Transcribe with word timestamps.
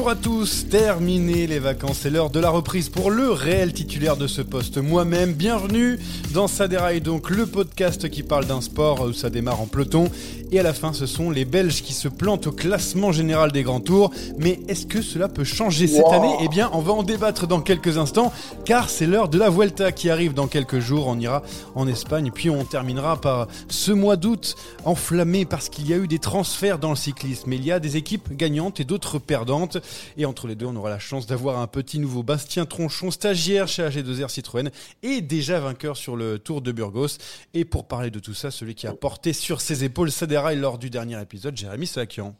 Bonjour 0.00 0.12
à 0.12 0.16
tous, 0.16 0.66
terminé 0.70 1.46
les 1.46 1.58
vacances, 1.58 1.98
c'est 2.00 2.08
l'heure 2.08 2.30
de 2.30 2.40
la 2.40 2.48
reprise 2.48 2.88
pour 2.88 3.10
le 3.10 3.32
réel 3.32 3.74
titulaire 3.74 4.16
de 4.16 4.26
ce 4.26 4.40
poste, 4.40 4.78
moi-même. 4.78 5.34
Bienvenue 5.34 5.98
dans 6.32 6.48
Ça 6.48 6.68
déraille 6.68 7.02
donc, 7.02 7.28
le 7.28 7.44
podcast 7.44 8.08
qui 8.08 8.22
parle 8.22 8.46
d'un 8.46 8.62
sport 8.62 9.02
où 9.02 9.12
ça 9.12 9.28
démarre 9.28 9.60
en 9.60 9.66
peloton 9.66 10.10
et 10.52 10.58
à 10.58 10.62
la 10.62 10.72
fin 10.72 10.92
ce 10.92 11.06
sont 11.06 11.30
les 11.30 11.44
Belges 11.44 11.82
qui 11.82 11.92
se 11.92 12.08
plantent 12.08 12.46
au 12.46 12.52
classement 12.52 13.12
général 13.12 13.52
des 13.52 13.62
grands 13.62 13.80
tours. 13.80 14.10
Mais 14.38 14.60
est-ce 14.68 14.86
que 14.86 15.02
cela 15.02 15.28
peut 15.28 15.44
changer 15.44 15.86
cette 15.86 16.08
année? 16.08 16.34
Eh 16.40 16.48
bien, 16.48 16.70
on 16.72 16.80
va 16.80 16.92
en 16.92 17.02
débattre 17.02 17.46
dans 17.46 17.60
quelques 17.60 17.98
instants 17.98 18.32
car 18.64 18.90
c'est 18.90 19.06
l'heure 19.06 19.28
de 19.28 19.38
la 19.38 19.50
Vuelta 19.50 19.92
qui 19.92 20.10
arrive 20.10 20.34
dans 20.34 20.46
quelques 20.46 20.80
jours. 20.80 21.06
On 21.06 21.18
ira 21.18 21.42
en 21.74 21.86
Espagne 21.86 22.30
puis 22.34 22.50
on 22.50 22.64
terminera 22.64 23.20
par 23.20 23.46
ce 23.68 23.92
mois 23.92 24.16
d'août 24.16 24.56
enflammé 24.84 25.44
parce 25.44 25.68
qu'il 25.68 25.88
y 25.88 25.92
a 25.92 25.96
eu 25.96 26.08
des 26.08 26.18
transferts 26.18 26.78
dans 26.78 26.90
le 26.90 26.96
cyclisme. 26.96 27.52
Il 27.52 27.64
y 27.64 27.70
a 27.70 27.80
des 27.80 27.96
équipes 27.96 28.36
gagnantes 28.36 28.80
et 28.80 28.84
d'autres 28.84 29.18
perdantes. 29.18 29.78
Et 30.16 30.26
entre 30.26 30.46
les 30.46 30.54
deux, 30.54 30.66
on 30.66 30.76
aura 30.76 30.90
la 30.90 30.98
chance 30.98 31.26
d'avoir 31.26 31.58
un 31.58 31.66
petit 31.66 31.98
nouveau 31.98 32.22
Bastien 32.22 32.66
Tronchon, 32.66 33.10
stagiaire 33.10 33.68
chez 33.68 33.82
AG2R 33.82 34.28
Citroën 34.28 34.70
et 35.02 35.20
déjà 35.20 35.60
vainqueur 35.60 35.96
sur 35.96 36.16
le 36.16 36.38
Tour 36.38 36.62
de 36.62 36.72
Burgos. 36.72 37.18
Et 37.54 37.64
pour 37.64 37.86
parler 37.86 38.10
de 38.10 38.18
tout 38.18 38.34
ça, 38.34 38.50
celui 38.50 38.74
qui 38.74 38.86
a 38.86 38.92
porté 38.92 39.32
sur 39.32 39.60
ses 39.60 39.84
épaules 39.84 40.10
Saderail 40.10 40.58
lors 40.58 40.78
du 40.78 40.90
dernier 40.90 41.20
épisode, 41.20 41.56
Jérémy 41.56 41.86
Sakian. 41.86 42.34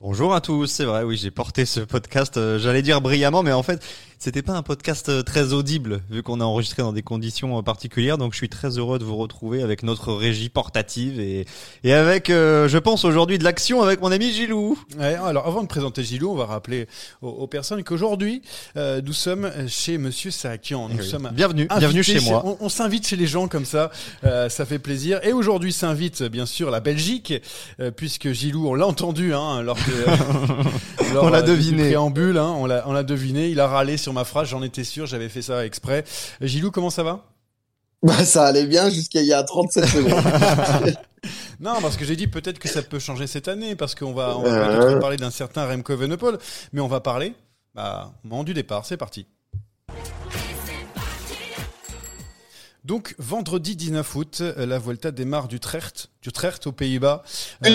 Bonjour 0.00 0.34
à 0.34 0.42
tous, 0.42 0.66
c'est 0.66 0.84
vrai, 0.84 1.02
oui, 1.02 1.16
j'ai 1.16 1.30
porté 1.30 1.64
ce 1.64 1.80
podcast, 1.80 2.36
euh, 2.36 2.58
j'allais 2.58 2.82
dire 2.82 3.00
brillamment, 3.00 3.42
mais 3.42 3.52
en 3.52 3.62
fait, 3.62 3.82
c'était 4.24 4.40
pas 4.40 4.54
un 4.54 4.62
podcast 4.62 5.10
euh, 5.10 5.22
très 5.22 5.52
audible, 5.52 6.00
vu 6.08 6.22
qu'on 6.22 6.40
a 6.40 6.44
enregistré 6.44 6.82
dans 6.82 6.94
des 6.94 7.02
conditions 7.02 7.58
euh, 7.58 7.60
particulières, 7.60 8.16
donc 8.16 8.32
je 8.32 8.38
suis 8.38 8.48
très 8.48 8.78
heureux 8.78 8.98
de 8.98 9.04
vous 9.04 9.16
retrouver 9.16 9.62
avec 9.62 9.82
notre 9.82 10.14
régie 10.14 10.48
portative 10.48 11.20
et, 11.20 11.44
et 11.84 11.92
avec, 11.92 12.28
je 12.28 12.78
pense 12.78 13.04
aujourd'hui, 13.04 13.36
de 13.36 13.44
l'action 13.44 13.82
avec 13.82 14.00
mon 14.00 14.10
ami 14.10 14.32
Gilou. 14.32 14.78
Ouais, 14.98 15.16
alors 15.16 15.46
avant 15.46 15.60
de 15.60 15.66
présenter 15.66 16.02
Gilou, 16.02 16.30
on 16.30 16.36
va 16.36 16.46
rappeler 16.46 16.86
aux, 17.20 17.46
personnes 17.46 17.84
qu'aujourd'hui, 17.84 18.40
nous 18.76 19.12
sommes 19.12 19.50
chez 19.68 19.98
Monsieur 19.98 20.30
Sakian. 20.30 20.88
Nous 20.88 21.00
oui. 21.00 21.06
sommes 21.06 21.30
Bienvenue, 21.34 21.68
bienvenue 21.78 22.02
chez 22.02 22.20
moi. 22.20 22.42
On, 22.46 22.56
on 22.60 22.68
s'invite 22.70 23.06
chez 23.06 23.16
les 23.16 23.26
gens 23.26 23.46
comme 23.46 23.66
ça, 23.66 23.90
euh, 24.24 24.48
ça 24.48 24.64
fait 24.64 24.78
plaisir. 24.78 25.20
Et 25.22 25.34
aujourd'hui 25.34 25.72
s'invite 25.72 26.22
bien 26.22 26.46
sûr 26.46 26.70
la 26.70 26.80
Belgique, 26.80 27.34
euh, 27.78 27.90
puisque 27.90 28.32
Gilou, 28.32 28.68
on 28.68 28.74
l'a 28.74 28.86
entendu 28.86 29.34
hein, 29.34 29.60
lors, 29.60 29.76
de, 29.76 31.12
lors, 31.14 31.24
On 31.24 31.28
l'a 31.28 31.40
euh, 31.40 31.42
deviné. 31.42 31.90
préambule, 31.90 32.38
hein, 32.38 32.54
on 32.56 32.66
l'a 32.66 33.02
deviné. 33.02 33.50
Il 33.50 33.60
a 33.60 33.68
râlé 33.68 33.98
sur 33.98 34.13
ma 34.14 34.24
phrase, 34.24 34.48
j'en 34.48 34.62
étais 34.62 34.84
sûr, 34.84 35.04
j'avais 35.06 35.28
fait 35.28 35.42
ça 35.42 35.66
exprès. 35.66 36.04
Gilou, 36.40 36.70
comment 36.70 36.90
ça 36.90 37.02
va? 37.02 37.24
Bah, 38.02 38.24
ça 38.24 38.44
allait 38.46 38.66
bien 38.66 38.88
jusqu'à 38.90 39.20
il 39.20 39.26
y 39.28 39.32
a 39.32 39.42
37 39.42 39.84
secondes. 39.86 40.94
Non, 41.60 41.80
parce 41.80 41.96
que 41.96 42.04
j'ai 42.04 42.16
dit 42.16 42.26
peut-être 42.26 42.58
que 42.58 42.68
ça 42.68 42.82
peut 42.82 42.98
changer 42.98 43.26
cette 43.26 43.48
année, 43.48 43.76
parce 43.76 43.94
qu'on 43.94 44.12
va, 44.12 44.36
on 44.36 44.42
va 44.42 44.48
Euh. 44.50 44.78
peut-être 44.86 45.00
parler 45.00 45.16
d'un 45.16 45.30
certain 45.30 45.66
Remco 45.66 45.94
Evenepoel, 45.94 46.36
mais 46.74 46.82
on 46.82 46.86
va 46.88 47.00
parler 47.00 47.32
bah, 47.74 48.12
au 48.24 48.28
moment 48.28 48.44
du 48.44 48.52
départ. 48.52 48.84
C'est 48.84 48.98
parti. 48.98 49.26
Donc, 52.84 53.14
vendredi 53.18 53.76
19 53.76 54.14
août, 54.16 54.38
euh, 54.42 54.66
la 54.66 54.78
Vuelta 54.78 55.10
démarre 55.10 55.48
d'Utrecht, 55.48 56.10
d'Utrecht 56.22 56.66
aux 56.66 56.72
Pays-Bas. 56.72 57.22
Euh, 57.64 57.70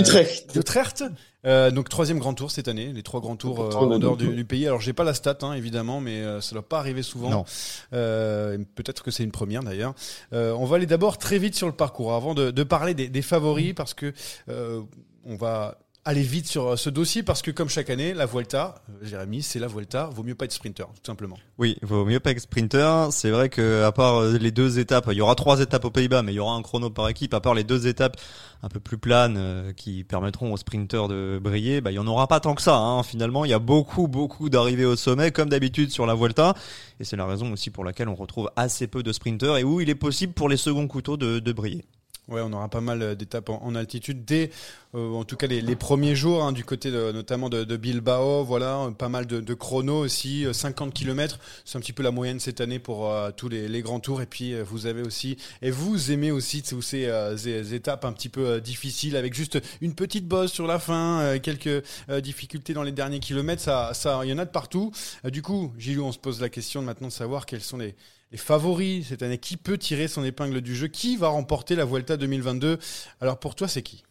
Utrecht. 0.53 1.03
Euh, 1.45 1.71
donc, 1.71 1.89
troisième 1.89 2.19
grand 2.19 2.33
tour 2.33 2.51
cette 2.51 2.67
année, 2.67 2.91
les 2.93 3.03
trois 3.03 3.21
grands 3.21 3.35
tours 3.35 3.61
euh, 3.61 3.71
en 3.71 3.99
dehors 3.99 4.17
du, 4.17 4.45
pays. 4.45 4.67
Alors, 4.67 4.81
j'ai 4.81 4.93
pas 4.93 5.03
la 5.03 5.13
stat, 5.13 5.37
hein, 5.41 5.53
évidemment, 5.53 6.01
mais 6.01 6.21
euh, 6.21 6.41
ça 6.41 6.53
doit 6.53 6.67
pas 6.67 6.79
arriver 6.79 7.03
souvent. 7.03 7.45
Euh, 7.93 8.57
Peut-être 8.75 9.03
que 9.03 9.11
c'est 9.11 9.23
une 9.23 9.31
première 9.31 9.63
d'ailleurs. 9.63 9.93
Euh, 10.33 10.53
on 10.53 10.65
va 10.65 10.75
aller 10.75 10.85
d'abord 10.85 11.17
très 11.17 11.37
vite 11.37 11.55
sur 11.55 11.67
le 11.67 11.73
parcours 11.73 12.13
avant 12.13 12.33
de, 12.33 12.51
de 12.51 12.63
parler 12.63 12.93
des, 12.93 13.07
des 13.07 13.21
favoris 13.21 13.73
parce 13.73 13.93
que 13.93 14.13
euh, 14.49 14.81
on 15.25 15.35
va 15.35 15.77
aller 16.09 16.23
vite 16.23 16.47
sur 16.47 16.69
euh, 16.69 16.75
ce 16.75 16.89
dossier 16.89 17.21
parce 17.21 17.43
que 17.43 17.51
comme 17.51 17.69
chaque 17.69 17.91
année, 17.91 18.15
la 18.15 18.25
Vuelta, 18.25 18.81
euh, 18.89 19.05
Jérémy, 19.05 19.43
c'est 19.43 19.59
la 19.59 19.67
Vuelta, 19.67 20.09
vaut 20.11 20.23
mieux 20.23 20.33
pas 20.33 20.45
être 20.45 20.51
sprinter, 20.51 20.87
tout 20.87 21.05
simplement. 21.05 21.37
Oui, 21.59 21.77
vaut 21.83 22.03
mieux 22.03 22.19
pas 22.19 22.31
être 22.31 22.39
sprinter. 22.39 23.11
C'est 23.11 23.29
vrai 23.29 23.49
que 23.49 23.83
à 23.83 23.91
part 23.91 24.15
euh, 24.17 24.37
les 24.39 24.51
deux 24.51 24.79
étapes, 24.79 25.05
il 25.11 25.17
y 25.17 25.21
aura 25.21 25.35
trois 25.35 25.59
étapes 25.61 25.85
aux 25.85 25.91
Pays-Bas, 25.91 26.23
mais 26.23 26.33
il 26.33 26.35
y 26.35 26.39
aura 26.39 26.55
un 26.55 26.63
chrono 26.63 26.89
par 26.89 27.07
équipe. 27.09 27.35
À 27.35 27.41
part 27.41 27.53
les 27.53 27.63
deux 27.63 27.85
étapes 27.85 28.17
un 28.63 28.69
peu 28.69 28.79
plus 28.79 28.97
planes 28.97 29.73
qui 29.77 30.03
permettront 30.03 30.51
aux 30.51 30.57
sprinters 30.57 31.07
de 31.07 31.39
briller, 31.41 31.79
bah, 31.79 31.91
il 31.91 31.95
y 31.95 31.99
en 31.99 32.07
aura 32.07 32.27
pas 32.27 32.39
tant 32.39 32.55
que 32.55 32.61
ça. 32.61 32.75
Hein. 32.75 33.03
Finalement, 33.03 33.45
il 33.45 33.51
y 33.51 33.53
a 33.53 33.59
beaucoup, 33.59 34.07
beaucoup 34.07 34.49
d'arrivées 34.49 34.85
au 34.85 34.97
sommet, 34.97 35.31
comme 35.31 35.47
d'habitude 35.47 35.91
sur 35.91 36.05
la 36.05 36.15
Vuelta, 36.15 36.55
et 36.99 37.05
c'est 37.05 37.15
la 37.15 37.25
raison 37.25 37.53
aussi 37.53 37.69
pour 37.69 37.85
laquelle 37.85 38.09
on 38.09 38.15
retrouve 38.15 38.51
assez 38.57 38.87
peu 38.87 39.01
de 39.01 39.13
sprinters 39.13 39.57
et 39.57 39.63
où 39.63 39.79
il 39.79 39.89
est 39.89 39.95
possible 39.95 40.33
pour 40.33 40.49
les 40.49 40.57
seconds 40.57 40.87
couteaux 40.87 41.15
de 41.15 41.51
briller. 41.53 41.85
Ouais, 42.29 42.41
on 42.43 42.53
aura 42.53 42.69
pas 42.69 42.81
mal 42.81 43.01
euh, 43.01 43.15
d'étapes 43.15 43.49
en, 43.49 43.73
altitude 43.73 44.23
dès, 44.23 44.51
euh, 44.95 45.13
en 45.13 45.23
tout 45.23 45.35
cas 45.35 45.45
les, 45.47 45.75
premiers 45.75 46.15
jours, 46.15 46.43
hein, 46.43 46.51
du 46.51 46.63
côté 46.63 46.91
notamment 46.91 47.49
de, 47.49 47.77
Bilbao. 47.77 48.43
Voilà, 48.43 48.85
euh, 48.85 48.91
pas 48.91 49.09
mal 49.09 49.25
de, 49.27 49.39
de 49.39 49.53
chronos 49.53 49.99
aussi, 49.99 50.45
euh, 50.45 50.53
50 50.53 50.93
km, 50.93 51.39
c'est 51.65 51.77
un 51.77 51.81
petit 51.81 51.93
peu 51.93 52.03
la 52.03 52.11
moyenne 52.11 52.39
cette 52.39 52.61
année 52.61 52.79
pour 52.79 53.11
tous 53.35 53.49
les, 53.49 53.81
grands 53.81 53.99
tours. 53.99 54.21
Et 54.21 54.25
puis 54.25 54.59
vous 54.61 54.85
avez 54.85 55.01
aussi, 55.01 55.37
et 55.61 55.71
vous 55.71 56.11
aimez 56.11 56.31
aussi 56.31 56.63
tous 56.63 56.81
ces, 56.81 57.73
étapes 57.73 58.05
un 58.05 58.13
petit 58.13 58.29
peu 58.29 58.61
difficiles 58.61 59.15
avec 59.15 59.33
juste 59.33 59.59
une 59.81 59.93
petite 59.95 60.27
bosse 60.27 60.51
sur 60.51 60.67
la 60.67 60.79
fin, 60.79 61.37
quelques 61.39 61.83
difficultés 62.21 62.73
dans 62.73 62.83
les 62.83 62.91
derniers 62.91 63.19
kilomètres. 63.19 63.61
Ça, 63.61 63.91
ça, 63.93 64.21
il 64.23 64.29
y 64.29 64.33
en 64.33 64.37
a 64.37 64.45
de 64.45 64.51
partout. 64.51 64.91
Du 65.25 65.41
coup, 65.41 65.71
Gilou, 65.77 66.03
on 66.03 66.11
se 66.11 66.19
pose 66.19 66.41
la 66.41 66.49
question 66.49 66.81
de 66.81 66.85
maintenant 66.85 67.07
de 67.07 67.13
savoir 67.13 67.45
quels 67.45 67.61
sont 67.61 67.77
les 67.77 67.95
les 68.31 68.37
favoris 68.37 69.07
cette 69.07 69.23
année. 69.23 69.37
Qui 69.37 69.57
peut 69.57 69.77
tirer 69.77 70.07
son 70.07 70.23
épingle 70.23 70.61
du 70.61 70.75
jeu 70.75 70.87
Qui 70.87 71.17
va 71.17 71.29
remporter 71.29 71.75
la 71.75 71.85
Vuelta 71.85 72.17
2022 72.17 72.79
Alors 73.21 73.39
pour 73.39 73.55
toi, 73.55 73.67
c'est 73.67 73.81
qui? 73.81 74.03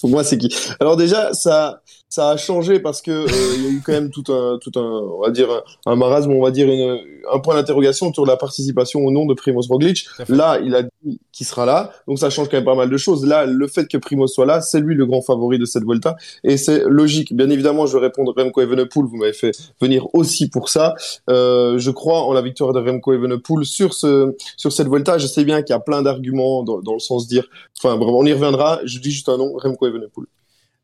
Pour 0.00 0.10
moi, 0.10 0.24
c'est 0.24 0.38
qui? 0.38 0.54
Alors 0.80 0.96
déjà, 0.96 1.32
ça, 1.34 1.82
ça 2.08 2.30
a 2.30 2.36
changé 2.36 2.78
parce 2.80 3.02
que 3.02 3.10
euh, 3.10 3.54
il 3.56 3.64
y 3.64 3.66
a 3.66 3.70
eu 3.70 3.82
quand 3.84 3.92
même 3.92 4.10
tout 4.10 4.24
un, 4.32 4.58
tout 4.58 4.72
un, 4.76 4.80
on 4.80 5.20
va 5.20 5.30
dire 5.30 5.48
un, 5.84 5.96
marasme, 5.96 6.30
on 6.32 6.42
va 6.42 6.50
dire 6.50 6.68
une, 6.68 6.98
un 7.30 7.38
point 7.40 7.54
d'interrogation 7.54 8.06
autour 8.06 8.24
de 8.24 8.30
la 8.30 8.36
participation 8.36 9.00
au 9.04 9.10
nom 9.10 9.26
de 9.26 9.34
Primoz 9.34 9.68
Roglic. 9.68 10.06
Là, 10.28 10.58
il 10.64 10.74
a 10.74 10.82
dit 10.82 11.20
qu'il 11.32 11.46
sera 11.46 11.66
là, 11.66 11.92
donc 12.06 12.18
ça 12.18 12.30
change 12.30 12.48
quand 12.48 12.56
même 12.56 12.64
pas 12.64 12.74
mal 12.74 12.88
de 12.88 12.96
choses. 12.96 13.26
Là, 13.26 13.44
le 13.44 13.66
fait 13.66 13.86
que 13.88 13.98
Primoz 13.98 14.32
soit 14.32 14.46
là, 14.46 14.60
c'est 14.60 14.80
lui 14.80 14.94
le 14.94 15.04
grand 15.04 15.20
favori 15.20 15.58
de 15.58 15.64
cette 15.64 15.84
Vuelta 15.84 16.16
et 16.44 16.56
c'est 16.56 16.84
logique. 16.84 17.34
Bien 17.34 17.50
évidemment, 17.50 17.86
je 17.86 17.98
vais 17.98 18.04
répondre 18.04 18.32
Remco 18.36 18.62
Evenepoel. 18.62 19.06
Vous 19.06 19.16
m'avez 19.16 19.32
fait 19.32 19.52
venir 19.80 20.06
aussi 20.14 20.48
pour 20.48 20.68
ça. 20.68 20.94
Euh, 21.28 21.76
je 21.78 21.90
crois 21.90 22.22
en 22.22 22.32
la 22.32 22.40
victoire 22.40 22.72
de 22.72 22.80
Remco 22.80 23.12
Evenepoel 23.12 23.64
sur 23.66 23.94
ce, 23.94 24.34
sur 24.56 24.72
cette 24.72 24.88
Vuelta. 24.88 25.18
Je 25.18 25.26
sais 25.26 25.44
bien 25.44 25.62
qu'il 25.62 25.74
y 25.74 25.76
a 25.76 25.80
plein 25.80 26.02
d'arguments 26.02 26.62
dans, 26.62 26.80
dans 26.80 26.94
le 26.94 27.00
sens 27.00 27.26
de 27.26 27.28
dire, 27.28 27.46
enfin, 27.82 27.98
on 28.00 28.24
y 28.24 28.32
reviendra. 28.32 28.80
Je 28.84 28.98
dis 29.00 29.10
juste 29.10 29.28
un 29.28 29.36
nom, 29.36 29.45
Remco 29.54 29.86
Evenepoel. 29.86 30.26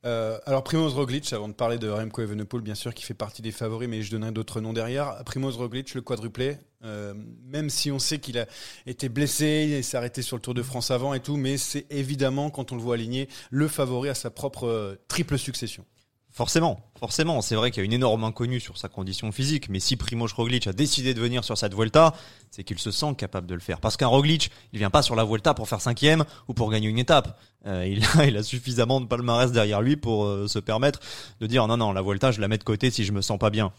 Euh, 0.05 0.39
alors 0.47 0.65
Primoz 0.65 0.95
Roglic, 0.95 1.33
avant 1.33 1.49
de 1.49 1.53
parler 1.53 1.79
de 1.79 1.89
Remco 1.89 2.23
Evenepoel, 2.23 2.63
bien 2.63 2.75
sûr, 2.75 2.93
qui 2.93 3.05
fait 3.05 3.15
partie 3.15 3.41
des 3.41 3.53
favoris, 3.53 3.89
mais 3.89 4.03
je 4.03 4.11
donnerai 4.11 4.33
d'autres 4.33 4.61
noms 4.61 4.73
derrière. 4.73 5.23
Primoz 5.25 5.57
Roglic, 5.57 5.95
le 5.95 6.01
quadruplé, 6.01 6.57
euh, 6.85 7.15
même 7.45 7.71
si 7.71 7.93
on 7.93 8.01
sait 8.01 8.19
qu'il 8.19 8.39
a 8.39 8.47
été 8.87 9.09
blessé, 9.09 9.77
il 9.79 9.85
s'est 9.85 9.97
arrêté 9.97 10.23
sur 10.23 10.37
le 10.37 10.43
Tour 10.43 10.55
de 10.55 10.63
France 10.63 10.91
avant 10.91 11.15
et 11.15 11.21
tout, 11.21 11.37
mais 11.37 11.57
c'est 11.57 11.87
évidemment, 11.91 12.51
quand 12.51 12.73
on 12.73 12.77
le 12.77 12.83
voit 12.83 12.95
aligné, 12.95 13.29
le 13.51 13.69
favori 13.69 14.09
à 14.09 14.15
sa 14.15 14.31
propre 14.31 14.67
euh, 14.67 14.97
triple 15.07 15.39
succession. 15.39 15.85
Forcément, 16.35 16.81
forcément. 16.99 17.43
C'est 17.43 17.57
vrai 17.57 17.71
qu'il 17.71 17.83
y 17.83 17.85
a 17.85 17.85
une 17.85 17.93
énorme 17.93 18.25
inconnue 18.25 18.59
sur 18.59 18.79
sa 18.79 18.89
condition 18.89 19.31
physique, 19.33 19.69
mais 19.69 19.81
si 19.81 19.97
Primoz 19.97 20.33
Roglic 20.33 20.67
a 20.67 20.73
décidé 20.73 21.13
de 21.13 21.21
venir 21.21 21.45
sur 21.45 21.59
cette 21.59 21.75
Vuelta, 21.75 22.15
c'est 22.51 22.65
qu'il 22.65 22.79
se 22.79 22.91
sent 22.91 23.15
capable 23.19 23.47
de 23.47 23.53
le 23.53 23.61
faire. 23.61 23.81
Parce 23.81 23.99
qu'un 23.99 24.07
Roglic, 24.07 24.51
il 24.73 24.79
vient 24.79 24.89
pas 24.89 25.03
sur 25.03 25.15
la 25.15 25.25
Vuelta 25.25 25.53
pour 25.53 25.69
faire 25.69 25.83
cinquième 25.83 26.25
ou 26.49 26.55
pour 26.55 26.71
gagner 26.71 26.89
une 26.89 26.99
étape. 26.99 27.39
Euh, 27.67 27.87
il, 28.27 28.37
a, 28.39 28.43
suffisamment 28.43 29.03
de 29.03 29.07
palmarès 29.07 29.53
derrière 29.53 29.83
lui 29.83 29.97
pour 29.97 30.25
euh, 30.25 30.49
se 30.49 30.59
permettre 30.59 31.01
de 31.41 31.47
dire 31.47 31.67
non, 31.67 31.77
non, 31.77 31.93
la 31.93 32.01
Vuelta, 32.01 32.33
je 32.33 32.41
la 32.41 32.49
mets 32.49 32.59
de 32.59 32.65
côté 32.65 32.91
si 32.91 33.05
je 33.05 33.13
me 33.13 33.21
sens 33.21 33.39
pas 33.39 33.51
bien. 33.51 33.71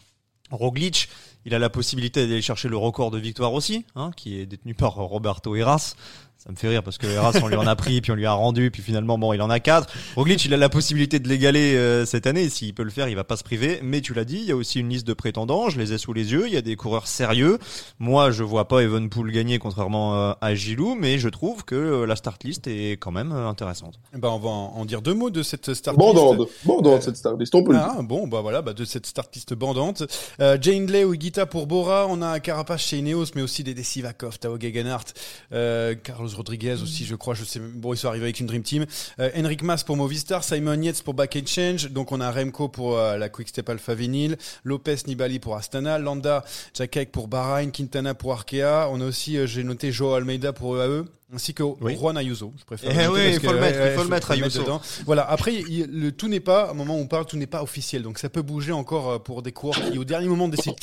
Roglic, 0.52 1.08
il 1.44 1.54
a 1.54 1.58
la 1.58 1.70
possibilité 1.70 2.26
d'aller 2.26 2.42
chercher 2.42 2.68
le 2.68 2.76
record 2.76 3.10
de 3.10 3.18
victoire 3.18 3.52
aussi, 3.52 3.84
hein, 3.96 4.10
qui 4.16 4.38
est 4.38 4.46
détenu 4.46 4.74
par 4.74 4.94
Roberto 4.94 5.56
Heras. 5.56 5.96
Ça 6.44 6.52
me 6.52 6.56
fait 6.56 6.68
rire 6.68 6.82
parce 6.82 6.98
que 6.98 7.06
Heras, 7.06 7.38
on 7.42 7.48
lui 7.48 7.56
en 7.56 7.66
a 7.66 7.74
pris, 7.74 8.02
puis 8.02 8.12
on 8.12 8.14
lui 8.14 8.26
a 8.26 8.32
rendu, 8.32 8.70
puis 8.70 8.82
finalement, 8.82 9.16
bon, 9.16 9.32
il 9.32 9.40
en 9.40 9.48
a 9.48 9.60
quatre. 9.60 9.88
Roglic, 10.14 10.44
il 10.44 10.52
a 10.52 10.58
la 10.58 10.68
possibilité 10.68 11.18
de 11.18 11.26
l'égaler 11.26 11.74
euh, 11.74 12.04
cette 12.04 12.26
année. 12.26 12.50
S'il 12.50 12.74
peut 12.74 12.82
le 12.82 12.90
faire, 12.90 13.08
il 13.08 13.16
va 13.16 13.24
pas 13.24 13.36
se 13.38 13.44
priver. 13.44 13.80
Mais 13.82 14.02
tu 14.02 14.12
l'as 14.12 14.26
dit, 14.26 14.36
il 14.36 14.44
y 14.44 14.52
a 14.52 14.56
aussi 14.56 14.80
une 14.80 14.90
liste 14.90 15.06
de 15.06 15.14
prétendants. 15.14 15.70
Je 15.70 15.78
les 15.80 15.94
ai 15.94 15.98
sous 15.98 16.12
les 16.12 16.32
yeux. 16.32 16.46
Il 16.46 16.52
y 16.52 16.58
a 16.58 16.62
des 16.62 16.76
coureurs 16.76 17.06
sérieux. 17.06 17.58
Moi, 17.98 18.30
je 18.30 18.42
vois 18.42 18.68
pas 18.68 18.80
Evenpool 18.80 19.32
gagner, 19.32 19.58
contrairement 19.58 20.14
euh, 20.16 20.32
à 20.42 20.54
Gilou, 20.54 20.94
mais 20.94 21.18
je 21.18 21.30
trouve 21.30 21.64
que 21.64 21.74
euh, 21.74 22.06
la 22.06 22.14
start 22.14 22.44
list 22.44 22.66
est 22.66 22.98
quand 22.98 23.10
même 23.10 23.32
euh, 23.32 23.48
intéressante. 23.48 23.94
Ben, 24.12 24.28
on 24.28 24.38
va 24.38 24.50
en, 24.50 24.72
en 24.76 24.84
dire 24.84 25.00
deux 25.00 25.14
mots 25.14 25.30
de 25.30 25.42
cette 25.42 25.72
start 25.72 25.96
Bandante, 25.96 26.40
list. 26.40 26.50
bandante 26.66 27.02
cette 27.02 27.16
star 27.16 27.36
list, 27.36 27.54
on 27.54 27.62
peut 27.64 27.72
le 27.72 27.78
dire. 27.78 27.88
Ah, 27.98 28.02
bon, 28.02 28.26
bah 28.28 28.42
voilà, 28.42 28.60
bah 28.60 28.74
de 28.74 28.84
cette 28.84 29.06
start 29.06 29.34
list 29.34 29.54
bandante. 29.54 30.02
Euh, 30.40 30.58
Jane 30.60 30.86
Lay 30.90 31.04
ou 31.04 31.14
Guita 31.14 31.46
pour 31.46 31.66
Bora, 31.66 32.06
on 32.08 32.20
a 32.20 32.26
un 32.26 32.38
Carapace 32.40 32.82
chez 32.82 32.98
Ineos, 32.98 33.26
mais 33.34 33.40
aussi 33.42 33.64
des 33.64 33.82
Sivakov, 33.82 34.38
Tao 34.38 34.58
Gegenhardt, 34.60 35.12
euh, 35.52 35.94
Rodriguez 36.34 36.82
aussi, 36.82 37.04
je 37.04 37.14
crois, 37.14 37.34
je 37.34 37.44
sais, 37.44 37.60
bon, 37.60 37.94
ils 37.94 37.96
sont 37.96 38.08
arrivés 38.08 38.24
avec 38.24 38.40
une 38.40 38.46
Dream 38.46 38.62
Team. 38.62 38.86
Euh, 39.18 39.30
Henrik 39.36 39.62
Mas 39.62 39.84
pour 39.84 39.96
Movistar, 39.96 40.44
Simon 40.44 40.80
Yates 40.80 41.02
pour 41.02 41.14
Back 41.14 41.36
and 41.36 41.46
Change, 41.46 41.90
donc 41.90 42.12
on 42.12 42.20
a 42.20 42.30
Remco 42.30 42.68
pour 42.68 42.98
euh, 42.98 43.16
la 43.16 43.28
Quick 43.28 43.48
Step 43.48 43.68
Alpha 43.68 43.94
Vinyl, 43.94 44.36
Lopez 44.64 44.96
Nibali 45.06 45.38
pour 45.38 45.56
Astana, 45.56 45.98
Landa 45.98 46.44
Jakek 46.76 47.12
pour 47.12 47.28
Bahrain, 47.28 47.70
Quintana 47.70 48.14
pour 48.14 48.32
Arkea, 48.32 48.88
on 48.90 49.00
a 49.00 49.04
aussi, 49.04 49.36
euh, 49.36 49.46
j'ai 49.46 49.64
noté 49.64 49.92
Joao 49.92 50.14
Almeida 50.14 50.52
pour 50.52 50.76
EAE, 50.78 51.04
ainsi 51.34 51.54
que 51.54 51.62
Oui. 51.62 51.96
Juan 51.96 52.16
Ayuso, 52.16 52.52
je 52.58 52.64
préfère. 52.64 52.90
Eh 52.92 53.08
oui, 53.08 53.20
il 53.28 53.34
faut 53.40 53.48
que- 53.48 53.52
le 53.54 53.60
mettre, 53.60 53.78
il 53.84 53.92
faut 53.96 54.02
le 54.02 54.08
mettre, 54.08 54.30
Ayuso. 54.30 54.62
dedans. 54.62 54.80
Voilà. 55.06 55.28
Après, 55.28 55.54
il- 55.54 55.86
le 55.90 56.12
tout 56.12 56.28
n'est 56.28 56.40
pas, 56.40 56.70
au 56.70 56.74
moment 56.74 56.96
où 56.96 57.00
on 57.00 57.06
parle, 57.06 57.26
tout 57.26 57.36
n'est 57.36 57.46
pas 57.46 57.62
officiel. 57.62 58.02
Donc, 58.02 58.18
ça 58.18 58.28
peut 58.28 58.42
bouger 58.42 58.72
encore 58.72 59.10
euh, 59.10 59.18
pour 59.18 59.42
des 59.42 59.52
coureurs 59.52 59.90
qui, 59.90 59.98
au 59.98 60.04
dernier 60.04 60.28
moment, 60.28 60.48
décident, 60.48 60.74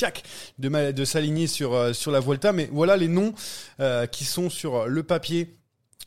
de, 0.60 0.70
ma- 0.70 0.92
de 0.92 1.06
s'aligner 1.06 1.48
sur, 1.48 1.74
euh, 1.74 1.94
sur 1.94 2.12
la 2.12 2.20
Vuelta. 2.20 2.52
Mais 2.54 2.70
voilà 2.72 2.98
les 2.98 3.08
noms 3.08 3.34
euh, 3.80 4.06
qui 4.06 4.26
sont 4.26 4.50
sur 4.50 4.88
le 4.88 5.04
papier. 5.04 5.56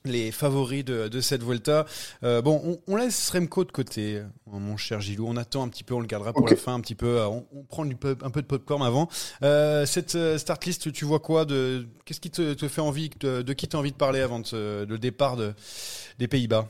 Les 0.07 0.33
favoris 0.33 0.85
de, 0.85 1.09
de 1.09 1.21
cette 1.23 1.43
Vuelta. 1.43 1.87
Euh, 2.25 2.43
bon, 2.43 2.61
on, 2.63 2.93
on 2.93 2.97
laisse 2.97 3.31
Remco 3.31 3.65
de 3.65 3.73
côté, 3.73 4.17
euh, 4.19 4.25
mon 4.47 4.77
cher 4.77 5.01
Gilou. 5.01 5.27
On 5.27 5.39
attend 5.39 5.63
un 5.63 5.69
petit 5.69 5.83
peu, 5.83 5.95
on 5.95 6.01
le 6.01 6.07
gardera 6.07 6.35
pour 6.35 6.47
la 6.47 6.57
fin 6.57 6.75
un 6.75 6.81
petit 6.83 6.95
peu. 6.95 7.21
euh, 7.21 7.27
On, 7.27 7.47
on 7.55 7.63
prend 7.63 7.87
du 7.87 7.97
un 8.23 8.31
peu 8.31 8.43
de 8.43 8.47
popcorn 8.47 8.83
avant. 8.83 9.09
Euh, 9.43 9.87
cette 9.87 10.19
start 10.37 10.63
list, 10.67 10.93
tu 10.93 11.07
vois 11.07 11.21
quoi 11.21 11.47
de 11.47 11.89
Qu'est-ce 12.05 12.21
qui 12.21 12.31
te, 12.31 12.53
te 12.53 12.69
fait 12.69 12.83
envie 12.83 13.09
de, 13.19 13.41
de 13.41 13.53
qui 13.55 13.67
t'as 13.67 13.79
envie 13.79 13.93
de 13.93 13.97
parler 13.97 14.21
avant 14.21 14.41
de, 14.41 14.85
le 14.87 14.99
départ 14.99 15.37
de, 15.37 15.55
des 16.19 16.29
Pays-Bas? 16.29 16.69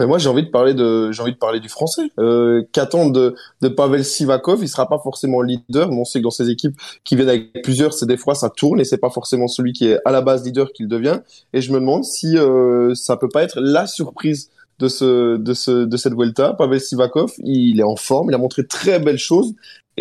Mais 0.00 0.06
moi, 0.06 0.16
j'ai 0.16 0.30
envie 0.30 0.42
de 0.42 0.48
parler 0.48 0.72
de, 0.72 1.12
j'ai 1.12 1.20
envie 1.20 1.34
de 1.34 1.36
parler 1.36 1.60
du 1.60 1.68
français. 1.68 2.10
Euh, 2.18 2.62
Qu'attendre 2.72 3.12
de, 3.12 3.34
de 3.60 3.68
Pavel 3.68 4.02
Sivakov? 4.02 4.60
Il 4.62 4.68
sera 4.68 4.88
pas 4.88 4.98
forcément 4.98 5.42
leader, 5.42 5.90
mais 5.90 6.00
on 6.00 6.06
sait 6.06 6.20
que 6.20 6.24
dans 6.24 6.30
ces 6.30 6.48
équipes 6.48 6.74
qui 7.04 7.16
viennent 7.16 7.28
avec 7.28 7.62
plusieurs, 7.62 7.92
c'est 7.92 8.06
des 8.06 8.16
fois 8.16 8.34
ça 8.34 8.48
tourne 8.48 8.80
et 8.80 8.84
c'est 8.84 8.98
pas 8.98 9.10
forcément 9.10 9.46
celui 9.46 9.74
qui 9.74 9.88
est 9.88 9.98
à 10.06 10.10
la 10.10 10.22
base 10.22 10.42
leader 10.42 10.72
qu'il 10.72 10.88
devient. 10.88 11.20
Et 11.52 11.60
je 11.60 11.70
me 11.70 11.80
demande 11.80 12.04
si 12.04 12.38
euh, 12.38 12.94
ça 12.94 13.18
peut 13.18 13.28
pas 13.28 13.42
être 13.42 13.60
la 13.60 13.86
surprise 13.86 14.48
de 14.78 14.88
ce, 14.88 15.36
de 15.36 15.52
ce, 15.52 15.84
de 15.84 15.96
cette 15.98 16.14
Vuelta. 16.14 16.54
Pavel 16.54 16.80
Sivakov, 16.80 17.34
il 17.44 17.78
est 17.78 17.84
en 17.84 17.96
forme, 17.96 18.30
il 18.30 18.34
a 18.34 18.38
montré 18.38 18.66
très 18.66 19.00
belles 19.00 19.18
choses. 19.18 19.52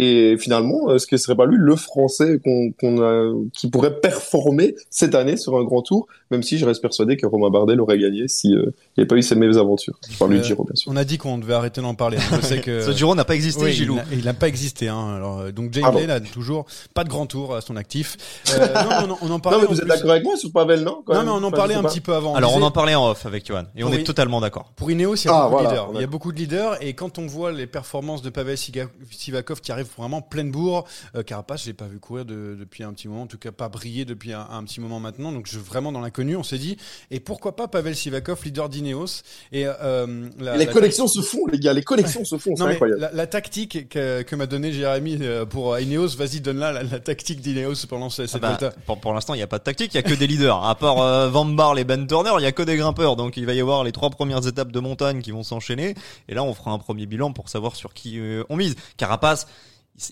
Et 0.01 0.37
finalement, 0.37 0.93
est-ce 0.95 1.05
que 1.07 1.17
ce 1.17 1.23
serait 1.25 1.35
pas 1.35 1.45
lui 1.45 1.57
le 1.59 1.75
Français 1.75 2.39
qu'on, 2.41 2.71
qu'on 2.79 3.01
a, 3.03 3.33
qui 3.53 3.69
pourrait 3.69 3.99
performer 3.99 4.75
cette 4.89 5.13
année 5.13 5.35
sur 5.35 5.57
un 5.57 5.63
grand 5.65 5.81
tour, 5.81 6.07
même 6.31 6.41
si 6.41 6.57
je 6.57 6.65
reste 6.65 6.81
persuadé 6.81 7.17
que 7.17 7.25
Romain 7.25 7.49
Bardet 7.49 7.77
aurait 7.77 7.97
gagné 7.97 8.27
si 8.29 8.55
euh, 8.55 8.61
il 8.61 8.63
n'y 8.65 9.01
avait 9.01 9.07
pas 9.07 9.15
eu 9.17 9.21
ces 9.21 9.35
mésaventures. 9.35 9.99
Je 10.09 10.17
parle 10.17 10.31
du 10.31 10.37
Euh, 10.37 10.43
Giro, 10.43 10.63
bien 10.63 10.75
sûr. 10.75 10.89
On 10.89 10.95
a 10.95 11.03
dit 11.03 11.17
qu'on 11.17 11.37
devait 11.37 11.53
arrêter 11.53 11.81
d'en 11.81 11.95
parler. 11.95 12.17
hein. 12.17 12.39
Je 12.41 12.45
sais 12.45 12.61
que 12.61 12.81
Ce 12.85 12.91
Giro 12.91 13.13
n'a 13.13 13.25
pas 13.25 13.35
existé, 13.35 13.61
Oui, 13.63 13.73
Gilou. 13.73 13.97
il 14.11 14.23
n'a- 14.23 14.33
pas 14.33 14.47
existé. 14.47 14.87
Hein. 14.87 15.15
Alors, 15.17 15.39
euh, 15.39 15.51
donc 15.51 15.73
Jane 15.73 15.83
Ah 15.87 15.91
bon. 15.91 16.07
N'a 16.07 16.19
toujours 16.21 16.65
pas 16.93 17.03
de 17.03 17.09
grand 17.09 17.25
tour 17.25 17.55
à 17.55 17.59
son 17.61 17.75
actif. 17.75 18.15
Euh, 18.57 18.67
non, 19.01 19.07
non, 19.07 19.17
on 19.21 19.29
en 19.31 19.39
parlait. 19.39 19.57
Non, 19.57 19.63
mais 19.63 19.67
en 19.67 19.71
vous 19.73 19.75
êtes 19.79 19.81
plus- 19.81 19.89
d'accord 19.89 20.11
avec 20.11 20.23
moi 20.23 20.37
sur 20.37 20.51
Pavel, 20.53 20.81
non 20.83 21.01
quand 21.05 21.13
Non, 21.15 21.23
mais 21.23 21.29
on 21.31 21.33
en 21.33 21.43
Enfin, 21.43 21.57
parlait 21.57 21.75
un 21.75 21.81
pas. 21.81 21.89
petit 21.89 21.99
peu 21.99 22.13
avant. 22.13 22.35
Alors 22.35 22.51
on 22.51 22.55
disait- 22.55 22.65
en 22.67 22.71
parlait 22.71 22.95
en 22.95 23.09
off 23.09 23.25
avec 23.25 23.45
Johan, 23.45 23.63
et 23.75 23.83
on 23.83 23.91
est 23.91 24.03
totalement 24.03 24.39
d'accord. 24.39 24.71
Pour 24.77 24.89
Ineos, 24.91 25.15
il 25.15 25.25
y 25.25 25.27
a 25.27 25.33
Ah, 25.35 25.41
beaucoup 25.49 25.51
voilà, 25.63 25.69
de 25.69 25.73
leaders. 25.73 25.89
Il 25.95 26.01
y 26.01 26.03
a 26.03 26.07
beaucoup 26.07 26.31
de 26.31 26.37
leaders 26.37 26.77
et 26.81 26.93
quand 26.93 27.17
on 27.19 27.25
voit 27.27 27.51
les 27.51 27.67
performances 27.67 28.21
de 28.21 28.29
Pavel 28.29 28.57
Sivakov 28.57 29.61
qui 29.61 29.71
arrive 29.71 29.87
vraiment 29.97 30.21
pleine 30.21 30.51
bourre, 30.51 30.85
euh, 31.15 31.23
Carapace, 31.23 31.63
j'ai 31.65 31.73
pas 31.73 31.85
vu 31.87 31.99
courir 31.99 32.25
de- 32.25 32.55
depuis 32.59 32.83
un 32.83 32.93
petit 32.93 33.07
moment, 33.07 33.23
en 33.23 33.27
tout 33.27 33.37
cas 33.37 33.51
pas 33.51 33.69
briller 33.69 34.05
depuis 34.05 34.33
un, 34.33 34.47
un 34.49 34.63
petit 34.63 34.79
moment 34.81 34.99
maintenant. 34.99 35.31
Donc 35.31 35.47
je 35.47 35.59
vraiment 35.59 35.91
dans 35.91 36.01
l'inconnu, 36.01 36.35
on 36.35 36.43
s'est 36.43 36.57
dit 36.57 36.77
et 37.11 37.19
pourquoi 37.19 37.55
pas 37.55 37.67
Pavel 37.67 37.95
Sivakov, 37.95 38.43
leader 38.43 38.69
d'Ineos 38.69 39.23
et 39.51 39.65
euh, 39.67 40.29
la, 40.39 40.57
Les 40.57 40.65
la- 40.65 40.71
connexions 40.73 41.07
se 41.07 41.21
font, 41.21 41.45
les 41.51 41.59
gars, 41.59 41.73
les 41.73 41.83
connexions 41.83 42.23
se 42.25 42.37
font, 42.37 42.55
c'est 42.55 42.61
Non 42.61 42.67
mais 42.67 42.73
incroyable. 42.73 43.01
la, 43.01 43.11
la 43.11 43.27
tactique 43.27 43.89
que, 43.89 44.21
que 44.21 44.35
m'a 44.35 44.45
donné 44.45 44.71
Jérémy 44.71 45.17
euh, 45.21 45.45
pour 45.45 45.77
Ineos, 45.79 46.15
vas-y 46.17 46.41
donne-la 46.41 46.71
la, 46.71 46.83
la 46.83 46.99
tactique 46.99 47.41
d'Ineos 47.41 47.85
pendant 47.87 48.09
ce- 48.09 48.25
cette 48.27 48.43
Ah 48.43 48.57
bah, 48.59 48.71
pour 48.85 48.99
pour 48.99 49.13
l'instant, 49.13 49.33
il 49.33 49.37
n'y 49.37 49.43
a 49.43 49.47
pas 49.47 49.59
de 49.59 49.63
tactique, 49.63 49.93
il 49.93 49.97
y 49.97 49.99
a 49.99 50.03
que 50.03 50.13
des 50.13 50.27
leaders. 50.27 50.63
À 50.65 50.75
part 50.75 50.99
euh, 51.01 51.29
Van 51.29 51.45
Barle 51.45 51.79
et 51.79 51.83
Ben 51.83 52.05
Turner, 52.07 52.31
il 52.39 52.43
y 52.43 52.45
a 52.47 52.51
que 52.51 52.63
des 52.63 52.75
grimpeurs. 52.77 53.15
Donc 53.15 53.37
il 53.37 53.45
va 53.45 53.53
y 53.53 53.59
avoir 53.61 53.83
les 53.83 53.91
trois 53.91 54.09
premières 54.09 54.45
étapes 54.47 54.71
de 54.71 54.79
montagne 54.79 55.21
qui 55.21 55.31
vont 55.31 55.43
s'enchaîner. 55.43 55.95
Et 56.27 56.33
là, 56.35 56.43
on 56.43 56.53
fera 56.53 56.71
un 56.71 56.77
premier 56.79 57.05
bilan 57.05 57.31
pour 57.33 57.49
savoir 57.49 57.75
sur 57.75 57.93
qui 57.93 58.19
euh, 58.19 58.43
on 58.49 58.55
mise. 58.57 58.75
Carapace, 58.97 59.47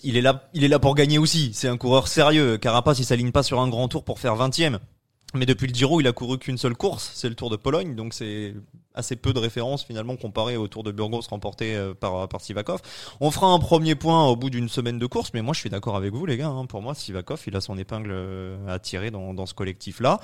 il 0.02 0.16
est 0.16 0.68
là, 0.68 0.78
pour 0.78 0.94
gagner 0.94 1.18
aussi. 1.18 1.50
C'est 1.54 1.68
un 1.68 1.76
coureur 1.76 2.08
sérieux. 2.08 2.58
Carapace, 2.58 2.98
il 2.98 3.04
s'aligne 3.04 3.32
pas 3.32 3.42
sur 3.42 3.60
un 3.60 3.68
grand 3.68 3.88
tour 3.88 4.04
pour 4.04 4.18
faire 4.18 4.36
20e. 4.36 4.78
Mais 5.34 5.44
depuis 5.44 5.66
le 5.66 5.74
Giro, 5.74 6.00
il 6.00 6.06
a 6.06 6.12
couru 6.12 6.38
qu'une 6.38 6.56
seule 6.56 6.74
course, 6.74 7.10
c'est 7.14 7.28
le 7.28 7.34
Tour 7.34 7.50
de 7.50 7.56
Pologne, 7.56 7.94
donc 7.94 8.14
c'est 8.14 8.54
assez 8.94 9.14
peu 9.14 9.34
de 9.34 9.38
références 9.38 9.84
finalement 9.84 10.16
comparé 10.16 10.56
au 10.56 10.68
Tour 10.68 10.84
de 10.84 10.90
Burgos 10.90 11.20
remporté 11.28 11.76
euh, 11.76 11.92
par 11.92 12.28
Sivakov. 12.40 12.80
On 13.20 13.30
fera 13.30 13.48
un 13.48 13.58
premier 13.58 13.94
point 13.94 14.26
au 14.26 14.36
bout 14.36 14.48
d'une 14.48 14.70
semaine 14.70 14.98
de 14.98 15.04
course, 15.04 15.32
mais 15.34 15.42
moi 15.42 15.52
je 15.52 15.60
suis 15.60 15.68
d'accord 15.68 15.96
avec 15.96 16.14
vous 16.14 16.24
les 16.24 16.38
gars. 16.38 16.48
hein. 16.48 16.64
Pour 16.64 16.80
moi, 16.80 16.94
Sivakov, 16.94 17.42
il 17.46 17.54
a 17.56 17.60
son 17.60 17.76
épingle 17.76 18.10
euh, 18.10 18.56
à 18.74 18.78
tirer 18.78 19.10
dans, 19.10 19.44
ce 19.44 19.52
collectif-là. 19.52 20.18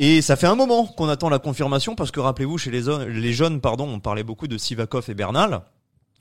Et 0.00 0.20
ça 0.20 0.34
fait 0.34 0.48
un 0.48 0.56
moment 0.56 0.86
qu'on 0.86 1.08
attend 1.08 1.28
la 1.28 1.38
confirmation 1.38 1.94
parce 1.94 2.10
que 2.10 2.18
rappelez-vous, 2.18 2.58
chez 2.58 2.72
les, 2.72 2.82
les 3.08 3.32
jeunes, 3.32 3.60
pardon, 3.60 3.88
on 3.88 4.00
parlait 4.00 4.24
beaucoup 4.24 4.48
de 4.48 4.58
Sivakov 4.58 5.08
et 5.08 5.14
Bernal. 5.14 5.62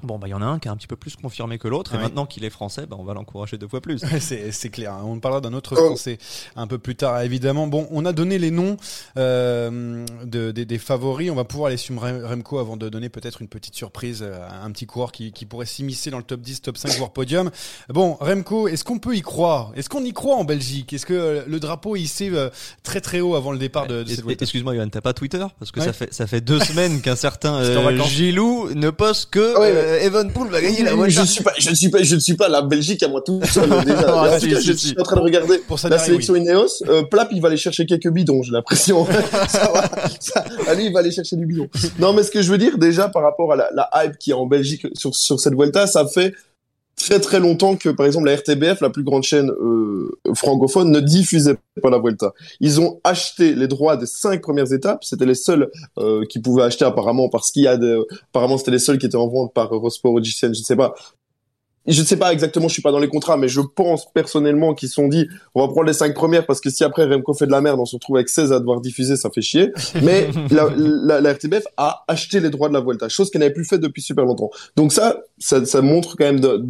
Bon, 0.04 0.20
bah 0.20 0.27
il 0.27 0.32
y 0.32 0.34
en 0.36 0.44
a 0.44 0.46
un 0.46 0.60
qui 0.60 0.68
est 0.68 0.72
un 0.72 0.75
petit 0.77 0.86
peu 0.86 0.96
plus 0.96 1.16
confirmé 1.16 1.58
que 1.58 1.68
l'autre, 1.68 1.89
Ah 1.94 1.96
et 1.96 1.98
oui. 1.98 2.04
maintenant 2.04 2.27
qu'il 2.27 2.46
est 2.46 2.51
français, 2.51 2.86
bah, 2.86 2.96
on 3.00 3.04
va 3.04 3.16
l'encourager 3.16 3.58
deux 3.58 3.68
fois 3.68 3.82
plus. 3.82 4.00
C'est 4.20 4.51
c'est 4.51 4.70
clair. 4.70 4.94
hein. 4.94 5.01
On 5.04 5.20
parlera 5.20 5.42
d'un 5.42 5.54
autre 5.54 5.74
Oh. 5.75 5.86
français 5.88 6.20
un 6.56 6.68
peu 6.68 6.77
plus 6.77 6.96
tard, 6.96 7.20
évidemment. 7.22 7.66
Bon, 7.66 7.88
on 7.89 8.06
a 8.06 8.13
donné 8.13 8.38
les 8.38 8.51
noms 8.51 8.77
euh, 9.18 10.06
de, 10.24 10.51
des, 10.51 10.66
des 10.66 10.77
favoris. 10.77 11.32
On 11.32 11.36
va 11.36 11.44
pouvoir 11.46 11.68
aller 11.70 11.77
sur 11.77 12.00
Rem- 12.00 12.24
Remco 12.25 12.60
avant 12.60 12.77
de 12.77 12.89
donner 12.89 13.10
peut-être 13.10 13.42
une 13.42 13.48
petite 13.48 13.75
surprise 13.75 14.24
à 14.24 14.63
un 14.63 14.72
petit 14.72 14.86
coureur 14.86 15.12
qui, 15.12 15.32
qui 15.32 15.46
pourrait 15.46 15.66
s'immiscer 15.66 16.12
dans 16.12 16.18
le 16.18 16.24
top 16.24 16.42
10, 16.42 16.62
top 16.62 16.77
5, 16.77 16.92
voire 16.98 17.12
podium. 17.12 17.50
Bon, 17.89 18.18
Remco, 18.20 18.68
est-ce 18.68 18.84
qu'on 18.84 19.00
peut 19.00 19.16
y 19.16 19.22
croire? 19.22 19.72
Est-ce 19.75 19.89
qu'on 19.89 20.04
y 20.04 20.13
croit 20.13 20.36
en 20.36 20.44
Belgique? 20.44 20.94
Est-ce 20.94 21.06
que 21.08 21.13
euh, 21.13 21.44
le 21.48 21.60
drapeau 21.60 21.96
est 21.96 22.01
hissé 22.01 22.30
euh, 22.32 22.50
très 22.84 23.01
très 23.01 23.20
haut 23.20 23.36
avant 23.36 23.51
le 23.51 23.58
départ 23.58 23.88
de, 23.88 24.04
de 24.04 24.10
cette 24.10 24.42
Excuse-moi, 24.42 24.75
Yohan, 24.75 24.89
t'as 24.89 25.01
pas 25.01 25.13
Twitter? 25.13 25.44
Parce 25.60 25.72
que 25.72 25.80
Ouais. 25.80 25.86
ça 25.88 25.94
fait 25.94 26.13
ça 26.13 26.27
fait 26.27 26.42
deux 26.42 26.60
semaines 26.63 27.01
qu'un 27.01 27.16
certain 27.16 27.56
euh. 27.56 28.04
Gilou 28.04 28.70
ne 28.74 28.89
poste 28.89 29.30
que 29.32 29.54
Ah 29.56 29.60
ouais, 29.62 29.72
euh, 29.74 29.87
euh, 29.88 30.00
Evenpool 30.01 30.50
va 30.50 30.62
gagner 30.62 30.84
la 30.84 30.94
Vuelta. 30.96 31.22
Je 31.22 31.27
suis 31.27 31.44
pas, 31.44 31.53
je 31.58 31.70
ne 31.70 31.75
suis 31.75 31.89
pas, 31.89 32.03
je 32.03 32.15
ne 32.15 32.20
suis 32.20 32.34
pas 32.36 32.50
la 32.50 32.62
Belgique 32.62 33.01
à 33.03 33.08
moi 33.08 33.22
tout 33.22 33.39
seul 33.46 33.70
déjà. 33.86 34.06
Ah, 34.08 34.36
en 34.36 34.39
si, 34.39 34.48
tout 34.48 34.53
cas, 34.53 34.62
si, 34.62 34.67
je 34.67 34.74
si. 34.74 34.88
suis 34.88 35.00
en 35.00 35.03
train 35.03 35.15
de 35.15 35.22
regarder 35.22 35.60
Pour 35.60 35.79
la 35.89 35.98
sélection 35.98 36.36
Ineos. 36.36 36.84
Euh, 36.88 37.03
Plap, 37.03 37.29
il 37.32 37.41
va 37.41 37.48
aller 37.48 37.58
chercher 37.58 37.86
quelques 37.86 38.10
bidons, 38.10 38.44
j'ai 38.44 38.51
l'impression. 38.51 39.06
ça 39.48 39.72
va, 39.74 39.89
ça, 40.20 40.44
allez, 40.67 40.86
il 40.86 40.94
va 40.94 41.00
aller 41.00 41.12
chercher 41.12 41.36
du 41.36 41.46
bidon. 41.46 41.67
Non, 42.00 42.13
mais 42.13 42.24
ce 42.24 42.32
que 42.32 42.41
je 42.41 42.51
veux 42.51 42.58
dire 42.58 42.77
déjà 42.77 43.10
par 43.10 43.24
rapport 43.24 43.53
à 43.53 43.56
la, 43.56 43.70
la 43.74 43.89
hype 43.96 44.17
qui 44.17 44.32
est 44.32 44.36
en 44.36 44.46
Belgique 44.46 44.88
sur 44.94 45.15
sur 45.15 45.39
cette 45.39 45.53
Vuelta, 45.56 45.88
ça 45.88 46.06
fait 46.08 46.34
très 46.98 47.20
très 47.20 47.39
longtemps 47.39 47.75
que 47.75 47.89
par 47.89 48.06
exemple 48.06 48.25
la 48.25 48.36
RTBF, 48.36 48.82
la 48.82 48.89
plus 48.89 49.04
grande 49.04 49.24
chaîne 49.24 49.50
euh, 49.50 50.10
francophone, 50.34 50.92
ne 50.92 51.00
diffusait 51.00 51.58
pas 51.82 51.89
la 51.89 52.00
Vuelta. 52.00 52.34
Ils 52.60 52.82
ont 52.82 53.00
acheté 53.04 53.56
les 53.56 53.68
droits 53.68 53.96
des 53.96 54.08
cinq 54.08 54.42
premières 54.42 54.74
étapes. 54.74 55.04
C'était 55.04 55.25
les 55.25 55.36
seuls 55.36 55.70
euh, 56.00 56.25
qui 56.25 56.39
pouvaient 56.39 56.63
acheter 56.63 56.86
apparemment 56.86 57.30
parce 57.30 57.51
qu'il 57.51 57.63
y 57.63 57.68
a 57.68 57.77
des, 57.77 58.01
apparemment 58.30 58.58
c'était 58.58 58.72
les 58.72 58.80
seuls 58.80 58.98
qui 58.98 59.06
étaient 59.06 59.16
en 59.16 59.27
vente 59.27 59.54
par 59.54 59.74
Eurosport 59.74 60.13
ou 60.13 60.24
je 60.24 60.46
ne 60.48 60.54
sais 60.54 60.75
pas. 60.75 60.96
Je 61.88 62.01
ne 62.01 62.06
sais 62.06 62.17
pas 62.17 62.34
exactement, 62.34 62.67
je 62.67 62.74
suis 62.74 62.82
pas 62.82 62.91
dans 62.91 63.00
les 63.00 63.08
contrats, 63.08 63.38
mais 63.38 63.48
je 63.48 63.62
pense 63.62 64.12
personnellement 64.13 64.74
qu'ils 64.74 64.89
se 64.89 64.96
sont 64.96 65.08
dit, 65.08 65.27
on 65.56 65.62
va 65.62 65.67
prendre 65.67 65.86
les 65.88 65.94
cinq 65.94 66.13
premières 66.13 66.46
parce 66.46 66.60
que 66.60 66.70
si 66.70 66.84
après 66.84 67.06
Remco 67.06 67.34
fait 67.34 67.46
de 67.48 67.51
la 67.51 67.62
merde, 67.62 67.79
on 67.79 67.86
se 67.86 67.96
retrouve 67.96 68.17
avec 68.17 68.29
16 68.29 68.51
à 68.51 68.60
devoir 68.60 68.82
diffuser, 68.82 69.15
ça 69.15 69.29
fait 69.29 69.41
chier. 69.41 69.72
Mais 70.03 70.27
la, 70.51 70.67
la, 70.75 71.22
la 71.22 71.34
RTBF 71.34 71.63
a 71.77 72.03
acheté 72.08 72.39
les 72.39 72.50
droits 72.50 72.67
de 72.70 72.74
la 72.74 72.82
Vuelta, 72.82 73.08
chose 73.10 73.29
qu'elle 73.29 73.39
n'avait 73.41 73.53
plus 73.53 73.65
fait 73.65 73.77
depuis 73.77 74.01
super 74.01 74.25
longtemps. 74.25 74.50
Donc 74.75 74.91
ça, 74.91 75.17
ça, 75.39 75.63
ça 75.65 75.82
montre 75.82 76.15
quand 76.17 76.25
même 76.25 76.39
de- 76.39 76.63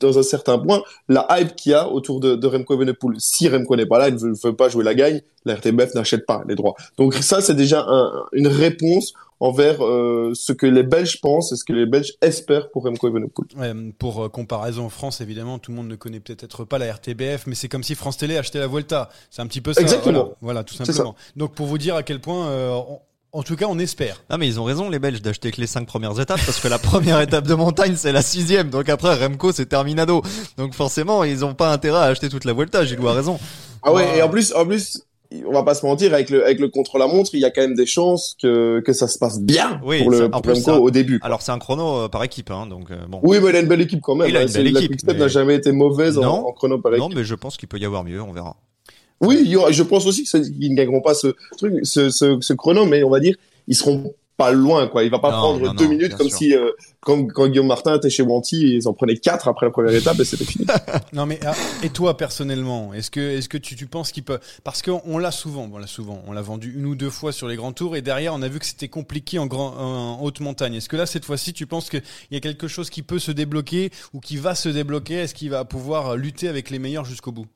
dans 0.00 0.18
un 0.18 0.22
certain 0.22 0.58
point 0.58 0.82
la 1.08 1.26
hype 1.30 1.54
qu'il 1.56 1.72
y 1.72 1.74
a 1.74 1.88
autour 1.88 2.20
de, 2.20 2.34
de 2.34 2.46
Remco 2.46 2.74
Evenepoel. 2.74 3.16
Si 3.18 3.48
Remco 3.48 3.76
n'est 3.76 3.86
pas 3.86 3.98
là, 3.98 4.08
il 4.08 4.14
ne 4.14 4.18
veut, 4.20 4.32
veut 4.42 4.56
pas 4.56 4.68
jouer 4.68 4.84
la 4.84 4.94
gagne, 4.94 5.20
la 5.44 5.54
RTBF 5.56 5.94
n'achète 5.94 6.24
pas 6.26 6.42
les 6.48 6.54
droits. 6.54 6.74
Donc 6.96 7.14
ça, 7.14 7.40
c'est 7.40 7.54
déjà 7.54 7.84
un- 7.86 8.12
une 8.32 8.48
réponse 8.48 9.12
envers 9.40 9.84
euh, 9.84 10.32
ce 10.34 10.52
que 10.52 10.66
les 10.66 10.82
Belges 10.82 11.20
pensent 11.20 11.52
et 11.52 11.56
ce 11.56 11.64
que 11.64 11.72
les 11.72 11.86
Belges 11.86 12.12
espèrent 12.22 12.70
pour 12.70 12.84
Remco 12.84 13.08
Evenepoel. 13.08 13.46
Ouais, 13.56 13.72
pour 13.98 14.24
euh, 14.24 14.28
comparaison 14.28 14.86
en 14.86 14.88
France, 14.90 15.20
évidemment, 15.20 15.58
tout 15.58 15.70
le 15.70 15.76
monde 15.76 15.88
ne 15.88 15.96
connaît 15.96 16.20
peut-être 16.20 16.64
pas 16.64 16.78
la 16.78 16.92
RTBF, 16.92 17.46
mais 17.46 17.54
c'est 17.54 17.68
comme 17.68 17.82
si 17.82 17.94
France 17.94 18.16
Télé 18.16 18.36
achetait 18.36 18.58
la 18.60 18.66
Vuelta. 18.68 19.08
C'est 19.30 19.42
un 19.42 19.46
petit 19.46 19.60
peu 19.60 19.72
ça. 19.72 19.80
Exactement. 19.80 20.12
Voilà, 20.22 20.36
Voilà, 20.40 20.64
tout 20.64 20.74
simplement. 20.74 21.14
Donc 21.36 21.54
pour 21.54 21.66
vous 21.66 21.78
dire 21.78 21.96
à 21.96 22.02
quel 22.02 22.20
point, 22.20 22.46
euh, 22.48 22.70
on- 22.72 23.00
en 23.36 23.42
tout 23.42 23.56
cas, 23.56 23.66
on 23.68 23.80
espère. 23.80 24.22
Ah 24.28 24.38
mais 24.38 24.46
ils 24.46 24.60
ont 24.60 24.64
raison 24.64 24.88
les 24.88 25.00
Belges 25.00 25.20
d'acheter 25.20 25.50
que 25.50 25.60
les 25.60 25.66
cinq 25.66 25.88
premières 25.88 26.20
étapes 26.20 26.38
parce 26.46 26.60
que 26.60 26.68
la 26.68 26.78
première 26.78 27.20
étape 27.20 27.48
de 27.48 27.54
montagne 27.54 27.96
c'est 27.96 28.12
la 28.12 28.22
sixième 28.22 28.70
donc 28.70 28.88
après 28.88 29.12
Remco 29.16 29.50
c'est 29.50 29.66
terminado 29.66 30.22
donc 30.56 30.72
forcément 30.72 31.24
ils 31.24 31.44
ont 31.44 31.52
pas 31.52 31.72
intérêt 31.72 31.98
à 31.98 32.02
acheter 32.02 32.28
toute 32.28 32.44
la 32.44 32.52
Vuelta 32.52 32.84
Gilou 32.84 33.08
a 33.08 33.12
raison 33.12 33.40
Ah 33.82 33.92
ouais, 33.92 34.04
Wow. 34.04 34.14
et 34.18 34.22
en 34.22 34.28
plus, 34.28 34.52
en 34.54 34.64
plus, 34.64 35.02
on 35.46 35.52
va 35.52 35.62
pas 35.62 35.74
se 35.74 35.84
mentir, 35.84 36.12
avec 36.14 36.30
le, 36.30 36.44
avec 36.44 36.60
le 36.60 36.68
contre-la-montre, 36.68 37.30
il 37.34 37.40
y 37.40 37.44
a 37.44 37.50
quand 37.50 37.62
même 37.62 37.74
des 37.74 37.86
chances 37.86 38.36
que, 38.40 38.80
que 38.80 38.92
ça 38.92 39.08
se 39.08 39.18
passe 39.18 39.40
bien 39.40 39.80
Oui, 39.84 40.00
pour, 40.02 40.10
le, 40.10 40.30
pour 40.30 40.42
plus, 40.42 40.64
Remco 40.64 40.82
au 40.84 40.90
début. 40.90 41.18
alors 41.22 41.42
c'est 41.42 41.52
un 41.52 41.58
chrono 41.58 41.96
euh, 42.04 42.08
par 42.08 42.22
équipe 42.24 42.50
hein, 42.50 42.66
donc 42.66 42.90
euh, 42.90 42.96
bon 43.08 43.20
Oui, 43.22 43.38
mais 43.42 43.50
il 43.50 43.56
a 43.56 43.60
une 43.60 43.66
belle 43.68 43.80
équipe 43.80 44.00
quand 44.02 44.14
même. 44.14 44.28
Il 44.28 44.36
a 44.36 44.40
hein. 44.40 44.46
une 44.46 44.52
belle 44.52 44.72
la 44.72 44.78
équipe, 44.80 44.90
Quick-Step 44.92 45.14
mais- 45.14 45.20
n'a 45.20 45.28
jamais 45.28 45.54
été 45.56 45.72
mauvaise 45.72 46.18
en, 46.18 46.22
Non. 46.22 46.46
en 46.48 46.52
chrono 46.52 46.78
par 46.78 46.92
non 46.92 47.06
équipe. 47.06 47.18
mais 47.18 47.24
je 47.24 47.34
pense 47.34 47.56
qu'il 47.56 47.68
peut 47.68 47.78
y 47.78 47.84
avoir 47.84 48.04
mieux 48.04 48.20
on 48.22 48.32
verra 48.32 48.56
Oui, 49.20 49.38
il 49.44 49.48
y 49.48 49.56
aura- 49.56 49.72
je 49.72 49.82
pense 49.82 50.06
aussi 50.06 50.24
que 50.24 50.28
c'est- 50.28 50.42
ils 50.60 50.70
ne 50.70 50.76
gagneront 50.76 51.00
pas 51.00 51.14
ce 51.14 51.34
truc, 51.56 51.74
ce, 51.84 52.10
ce, 52.10 52.38
ce 52.40 52.52
chrono, 52.52 52.84
mais 52.86 53.02
on 53.02 53.10
va 53.10 53.20
dire, 53.20 53.34
ils 53.68 53.74
seront 53.76 54.14
pas 54.36 54.50
loin, 54.52 54.88
quoi. 54.88 55.04
Il 55.04 55.10
va 55.10 55.18
pas 55.18 55.30
Non, 55.30 55.38
prendre 55.38 55.60
non, 55.66 55.74
deux 55.74 55.84
non, 55.84 55.90
minutes 55.90 56.14
comme 56.16 56.28
sûr. 56.28 56.38
si, 56.38 56.54
euh, 56.54 56.70
quand, 57.00 57.26
quand 57.26 57.46
Guillaume 57.48 57.66
Martin 57.68 57.96
était 57.96 58.10
chez 58.10 58.22
Wanty, 58.22 58.76
ils 58.76 58.88
en 58.88 58.92
prenaient 58.92 59.16
quatre 59.16 59.46
après 59.48 59.66
la 59.66 59.70
première 59.70 59.94
étape 59.94 60.18
et 60.18 60.24
c'était 60.24 60.44
fini. 60.44 60.66
Non 61.12 61.26
mais 61.26 61.38
ah, 61.44 61.54
et 61.84 61.90
toi 61.90 62.16
personnellement, 62.16 62.92
est-ce 62.94 63.10
que 63.10 63.20
est-ce 63.20 63.48
que 63.48 63.58
tu, 63.58 63.76
tu 63.76 63.86
penses 63.86 64.10
qu'il 64.10 64.24
peut 64.24 64.40
parce 64.64 64.82
qu'on 64.82 65.00
on 65.04 65.18
l'a 65.18 65.30
souvent, 65.30 65.68
bon, 65.68 65.76
on 65.76 65.78
l'a 65.78 65.86
souvent, 65.86 66.22
on 66.26 66.32
l'a 66.32 66.42
vendu 66.42 66.74
une 66.76 66.86
ou 66.86 66.96
deux 66.96 67.10
fois 67.10 67.30
sur 67.30 67.46
les 67.46 67.56
grands 67.56 67.72
tours 67.72 67.94
et 67.96 68.02
derrière 68.02 68.34
on 68.34 68.42
a 68.42 68.48
vu 68.48 68.58
que 68.58 68.66
c'était 68.66 68.88
compliqué 68.88 69.38
en 69.38 69.46
grand 69.46 69.74
en 69.76 70.20
haute 70.22 70.40
montagne. 70.40 70.74
Est-ce 70.74 70.88
que 70.88 70.96
là 70.96 71.06
cette 71.06 71.24
fois-ci 71.24 71.52
tu 71.52 71.66
penses 71.66 71.88
qu'il 71.90 72.02
y 72.32 72.36
a 72.36 72.40
quelque 72.40 72.66
chose 72.66 72.90
qui 72.90 73.02
peut 73.02 73.20
se 73.20 73.30
débloquer 73.30 73.90
ou 74.12 74.20
qui 74.20 74.36
va 74.36 74.54
se 74.54 74.68
débloquer? 74.68 75.14
Est-ce 75.14 75.34
qu'il 75.34 75.50
va 75.50 75.64
pouvoir 75.64 76.16
lutter 76.16 76.48
avec 76.48 76.70
les 76.70 76.78
meilleurs 76.80 77.04
jusqu'au 77.04 77.30
bout? 77.32 77.46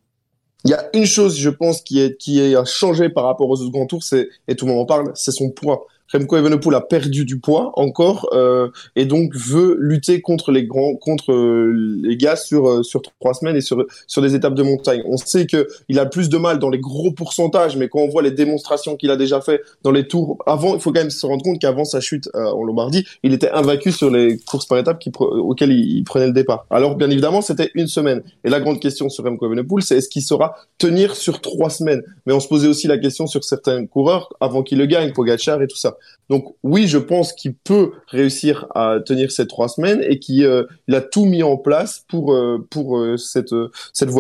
Il 0.64 0.70
y 0.70 0.74
a 0.74 0.88
une 0.92 1.06
chose, 1.06 1.36
je 1.38 1.50
pense, 1.50 1.82
qui 1.82 2.00
est, 2.00 2.16
qui 2.16 2.40
est 2.40 2.56
changé 2.66 3.08
par 3.08 3.24
rapport 3.24 3.48
aux 3.48 3.60
autres 3.60 3.70
grands 3.70 3.86
tours, 3.86 4.02
c'est, 4.02 4.28
et 4.48 4.56
tout 4.56 4.66
le 4.66 4.72
monde 4.72 4.82
en 4.82 4.86
parle, 4.86 5.12
c'est 5.14 5.30
son 5.30 5.50
poids. 5.50 5.86
Remco 6.12 6.36
Evenepoel 6.36 6.74
a 6.74 6.80
perdu 6.80 7.24
du 7.24 7.38
poids 7.38 7.72
encore 7.74 8.28
euh, 8.32 8.68
et 8.96 9.04
donc 9.04 9.34
veut 9.34 9.76
lutter 9.78 10.20
contre 10.20 10.52
les 10.52 10.64
grands, 10.64 10.94
contre 10.94 11.32
euh, 11.32 11.72
les 12.02 12.16
gars 12.16 12.36
sur 12.36 12.68
euh, 12.68 12.82
sur 12.82 13.02
trois 13.02 13.34
semaines 13.34 13.56
et 13.56 13.60
sur 13.60 13.84
sur 14.06 14.22
des 14.22 14.34
étapes 14.34 14.54
de 14.54 14.62
montagne. 14.62 15.02
On 15.06 15.16
sait 15.16 15.46
que 15.46 15.68
il 15.88 15.98
a 15.98 16.06
plus 16.06 16.28
de 16.28 16.36
mal 16.38 16.58
dans 16.58 16.70
les 16.70 16.78
gros 16.78 17.12
pourcentages, 17.12 17.76
mais 17.76 17.88
quand 17.88 18.00
on 18.00 18.08
voit 18.08 18.22
les 18.22 18.30
démonstrations 18.30 18.96
qu'il 18.96 19.10
a 19.10 19.16
déjà 19.16 19.40
fait 19.40 19.60
dans 19.82 19.90
les 19.90 20.06
tours 20.08 20.38
avant, 20.46 20.74
il 20.74 20.80
faut 20.80 20.92
quand 20.92 21.00
même 21.00 21.10
se 21.10 21.26
rendre 21.26 21.42
compte 21.42 21.60
qu'avant 21.60 21.84
sa 21.84 22.00
chute 22.00 22.28
euh, 22.34 22.44
en 22.46 22.64
Lombardie, 22.64 23.04
il 23.22 23.34
était 23.34 23.50
invaincu 23.50 23.92
sur 23.92 24.10
les 24.10 24.38
courses 24.38 24.66
par 24.66 24.78
étapes 24.78 25.02
auxquelles 25.20 25.72
il, 25.72 25.98
il 25.98 26.04
prenait 26.04 26.26
le 26.26 26.32
départ. 26.32 26.66
Alors 26.70 26.96
bien 26.96 27.10
évidemment, 27.10 27.42
c'était 27.42 27.70
une 27.74 27.86
semaine. 27.86 28.22
Et 28.44 28.50
la 28.50 28.60
grande 28.60 28.80
question 28.80 29.08
sur 29.08 29.24
Remco 29.24 29.46
Evenepoel, 29.46 29.82
c'est 29.82 29.98
est-ce 29.98 30.08
qu'il 30.08 30.22
saura 30.22 30.56
tenir 30.78 31.16
sur 31.16 31.40
trois 31.40 31.70
semaines? 31.70 32.02
Mais 32.26 32.32
on 32.32 32.40
se 32.40 32.48
posait 32.48 32.68
aussi 32.68 32.86
la 32.86 32.98
question 32.98 33.26
sur 33.26 33.44
certains 33.44 33.86
coureurs 33.86 34.32
avant 34.40 34.62
qu'il 34.62 34.78
le 34.78 34.86
gagne, 34.86 35.12
Pogacar 35.12 35.60
et 35.62 35.66
tout 35.66 35.76
ça. 35.76 35.97
Donc 36.28 36.54
oui, 36.62 36.86
je 36.86 36.98
pense 36.98 37.32
qu'il 37.32 37.54
peut 37.54 37.92
réussir 38.08 38.66
à 38.74 38.98
tenir 39.04 39.32
ces 39.32 39.46
trois 39.46 39.68
semaines 39.68 40.02
et 40.06 40.18
qu'il 40.18 40.44
euh, 40.44 40.64
a 40.92 41.00
tout 41.00 41.24
mis 41.24 41.42
en 41.42 41.56
place 41.56 42.04
pour 42.08 42.34
euh, 42.34 42.58
pour 42.70 42.98
euh, 42.98 43.16
cette 43.16 43.54
cette. 43.94 44.10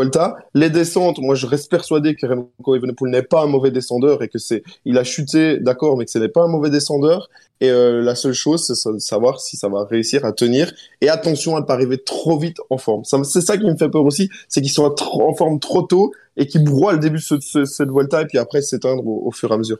Les 0.54 0.70
descentes, 0.70 1.18
moi 1.18 1.34
je 1.34 1.46
reste 1.46 1.70
persuadé 1.70 2.14
que 2.14 2.26
Remco 2.26 2.76
Evenepoel 2.76 3.10
n'est 3.10 3.22
pas 3.22 3.42
un 3.42 3.46
mauvais 3.46 3.70
descendeur 3.70 4.22
et 4.22 4.28
que 4.28 4.38
c'est 4.38 4.62
il 4.84 4.96
a 4.98 5.04
chuté, 5.04 5.58
d'accord, 5.58 5.96
mais 5.98 6.04
que 6.06 6.10
ce 6.10 6.18
n'est 6.18 6.28
pas 6.28 6.42
un 6.44 6.48
mauvais 6.48 6.70
descendeur. 6.70 7.28
Et 7.60 7.70
la 7.72 8.14
seule 8.14 8.34
chose, 8.34 8.64
c'est 8.64 8.92
de 8.92 8.98
savoir 9.00 9.40
si 9.40 9.56
ça 9.56 9.68
va 9.68 9.84
réussir 9.84 10.24
à 10.24 10.32
tenir. 10.32 10.72
Et 11.00 11.08
attention 11.08 11.56
à 11.56 11.60
ne 11.60 11.64
pas 11.66 11.74
arriver 11.74 11.98
trop 11.98 12.38
vite 12.38 12.58
en 12.70 12.78
forme. 12.78 13.02
C'est 13.04 13.40
ça 13.40 13.56
qui 13.58 13.64
me 13.64 13.76
fait 13.76 13.88
peur 13.88 14.04
aussi, 14.04 14.30
c'est 14.48 14.60
qu'il 14.62 14.70
soit 14.70 14.94
en 15.02 15.34
forme 15.34 15.58
trop 15.58 15.82
tôt 15.82 16.12
et 16.36 16.46
qu'il 16.46 16.62
broie 16.62 16.92
le 16.92 17.00
début 17.00 17.18
de 17.18 17.22
ce- 17.22 17.40
ce- 17.40 17.64
cette 17.64 17.90
Vuelta 17.90 18.22
et 18.22 18.26
puis 18.26 18.38
après 18.38 18.62
s'éteindre 18.62 19.04
au 19.04 19.32
fur 19.32 19.50
et 19.50 19.54
à 19.54 19.58
mesure. 19.58 19.78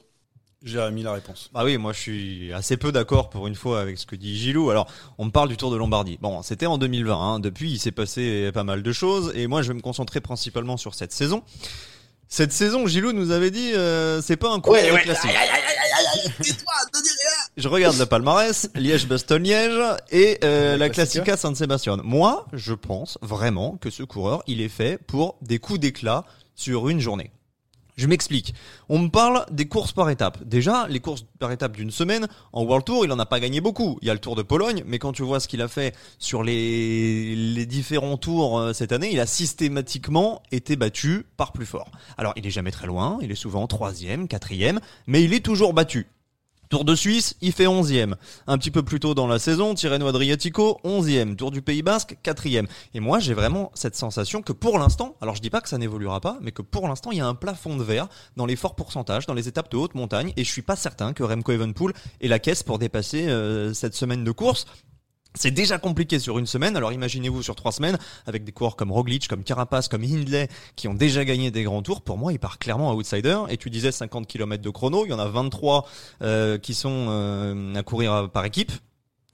Jérémy 0.62 1.02
la 1.02 1.12
réponse. 1.12 1.50
Ah 1.54 1.64
oui, 1.64 1.78
moi 1.78 1.92
je 1.92 2.00
suis 2.00 2.52
assez 2.52 2.76
peu 2.76 2.90
d'accord 2.90 3.30
pour 3.30 3.46
une 3.46 3.54
fois 3.54 3.80
avec 3.80 3.96
ce 3.96 4.06
que 4.06 4.16
dit 4.16 4.36
Gilou. 4.36 4.70
Alors, 4.70 4.88
on 5.16 5.26
me 5.26 5.30
parle 5.30 5.48
du 5.48 5.56
Tour 5.56 5.70
de 5.70 5.76
Lombardie. 5.76 6.18
Bon, 6.20 6.42
c'était 6.42 6.66
en 6.66 6.78
2020. 6.78 7.14
Hein. 7.14 7.38
Depuis, 7.40 7.70
il 7.70 7.78
s'est 7.78 7.92
passé 7.92 8.50
pas 8.52 8.64
mal 8.64 8.82
de 8.82 8.92
choses. 8.92 9.32
Et 9.36 9.46
moi, 9.46 9.62
je 9.62 9.68
vais 9.68 9.74
me 9.74 9.80
concentrer 9.80 10.20
principalement 10.20 10.76
sur 10.76 10.94
cette 10.94 11.12
saison. 11.12 11.42
Cette 12.30 12.52
saison, 12.52 12.86
Gilou 12.86 13.12
nous 13.12 13.30
avait 13.30 13.50
dit, 13.50 13.72
euh, 13.72 14.20
c'est 14.20 14.36
pas 14.36 14.52
un 14.52 14.60
coureur 14.60 14.82
de 14.82 14.98
classique. 14.98 15.30
Je 17.56 17.68
regarde 17.68 17.98
le 17.98 18.04
palmarès, 18.04 18.68
Liège-Bastogne-Liège 18.74 19.96
et 20.10 20.38
euh, 20.44 20.72
La 20.72 20.76
la 20.76 20.88
Classica. 20.90 21.24
Classica 21.24 21.36
San 21.38 21.54
Sebastian. 21.54 21.98
Moi, 22.04 22.46
je 22.52 22.74
pense 22.74 23.18
vraiment 23.22 23.78
que 23.80 23.88
ce 23.88 24.02
coureur, 24.02 24.42
il 24.46 24.60
est 24.60 24.68
fait 24.68 24.98
pour 24.98 25.36
des 25.40 25.58
coups 25.58 25.80
d'éclat 25.80 26.24
sur 26.54 26.88
une 26.88 27.00
journée. 27.00 27.30
Je 27.98 28.06
m'explique. 28.06 28.54
On 28.88 29.00
me 29.00 29.08
parle 29.08 29.44
des 29.50 29.66
courses 29.66 29.90
par 29.90 30.08
étapes. 30.08 30.44
Déjà, 30.44 30.86
les 30.86 31.00
courses 31.00 31.26
par 31.40 31.50
étapes 31.50 31.76
d'une 31.76 31.90
semaine, 31.90 32.28
en 32.52 32.62
World 32.62 32.84
Tour, 32.84 33.04
il 33.04 33.10
en 33.10 33.18
a 33.18 33.26
pas 33.26 33.40
gagné 33.40 33.60
beaucoup. 33.60 33.98
Il 34.02 34.06
y 34.06 34.10
a 34.10 34.14
le 34.14 34.20
Tour 34.20 34.36
de 34.36 34.42
Pologne, 34.42 34.84
mais 34.86 35.00
quand 35.00 35.12
tu 35.12 35.24
vois 35.24 35.40
ce 35.40 35.48
qu'il 35.48 35.60
a 35.62 35.66
fait 35.66 35.96
sur 36.20 36.44
les, 36.44 37.66
différents 37.66 38.16
tours 38.16 38.60
euh, 38.60 38.72
cette 38.72 38.92
année, 38.92 39.10
il 39.12 39.18
a 39.18 39.26
systématiquement 39.26 40.42
été 40.52 40.76
battu 40.76 41.26
par 41.36 41.50
plus 41.50 41.66
fort. 41.66 41.90
Alors, 42.16 42.34
il 42.36 42.46
est 42.46 42.50
jamais 42.50 42.70
très 42.70 42.86
loin, 42.86 43.18
il 43.20 43.32
est 43.32 43.34
souvent 43.34 43.66
troisième, 43.66 44.28
quatrième, 44.28 44.78
mais 45.08 45.24
il 45.24 45.34
est 45.34 45.44
toujours 45.44 45.74
battu. 45.74 46.06
Tour 46.68 46.84
de 46.84 46.94
Suisse, 46.94 47.34
il 47.40 47.52
fait 47.52 47.64
11e. 47.64 48.14
Un 48.46 48.58
petit 48.58 48.70
peu 48.70 48.82
plus 48.82 49.00
tôt 49.00 49.14
dans 49.14 49.26
la 49.26 49.38
saison, 49.38 49.74
Tirreno 49.74 50.06
Adriatico, 50.06 50.78
11e. 50.84 51.34
Tour 51.34 51.50
du 51.50 51.62
Pays 51.62 51.80
Basque, 51.80 52.18
4e. 52.22 52.66
Et 52.92 53.00
moi, 53.00 53.20
j'ai 53.20 53.32
vraiment 53.32 53.70
cette 53.74 53.96
sensation 53.96 54.42
que 54.42 54.52
pour 54.52 54.78
l'instant, 54.78 55.16
alors 55.22 55.34
je 55.34 55.40
dis 55.40 55.48
pas 55.48 55.62
que 55.62 55.68
ça 55.70 55.78
n'évoluera 55.78 56.20
pas, 56.20 56.36
mais 56.42 56.52
que 56.52 56.60
pour 56.60 56.86
l'instant, 56.86 57.10
il 57.10 57.18
y 57.18 57.20
a 57.22 57.26
un 57.26 57.34
plafond 57.34 57.76
de 57.76 57.82
verre 57.82 58.08
dans 58.36 58.44
les 58.44 58.54
forts 58.54 58.74
pourcentages, 58.74 59.24
dans 59.24 59.32
les 59.32 59.48
étapes 59.48 59.70
de 59.70 59.78
haute 59.78 59.94
montagne, 59.94 60.34
et 60.36 60.44
je 60.44 60.50
suis 60.50 60.60
pas 60.60 60.76
certain 60.76 61.14
que 61.14 61.22
Remco 61.22 61.52
Evenpool 61.52 61.94
ait 62.20 62.28
la 62.28 62.38
caisse 62.38 62.62
pour 62.62 62.78
dépasser 62.78 63.28
euh, 63.28 63.72
cette 63.72 63.94
semaine 63.94 64.22
de 64.22 64.30
course. 64.30 64.66
C'est 65.34 65.50
déjà 65.50 65.78
compliqué 65.78 66.18
sur 66.18 66.38
une 66.38 66.46
semaine, 66.46 66.76
alors 66.76 66.92
imaginez-vous 66.92 67.42
sur 67.42 67.54
trois 67.54 67.70
semaines, 67.70 67.98
avec 68.26 68.44
des 68.44 68.52
coureurs 68.52 68.76
comme 68.76 68.90
Roglic, 68.90 69.28
comme 69.28 69.44
Carapace, 69.44 69.86
comme 69.86 70.02
Hindley, 70.02 70.48
qui 70.74 70.88
ont 70.88 70.94
déjà 70.94 71.24
gagné 71.24 71.50
des 71.50 71.62
grands 71.62 71.82
tours. 71.82 72.02
Pour 72.02 72.18
moi, 72.18 72.32
il 72.32 72.38
part 72.38 72.58
clairement 72.58 72.92
outsider. 72.92 73.38
Et 73.48 73.56
tu 73.56 73.70
disais 73.70 73.92
50 73.92 74.26
km 74.26 74.62
de 74.62 74.70
chrono, 74.70 75.04
il 75.04 75.10
y 75.10 75.12
en 75.12 75.18
a 75.18 75.28
23 75.28 75.86
euh, 76.22 76.58
qui 76.58 76.74
sont 76.74 77.06
euh, 77.08 77.74
à 77.74 77.82
courir 77.82 78.30
par 78.30 78.44
équipe. 78.44 78.72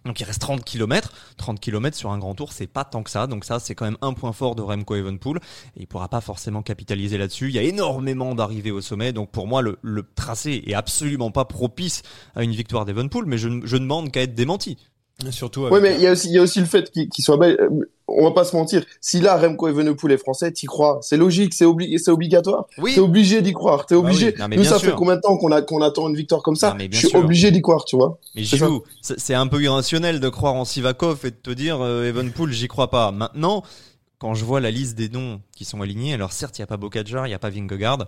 Donc 0.05 0.21
il 0.21 0.25
reste 0.25 0.43
30 0.43 0.65
km. 0.65 1.13
30 1.39 1.61
km 1.61 1.97
sur 1.97 2.11
un 2.11 2.19
grand 2.19 2.35
tour, 2.35 2.53
c'est 2.53 2.67
pas 2.67 2.85
tant 2.85 3.03
que 3.03 3.11
ça. 3.11 3.27
Donc 3.27 3.47
ça, 3.47 3.59
c'est 3.59 3.75
quand 3.75 3.87
même 3.87 3.97
un 4.03 4.13
point 4.13 4.33
fort 4.33 4.55
de 4.55 4.61
Remco 4.61 4.95
Evenpool. 4.97 5.39
Et 5.77 5.83
il 5.83 5.87
pourra 5.87 6.09
pas 6.09 6.21
forcément 6.21 6.61
capitaliser 6.63 7.17
là-dessus. 7.17 7.49
Il 7.49 7.55
y 7.55 7.59
a 7.59 7.63
énormément 7.63 8.35
d'arrivées 8.35 8.71
au 8.71 8.83
sommet. 8.83 9.13
Donc 9.13 9.31
pour 9.31 9.47
moi, 9.47 9.63
le, 9.63 9.79
le 9.81 10.03
tracé 10.15 10.63
est 10.67 10.75
absolument 10.75 11.31
pas 11.31 11.47
propice 11.47 12.03
à 12.35 12.43
une 12.45 12.53
victoire 12.53 12.85
d'Evenpool. 12.85 13.25
Mais 13.25 13.39
je, 13.39 13.49
je 13.65 13.77
demande 13.79 14.13
qu'à 14.13 14.21
être 14.21 14.35
démenti. 14.35 14.77
Surtout 15.31 15.67
avec- 15.67 15.81
mais 15.83 15.95
il 15.95 16.03
y 16.03 16.07
a 16.07 16.13
aussi, 16.13 16.29
il 16.29 16.35
y 16.35 16.39
a 16.39 16.43
aussi 16.43 16.61
le 16.61 16.67
fait 16.67 16.91
qu'il 16.91 17.25
soit 17.25 17.37
belge. 17.37 17.57
Euh, 17.61 17.69
on 18.09 18.25
va 18.25 18.33
pas 18.33 18.45
se 18.45 18.55
mentir. 18.55 18.85
Si 19.01 19.21
là, 19.21 19.37
Remco 19.39 19.67
Evenepoel 19.69 20.13
est 20.13 20.19
français, 20.19 20.53
t'y 20.53 20.67
crois. 20.67 20.99
C'est 21.03 21.17
logique, 21.17 21.55
c'est 21.55 21.65
obligé, 21.65 21.97
c'est 21.99 22.11
obligatoire. 22.11 22.67
Oui. 22.79 22.95
T'es 22.95 23.01
obligé 23.01 23.41
d'y 23.41 23.53
croire. 23.53 23.87
T'es 23.87 23.95
Bah 23.95 24.01
obligé. 24.01 24.27
oui. 24.27 24.35
Non, 24.39 24.49
mais 24.49 24.57
Nous, 24.57 24.65
ça 24.65 24.79
sûr. 24.79 24.91
fait 24.91 24.97
combien 24.97 25.17
de 25.17 25.21
temps 25.23 25.37
qu'on 25.39 25.51
a, 25.53 25.63
qu'on 25.63 25.81
attend 25.81 26.09
une 26.09 26.17
victoire 26.17 26.43
comme 26.43 26.57
ça? 26.57 26.71
Non, 26.71 26.77
mais 26.77 26.89
bien 26.89 27.01
Je 27.01 27.07
suis 27.07 27.11
sûr. 27.17 27.21
obligé 27.25 27.51
d'y 27.51 27.63
croire, 27.63 27.85
tu 27.87 27.97
vois. 27.97 28.19
Mais 28.35 28.43
Gilou, 28.43 28.83
c'est 29.01 29.35
un 29.35 29.47
peu 29.47 29.63
irrationnel 29.63 30.21
de 30.21 30.29
croire 30.29 30.55
en 30.55 30.65
Sivakov 30.67 31.21
et 31.25 31.31
de 31.31 31.37
te 31.37 31.51
dire 31.51 31.79
euh, 31.81 32.05
Evenpool, 32.09 32.53
j'y 32.53 32.69
crois 32.69 32.91
pas. 32.91 33.11
Maintenant, 33.11 33.63
quand 34.19 34.35
je 34.35 34.45
vois 34.45 34.61
la 34.61 34.71
liste 34.71 34.97
des 34.97 35.09
noms 35.09 35.41
qui 35.57 35.65
sont 35.65 35.81
alignés, 35.81 36.13
alors 36.15 36.33
certes, 36.33 36.59
il 36.59 36.61
n'y 36.61 36.65
a 36.65 36.67
pas 36.67 36.77
Bocajar, 36.77 37.27
il 37.27 37.31
n'y 37.31 37.35
a 37.35 37.39
pas 37.39 37.51
Vingegaard, 37.51 38.07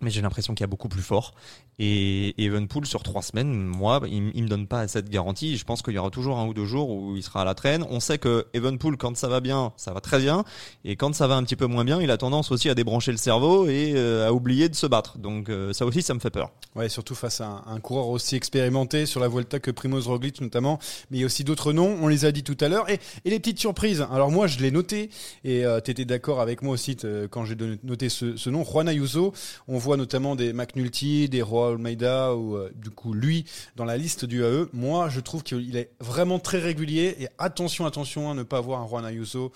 mais 0.00 0.10
j'ai 0.10 0.22
l'impression 0.22 0.54
qu'il 0.54 0.62
y 0.62 0.64
a 0.64 0.68
beaucoup 0.68 0.88
plus 0.88 1.02
fort. 1.02 1.34
Et 1.78 2.34
Evenpool, 2.42 2.86
sur 2.86 3.02
trois 3.02 3.22
semaines, 3.22 3.52
moi, 3.52 4.00
il, 4.06 4.30
il 4.34 4.44
me 4.44 4.48
donne 4.48 4.66
pas 4.66 4.86
cette 4.86 5.08
garantie. 5.08 5.56
Je 5.56 5.64
pense 5.64 5.82
qu'il 5.82 5.94
y 5.94 5.98
aura 5.98 6.10
toujours 6.10 6.38
un 6.38 6.46
ou 6.46 6.54
deux 6.54 6.66
jours 6.66 6.90
où 6.90 7.16
il 7.16 7.22
sera 7.22 7.42
à 7.42 7.44
la 7.44 7.54
traîne. 7.54 7.84
On 7.90 7.98
sait 8.00 8.18
que 8.18 8.46
Evenpool, 8.54 8.96
quand 8.96 9.16
ça 9.16 9.28
va 9.28 9.40
bien, 9.40 9.72
ça 9.76 9.92
va 9.92 10.00
très 10.00 10.18
bien. 10.18 10.44
Et 10.84 10.96
quand 10.96 11.14
ça 11.14 11.26
va 11.26 11.34
un 11.34 11.42
petit 11.42 11.56
peu 11.56 11.66
moins 11.66 11.84
bien, 11.84 12.00
il 12.00 12.10
a 12.10 12.16
tendance 12.16 12.52
aussi 12.52 12.68
à 12.68 12.74
débrancher 12.74 13.10
le 13.10 13.16
cerveau 13.16 13.66
et 13.66 13.94
euh, 13.96 14.28
à 14.28 14.32
oublier 14.32 14.68
de 14.68 14.74
se 14.74 14.86
battre. 14.86 15.18
Donc 15.18 15.48
euh, 15.48 15.72
ça 15.72 15.84
aussi, 15.84 16.02
ça 16.02 16.14
me 16.14 16.20
fait 16.20 16.30
peur. 16.30 16.50
Ouais, 16.74 16.88
surtout 16.88 17.14
face 17.14 17.40
à 17.40 17.62
un, 17.66 17.80
coureur 17.80 18.08
aussi 18.08 18.36
expérimenté 18.36 19.06
sur 19.06 19.20
la 19.20 19.28
Vuelta 19.28 19.58
que 19.58 19.70
Primoz 19.70 20.08
Roglic 20.08 20.40
notamment, 20.40 20.78
mais 21.10 21.18
il 21.18 21.20
y 21.20 21.22
a 21.22 21.26
aussi 21.26 21.44
d'autres 21.44 21.72
noms, 21.72 21.96
on 22.00 22.08
les 22.08 22.24
a 22.24 22.32
dit 22.32 22.42
tout 22.42 22.56
à 22.60 22.68
l'heure, 22.68 22.88
et, 22.90 22.98
les 23.24 23.38
petites 23.38 23.58
surprises. 23.58 24.06
Alors 24.12 24.30
moi, 24.30 24.46
je 24.46 24.58
l'ai 24.58 24.70
noté, 24.70 25.10
et 25.44 25.64
euh, 25.64 25.80
tu 25.80 25.90
étais 25.90 26.04
d'accord 26.04 26.40
avec 26.40 26.62
moi 26.62 26.74
aussi 26.74 26.96
t- 26.96 27.26
quand 27.30 27.44
j'ai 27.44 27.56
noté 27.82 28.08
ce, 28.08 28.50
nom, 28.50 28.64
Juan 28.64 28.88
Ayuso. 28.88 29.32
Notamment 29.92 30.36
des 30.36 30.52
McNulty, 30.52 31.28
des 31.28 31.42
Roa 31.42 31.70
Almeida, 31.70 32.34
ou 32.34 32.56
euh, 32.56 32.70
du 32.74 32.90
coup 32.90 33.12
lui 33.12 33.44
dans 33.76 33.84
la 33.84 33.96
liste 33.96 34.24
du 34.24 34.42
AE. 34.42 34.66
Moi, 34.72 35.08
je 35.08 35.20
trouve 35.20 35.42
qu'il 35.42 35.76
est 35.76 35.90
vraiment 36.00 36.38
très 36.38 36.58
régulier, 36.58 37.16
et 37.20 37.28
attention, 37.38 37.86
attention 37.86 38.30
à 38.30 38.34
ne 38.34 38.42
pas 38.42 38.58
avoir 38.58 38.80
un 38.80 38.88
Juan 38.88 39.04
Ayuso 39.04 39.52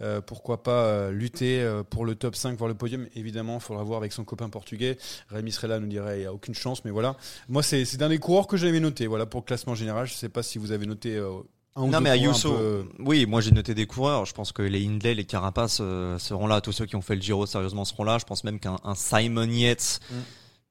euh, 0.00 0.20
pourquoi 0.20 0.64
pas 0.64 0.86
euh, 0.86 1.10
lutter 1.12 1.64
pour 1.90 2.04
le 2.04 2.14
top 2.16 2.34
5, 2.34 2.58
voire 2.58 2.68
le 2.68 2.74
podium. 2.74 3.06
Évidemment, 3.14 3.56
il 3.56 3.60
faudra 3.60 3.84
voir 3.84 3.98
avec 3.98 4.12
son 4.12 4.24
copain 4.24 4.48
portugais. 4.48 4.98
Rémi 5.28 5.52
Srella 5.52 5.78
nous 5.78 5.86
dirait 5.86 6.18
il 6.18 6.20
n'y 6.20 6.26
a 6.26 6.32
aucune 6.32 6.54
chance, 6.54 6.84
mais 6.84 6.90
voilà. 6.90 7.16
Moi, 7.48 7.62
c'est 7.62 7.96
d'un 7.96 8.08
des 8.08 8.18
coureurs 8.18 8.46
que 8.46 8.56
j'avais 8.56 8.80
noté. 8.80 9.06
Voilà 9.06 9.26
pour 9.26 9.40
le 9.40 9.44
classement 9.44 9.74
général. 9.74 10.06
Je 10.06 10.14
ne 10.14 10.18
sais 10.18 10.28
pas 10.28 10.42
si 10.42 10.58
vous 10.58 10.72
avez 10.72 10.86
noté 10.86 11.20
un 11.76 11.86
Non 11.86 12.00
mais 12.00 12.10
Ayuso, 12.10 12.52
peu- 12.52 12.86
oui, 12.98 13.24
moi 13.26 13.40
j'ai 13.40 13.50
noté 13.52 13.74
des 13.74 13.86
coureurs. 13.86 14.26
Je 14.26 14.34
pense 14.34 14.52
que 14.52 14.62
les 14.62 14.84
Hindley, 14.86 15.14
les 15.14 15.24
Carapace 15.24 15.78
euh, 15.80 16.18
seront 16.18 16.46
là. 16.46 16.60
Tous 16.60 16.72
ceux 16.72 16.86
qui 16.86 16.96
ont 16.96 17.02
fait 17.02 17.14
le 17.16 17.22
Giro 17.22 17.46
sérieusement 17.46 17.84
seront 17.84 18.04
là. 18.04 18.18
Je 18.18 18.24
pense 18.24 18.44
même 18.44 18.60
qu'un 18.60 18.76
un 18.84 18.94
Simon 18.94 19.48
Yates, 19.48 20.00
Mm. 20.10 20.14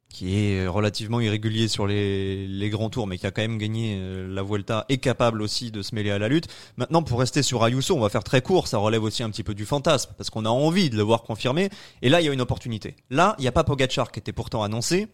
qui 0.09 0.35
est 0.37 0.67
relativement 0.67 1.19
irrégulier 1.21 1.67
sur 1.69 1.87
les, 1.87 2.45
les 2.45 2.69
grands 2.69 2.89
tours, 2.89 3.07
mais 3.07 3.17
qui 3.17 3.25
a 3.25 3.31
quand 3.31 3.41
même 3.41 3.57
gagné 3.57 3.97
euh, 3.99 4.27
la 4.31 4.43
Vuelta, 4.43 4.85
est 4.89 4.97
capable 4.97 5.41
aussi 5.41 5.71
de 5.71 5.81
se 5.81 5.95
mêler 5.95 6.11
à 6.11 6.19
la 6.19 6.27
lutte. 6.27 6.47
Maintenant, 6.77 7.01
pour 7.01 7.19
rester 7.19 7.41
sur 7.43 7.63
Ayuso, 7.63 7.95
on 7.95 7.99
va 8.01 8.09
faire 8.09 8.23
très 8.23 8.41
court. 8.41 8.67
Ça 8.67 8.77
relève 8.77 9.03
aussi 9.03 9.23
un 9.23 9.29
petit 9.31 9.43
peu 9.43 9.53
du 9.55 9.65
fantasme, 9.65 10.11
parce 10.17 10.29
qu'on 10.29 10.45
a 10.45 10.49
envie 10.49 10.89
de 10.89 10.97
le 10.97 11.03
voir 11.03 11.23
confirmer. 11.23 11.69
Et 12.01 12.09
là, 12.09 12.19
il 12.21 12.25
y 12.25 12.29
a 12.29 12.33
une 12.33 12.41
opportunité. 12.41 12.95
Là, 13.09 13.35
il 13.39 13.41
n'y 13.43 13.47
a 13.47 13.51
pas 13.53 13.63
Pogacar 13.63 14.11
qui 14.11 14.19
était 14.19 14.33
pourtant 14.33 14.61
annoncé. 14.63 15.07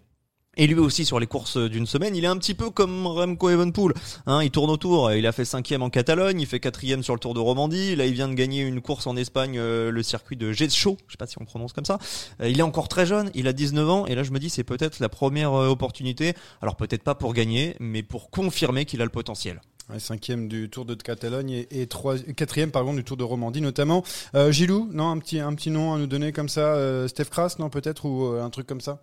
Et 0.58 0.68
lui 0.68 0.80
aussi 0.80 1.06
sur 1.06 1.20
les 1.20 1.28
courses 1.28 1.58
d'une 1.58 1.86
semaine, 1.86 2.16
il 2.16 2.24
est 2.24 2.28
un 2.28 2.38
petit 2.38 2.54
peu 2.54 2.70
comme 2.70 3.08
Remco 3.08 3.50
Evenpool. 3.50 3.94
Hein, 4.26 4.44
il 4.44 4.52
tourne 4.52 4.70
autour. 4.70 5.12
Il 5.14 5.26
a 5.26 5.32
fait 5.32 5.46
cinquième 5.46 5.82
en 5.82 5.90
Catalogne, 5.90 6.42
il 6.42 6.48
fait 6.48 6.60
quatrième 6.60 7.04
sur 7.04 7.14
le 7.14 7.20
Tour 7.20 7.34
de 7.34 7.40
Romandie. 7.40 7.96
Là, 7.96 8.06
il 8.06 8.14
vient 8.14 8.28
de 8.28 8.34
gagner 8.34 8.64
une 8.64 8.82
course 8.82 9.08
en 9.08 9.16
Espagne, 9.16 9.58
euh, 9.58 9.92
le 9.92 10.04
circuit 10.04 10.36
de 10.36 10.52
Getxo. 10.52 10.98
Je 11.08 11.14
sais 11.14 11.18
pas 11.18 11.28
si 11.28 11.40
on 11.40 11.46
prononce 11.46 11.74
comme 11.74 11.86
ça. 11.86 12.00
Euh, 12.42 12.50
il 12.50 12.60
est 12.60 12.64
encore 12.64 12.88
très 12.88 13.06
jeune. 13.06 13.32
Il 13.34 13.48
a 13.48 13.54
19 13.54 13.90
ans. 13.90 14.06
Et 14.08 14.16
là, 14.16 14.24
je 14.24 14.32
me 14.32 14.40
dis, 14.40 14.50
c'est 14.50 14.64
peut-être 14.64 15.00
la 15.00 15.10
première 15.10 15.54
euh, 15.54 15.70
opportunité. 15.70 16.34
Alors 16.62 16.76
peut-être 16.76 17.04
pas 17.04 17.16
pour 17.16 17.34
gagner, 17.34 17.76
mais 17.80 18.04
pour 18.04 18.30
confirmer 18.30 18.86
qu'il 18.86 19.02
a 19.02 19.06
le 19.06 19.12
potentiel. 19.12 19.62
Ouais, 19.90 20.00
cinquième 20.00 20.50
du 20.50 20.70
Tour 20.70 20.84
de 20.84 20.96
Catalogne 20.96 21.50
et, 21.52 21.82
et 21.82 21.88
trois, 21.88 22.18
quatrième 22.18 22.72
pardon 22.72 22.94
du 22.94 23.06
Tour 23.06 23.16
de 23.16 23.24
Romandie 23.24 23.62
notamment. 23.62 24.04
Euh, 24.36 24.52
Gilou, 24.52 24.90
non 24.92 25.10
un 25.10 25.18
petit 25.18 25.40
un 25.40 25.54
petit 25.56 25.72
nom 25.72 25.94
à 25.94 25.98
nous 25.98 26.08
donner 26.08 26.34
comme 26.34 26.50
ça. 26.50 26.76
Euh, 26.76 27.08
Steph 27.08 27.26
Kras, 27.26 27.56
non 27.60 27.70
peut-être 27.70 28.04
ou 28.06 28.26
euh, 28.26 28.44
un 28.44 28.50
truc 28.50 28.68
comme 28.68 28.82
ça? 28.82 29.02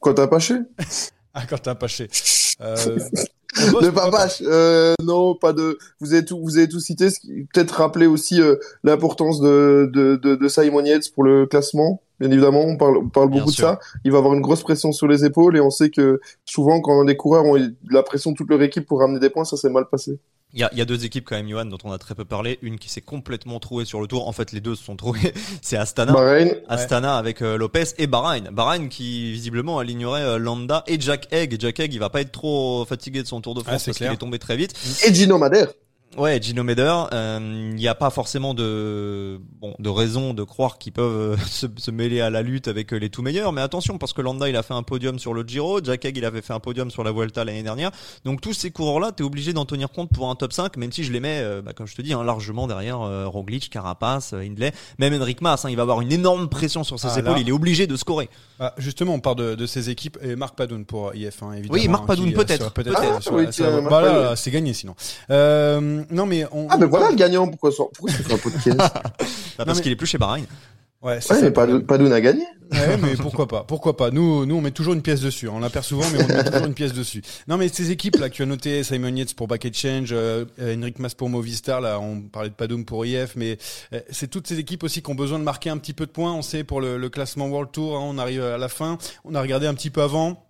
Quand 0.00 0.14
t'as 0.14 0.26
pas 0.26 0.38
ché? 0.38 0.54
Ah 1.34 1.42
quand 1.48 1.58
t'as 1.62 1.74
Paché. 1.74 2.08
Euh, 2.62 2.76
De 3.82 3.90
pas 3.90 4.10
Papache, 4.10 4.42
euh, 4.46 4.94
non, 5.02 5.34
pas 5.34 5.52
de. 5.52 5.76
Vous 6.00 6.14
avez 6.14 6.24
tout, 6.24 6.40
vous 6.42 6.56
avez 6.56 6.68
tout 6.68 6.80
cité. 6.80 7.08
Peut-être 7.52 7.72
rappeler 7.72 8.06
aussi 8.06 8.40
euh, 8.40 8.56
l'importance 8.82 9.40
de, 9.40 9.90
de, 9.92 10.16
de, 10.16 10.36
de 10.36 10.48
Simon 10.48 10.82
Yates 10.82 11.10
pour 11.14 11.22
le 11.22 11.44
classement. 11.44 12.00
Bien 12.18 12.30
évidemment, 12.30 12.62
on 12.62 12.78
parle, 12.78 12.96
on 12.96 13.08
parle 13.10 13.28
Bien 13.28 13.40
beaucoup 13.40 13.52
sûr. 13.52 13.66
de 13.68 13.72
ça. 13.74 13.80
Il 14.04 14.12
va 14.12 14.18
avoir 14.18 14.32
une 14.32 14.40
grosse 14.40 14.62
pression 14.62 14.90
sur 14.92 15.06
les 15.06 15.26
épaules 15.26 15.54
et 15.58 15.60
on 15.60 15.68
sait 15.68 15.90
que 15.90 16.18
souvent, 16.46 16.80
quand 16.80 17.02
les 17.02 17.16
coureurs 17.16 17.44
ont 17.44 17.58
eu 17.58 17.74
la 17.90 18.02
pression 18.02 18.32
de 18.32 18.36
toute 18.36 18.48
leur 18.48 18.62
équipe 18.62 18.86
pour 18.86 19.00
ramener 19.00 19.20
des 19.20 19.28
points, 19.28 19.44
ça 19.44 19.58
s'est 19.58 19.68
mal 19.68 19.84
passé. 19.90 20.18
Il 20.56 20.60
y 20.60 20.64
a, 20.64 20.70
il 20.72 20.78
y 20.78 20.80
a 20.80 20.86
deux 20.86 21.04
équipes 21.04 21.26
quand 21.26 21.36
même, 21.36 21.48
Johan, 21.48 21.66
dont 21.66 21.76
on 21.84 21.92
a 21.92 21.98
très 21.98 22.14
peu 22.14 22.24
parlé. 22.24 22.58
Une 22.62 22.78
qui 22.78 22.88
s'est 22.88 23.02
complètement 23.02 23.60
trouée 23.60 23.84
sur 23.84 24.00
le 24.00 24.06
tour. 24.06 24.26
En 24.26 24.32
fait, 24.32 24.52
les 24.52 24.60
deux 24.60 24.74
se 24.74 24.82
sont 24.82 24.96
trouvés. 24.96 25.34
C'est 25.62 25.76
Astana. 25.76 26.12
Bahreïn, 26.14 26.54
Astana 26.66 27.18
avec 27.18 27.42
euh, 27.42 27.58
Lopez 27.58 27.84
et 27.98 28.06
Bahreïn. 28.06 28.48
Bahreïn 28.50 28.88
qui 28.88 29.30
visiblement 29.32 29.78
alignerait 29.78 30.22
euh, 30.22 30.38
Landa 30.38 30.82
et 30.86 30.98
Jack 30.98 31.28
Egg. 31.30 31.56
Jack 31.60 31.78
Egg, 31.80 31.92
il 31.92 32.00
va 32.00 32.08
pas 32.08 32.22
être 32.22 32.32
trop 32.32 32.86
fatigué 32.86 33.22
de 33.22 33.28
son 33.28 33.42
Tour 33.42 33.54
de 33.54 33.60
France 33.60 33.82
Ah, 33.82 33.84
parce 33.84 33.98
qu'il 33.98 34.06
est 34.06 34.16
tombé 34.16 34.38
très 34.38 34.56
vite. 34.56 34.72
et 35.06 35.14
Gino 35.14 35.36
Madère. 35.36 35.68
Ouais, 36.16 36.40
Gino 36.40 36.62
Meder, 36.62 36.94
euh, 37.12 37.38
il 37.42 37.74
n'y 37.74 37.88
a 37.88 37.94
pas 37.94 38.08
forcément 38.08 38.54
de 38.54 39.38
bon 39.60 39.74
de 39.78 39.88
raison 39.90 40.32
de 40.32 40.44
croire 40.44 40.78
qu'ils 40.78 40.92
peuvent 40.92 41.34
euh, 41.34 41.36
se, 41.46 41.66
se 41.76 41.90
mêler 41.90 42.22
à 42.22 42.30
la 42.30 42.40
lutte 42.40 42.68
avec 42.68 42.94
euh, 42.94 42.96
les 42.96 43.10
tout 43.10 43.20
meilleurs, 43.20 43.52
mais 43.52 43.60
attention 43.60 43.98
parce 43.98 44.14
que 44.14 44.22
Landa 44.22 44.48
il 44.48 44.56
a 44.56 44.62
fait 44.62 44.72
un 44.72 44.82
podium 44.82 45.18
sur 45.18 45.34
le 45.34 45.42
Giro, 45.42 45.80
Jack 45.84 46.06
Egg 46.06 46.16
il 46.16 46.24
avait 46.24 46.40
fait 46.40 46.54
un 46.54 46.60
podium 46.60 46.90
sur 46.90 47.04
la 47.04 47.12
Vuelta 47.12 47.44
l'année 47.44 47.62
dernière, 47.62 47.90
donc 48.24 48.40
tous 48.40 48.54
ces 48.54 48.70
coureurs-là, 48.70 49.12
t'es 49.12 49.24
obligé 49.24 49.52
d'en 49.52 49.66
tenir 49.66 49.90
compte 49.90 50.08
pour 50.10 50.30
un 50.30 50.36
top 50.36 50.54
5, 50.54 50.78
même 50.78 50.90
si 50.90 51.04
je 51.04 51.12
les 51.12 51.20
mets, 51.20 51.40
euh, 51.42 51.60
bah, 51.60 51.74
comme 51.74 51.86
je 51.86 51.94
te 51.94 52.00
dis, 52.00 52.14
hein, 52.14 52.24
largement 52.24 52.66
derrière 52.66 53.02
euh, 53.02 53.26
Roglic, 53.26 53.68
Carapace, 53.68 54.32
euh, 54.32 54.38
Hindley, 54.40 54.72
même 54.98 55.12
Enric 55.20 55.42
Mas, 55.42 55.66
hein, 55.66 55.70
il 55.70 55.76
va 55.76 55.82
avoir 55.82 56.00
une 56.00 56.12
énorme 56.12 56.48
pression 56.48 56.82
sur 56.82 56.98
ses 56.98 57.08
Ah, 57.14 57.18
épaules, 57.18 57.32
là. 57.34 57.40
il 57.40 57.48
est 57.50 57.52
obligé 57.52 57.86
de 57.86 57.96
scorer. 57.96 58.30
Ah, 58.58 58.72
justement, 58.78 59.12
on 59.12 59.20
parle 59.20 59.36
de, 59.36 59.54
de 59.54 59.66
ces 59.66 59.90
équipes 59.90 60.16
et 60.22 60.34
Marc 60.34 60.54
Padoun 60.56 60.86
pour 60.86 61.12
IF1 61.12 61.52
évidemment. 61.58 61.74
Oui, 61.74 61.88
Marc 61.88 62.06
Padoun, 62.06 62.30
euh, 62.30 62.32
peut-être, 62.32 62.72
peut-être. 62.72 62.98
euh, 63.02 63.18
Ah, 63.26 63.32
oui, 63.32 63.44
bah 63.90 64.00
là, 64.00 64.12
là, 64.30 64.36
c'est 64.36 64.50
gagné 64.50 64.72
sinon. 64.72 64.94
Euh, 65.30 65.95
non 66.10 66.26
mais 66.26 66.44
on. 66.52 66.66
Ah, 66.70 66.76
ben 66.76 66.86
on- 66.86 66.90
voilà 66.90 67.10
le 67.10 67.16
gagnant. 67.16 67.46
Pourquoi, 67.48 67.70
ça- 67.72 67.84
pourquoi 67.94 68.10
tu 68.10 68.22
fais 68.22 68.34
un 68.34 68.38
podcast? 68.38 68.78
Bah, 69.58 69.64
parce 69.64 69.78
mais- 69.78 69.82
qu'il 69.84 69.92
est 69.92 69.96
plus 69.96 70.06
chez 70.06 70.18
Bahreïn. 70.18 70.44
Ouais, 71.02 71.20
c'est 71.20 71.34
ouais, 71.34 71.40
ça 71.52 71.66
mais. 71.66 71.80
Padoun 71.82 72.12
a 72.12 72.20
gagné. 72.20 72.42
Ouais, 72.72 72.96
mais 73.00 73.14
pourquoi 73.16 73.46
pas 73.46 73.62
Pourquoi 73.64 73.96
pas 73.96 74.10
Nous, 74.10 74.44
nous, 74.44 74.56
on 74.56 74.60
met 74.60 74.70
toujours 74.72 74.92
une 74.94 75.02
pièce 75.02 75.20
dessus. 75.20 75.46
On 75.48 75.60
la 75.60 75.70
perd 75.70 75.84
souvent, 75.84 76.04
mais 76.12 76.24
on 76.24 76.26
met 76.26 76.42
toujours 76.44 76.66
une 76.66 76.74
pièce 76.74 76.92
dessus. 76.94 77.22
Non, 77.46 77.56
mais 77.58 77.68
ces 77.68 77.90
équipes 77.92 78.16
là, 78.16 78.28
que 78.28 78.34
tu 78.34 78.42
as 78.42 78.46
noté, 78.46 78.82
Simon 78.82 79.14
Yates 79.14 79.34
pour 79.34 79.46
Bucket 79.46 79.76
Change, 79.76 80.08
euh, 80.12 80.44
Henrik 80.60 80.98
Mas 80.98 81.14
pour 81.14 81.28
Movistar, 81.28 81.80
là, 81.80 82.00
on 82.00 82.22
parlait 82.22 82.48
de 82.48 82.54
Padoum 82.54 82.84
pour 82.84 83.06
IF, 83.06 83.34
mais 83.36 83.56
euh, 83.92 84.00
c'est 84.10 84.28
toutes 84.28 84.48
ces 84.48 84.58
équipes 84.58 84.82
aussi 84.82 85.00
qui 85.00 85.10
ont 85.10 85.14
besoin 85.14 85.38
de 85.38 85.44
marquer 85.44 85.70
un 85.70 85.78
petit 85.78 85.92
peu 85.92 86.06
de 86.06 86.10
points. 86.10 86.32
On 86.32 86.42
sait 86.42 86.64
pour 86.64 86.80
le, 86.80 86.96
le 86.98 87.08
classement 87.08 87.46
World 87.46 87.70
Tour, 87.70 87.96
hein, 87.96 88.02
on 88.02 88.18
arrive 88.18 88.42
à 88.42 88.58
la 88.58 88.68
fin. 88.68 88.98
On 89.24 89.34
a 89.34 89.40
regardé 89.40 89.66
un 89.66 89.74
petit 89.74 89.90
peu 89.90 90.02
avant. 90.02 90.45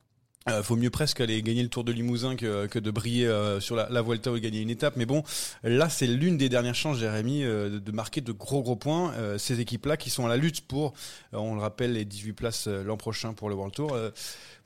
Euh, 0.48 0.62
faut 0.62 0.76
mieux 0.76 0.90
presque 0.90 1.20
aller 1.20 1.42
gagner 1.42 1.62
le 1.62 1.68
Tour 1.68 1.82
de 1.82 1.90
Limousin 1.90 2.36
que, 2.36 2.66
que 2.66 2.78
de 2.78 2.90
briller 2.90 3.26
euh, 3.26 3.58
sur 3.58 3.74
la, 3.74 3.88
la 3.90 4.00
Vuelta 4.00 4.30
ou 4.30 4.38
gagner 4.38 4.60
une 4.60 4.70
étape. 4.70 4.94
Mais 4.96 5.06
bon, 5.06 5.24
là, 5.64 5.88
c'est 5.88 6.06
l'une 6.06 6.36
des 6.36 6.48
dernières 6.48 6.74
chances, 6.74 6.98
Jérémy, 6.98 7.42
euh, 7.42 7.68
de, 7.68 7.78
de 7.78 7.92
marquer 7.92 8.20
de 8.20 8.32
gros 8.32 8.62
gros 8.62 8.76
points. 8.76 9.12
Euh, 9.14 9.38
ces 9.38 9.58
équipes-là 9.60 9.96
qui 9.96 10.08
sont 10.08 10.24
à 10.24 10.28
la 10.28 10.36
lutte 10.36 10.66
pour, 10.68 10.92
euh, 11.34 11.38
on 11.38 11.54
le 11.56 11.60
rappelle, 11.60 11.94
les 11.94 12.04
18 12.04 12.32
places 12.32 12.68
euh, 12.68 12.84
l'an 12.84 12.96
prochain 12.96 13.32
pour 13.32 13.48
le 13.48 13.54
World 13.56 13.74
Tour. 13.74 13.96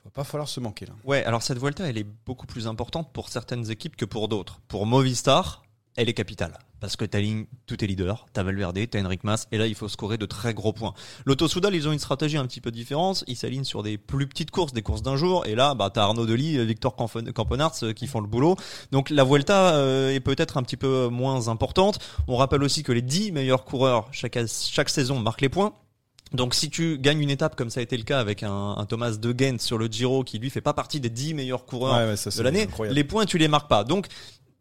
Va 0.03 0.11
pas 0.11 0.25
falloir 0.25 0.49
se 0.49 0.61
manquer 0.61 0.87
là. 0.87 0.93
Ouais, 1.05 1.23
alors 1.25 1.43
cette 1.43 1.59
Vuelta, 1.59 1.87
elle 1.87 1.99
est 1.99 2.07
beaucoup 2.25 2.47
plus 2.47 2.67
importante 2.67 3.13
pour 3.13 3.29
certaines 3.29 3.71
équipes 3.71 3.97
que 3.97 4.07
pour 4.07 4.29
d'autres. 4.29 4.61
Pour 4.67 4.87
Movistar, 4.87 5.63
elle 6.01 6.09
est 6.09 6.15
capitale. 6.15 6.59
Parce 6.81 6.97
que 6.97 7.05
t'alignes 7.05 7.45
tous 7.67 7.77
tes 7.77 7.87
leaders, 7.87 8.27
t'as 8.33 8.43
Valverde, 8.43 8.79
t'as 8.91 9.03
Enric 9.03 9.23
Mas, 9.23 9.47
et 9.53 9.59
là 9.59 9.67
il 9.67 9.75
faut 9.75 9.87
scorer 9.87 10.17
de 10.17 10.25
très 10.25 10.55
gros 10.55 10.73
points. 10.73 10.95
L'Auto 11.27 11.47
Soudal, 11.47 11.75
ils 11.75 11.87
ont 11.87 11.93
une 11.93 11.99
stratégie 11.99 12.39
un 12.39 12.47
petit 12.47 12.63
peu 12.63 12.71
différente, 12.71 13.23
ils 13.27 13.37
s'alignent 13.37 13.65
sur 13.65 13.83
des 13.83 13.99
plus 13.99 14.27
petites 14.27 14.51
courses, 14.51 14.73
des 14.73 14.81
courses 14.81 15.03
d'un 15.03 15.17
jour, 15.17 15.45
et 15.45 15.55
là 15.55 15.75
bah, 15.75 15.91
t'as 15.93 16.05
Arnaud 16.05 16.25
Delis, 16.25 16.65
Victor 16.65 16.97
Campen- 16.97 17.33
Campenarts 17.33 17.75
euh, 17.83 17.93
qui 17.93 18.07
font 18.07 18.21
le 18.21 18.27
boulot. 18.29 18.57
Donc 18.93 19.11
la 19.11 19.25
Vuelta 19.25 19.75
euh, 19.75 20.09
est 20.15 20.21
peut-être 20.21 20.57
un 20.57 20.63
petit 20.63 20.79
peu 20.79 21.09
moins 21.09 21.49
importante. 21.49 21.99
On 22.29 22.37
rappelle 22.37 22.63
aussi 22.63 22.83
que 22.83 22.93
les 22.93 23.03
10 23.03 23.33
meilleurs 23.33 23.67
coureurs 23.67 24.09
chaque, 24.11 24.39
chaque 24.49 24.89
saison 24.89 25.19
marquent 25.19 25.43
les 25.43 25.49
points. 25.51 25.75
Donc 26.33 26.55
si 26.55 26.71
tu 26.71 26.97
gagnes 26.97 27.21
une 27.21 27.31
étape 27.31 27.57
comme 27.57 27.71
ça 27.71 27.81
a 27.81 27.83
été 27.83 27.97
le 27.97 28.05
cas 28.05 28.21
avec 28.21 28.45
un, 28.45 28.77
un 28.79 28.87
Thomas 28.87 29.11
de 29.17 29.35
Gent 29.37 29.59
sur 29.61 29.79
le 29.79 29.87
Giro 29.89 30.23
qui 30.23 30.39
lui 30.39 30.49
fait 30.49 30.61
pas 30.61 30.73
partie 30.73 31.01
des 31.01 31.11
10 31.11 31.35
meilleurs 31.35 31.65
coureurs 31.67 31.97
Ouais, 31.97 32.07
ouais, 32.11 32.17
ça, 32.17 32.31
de 32.31 32.43
l'année, 32.45 32.69
les 32.89 33.03
points 33.05 33.27
tu 33.27 33.37
les 33.37 33.49
marques 33.49 33.69
pas. 33.69 33.83
Donc 33.83 34.07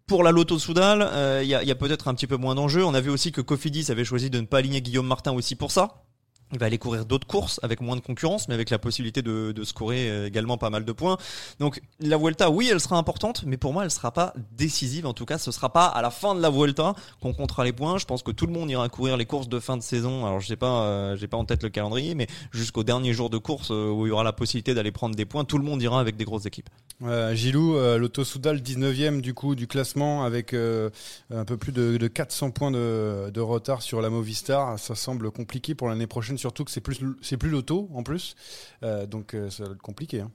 pour 0.09 0.23
la 0.23 0.31
Lotto 0.31 0.59
Soudal, 0.59 1.41
il 1.43 1.47
y 1.47 1.55
a, 1.55 1.63
y 1.63 1.71
a 1.71 1.75
peut-être 1.75 2.07
un 2.09 2.15
petit 2.15 2.27
peu 2.27 2.35
moins 2.35 2.55
d'enjeux. 2.55 2.83
On 2.83 2.93
a 2.95 2.99
vu 2.99 3.09
aussi 3.09 3.31
que 3.31 3.39
Cofidis 3.39 3.85
avait 3.89 4.03
choisi 4.03 4.29
de 4.29 4.41
ne 4.41 4.45
pas 4.45 4.57
aligner 4.57 4.81
Guillaume 4.81 5.07
Martin 5.07 5.31
aussi 5.31 5.55
pour 5.55 5.71
ça. 5.71 6.03
Il 6.51 6.59
va 6.59 6.65
aller 6.65 6.77
courir 6.77 7.05
d'autres 7.05 7.27
courses 7.27 7.59
avec 7.63 7.81
moins 7.81 7.95
de 7.95 8.01
concurrence, 8.01 8.47
mais 8.47 8.55
avec 8.55 8.69
la 8.69 8.79
possibilité 8.79 9.21
de, 9.21 9.51
de 9.51 9.63
scorer 9.63 10.09
euh, 10.09 10.27
également 10.27 10.57
pas 10.57 10.69
mal 10.69 10.83
de 10.83 10.91
points. 10.91 11.17
Donc 11.59 11.81
la 11.99 12.17
Vuelta, 12.17 12.49
oui, 12.49 12.69
elle 12.71 12.79
sera 12.79 12.97
importante, 12.97 13.43
mais 13.45 13.57
pour 13.57 13.73
moi, 13.73 13.83
elle 13.83 13.91
sera 13.91 14.11
pas 14.11 14.33
décisive. 14.57 15.05
En 15.05 15.13
tout 15.13 15.25
cas, 15.25 15.37
ce 15.37 15.51
sera 15.51 15.71
pas 15.71 15.85
à 15.85 16.01
la 16.01 16.09
fin 16.09 16.33
de 16.33 16.41
la 16.41 16.49
Vuelta 16.49 16.95
qu'on 17.21 17.33
comptera 17.33 17.63
les 17.63 17.73
points. 17.73 17.97
Je 17.97 18.05
pense 18.05 18.23
que 18.23 18.31
tout 18.31 18.47
le 18.47 18.53
monde 18.53 18.69
ira 18.69 18.89
courir 18.89 19.17
les 19.17 19.25
courses 19.25 19.49
de 19.49 19.59
fin 19.59 19.77
de 19.77 19.83
saison. 19.83 20.25
Alors 20.25 20.39
je 20.39 20.47
sais 20.47 20.55
pas, 20.55 20.83
euh, 20.83 21.27
pas 21.29 21.37
en 21.37 21.45
tête 21.45 21.63
le 21.63 21.69
calendrier, 21.69 22.15
mais 22.15 22.27
jusqu'au 22.51 22.83
dernier 22.83 23.13
jour 23.13 23.29
de 23.29 23.37
course 23.37 23.69
euh, 23.71 23.91
où 23.91 24.07
il 24.07 24.09
y 24.09 24.11
aura 24.11 24.23
la 24.23 24.33
possibilité 24.33 24.73
d'aller 24.73 24.91
prendre 24.91 25.15
des 25.15 25.25
points, 25.25 25.45
tout 25.45 25.59
le 25.59 25.63
monde 25.63 25.81
ira 25.81 25.99
avec 25.99 26.17
des 26.17 26.25
grosses 26.25 26.45
équipes. 26.45 26.69
Gilou, 27.33 27.77
l'Auto 27.97 28.25
Soudal 28.25 28.57
19e 28.57 29.21
du 29.21 29.33
coup 29.33 29.55
du 29.55 29.67
classement 29.67 30.25
avec 30.25 30.53
un 30.53 31.45
peu 31.45 31.55
plus 31.55 31.71
de, 31.71 31.95
de 31.95 32.07
400 32.07 32.51
points 32.51 32.71
de, 32.71 33.39
retard 33.39 33.81
sur 33.81 34.01
la 34.01 34.09
Movistar. 34.09 34.77
Ça 34.77 34.95
semble 34.95 35.31
compliqué 35.31 35.75
pour 35.75 35.87
l'année 35.87 36.07
prochaine, 36.07 36.37
surtout 36.39 36.63
que 36.63 36.71
c'est 36.71 36.81
plus 36.81 36.99
c'est 37.21 37.37
plus 37.37 37.49
l'auto 37.49 37.89
en 37.93 38.03
plus, 38.03 38.35
euh, 38.83 39.05
donc 39.05 39.33
euh, 39.33 39.49
ça 39.49 39.65
va 39.65 39.71
être 39.71 39.81
compliqué. 39.81 40.21
Hein. 40.21 40.31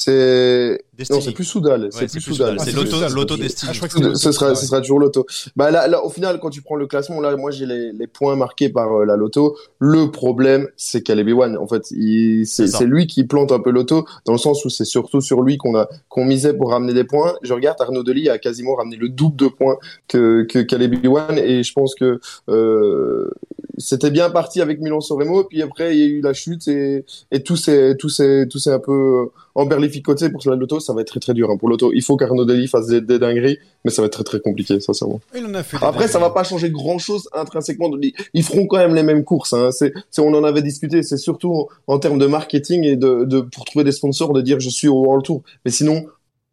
C'est 0.00 0.80
non, 1.10 1.20
c'est 1.20 1.32
plus 1.32 1.44
Soudal. 1.44 1.88
c'est 1.90 2.08
plus 2.08 2.20
Soudal. 2.20 2.56
C'est 2.60 2.70
l'auto, 2.72 2.96
l'auto 3.12 3.36
Destiny. 3.36 3.72
Ah, 3.82 4.14
ce 4.14 4.30
sera, 4.30 4.54
ce 4.54 4.64
sera 4.64 4.80
toujours 4.80 5.00
l'auto. 5.00 5.26
Bah 5.56 5.72
là, 5.72 5.88
là, 5.88 6.04
au 6.04 6.08
final, 6.08 6.38
quand 6.38 6.50
tu 6.50 6.62
prends 6.62 6.76
le 6.76 6.86
classement, 6.86 7.20
là, 7.20 7.36
moi, 7.36 7.50
j'ai 7.50 7.66
les, 7.66 7.92
les 7.92 8.06
points 8.06 8.36
marqués 8.36 8.68
par 8.68 8.92
euh, 8.92 9.04
la 9.04 9.16
loto. 9.16 9.56
Le 9.80 10.12
problème, 10.12 10.68
c'est 10.76 11.02
Caleb 11.02 11.36
One. 11.36 11.58
En 11.58 11.66
fait, 11.66 11.82
c'est 11.84 12.86
lui 12.86 13.08
qui 13.08 13.24
plante 13.24 13.50
un 13.50 13.58
peu 13.58 13.70
l'auto, 13.70 14.06
dans 14.24 14.32
le 14.32 14.38
sens 14.38 14.64
où 14.64 14.70
c'est 14.70 14.84
surtout 14.84 15.20
sur 15.20 15.42
lui 15.42 15.58
qu'on 15.58 15.76
a 15.76 15.88
qu'on 16.08 16.24
misait 16.24 16.54
pour 16.54 16.70
ramener 16.70 16.94
des 16.94 17.04
points. 17.04 17.34
Je 17.42 17.52
regarde 17.52 17.80
Arnaud 17.80 18.04
Delis 18.04 18.28
a 18.28 18.38
quasiment 18.38 18.76
ramené 18.76 18.96
le 18.96 19.08
double 19.08 19.36
de 19.36 19.48
points 19.48 19.78
que 20.06 20.44
que 20.44 20.60
Caleb 20.60 21.04
One, 21.06 21.38
et 21.38 21.64
je 21.64 21.72
pense 21.72 21.96
que 21.96 22.20
euh, 22.48 23.30
c'était 23.78 24.10
bien 24.10 24.30
parti 24.30 24.60
avec 24.60 24.80
Milan 24.80 25.00
Soremo, 25.00 25.44
puis 25.44 25.62
après 25.62 25.96
il 25.96 25.98
y 26.00 26.02
a 26.02 26.06
eu 26.06 26.20
la 26.20 26.32
chute 26.32 26.68
et, 26.68 27.04
et 27.30 27.42
tout 27.42 27.56
s'est 27.56 27.96
tout 27.96 28.08
s'est 28.08 28.46
tout 28.48 28.58
s'est 28.58 28.72
un 28.72 28.78
peu 28.78 29.30
emberlificoté 29.54 30.30
pour 30.30 30.40
la 30.46 30.56
loto. 30.56 30.80
Ça 30.80 30.92
va 30.92 31.00
être 31.00 31.08
très 31.08 31.20
très 31.20 31.34
dur 31.34 31.50
hein, 31.50 31.56
pour 31.56 31.68
l'auto. 31.68 31.92
Il 31.92 32.02
faut 32.02 32.16
qu'Arnaud 32.16 32.44
Deli 32.44 32.68
fasse 32.68 32.86
des, 32.86 33.00
dingueries, 33.00 33.58
mais 33.84 33.90
ça 33.90 34.02
va 34.02 34.06
être 34.06 34.12
très 34.12 34.24
très 34.24 34.40
compliqué, 34.40 34.80
sincèrement. 34.80 35.20
Il 35.34 35.44
en 35.46 35.54
a 35.54 35.62
fait 35.62 35.78
après, 35.82 36.08
ça 36.08 36.18
va 36.18 36.30
pas 36.30 36.44
changer 36.44 36.70
grand 36.70 36.98
chose 36.98 37.28
intrinsèquement. 37.34 37.90
Ils 38.34 38.42
feront 38.42 38.66
quand 38.66 38.78
même 38.78 38.94
les 38.94 39.02
mêmes 39.02 39.24
courses. 39.24 39.52
Hein. 39.52 39.70
C'est, 39.72 39.92
on 40.18 40.34
en 40.34 40.44
avait 40.44 40.62
discuté. 40.62 41.02
C'est 41.02 41.16
surtout 41.16 41.68
en 41.86 41.98
termes 41.98 42.18
de 42.18 42.26
marketing 42.26 42.84
et 42.84 42.96
de, 42.96 43.24
de 43.24 43.40
pour 43.40 43.64
trouver 43.64 43.84
des 43.84 43.92
sponsors 43.92 44.32
de 44.32 44.40
dire 44.40 44.60
je 44.60 44.70
suis 44.70 44.88
au 44.88 45.04
World 45.04 45.24
Tour. 45.24 45.42
Mais 45.64 45.70
sinon, 45.70 46.06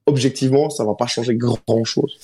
objectivement, 0.06 0.70
ça 0.70 0.84
va 0.84 0.96
pas 0.96 1.08
changer 1.08 1.36
grand 1.36 1.84
chose. 1.84 2.18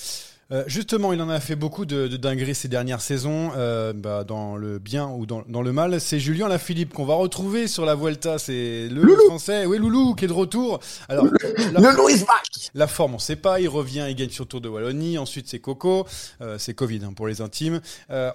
Euh, 0.52 0.64
justement, 0.66 1.14
il 1.14 1.22
en 1.22 1.30
a 1.30 1.40
fait 1.40 1.56
beaucoup 1.56 1.86
de, 1.86 2.08
de 2.08 2.16
dingueries 2.18 2.54
ces 2.54 2.68
dernières 2.68 3.00
saisons, 3.00 3.52
euh, 3.56 3.94
bah, 3.94 4.22
dans 4.22 4.56
le 4.56 4.78
bien 4.78 5.08
ou 5.08 5.24
dans, 5.24 5.42
dans 5.48 5.62
le 5.62 5.72
mal. 5.72 5.98
C'est 6.00 6.20
Julien 6.20 6.46
Lafilippe 6.48 6.92
qu'on 6.92 7.06
va 7.06 7.14
retrouver 7.14 7.68
sur 7.68 7.86
la 7.86 7.94
Vuelta. 7.94 8.38
C'est 8.38 8.88
le 8.90 9.16
français, 9.26 9.64
oui 9.64 9.78
Loulou, 9.78 10.14
qui 10.14 10.26
est 10.26 10.28
de 10.28 10.32
retour. 10.32 10.80
Alors, 11.08 11.26
la, 11.72 11.80
is 12.10 12.20
back. 12.20 12.70
La 12.74 12.86
forme, 12.86 13.14
on 13.14 13.18
sait 13.18 13.36
pas. 13.36 13.60
Il 13.60 13.68
revient, 13.68 14.06
il 14.10 14.14
gagne 14.14 14.28
sur 14.28 14.46
Tour 14.46 14.60
de 14.60 14.68
Wallonie. 14.68 15.16
Ensuite, 15.16 15.48
c'est 15.48 15.58
Coco. 15.58 16.06
Euh, 16.42 16.58
c'est 16.58 16.74
Covid 16.74 17.00
hein, 17.04 17.12
pour 17.14 17.28
les 17.28 17.40
intimes. 17.40 17.80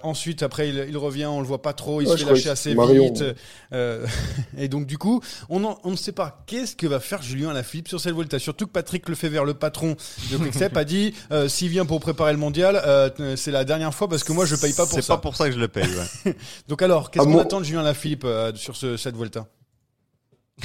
Ensuite, 0.02 0.42
après, 0.42 0.70
il, 0.70 0.86
il, 0.88 0.96
revient, 0.96 1.26
on 1.26 1.40
le 1.40 1.46
voit 1.46 1.62
pas 1.62 1.72
trop. 1.72 2.00
Il 2.00 2.08
se 2.08 2.16
fait 2.16 2.24
lâcher 2.24 2.50
assez 2.50 2.74
vite. 2.74 3.24
Et 4.58 4.68
donc, 4.68 4.86
du 4.86 4.98
coup, 4.98 5.20
on, 5.48 5.76
on 5.84 5.90
ne 5.90 5.96
sait 5.96 6.12
pas 6.12 6.42
qu'est-ce 6.46 6.74
que 6.74 6.86
va 6.86 6.98
faire 6.98 7.22
Julien 7.22 7.52
Lafilippe 7.52 7.88
sur 7.88 8.00
cette 8.00 8.14
Vuelta? 8.14 8.40
Surtout 8.40 8.66
que 8.66 8.72
Patrick 8.72 9.08
Lefebvre, 9.08 9.44
le 9.44 9.54
patron 9.54 9.96
de 10.32 10.36
Quickstep, 10.36 10.76
a 10.76 10.84
dit 10.84 11.14
s'il 11.46 11.68
vient 11.68 11.86
pour 11.86 12.00
préparer 12.08 12.32
le 12.32 12.38
mondial, 12.38 12.80
euh, 12.86 13.36
c'est 13.36 13.50
la 13.50 13.64
dernière 13.64 13.94
fois 13.94 14.08
parce 14.08 14.24
que 14.24 14.32
moi 14.32 14.46
je 14.46 14.56
paye 14.56 14.72
pas 14.72 14.86
pour 14.86 14.94
ça. 14.94 15.02
C'est 15.02 15.08
pas 15.08 15.18
pour 15.18 15.36
ça 15.36 15.46
que 15.46 15.54
je 15.54 15.58
le 15.58 15.68
paye. 15.68 15.84
Ouais. 15.84 16.34
Donc 16.68 16.80
alors, 16.80 17.10
qu'est-ce 17.10 17.26
ah, 17.28 17.30
qu'on 17.30 17.38
attend 17.38 17.60
de 17.60 17.64
Julien 17.64 17.82
Lafilippe 17.82 18.24
euh, 18.24 18.52
sur 18.54 18.76
ce, 18.76 18.96
cette 18.96 19.14
Vuelta? 19.14 19.46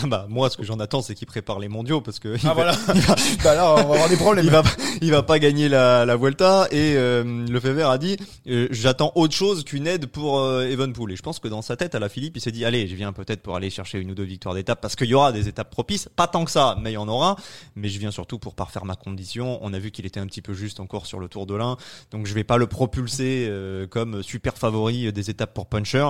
Bah 0.07 0.25
moi 0.27 0.49
ce 0.49 0.57
que 0.57 0.63
j'en 0.63 0.79
attends 0.79 1.01
c'est 1.01 1.13
qu'il 1.13 1.27
prépare 1.27 1.59
les 1.59 1.69
mondiaux 1.69 2.01
parce 2.01 2.19
que 2.19 2.35
ah 2.45 2.53
voilà. 2.53 2.75
bah 3.43 3.53
là 3.55 3.73
on 3.73 3.75
va 3.75 3.81
avoir 3.81 4.09
des 4.09 4.17
problèmes. 4.17 4.43
il 4.43 4.51
va 4.51 4.63
il 5.01 5.11
va 5.11 5.21
pas 5.21 5.37
gagner 5.37 5.69
la, 5.69 6.03
la 6.03 6.15
Vuelta 6.15 6.67
et 6.71 6.95
euh, 6.95 7.45
le 7.47 7.59
Fever 7.59 7.83
a 7.83 7.97
dit 7.97 8.17
euh, 8.47 8.67
j'attends 8.71 9.11
autre 9.15 9.35
chose 9.35 9.63
qu'une 9.63 9.85
aide 9.85 10.07
pour 10.07 10.39
euh, 10.39 10.63
Evenpool. 10.63 11.11
Et 11.11 11.15
je 11.15 11.21
pense 11.21 11.39
que 11.39 11.47
dans 11.47 11.61
sa 11.61 11.75
tête 11.75 11.93
à 11.93 11.99
la 11.99 12.09
Philippe 12.09 12.35
il 12.37 12.41
s'est 12.41 12.51
dit 12.51 12.65
allez 12.65 12.87
je 12.87 12.95
viens 12.95 13.13
peut-être 13.13 13.41
pour 13.41 13.55
aller 13.55 13.69
chercher 13.69 13.99
une 13.99 14.11
ou 14.11 14.15
deux 14.15 14.23
victoires 14.23 14.55
d'étape 14.55 14.81
parce 14.81 14.95
qu'il 14.95 15.07
y 15.07 15.13
aura 15.13 15.31
des 15.31 15.47
étapes 15.47 15.69
propices. 15.69 16.09
Pas 16.15 16.27
tant 16.27 16.43
que 16.43 16.51
ça 16.51 16.75
mais 16.81 16.91
il 16.91 16.95
y 16.95 16.97
en 16.97 17.07
aura. 17.07 17.35
Mais 17.75 17.89
je 17.89 17.99
viens 17.99 18.11
surtout 18.11 18.39
pour 18.39 18.55
parfaire 18.55 18.85
ma 18.85 18.95
condition. 18.95 19.59
On 19.61 19.73
a 19.73 19.79
vu 19.79 19.91
qu'il 19.91 20.05
était 20.05 20.19
un 20.19 20.25
petit 20.25 20.41
peu 20.41 20.53
juste 20.53 20.79
encore 20.79 21.05
sur 21.05 21.19
le 21.19 21.27
Tour 21.27 21.45
de 21.45 21.53
l'Ain. 21.53 21.77
Donc 22.11 22.25
je 22.25 22.33
vais 22.33 22.43
pas 22.43 22.57
le 22.57 22.67
propulser 22.67 23.47
euh, 23.47 23.85
comme 23.87 24.23
super 24.23 24.57
favori 24.57 25.13
des 25.13 25.29
étapes 25.29 25.53
pour 25.53 25.67
puncher 25.67 26.09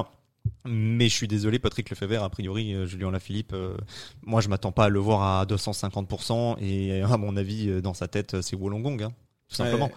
mais 0.66 1.10
je 1.10 1.14
suis 1.14 1.28
désolé, 1.28 1.60
Patrick 1.60 1.90
Lefebvre, 1.90 2.24
a 2.24 2.30
priori, 2.30 2.74
euh, 2.74 2.86
Julien 2.86 3.12
Lafilippe, 3.12 3.54
euh, 3.54 3.76
moi 4.22 4.42
je 4.42 4.50
m'attends 4.50 4.72
pas 4.72 4.86
à 4.86 4.90
le 4.90 5.00
voir 5.00 5.40
à 5.40 5.46
250%, 5.46 6.58
et 6.62 7.02
à 7.02 7.18
mon 7.18 7.36
avis, 7.36 7.70
euh, 7.70 7.82
dans 7.82 7.94
sa 7.94 8.08
tête, 8.08 8.42
c'est 8.42 8.56
Wollongong, 8.56 9.04
hein, 9.04 9.12
tout 9.50 9.56
simplement. 9.56 9.92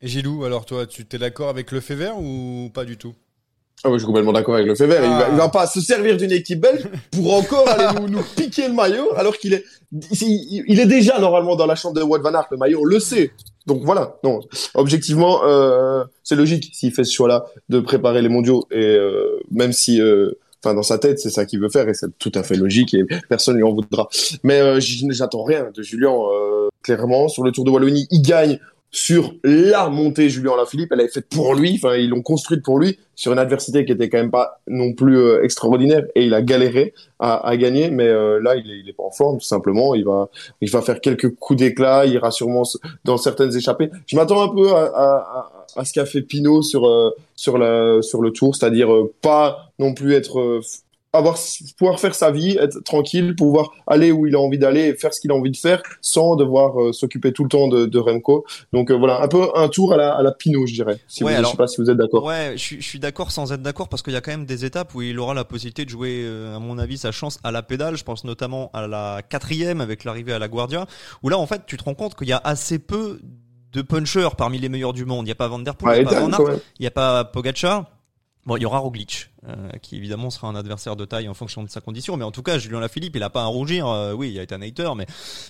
Et 0.00 0.08
Gilou, 0.08 0.44
alors 0.44 0.64
toi, 0.64 0.86
tu 0.86 1.06
t'es 1.06 1.18
d'accord 1.18 1.48
avec 1.48 1.70
Lefebvre 1.72 2.18
ou 2.18 2.70
pas 2.72 2.84
du 2.84 2.96
tout? 2.96 3.14
Ah 3.84 3.88
je 3.92 3.98
suis 3.98 4.06
complètement 4.06 4.32
d'accord 4.32 4.54
avec 4.54 4.66
Lefebvre. 4.68 4.94
Il, 5.02 5.10
va, 5.10 5.28
il 5.30 5.36
va 5.36 5.48
pas 5.48 5.66
se 5.66 5.80
servir 5.80 6.16
d'une 6.16 6.30
équipe 6.30 6.60
belge 6.60 6.86
pour 7.10 7.34
encore 7.34 7.68
aller 7.68 8.00
nous, 8.00 8.08
nous, 8.08 8.22
piquer 8.36 8.68
le 8.68 8.74
maillot, 8.74 9.12
alors 9.16 9.36
qu'il 9.36 9.54
est, 9.54 9.64
il, 9.90 10.78
est 10.78 10.86
déjà 10.86 11.18
normalement 11.18 11.56
dans 11.56 11.66
la 11.66 11.74
chambre 11.74 11.96
de 11.96 12.02
Wout 12.02 12.20
van 12.20 12.34
Aert, 12.34 12.46
le 12.50 12.58
maillot, 12.58 12.80
on 12.80 12.84
le 12.84 13.00
sait. 13.00 13.32
Donc 13.66 13.82
voilà, 13.84 14.16
non, 14.24 14.40
objectivement, 14.74 15.44
euh, 15.44 16.04
c'est 16.24 16.36
logique 16.36 16.70
s'il 16.72 16.92
fait 16.92 17.04
ce 17.04 17.12
choix-là 17.12 17.46
de 17.68 17.80
préparer 17.80 18.20
les 18.22 18.28
mondiaux 18.28 18.66
et 18.70 18.84
euh, 18.84 19.40
même 19.50 19.72
si, 19.72 20.00
euh, 20.00 20.32
enfin 20.62 20.74
dans 20.74 20.82
sa 20.82 20.98
tête 20.98 21.18
c'est 21.20 21.30
ça 21.30 21.44
qu'il 21.44 21.60
veut 21.60 21.68
faire 21.68 21.88
et 21.88 21.94
c'est 21.94 22.18
tout 22.18 22.32
à 22.34 22.42
fait 22.42 22.56
logique 22.56 22.94
et 22.94 23.04
personne 23.28 23.56
lui 23.56 23.62
en 23.62 23.72
voudra. 23.72 24.08
Mais 24.42 24.60
euh, 24.60 24.80
j'attends 24.80 25.44
rien 25.44 25.70
de 25.72 25.82
Julien. 25.82 26.12
clairement, 26.82 27.28
sur 27.28 27.44
le 27.44 27.52
Tour 27.52 27.64
de 27.64 27.70
Wallonie, 27.70 28.08
il 28.10 28.22
gagne 28.22 28.58
sur 28.94 29.32
la 29.42 29.88
montée 29.88 30.28
Julien 30.28 30.54
Lafilippe, 30.54 30.92
elle 30.92 31.00
est 31.00 31.08
faite 31.08 31.26
pour 31.30 31.54
lui, 31.54 31.80
enfin 31.82 31.96
ils 31.96 32.10
l'ont 32.10 32.20
construite 32.20 32.62
pour 32.62 32.78
lui 32.78 32.98
sur 33.14 33.32
une 33.32 33.38
adversité 33.38 33.86
qui 33.86 33.92
était 33.92 34.10
quand 34.10 34.18
même 34.18 34.30
pas 34.30 34.60
non 34.68 34.92
plus 34.92 35.16
euh, 35.16 35.42
extraordinaire. 35.42 36.04
Et 36.14 36.26
il 36.26 36.34
a 36.34 36.42
galéré 36.42 36.92
à, 37.18 37.48
à 37.48 37.56
gagner, 37.56 37.90
mais 37.90 38.06
euh, 38.06 38.38
là 38.40 38.54
il 38.54 38.70
est, 38.70 38.80
il 38.80 38.88
est 38.90 38.92
pas 38.92 39.04
en 39.04 39.10
forme 39.10 39.38
tout 39.38 39.46
simplement, 39.46 39.94
il 39.94 40.04
va 40.04 40.28
il 40.60 40.70
va 40.70 40.82
faire 40.82 41.00
quelques 41.00 41.34
coups 41.36 41.58
d'éclat, 41.58 42.04
il 42.04 42.12
ira 42.12 42.30
sûrement 42.30 42.64
dans 43.04 43.16
certaines 43.16 43.56
échappées. 43.56 43.90
Je 44.06 44.14
m'attends 44.14 44.42
un 44.42 44.54
peu 44.54 44.72
à, 44.74 44.84
à, 44.94 45.52
à 45.74 45.84
ce 45.86 45.92
qu'a 45.94 46.04
fait 46.04 46.20
Pinot 46.20 46.60
sur 46.60 46.86
euh, 46.86 47.10
sur 47.34 47.56
la 47.56 48.02
sur 48.02 48.20
le 48.20 48.30
tour, 48.30 48.54
c'est-à-dire 48.54 48.90
pas 49.22 49.72
non 49.78 49.94
plus 49.94 50.12
être 50.12 50.60
avoir 51.12 51.36
pouvoir 51.76 52.00
faire 52.00 52.14
sa 52.14 52.30
vie, 52.30 52.56
être 52.58 52.82
tranquille, 52.84 53.34
pouvoir 53.36 53.72
aller 53.86 54.12
où 54.12 54.26
il 54.26 54.34
a 54.34 54.40
envie 54.40 54.58
d'aller 54.58 54.94
faire 54.94 55.12
ce 55.12 55.20
qu'il 55.20 55.30
a 55.30 55.34
envie 55.34 55.50
de 55.50 55.56
faire 55.56 55.82
sans 56.00 56.36
devoir 56.36 56.80
euh, 56.80 56.92
s'occuper 56.92 57.32
tout 57.32 57.42
le 57.42 57.48
temps 57.50 57.68
de, 57.68 57.86
de 57.86 57.98
Remco. 57.98 58.46
Donc 58.72 58.90
euh, 58.90 58.94
voilà, 58.96 59.20
un 59.20 59.28
peu 59.28 59.48
un 59.54 59.68
tour 59.68 59.92
à 59.92 59.96
la, 59.96 60.14
à 60.14 60.22
la 60.22 60.32
Pinot, 60.32 60.66
je 60.66 60.74
dirais. 60.74 60.98
Si 61.08 61.22
ouais, 61.22 61.36
vous, 61.36 61.44
je 61.44 61.50
sais 61.50 61.56
pas 61.56 61.66
si 61.66 61.80
vous 61.80 61.90
êtes 61.90 61.98
d'accord. 61.98 62.24
Ouais, 62.24 62.54
je, 62.56 62.76
je 62.76 62.82
suis 62.82 62.98
d'accord 62.98 63.30
sans 63.30 63.52
être 63.52 63.62
d'accord 63.62 63.88
parce 63.88 64.02
qu'il 64.02 64.14
y 64.14 64.16
a 64.16 64.20
quand 64.20 64.30
même 64.30 64.46
des 64.46 64.64
étapes 64.64 64.94
où 64.94 65.02
il 65.02 65.18
aura 65.18 65.34
la 65.34 65.44
possibilité 65.44 65.84
de 65.84 65.90
jouer, 65.90 66.22
euh, 66.24 66.56
à 66.56 66.58
mon 66.58 66.78
avis, 66.78 66.96
sa 66.98 67.12
chance 67.12 67.38
à 67.44 67.50
la 67.50 67.62
pédale. 67.62 67.96
Je 67.96 68.04
pense 68.04 68.24
notamment 68.24 68.70
à 68.72 68.86
la 68.86 69.20
quatrième 69.22 69.80
avec 69.80 70.04
l'arrivée 70.04 70.32
à 70.32 70.38
la 70.38 70.48
Guardia, 70.48 70.86
où 71.22 71.28
là 71.28 71.38
en 71.38 71.46
fait 71.46 71.62
tu 71.66 71.76
te 71.76 71.84
rends 71.84 71.94
compte 71.94 72.14
qu'il 72.14 72.28
y 72.28 72.32
a 72.32 72.40
assez 72.42 72.78
peu 72.78 73.20
de 73.72 73.82
punchers 73.82 74.34
parmi 74.36 74.58
les 74.58 74.68
meilleurs 74.68 74.92
du 74.92 75.04
monde. 75.04 75.26
Il 75.26 75.28
n'y 75.28 75.32
a 75.32 75.34
pas 75.34 75.48
Van 75.48 75.58
Der 75.58 75.74
Poel, 75.74 75.98
il 75.98 76.06
n'y 76.06 76.08
a 76.08 76.10
pas 76.10 76.20
Van 76.20 76.30
Aert, 76.32 76.58
il 76.78 76.82
n'y 76.82 76.86
a 76.86 76.90
pas 76.90 77.24
Pogacar. 77.24 77.86
Bon, 78.44 78.56
il 78.56 78.62
y 78.62 78.66
aura 78.66 78.78
Roglic, 78.78 79.30
euh, 79.48 79.70
qui 79.82 79.96
évidemment 79.96 80.30
sera 80.30 80.46
un 80.46 80.54
adversaire 80.54 80.94
de 80.94 81.04
taille 81.04 81.28
en 81.28 81.34
fonction 81.34 81.64
de 81.64 81.68
sa 81.68 81.80
condition, 81.80 82.16
mais 82.16 82.24
en 82.24 82.30
tout 82.30 82.44
cas, 82.44 82.58
Julien 82.58 82.78
Lafilippe, 82.78 83.16
il 83.16 83.22
a 83.24 83.30
pas 83.30 83.42
à 83.42 83.46
rougir. 83.46 83.88
Euh, 83.88 84.12
oui, 84.12 84.30
il 84.32 84.38
a 84.38 84.42
été 84.42 84.54
un 84.54 84.62
hater, 84.62 84.94
mais 84.96 85.06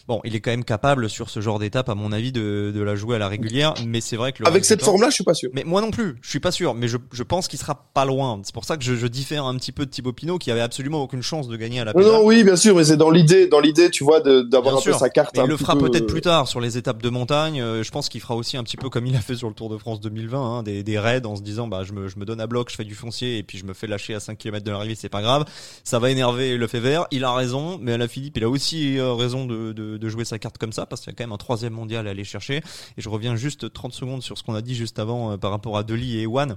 bon, 0.09 0.21
il 0.25 0.35
est 0.35 0.41
quand 0.41 0.51
même 0.51 0.65
capable 0.65 1.11
sur 1.11 1.29
ce 1.29 1.41
genre 1.41 1.59
d'étape, 1.59 1.91
à 1.91 1.95
mon 1.95 2.11
avis, 2.11 2.33
de, 2.33 2.73
de 2.75 2.81
la 2.81 2.97
jouer 2.97 3.17
à 3.17 3.19
la 3.19 3.29
régulière. 3.29 3.75
Mais 3.87 4.01
c'est 4.01 4.17
vrai 4.17 4.33
que 4.33 4.45
avec 4.47 4.65
cette 4.65 4.83
forme-là, 4.83 5.11
je 5.11 5.17
suis 5.17 5.25
pas 5.25 5.35
sûr. 5.35 5.51
Mais 5.53 5.65
moi 5.65 5.83
non 5.83 5.91
plus, 5.91 6.17
je 6.23 6.31
suis 6.31 6.41
pas 6.41 6.53
sûr. 6.53 6.73
Mais 6.75 6.89
je, 6.89 6.97
je 7.13 7.23
pense 7.23 7.49
qu'il 7.49 7.59
sera 7.59 7.75
pas 7.93 8.07
loin. 8.07 8.41
C'est 8.45 8.55
pour 8.55 8.65
ça 8.65 8.79
que 8.79 8.83
je, 8.83 8.95
je, 8.95 9.07
diffère 9.07 9.45
un 9.45 9.57
petit 9.57 9.73
peu 9.73 9.85
de 9.85 9.91
Thibaut 9.91 10.15
Pinot, 10.15 10.39
qui 10.39 10.51
avait 10.51 10.63
absolument 10.63 11.03
aucune 11.03 11.23
chance 11.23 11.49
de 11.49 11.57
gagner 11.57 11.81
à 11.81 11.85
la. 11.85 11.93
Non, 11.93 12.25
oui, 12.25 12.45
bien 12.45 12.57
sûr, 12.57 12.75
mais 12.75 12.85
c'est 12.85 12.97
dans 12.97 13.11
l'idée, 13.11 13.47
dans 13.47 13.61
l'idée, 13.61 13.91
tu 13.91 14.05
vois, 14.05 14.21
d'avoir 14.21 14.79
un 14.79 14.81
peu 14.81 14.95
sa 14.95 15.11
carte. 15.11 15.37
il 15.37 15.43
le 15.43 15.57
fera 15.59 15.77
peut-être 15.77 16.07
plus 16.07 16.23
tard 16.23 16.49
sur 16.49 16.61
les 16.61 16.79
étapes 16.79 17.03
de 17.03 17.11
montagne. 17.11 17.61
Euh, 17.61 17.83
je 17.83 17.91
pense 17.91 18.09
qu'il 18.09 18.23
fera 18.23 18.37
aussi 18.37 18.57
un 18.57 18.65
petit 18.65 18.79
peu 18.79 18.89
comme 18.89 19.07
il 19.07 19.17
a 19.17 19.21
fait 19.21 19.37
sur 19.37 19.49
le 19.49 19.55
Tour 19.55 19.69
de 19.69 19.77
France 19.77 20.01
2020, 20.01 20.41
hein, 20.41 20.63
des, 20.63 20.83
des 20.83 20.99
raids 20.99 21.27
en 21.27 21.37
se 21.37 21.43
disant, 21.43 21.69
bah, 21.69 21.83
je 21.85 21.93
me, 21.93 22.09
je 22.09 22.19
me 22.19 22.25
donne 22.25 22.41
à 22.41 22.47
bloc, 22.47 22.71
je 22.71 22.77
fais 22.77 22.85
du 22.85 22.95
foncier 22.95 23.37
et 23.37 23.43
puis 23.43 23.59
je 23.59 23.65
me 23.65 23.75
fais 23.75 23.82
lâcher 23.87 24.15
à 24.15 24.21
5 24.21 24.39
km 24.39 24.65
de 24.65 24.71
l'arrivée, 24.71 24.95
c'est 24.95 25.09
pas 25.09 25.23
grave. 25.23 25.45
Ça 25.85 25.99
va 25.99 26.11
énerver 26.11 26.57
le 26.57 26.67
fait 26.67 26.81
vert. 26.81 27.07
Il 27.11 27.25
a 27.25 27.35
raison, 27.35 27.79
mais 27.81 27.93
à 27.93 27.99
la 27.99 28.09
Philippe, 28.09 28.37
il 28.37 28.45
a 28.45 28.49
aussi 28.49 28.99
euh, 28.99 29.13
raison 29.15 29.47
de, 29.47 29.73
de, 29.73 29.97
de, 29.97 30.09
jouer 30.09 30.25
sa 30.25 30.39
carte 30.39 30.59
comme 30.59 30.73
ça 30.73 30.87
parce 30.87 31.03
qu'il 31.03 31.11
y 31.11 31.15
a 31.15 31.17
quand 31.17 31.25
même 31.25 31.33
un 31.33 31.39
troisième 31.39 31.73
mondial 31.73 32.07
à 32.07 32.11
aller 32.11 32.25
chercher. 32.25 32.57
Et 32.97 33.03
je 33.03 33.09
reviens 33.09 33.37
juste 33.37 33.73
30 33.73 33.93
secondes 33.93 34.23
sur 34.23 34.39
ce 34.39 34.43
qu'on 34.43 34.55
a 34.55 34.63
dit 34.63 34.75
juste 34.75 34.99
avant 34.99 35.33
euh, 35.33 35.37
par 35.37 35.51
rapport 35.51 35.77
à 35.77 35.83
Deli 35.83 36.19
et 36.19 36.27
One 36.27 36.57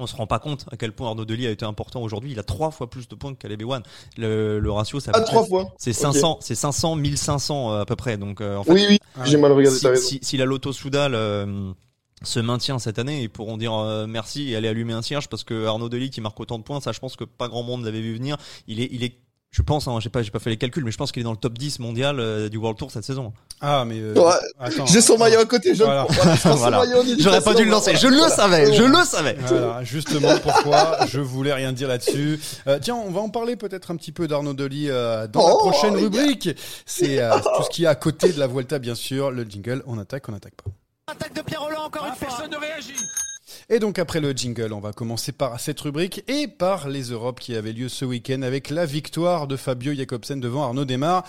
on 0.00 0.06
se 0.06 0.16
rend 0.16 0.26
pas 0.26 0.38
compte 0.38 0.66
à 0.72 0.76
quel 0.76 0.92
point 0.92 1.08
Arnaud 1.08 1.24
Deli 1.24 1.46
a 1.46 1.50
été 1.50 1.64
important 1.64 2.02
aujourd'hui. 2.02 2.32
Il 2.32 2.38
a 2.38 2.42
trois 2.42 2.70
fois 2.70 2.88
plus 2.88 3.08
de 3.08 3.14
points 3.14 3.34
que 3.34 3.38
Caleb 3.38 3.62
One. 3.62 3.82
Le, 4.16 4.58
le 4.58 4.72
ratio, 4.72 4.98
ça. 4.98 5.12
Ah, 5.14 5.20
trois 5.20 5.44
fois. 5.44 5.74
C'est 5.78 5.92
500, 5.92 6.38
c'est 6.40 6.54
500, 6.54 6.96
1500 6.96 7.72
à 7.72 7.84
peu 7.84 7.96
près. 7.96 8.16
Donc, 8.16 8.40
euh, 8.40 8.56
en 8.56 8.64
fait, 8.64 8.72
oui, 8.72 8.86
oui, 8.88 8.98
j'ai 9.24 9.36
mal 9.36 9.52
regardé. 9.52 9.78
Si, 9.96 9.96
si, 9.96 10.18
si, 10.22 10.36
la 10.36 10.46
Loto 10.46 10.72
Soudal 10.72 11.14
se 12.22 12.38
maintient 12.40 12.78
cette 12.78 12.98
année, 12.98 13.22
ils 13.22 13.30
pourront 13.30 13.56
dire 13.56 13.72
euh, 13.74 14.06
merci 14.06 14.50
et 14.50 14.56
aller 14.56 14.68
allumer 14.68 14.92
un 14.92 15.02
cierge 15.02 15.28
parce 15.28 15.44
que 15.44 15.66
Arnaud 15.66 15.88
Delis 15.88 16.10
qui 16.10 16.20
marque 16.20 16.38
autant 16.40 16.58
de 16.58 16.64
points, 16.64 16.80
ça 16.80 16.92
je 16.92 16.98
pense 17.00 17.16
que 17.16 17.24
pas 17.24 17.48
grand 17.48 17.62
monde 17.62 17.84
l'avait 17.84 18.00
vu 18.02 18.14
venir. 18.14 18.36
Il 18.66 18.80
est, 18.80 18.88
il 18.92 19.02
est, 19.04 19.14
je 19.52 19.62
pense, 19.62 19.88
hein, 19.88 19.98
j'ai 20.00 20.10
pas, 20.10 20.22
j'ai 20.22 20.30
pas 20.30 20.38
fait 20.38 20.50
les 20.50 20.56
calculs, 20.58 20.84
mais 20.84 20.92
je 20.92 20.96
pense 20.96 21.10
qu'il 21.10 21.20
est 21.22 21.24
dans 21.24 21.32
le 21.32 21.36
top 21.36 21.58
10 21.58 21.80
mondial 21.80 22.20
euh, 22.20 22.48
du 22.48 22.56
World 22.56 22.78
Tour 22.78 22.92
cette 22.92 23.02
saison. 23.04 23.32
Ah, 23.60 23.84
mais. 23.84 23.96
euh, 23.98 24.14
Ouais, 24.14 24.32
attends, 24.60 24.86
J'ai 24.86 25.00
son 25.00 25.18
maillot 25.18 25.40
à 25.40 25.44
côté, 25.44 25.74
je 25.74 25.82
Voilà. 25.82 26.06
J'aurais 27.18 27.40
pas 27.40 27.54
dû 27.54 27.64
le 27.64 27.70
lancer, 27.70 27.96
je 27.96 28.06
voilà. 28.06 28.24
le 28.24 28.30
savais, 28.30 28.72
je 28.74 28.82
le 28.84 29.04
savais. 29.04 29.36
Voilà, 29.48 29.82
justement 29.82 30.36
pourquoi 30.42 30.98
je 31.08 31.18
voulais 31.20 31.52
rien 31.52 31.72
dire 31.72 31.88
là-dessus. 31.88 32.38
Euh, 32.68 32.78
tiens, 32.80 32.94
on 32.94 33.10
va 33.10 33.22
en 33.22 33.28
parler 33.28 33.56
peut-être 33.56 33.90
un 33.90 33.96
petit 33.96 34.12
peu 34.12 34.28
d'Arnaud 34.28 34.54
Delis 34.54 34.88
euh, 34.88 35.26
dans 35.26 35.48
la 35.48 35.54
Oh, 35.54 35.58
prochaine 35.58 35.96
rubrique. 35.96 36.50
C'est 36.86 37.18
euh, 37.20 37.32
tout 37.56 37.64
ce 37.64 37.70
qui 37.70 37.84
est 37.84 37.88
à 37.88 37.96
côté 37.96 38.32
de 38.32 38.38
la 38.38 38.46
Vuelta, 38.46 38.78
bien 38.78 38.94
sûr. 38.94 39.30
Le 39.32 39.42
jingle, 39.44 39.82
on 39.86 39.98
attaque, 39.98 40.28
on 40.28 40.32
n'attaque 40.32 40.54
pas. 40.62 40.70
Attaque 41.10 41.34
de 41.34 41.42
Pierre 41.42 41.62
Roland 41.62 41.84
encore 41.86 42.06
une 42.06 42.14
fois. 42.14 42.28
Personne 42.28 42.50
ne 42.50 42.56
réagit. 42.56 42.94
Et 43.68 43.78
donc 43.78 43.98
après 43.98 44.20
le 44.20 44.32
jingle, 44.32 44.72
on 44.72 44.80
va 44.80 44.92
commencer 44.92 45.32
par 45.32 45.58
cette 45.60 45.80
rubrique 45.80 46.22
et 46.28 46.46
par 46.48 46.88
les 46.88 47.10
Europes 47.10 47.40
qui 47.40 47.54
avaient 47.56 47.72
lieu 47.72 47.88
ce 47.88 48.04
week-end 48.04 48.42
avec 48.42 48.70
la 48.70 48.86
victoire 48.86 49.46
de 49.46 49.56
Fabio 49.56 49.92
Jacobsen 49.94 50.40
devant 50.40 50.64
Arnaud 50.64 50.84
Desmar. 50.84 51.24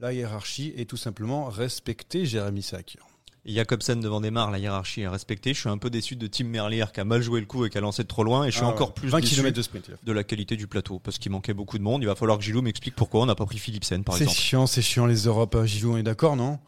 La 0.00 0.12
hiérarchie 0.12 0.74
est 0.76 0.88
tout 0.88 0.96
simplement 0.96 1.46
respectée, 1.46 2.26
Jérémy 2.26 2.62
Sakier. 2.62 3.00
Jacobsen 3.46 4.00
devant 4.00 4.20
Desmar, 4.22 4.50
la 4.50 4.58
hiérarchie 4.58 5.02
est 5.02 5.08
respectée. 5.08 5.52
Je 5.54 5.60
suis 5.60 5.68
un 5.68 5.76
peu 5.78 5.90
déçu 5.90 6.16
de 6.16 6.26
Tim 6.26 6.44
Merlier 6.44 6.84
qui 6.92 7.00
a 7.00 7.04
mal 7.04 7.20
joué 7.22 7.40
le 7.40 7.46
coup 7.46 7.64
et 7.66 7.70
qui 7.70 7.76
a 7.76 7.80
lancé 7.82 8.02
de 8.02 8.08
trop 8.08 8.24
loin. 8.24 8.44
Et 8.44 8.50
je 8.50 8.56
suis 8.56 8.64
Ah 8.64 8.68
encore 8.68 8.88
ouais. 8.88 8.94
plus 8.94 9.08
20 9.08 9.20
déçu 9.20 9.34
km 9.36 9.54
de 9.56 9.62
sprint. 9.62 9.90
de 10.02 10.12
la 10.12 10.24
qualité 10.24 10.56
du 10.56 10.66
plateau 10.66 10.98
parce 10.98 11.18
qu'il 11.18 11.30
manquait 11.30 11.52
beaucoup 11.54 11.76
de 11.78 11.82
monde. 11.82 12.02
Il 12.02 12.06
va 12.06 12.14
falloir 12.14 12.38
que 12.38 12.44
Gilou 12.44 12.62
m'explique 12.62 12.96
pourquoi 12.96 13.20
on 13.22 13.26
n'a 13.26 13.34
pas 13.34 13.44
pris 13.46 13.58
Philipsen 13.58 14.02
par 14.02 14.16
C'est 14.16 14.24
exemple. 14.24 14.40
chiant, 14.40 14.66
c'est 14.66 14.82
chiant 14.82 15.04
les 15.06 15.24
Europes. 15.26 15.62
Gilou, 15.64 15.92
on 15.94 15.96
est 15.98 16.02
d'accord, 16.02 16.36
non? 16.36 16.58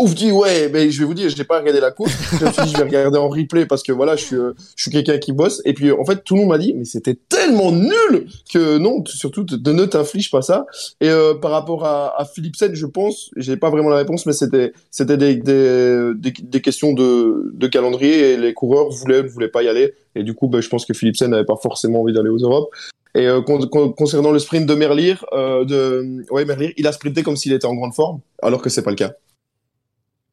Ouf, 0.00 0.14
dis 0.14 0.32
ouais, 0.32 0.70
mais 0.72 0.90
je 0.90 1.00
vais 1.00 1.04
vous 1.04 1.12
dire, 1.12 1.28
je 1.28 1.36
n'ai 1.36 1.44
pas 1.44 1.58
regardé 1.58 1.78
la 1.78 1.90
course. 1.90 2.12
Je 2.40 2.46
suis 2.46 2.62
dit, 2.64 2.72
je 2.72 2.76
vais 2.78 2.84
regarder 2.84 3.18
en 3.18 3.28
replay 3.28 3.66
parce 3.66 3.82
que 3.82 3.92
voilà, 3.92 4.16
je 4.16 4.24
suis, 4.24 4.36
euh, 4.36 4.52
je 4.74 4.84
suis 4.84 4.90
quelqu'un 4.90 5.18
qui 5.18 5.32
bosse. 5.32 5.60
Et 5.66 5.74
puis, 5.74 5.92
en 5.92 6.04
fait, 6.06 6.24
tout 6.24 6.34
le 6.34 6.40
monde 6.40 6.48
m'a 6.48 6.56
dit, 6.56 6.72
mais 6.74 6.86
c'était 6.86 7.18
tellement 7.28 7.70
nul 7.72 8.26
que 8.52 8.78
non, 8.78 9.04
surtout, 9.04 9.44
de 9.44 9.72
ne 9.72 9.84
t'inflige 9.84 10.30
pas 10.30 10.40
ça. 10.40 10.64
Et 11.02 11.10
euh, 11.10 11.34
par 11.34 11.50
rapport 11.50 11.84
à, 11.84 12.18
à 12.18 12.24
Philipsen, 12.24 12.74
je 12.74 12.86
pense, 12.86 13.30
j'ai 13.36 13.58
pas 13.58 13.68
vraiment 13.68 13.90
la 13.90 13.98
réponse, 13.98 14.24
mais 14.24 14.32
c'était, 14.32 14.72
c'était 14.90 15.18
des, 15.18 15.36
des, 15.36 16.12
des, 16.16 16.32
des 16.42 16.60
questions 16.62 16.94
de, 16.94 17.50
de 17.52 17.66
calendrier 17.66 18.32
et 18.32 18.36
les 18.38 18.54
coureurs 18.54 18.88
voulaient, 18.88 19.22
ne 19.22 19.28
voulaient 19.28 19.48
pas 19.48 19.62
y 19.62 19.68
aller. 19.68 19.92
Et 20.14 20.22
du 20.22 20.32
coup, 20.34 20.48
ben, 20.48 20.62
je 20.62 20.70
pense 20.70 20.86
que 20.86 20.94
Philipsen 20.94 21.30
n'avait 21.30 21.44
pas 21.44 21.56
forcément 21.62 22.00
envie 22.00 22.14
d'aller 22.14 22.30
aux 22.30 22.38
Europes. 22.38 22.70
Et 23.14 23.26
euh, 23.26 23.42
con- 23.42 23.66
con- 23.68 23.92
concernant 23.92 24.32
le 24.32 24.38
sprint 24.38 24.64
de 24.64 24.74
Merlier, 24.74 25.16
euh, 25.34 25.66
de, 25.66 26.24
ouais, 26.30 26.46
Merlier, 26.46 26.72
il 26.78 26.86
a 26.86 26.92
sprinté 26.92 27.22
comme 27.22 27.36
s'il 27.36 27.52
était 27.52 27.66
en 27.66 27.74
grande 27.74 27.92
forme, 27.92 28.20
alors 28.42 28.62
que 28.62 28.70
c'est 28.70 28.82
pas 28.82 28.90
le 28.90 28.96
cas. 28.96 29.12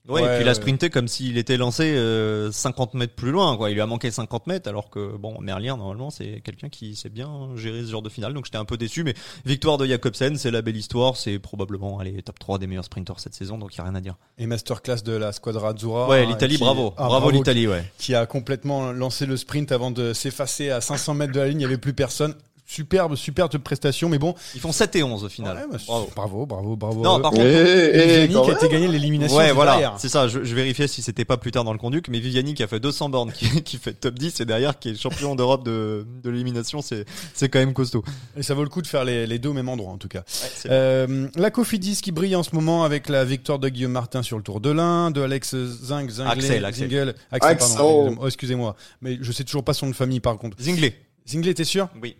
Ouais, 0.09 0.21
Ouais, 0.21 0.23
et 0.23 0.35
puis 0.37 0.45
il 0.45 0.49
a 0.49 0.53
sprinté 0.55 0.89
comme 0.89 1.07
s'il 1.07 1.37
était 1.37 1.55
lancé 1.55 1.93
euh, 1.95 2.51
50 2.51 2.95
mètres 2.95 3.13
plus 3.15 3.31
loin. 3.31 3.55
Quoi. 3.57 3.69
Il 3.69 3.75
lui 3.75 3.81
a 3.81 3.85
manqué 3.85 4.09
50 4.11 4.47
mètres 4.47 4.67
alors 4.67 4.89
que 4.89 5.15
bon, 5.17 5.39
Merlier 5.39 5.67
normalement 5.69 6.09
c'est 6.09 6.41
quelqu'un 6.43 6.67
qui 6.69 6.95
sait 6.95 7.09
bien 7.09 7.29
gérer 7.55 7.83
ce 7.83 7.91
genre 7.91 8.01
de 8.01 8.09
finale. 8.09 8.33
Donc 8.33 8.45
j'étais 8.45 8.57
un 8.57 8.65
peu 8.65 8.75
déçu, 8.77 9.03
mais 9.03 9.13
victoire 9.45 9.77
de 9.77 9.85
Jacobsen, 9.85 10.35
c'est 10.37 10.51
la 10.51 10.61
belle 10.61 10.77
histoire. 10.77 11.15
C'est 11.15 11.37
probablement 11.39 11.99
allez, 11.99 12.21
top 12.23 12.39
3 12.39 12.57
des 12.59 12.67
meilleurs 12.67 12.85
sprinters 12.85 13.19
cette 13.19 13.35
saison, 13.35 13.57
donc 13.57 13.73
il 13.75 13.77
y 13.77 13.81
a 13.81 13.83
rien 13.83 13.95
à 13.95 14.01
dire. 14.01 14.15
Et 14.37 14.47
masterclass 14.47 15.03
de 15.05 15.13
la 15.13 15.31
Squadra 15.31 15.69
Azzurra. 15.69 16.07
ouais, 16.09 16.25
l'Italie, 16.25 16.55
qui- 16.55 16.63
bravo, 16.63 16.93
Ah, 16.97 17.05
bravo, 17.07 17.29
l'Italie, 17.29 17.67
ouais. 17.67 17.83
Qui 17.99 18.15
a 18.15 18.25
complètement 18.25 18.91
lancé 18.91 19.25
le 19.25 19.37
sprint 19.37 19.71
avant 19.71 19.91
de 19.91 20.13
s'effacer 20.13 20.69
à 20.71 20.81
500 20.81 21.13
mètres 21.13 21.33
de 21.33 21.39
la 21.39 21.47
ligne. 21.47 21.57
Il 21.57 21.59
n'y 21.59 21.65
avait 21.65 21.77
plus 21.77 21.93
personne. 21.93 22.33
Superbe, 22.69 23.15
superbe 23.15 23.57
prestation. 23.57 24.09
Mais 24.09 24.19
bon, 24.19 24.35
Ils 24.53 24.61
font 24.61 24.71
7 24.71 24.95
et 24.97 25.01
11 25.01 25.23
au 25.23 25.29
final. 25.29 25.57
Ouais, 25.57 25.63
bah, 25.71 25.77
bravo. 25.87 26.11
bravo, 26.15 26.45
bravo, 26.45 26.75
bravo. 26.75 27.01
Non, 27.03 27.19
par 27.19 27.31
contre, 27.31 27.43
Et 27.43 28.29
quand 28.31 28.43
qui 28.43 28.51
a 28.51 28.53
été 28.53 28.69
gagné 28.69 28.87
l'élimination. 28.87 29.35
Ouais, 29.37 29.51
voilà, 29.51 29.95
c'est 29.97 30.07
ça. 30.07 30.27
Je, 30.27 30.43
je 30.43 30.53
vérifiais 30.53 30.87
si 30.87 31.01
c'était 31.01 31.25
pas 31.25 31.37
plus 31.37 31.49
tard 31.49 31.63
dans 31.63 31.73
le 31.73 31.79
conduit, 31.79 32.03
mais 32.09 32.19
Viviani 32.19 32.53
qui 32.53 32.61
a 32.61 32.67
fait 32.67 32.79
200 32.79 33.09
bornes, 33.09 33.31
qui, 33.31 33.63
qui 33.63 33.77
fait 33.77 33.93
top 33.93 34.19
10 34.19 34.41
et 34.41 34.45
derrière 34.45 34.77
qui 34.77 34.89
est 34.89 34.95
champion 34.95 35.33
d'Europe 35.35 35.65
de, 35.65 36.05
de 36.23 36.29
l'élimination, 36.29 36.83
c'est 36.83 37.05
c'est 37.33 37.49
quand 37.49 37.57
même 37.57 37.73
costaud. 37.73 38.03
Et 38.37 38.43
ça 38.43 38.53
vaut 38.53 38.63
le 38.63 38.69
coup 38.69 38.83
de 38.83 38.87
faire 38.87 39.03
les, 39.03 39.25
les 39.25 39.39
deux 39.39 39.49
au 39.49 39.53
même 39.53 39.67
endroit, 39.69 39.91
en 39.91 39.97
tout 39.97 40.07
cas. 40.07 40.23
Euh, 40.67 41.27
la 41.35 41.49
Cofidis 41.49 42.01
qui 42.03 42.11
brille 42.11 42.35
en 42.35 42.43
ce 42.43 42.53
moment 42.53 42.83
avec 42.83 43.09
la 43.09 43.25
victoire 43.25 43.57
de 43.57 43.67
Guillaume 43.69 43.93
Martin 43.93 44.21
sur 44.21 44.37
le 44.37 44.43
Tour 44.43 44.61
de 44.61 44.69
l'Ain, 44.69 45.09
de 45.09 45.21
Alex 45.21 45.55
Zing, 45.55 46.07
Zinglé, 46.11 46.29
Axel, 46.31 46.65
Axel. 46.65 46.89
Zingle, 46.91 47.15
Axel, 47.31 47.51
Axel. 47.51 47.77
pardon, 47.77 48.15
oh, 48.21 48.27
excusez-moi. 48.27 48.75
Mais 49.01 49.17
je 49.19 49.31
sais 49.31 49.43
toujours 49.43 49.63
pas 49.63 49.73
son 49.73 49.87
nom 49.87 49.91
de 49.91 49.95
famille, 49.95 50.19
par 50.19 50.37
contre. 50.37 50.55
Zinglé. 50.61 50.93
Zinglé, 51.27 51.55
t'es 51.55 51.63
sûr? 51.63 51.89
Oui. 51.99 52.15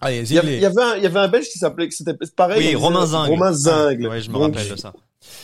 Allez, 0.00 0.18
Il 0.30 0.32
y, 0.34 0.38
avait, 0.38 0.46
Zinglé. 0.48 0.56
il 0.56 0.62
y 0.62 0.66
avait 0.66 0.82
un, 0.82 0.96
il 0.96 1.02
y 1.02 1.06
avait 1.06 1.18
un 1.20 1.28
Belge 1.28 1.48
qui 1.48 1.58
s'appelait, 1.58 1.88
que 1.88 1.94
c'était 1.94 2.14
pareil. 2.34 2.68
Oui, 2.68 2.74
Romain 2.74 3.00
disait- 3.04 3.12
Zingle. 3.12 3.30
Romain 3.30 3.52
Zingle. 3.52 4.06
Ouais, 4.08 4.20
je 4.22 4.30
me 4.30 4.36
rappelle 4.38 4.68
de 4.68 4.76
ça. 4.76 4.92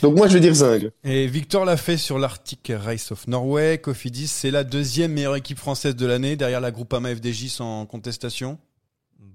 donc 0.01 0.15
moi, 0.17 0.27
je 0.27 0.33
vais 0.33 0.39
dire 0.39 0.53
Zingle. 0.55 0.91
Et 1.03 1.27
Victor 1.27 1.63
l'a 1.65 1.77
fait 1.77 1.97
sur 1.97 2.17
l'Arctic 2.17 2.71
Race 2.75 3.11
of 3.11 3.27
Norway. 3.27 3.77
Cofidis, 3.77 4.27
c'est 4.27 4.49
la 4.51 4.63
deuxième 4.63 5.11
meilleure 5.13 5.35
équipe 5.35 5.59
française 5.59 5.95
de 5.95 6.05
l'année, 6.07 6.35
derrière 6.35 6.59
la 6.61 6.71
Groupama 6.71 7.13
FDJ 7.15 7.49
sans 7.49 7.85
contestation. 7.85 8.57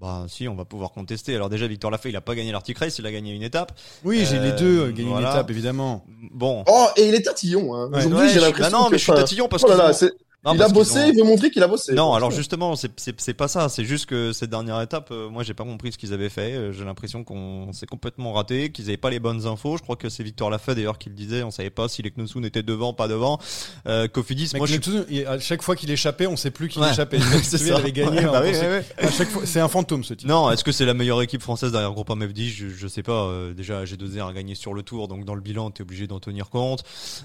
Bah 0.01 0.25
si, 0.29 0.49
on 0.49 0.57
va 0.57 0.65
pouvoir 0.65 0.91
contester. 0.91 1.37
Alors 1.37 1.49
déjà, 1.49 1.69
Victor 1.69 1.89
Lafay, 1.93 2.09
il 2.09 2.17
a 2.17 2.21
pas 2.21 2.35
gagné 2.35 2.51
l'Arctic 2.51 2.77
Race, 2.79 2.99
il 2.99 3.07
a 3.07 3.13
gagné 3.13 3.33
une 3.33 3.43
étape. 3.45 3.79
Oui, 4.03 4.25
j'ai 4.29 4.39
Euh, 4.39 4.45
les 4.51 4.53
deux, 4.59 4.91
gagné 4.91 5.09
voilà. 5.09 5.29
une 5.29 5.33
étape, 5.35 5.51
évidemment. 5.51 6.05
Bon. 6.33 6.65
Oh, 6.67 6.89
et 6.97 7.07
il 7.09 7.15
est 7.15 7.23
tatillon. 7.23 7.73
Hein. 7.75 7.89
Ouais. 7.91 7.99
Aujourd'hui, 7.99 8.19
Ouais, 8.19 8.29
j'ai 8.29 8.35
je- 8.41 8.45
l'impression 8.45 8.71
bah 8.73 8.79
non, 8.79 8.85
que, 8.87 8.91
mais 8.93 8.99
je 8.99 9.03
suis 9.05 9.13
tatillon 9.13 9.47
parce 9.49 9.63
oh 9.65 9.69
là 9.69 9.77
là, 9.77 9.93
c'est- 9.93 10.13
Non, 10.45 10.55
il 10.55 10.63
a 10.63 10.69
bossé, 10.69 10.99
ont- 10.99 11.09
il 11.13 11.17
veut 11.17 11.23
montrer 11.25 11.51
qu'il 11.51 11.63
a 11.63 11.69
bossé. 11.69 11.93
Non, 11.95 12.15
alors 12.15 12.33
justement, 12.33 12.75
c'est- 12.75 12.91
c'est 12.97 13.21
c'est 13.21 13.35
pas 13.35 13.47
ça. 13.47 13.69
C'est 13.69 13.85
juste 13.85 14.07
que 14.07 14.33
cette 14.33 14.51
dernière 14.51 14.81
étape, 14.81 15.11
euh, 15.13 15.29
moi, 15.29 15.45
j'ai 15.45 15.55
pas 15.55 15.63
compris 15.63 15.93
ce 15.93 15.99
qu'ils 15.99 16.13
avaient 16.13 16.29
fait. 16.31 16.53
Euh, 16.55 16.73
J'ai 16.73 16.85
l'impression 16.85 17.23
qu'on 17.23 17.73
s'est 17.73 17.87
complètement 17.87 18.33
raté, 18.33 18.73
qu'ils 18.73 18.87
avaient 18.87 18.97
pas 18.97 19.11
les 19.11 19.21
bonnes 19.21 19.47
infos. 19.47 19.77
Je 19.77 19.83
crois 19.83 19.95
que 19.95 20.09
c'est 20.09 20.25
Victor 20.25 20.51
Lafay 20.51 20.75
d'ailleurs 20.75 20.99
qui 20.99 21.11
le 21.11 21.15
disait. 21.15 21.45
On 21.45 21.51
savait 21.53 21.71
pas 21.71 21.87
si 21.89 22.03
les 22.03 22.11
Knosun 22.11 22.45
étaient 22.45 22.65
devant, 22.65 22.93
pas 22.93 23.07
devant. 23.07 23.39
Euh, 23.87 24.09
Cofidis, 24.09 24.51
Mais 24.55 24.59
moi, 24.59 24.67
je 24.67 24.79
il- 25.11 25.27
à 25.27 25.39
chaque 25.39 25.63
fois 25.63 25.77
qu'il 25.77 25.91
échappait, 25.93 26.27
on 26.27 26.37
sait 26.37 26.51
plus 26.51 26.69
qui 26.69 26.81
Ouais. 26.81 26.91
échappait. 26.91 27.19
C'est 27.45 27.71
avait 27.71 27.93
gagné. 27.93 28.19
Ouais, 28.21 28.27
on 28.27 28.33
bah 28.33 28.41
oui, 28.43 28.51
pensait- 28.53 28.63
ouais, 28.69 28.85
ouais. 28.99 29.07
À 29.07 29.11
chaque 29.13 29.29
fois, 29.29 29.43
c'est 29.45 29.61
un 29.61 29.69
fantôme 29.69 30.03
ce 30.03 30.15
type. 30.15 30.29
Non, 30.29 30.51
est-ce 30.51 30.65
que 30.65 30.73
c'est 30.73 30.85
la 30.87 30.95
meilleure 30.95 31.23
équipe 31.23 31.43
française 31.43 31.71
derrière 31.73 31.93
Groupe 31.93 32.11
MFD 32.11 32.49
je, 32.49 32.69
je 32.69 32.89
sais 32.89 33.03
pas. 33.05 33.27
Euh, 33.27 33.53
déjà, 33.55 33.85
G2R 33.85 34.29
a 34.29 34.33
gagné 34.33 34.55
sur 34.57 34.75
le 34.75 34.83
tour, 34.83 35.07
donc 35.09 35.25
dans 35.25 35.35
le 35.37 35.41
bilan, 35.41 35.71
t'es 35.71 35.83
obligé 35.83 36.07
d'en 36.09 36.19
tenir 36.21 36.51
compte. 36.51 36.83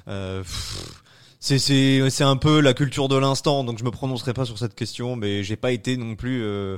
Euh, 0.08 0.41
pff, 0.41 0.77
c'est 1.39 1.60
c'est 2.10 2.23
un 2.23 2.36
peu 2.36 2.60
la 2.62 2.73
culture 2.73 3.08
de 3.08 3.15
l'instant, 3.15 3.63
donc 3.63 3.78
je 3.78 3.84
me 3.84 3.91
prononcerai 3.91 4.34
pas 4.34 4.45
sur 4.45 4.58
cette 4.58 4.73
question, 4.76 5.15
mais 5.15 5.43
j'ai 5.43 5.56
pas 5.56 5.71
été 5.71 5.95
non 5.95 6.15
plus 6.15 6.41
euh, 6.43 6.78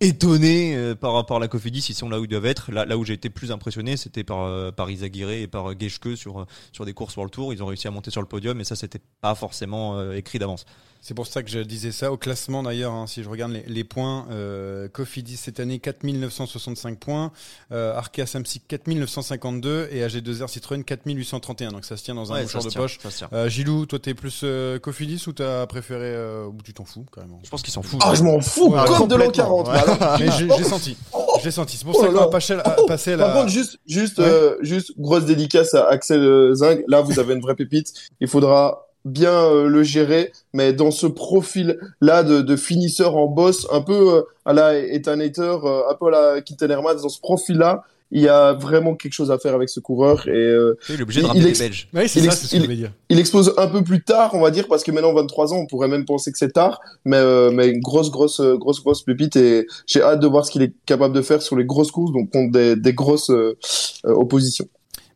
étonné 0.00 0.74
euh, 0.74 0.94
par 0.94 1.12
rapport 1.12 1.36
à 1.36 1.40
la 1.40 1.48
Cofidis. 1.48 1.86
Ils 1.90 1.94
sont 1.94 2.08
là 2.08 2.18
où 2.18 2.24
ils 2.24 2.28
doivent 2.28 2.46
être. 2.46 2.72
Là, 2.72 2.96
où 2.96 3.04
j'ai 3.04 3.12
été 3.14 3.28
plus 3.28 3.52
impressionné, 3.52 3.96
c'était 3.98 4.24
par 4.24 4.44
euh, 4.44 4.70
par 4.70 4.90
Izaguirre 4.90 5.30
et 5.30 5.46
par 5.46 5.78
Geschke 5.78 6.16
sur 6.16 6.46
sur 6.72 6.86
des 6.86 6.94
courses 6.94 7.18
le 7.18 7.28
tour. 7.28 7.52
Ils 7.52 7.62
ont 7.62 7.66
réussi 7.66 7.86
à 7.86 7.90
monter 7.90 8.10
sur 8.10 8.22
le 8.22 8.28
podium, 8.28 8.58
et 8.60 8.64
ça, 8.64 8.76
c'était 8.76 9.00
pas 9.20 9.34
forcément 9.34 10.12
écrit 10.12 10.38
d'avance. 10.38 10.64
C'est 11.00 11.14
pour 11.14 11.26
ça 11.26 11.42
que 11.42 11.48
je 11.50 11.60
disais 11.60 11.92
ça. 11.92 12.12
Au 12.12 12.16
classement 12.16 12.62
d'ailleurs, 12.62 12.92
hein, 12.92 13.06
si 13.06 13.22
je 13.22 13.28
regarde 13.28 13.52
les, 13.52 13.62
les 13.66 13.84
points, 13.84 14.26
euh, 14.30 14.88
Cofidis 14.88 15.36
cette 15.36 15.60
année 15.60 15.78
4965 15.78 16.98
points, 16.98 17.30
euh, 17.72 17.94
Arkea 17.96 18.26
Samsic 18.26 18.64
4952 18.68 19.88
et 19.92 20.02
AG2R 20.06 20.48
Citroën 20.48 20.82
4831. 20.84 21.68
Donc 21.70 21.84
ça 21.84 21.96
se 21.96 22.04
tient 22.04 22.14
dans 22.14 22.30
un 22.32 22.36
Ouais, 22.36 22.42
mouchoir 22.42 22.62
ça 22.62 22.68
de 22.68 22.72
tient, 22.72 22.80
poche. 22.82 22.98
Euh, 23.32 23.48
Gilou, 23.48 23.86
toi 23.86 23.98
t'es 23.98 24.14
plus 24.14 24.40
euh, 24.44 24.78
Cofidis 24.78 25.24
ou 25.28 25.32
t'as 25.32 25.66
préféré 25.66 26.04
euh, 26.14 26.46
ou 26.46 26.56
tu 26.64 26.74
t'en 26.74 26.84
fous 26.84 27.06
carrément? 27.14 27.40
Je 27.44 27.48
pense 27.50 27.62
qu'ils 27.62 27.72
s'en 27.72 27.82
foutent. 27.82 28.02
Ah, 28.04 28.14
je 28.14 28.22
m'en 28.22 28.40
fous, 28.40 28.68
Ouais, 28.72 28.80
comme 28.86 29.08
de 29.08 29.14
l'an 29.14 29.26
complètement. 29.26 29.62
40. 29.64 29.66
bah 29.66 29.72
alors. 29.80 30.18
Mais 30.18 30.30
j'ai 30.32 30.48
j'ai 30.56 30.64
senti, 30.64 30.96
j'ai 31.42 31.50
senti. 31.50 31.76
C'est 31.76 31.84
pour 31.84 31.96
Oh 31.96 32.02
ça 32.02 32.08
qu'on 32.08 32.14
va 32.14 32.26
passer 32.28 32.54
à, 32.54 32.76
Oh, 32.78 32.86
passer 32.86 33.12
à 33.12 33.18
Par 33.18 33.28
la. 33.28 33.34
contre, 33.34 33.48
juste, 33.48 33.78
juste, 33.86 34.18
Ouais. 34.18 34.24
euh, 34.26 34.56
juste 34.62 34.92
grosse 34.98 35.24
dédicace 35.24 35.74
à 35.74 35.86
Axel 35.88 36.20
euh, 36.20 36.54
Zing. 36.54 36.82
Là, 36.88 37.00
vous 37.00 37.18
avez 37.18 37.34
une 37.34 37.40
vraie 37.40 37.54
pépite. 37.54 37.92
Il 38.20 38.28
faudra 38.28 38.87
bien 39.04 39.32
euh, 39.32 39.68
le 39.68 39.82
gérer, 39.82 40.32
mais 40.52 40.72
dans 40.72 40.90
ce 40.90 41.06
profil-là 41.06 42.22
de, 42.22 42.40
de 42.40 42.56
finisseur 42.56 43.16
en 43.16 43.26
boss, 43.26 43.66
un 43.72 43.80
peu 43.80 44.16
euh, 44.16 44.22
à 44.44 44.52
la 44.52 44.76
Etanator, 44.78 45.66
euh, 45.66 45.82
un 45.90 45.94
peu 45.94 46.06
à 46.14 46.34
la 46.34 46.40
Quinten 46.42 46.70
Hermans, 46.70 46.94
dans 47.02 47.08
ce 47.08 47.20
profil-là, 47.20 47.82
il 48.10 48.22
y 48.22 48.28
a 48.28 48.54
vraiment 48.54 48.94
quelque 48.94 49.12
chose 49.12 49.30
à 49.30 49.38
faire 49.38 49.54
avec 49.54 49.68
ce 49.68 49.80
coureur 49.80 50.26
et 50.28 50.30
euh, 50.30 50.78
Il 50.88 50.98
est 50.98 51.02
obligé 51.02 51.20
de 51.20 51.26
ramener 51.26 51.50
il 51.50 51.58
Belges. 51.58 51.88
Oui, 51.92 52.08
c'est 52.08 52.20
il 52.20 52.22
ça, 52.24 52.28
ex- 52.32 52.40
c'est 52.40 52.46
ce 52.46 52.50
que 52.52 52.56
il- 52.56 52.60
je 52.60 52.64
voulais 52.64 52.76
dire. 52.76 52.92
il 53.10 53.18
explose 53.18 53.52
un 53.58 53.66
peu 53.66 53.84
plus 53.84 54.02
tard, 54.02 54.30
on 54.32 54.40
va 54.40 54.50
dire, 54.50 54.66
parce 54.66 54.82
que 54.82 54.90
maintenant 54.92 55.12
23 55.12 55.52
ans, 55.52 55.58
on 55.58 55.66
pourrait 55.66 55.88
même 55.88 56.06
penser 56.06 56.32
que 56.32 56.38
c'est 56.38 56.52
tard, 56.52 56.80
mais 57.04 57.18
euh, 57.18 57.50
mais 57.50 57.68
une 57.68 57.80
grosse 57.80 58.10
grosse 58.10 58.40
euh, 58.40 58.56
grosse 58.56 58.82
grosse 58.82 59.02
pépite 59.02 59.36
et 59.36 59.66
j'ai 59.86 60.00
hâte 60.00 60.20
de 60.20 60.26
voir 60.26 60.46
ce 60.46 60.50
qu'il 60.50 60.62
est 60.62 60.72
capable 60.86 61.14
de 61.14 61.20
faire 61.20 61.42
sur 61.42 61.54
les 61.54 61.66
grosses 61.66 61.90
courses, 61.90 62.12
donc 62.12 62.30
contre 62.30 62.50
des, 62.52 62.76
des 62.76 62.94
grosses 62.94 63.28
euh, 63.30 63.58
euh, 64.06 64.12
oppositions. 64.14 64.66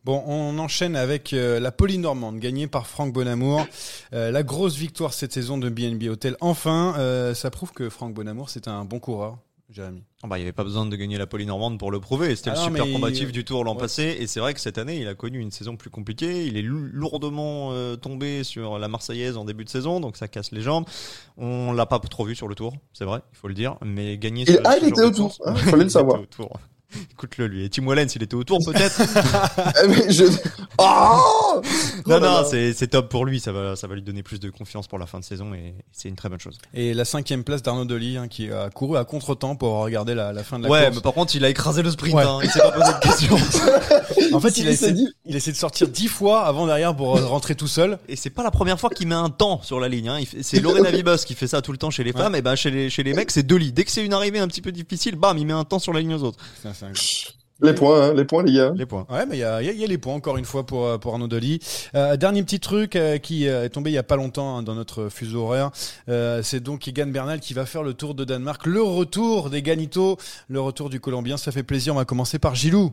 Bon, 0.04 0.22
on 0.26 0.58
enchaîne 0.58 0.96
avec 0.96 1.32
euh, 1.32 1.60
la 1.60 1.70
Polynormande 1.70 2.38
gagnée 2.40 2.66
par 2.66 2.88
Franck 2.88 3.12
Bonamour. 3.12 3.64
Euh, 4.12 4.32
la 4.32 4.42
grosse 4.42 4.76
victoire 4.76 5.12
cette 5.12 5.32
saison 5.32 5.58
de 5.58 5.68
BNB 5.68 6.08
Hotel. 6.08 6.36
Enfin, 6.40 6.94
euh, 6.98 7.34
ça 7.34 7.50
prouve 7.50 7.72
que 7.72 7.88
Franck 7.88 8.12
Bonamour 8.12 8.50
c'est 8.50 8.66
un 8.66 8.84
bon 8.84 8.98
coureur, 8.98 9.38
Jérémy. 9.70 10.02
Ah 10.24 10.26
bah, 10.26 10.38
il 10.38 10.40
n'y 10.40 10.44
avait 10.46 10.52
pas 10.52 10.64
besoin 10.64 10.86
de 10.86 10.96
gagner 10.96 11.18
la 11.18 11.28
Polynormande 11.28 11.78
pour 11.78 11.92
le 11.92 12.00
prouver. 12.00 12.34
C'était 12.34 12.50
Ah 12.50 12.54
le 12.54 12.58
non, 12.58 12.64
super 12.66 12.92
combatif 12.92 13.30
du 13.30 13.44
tour 13.44 13.62
l'an 13.62 13.74
Ouais. 13.74 13.80
passé. 13.80 14.16
Et 14.18 14.26
c'est 14.26 14.40
vrai 14.40 14.54
que 14.54 14.60
cette 14.60 14.76
année, 14.76 14.98
il 15.00 15.06
a 15.06 15.14
connu 15.14 15.38
une 15.38 15.52
saison 15.52 15.76
plus 15.76 15.88
compliquée. 15.90 16.46
Il 16.46 16.56
est 16.56 16.62
lou- 16.62 16.88
lourdement 16.92 17.70
euh, 17.72 17.94
tombé 17.94 18.42
sur 18.42 18.80
la 18.80 18.88
Marseillaise 18.88 19.36
en 19.36 19.44
début 19.44 19.64
de 19.64 19.70
saison, 19.70 20.00
donc 20.00 20.16
ça 20.16 20.26
casse 20.26 20.50
les 20.50 20.62
jambes. 20.62 20.84
On 21.36 21.72
l'a 21.72 21.86
pas 21.86 22.00
trop 22.00 22.24
vu 22.24 22.34
sur 22.34 22.48
le 22.48 22.56
tour, 22.56 22.74
c'est 22.92 23.04
vrai, 23.04 23.20
il 23.32 23.36
faut 23.36 23.46
le 23.46 23.54
dire. 23.54 23.76
Mais 23.84 24.18
gagner 24.18 24.44
Il- 24.48 24.60
ah, 24.64 24.76
il 24.82 24.88
était 24.88 25.00
de 25.00 25.06
au 25.06 25.10
tour, 25.10 25.26
course- 25.36 25.42
hein, 25.46 25.54
fallait 25.54 25.76
le 25.78 25.82
Il 25.84 25.90
savoir. 25.92 26.16
était 26.22 26.24
au 26.40 26.44
tour. 26.44 26.60
Écoute-le 27.12 27.46
lui. 27.46 27.64
Et 27.64 27.70
Tim 27.70 27.86
Wallens, 27.86 28.08
il 28.14 28.22
était 28.22 28.34
au 28.34 28.44
tour 28.44 28.58
peut-être 28.64 29.00
Eh, 29.84 29.88
mais 29.88 30.12
je... 30.12 30.24
Ah 30.78 31.20
non, 32.06 32.20
non, 32.20 32.44
c'est 32.44 32.86
top 32.88 33.08
pour 33.08 33.24
lui. 33.24 33.40
Ça 33.40 33.52
va, 33.52 33.76
ça 33.76 33.86
va 33.86 33.94
lui 33.94 34.02
donner 34.02 34.22
plus 34.22 34.40
de 34.40 34.50
confiance 34.50 34.86
pour 34.86 34.98
la 34.98 35.06
fin 35.06 35.20
de 35.20 35.24
saison 35.24 35.54
et 35.54 35.74
c'est 35.92 36.08
une 36.08 36.16
très 36.16 36.28
bonne 36.28 36.40
chose. 36.40 36.58
Et 36.74 36.94
la 36.94 37.04
cinquième 37.04 37.44
place 37.44 37.62
d'Arnaud 37.62 37.84
Delis, 37.84 38.16
hein, 38.16 38.28
qui 38.28 38.50
a 38.50 38.70
couru 38.70 38.96
à 38.96 39.04
contre-temps 39.04 39.56
pour 39.56 39.74
regarder 39.78 40.14
la, 40.14 40.32
la, 40.32 40.42
fin 40.42 40.58
de 40.58 40.64
la 40.64 40.70
ouais, 40.70 40.78
course. 40.78 40.90
Ouais, 40.90 40.96
mais 40.96 41.02
par 41.02 41.12
contre, 41.12 41.34
il 41.36 41.44
a 41.44 41.48
écrasé 41.48 41.82
le 41.82 41.90
sprint. 41.90 42.16
Hein, 42.16 42.40
il 42.42 42.50
s'est 42.50 42.60
pas 42.60 42.72
posé 42.72 42.92
de 42.92 42.98
questions. 42.98 43.36
en 44.32 44.40
fait, 44.40 44.56
il 44.58 44.68
a, 44.68 44.70
essayé, 44.70 45.06
il 45.26 45.34
a 45.34 45.36
essayé 45.36 45.52
de 45.52 45.58
sortir 45.58 45.88
dix 45.88 46.08
fois 46.08 46.44
avant 46.44 46.66
derrière 46.66 46.94
pour 46.94 47.20
rentrer 47.26 47.54
tout 47.54 47.68
seul. 47.68 47.98
Et 48.08 48.16
c'est 48.16 48.30
pas 48.30 48.42
la 48.42 48.50
première 48.50 48.78
fois 48.78 48.90
qu'il 48.90 49.08
met 49.08 49.14
un 49.14 49.30
temps 49.30 49.60
sur 49.62 49.80
la 49.80 49.88
ligne. 49.88 50.08
Hein. 50.08 50.20
C'est 50.40 50.60
Lorena 50.60 50.90
Vibos 50.90 51.18
qui 51.26 51.34
fait 51.34 51.46
ça 51.46 51.62
tout 51.62 51.72
le 51.72 51.78
temps 51.78 51.90
chez 51.90 52.04
les 52.04 52.12
femmes. 52.12 52.34
Et 52.34 52.42
ben 52.42 52.54
chez 52.54 52.70
les, 52.70 52.90
chez 52.90 53.02
les 53.02 53.14
mecs, 53.14 53.30
c'est 53.30 53.46
Delis. 53.46 53.72
Dès 53.72 53.84
que 53.84 53.90
c'est 53.90 54.04
une 54.04 54.14
arrivée 54.14 54.38
un 54.38 54.48
petit 54.48 54.62
peu 54.62 54.72
difficile, 54.72 55.16
bam, 55.16 55.36
il 55.38 55.46
met 55.46 55.52
un 55.52 55.64
temps 55.64 55.78
sur 55.78 55.92
la 55.92 56.00
ligne 56.00 56.14
aux 56.14 56.22
autres. 56.22 56.38
Les 57.62 57.74
points, 57.74 58.08
hein, 58.08 58.14
les 58.14 58.24
points, 58.24 58.42
les 58.42 58.54
gars. 58.54 58.72
Les 58.74 58.86
points. 58.86 59.06
Ouais, 59.08 59.24
mais 59.24 59.36
il 59.36 59.40
y 59.40 59.44
a, 59.44 59.62
y 59.62 59.84
a, 59.84 59.86
les 59.86 59.98
points 59.98 60.14
encore 60.14 60.36
une 60.36 60.44
fois 60.44 60.66
pour 60.66 60.84
euh, 60.84 60.98
pour 60.98 61.12
Arnaud 61.12 61.28
Delis. 61.28 61.60
Euh, 61.94 62.16
dernier 62.16 62.42
petit 62.42 62.58
truc 62.58 62.96
euh, 62.96 63.18
qui 63.18 63.46
est 63.46 63.68
tombé 63.68 63.90
il 63.90 63.94
y 63.94 63.98
a 63.98 64.02
pas 64.02 64.16
longtemps 64.16 64.56
hein, 64.56 64.62
dans 64.64 64.74
notre 64.74 65.08
fuseau 65.08 65.44
horaire, 65.44 65.70
euh, 66.08 66.42
c'est 66.42 66.58
donc 66.58 66.88
Egan 66.88 67.06
Bernal 67.06 67.38
qui 67.38 67.54
va 67.54 67.64
faire 67.64 67.84
le 67.84 67.94
tour 67.94 68.16
de 68.16 68.24
Danemark, 68.24 68.66
le 68.66 68.82
retour 68.82 69.48
des 69.48 69.62
Ganito, 69.62 70.16
le 70.48 70.60
retour 70.60 70.90
du 70.90 70.98
Colombien. 70.98 71.36
Ça 71.36 71.52
fait 71.52 71.62
plaisir. 71.62 71.94
On 71.94 71.98
va 71.98 72.04
commencer 72.04 72.40
par 72.40 72.56
Gilou. 72.56 72.90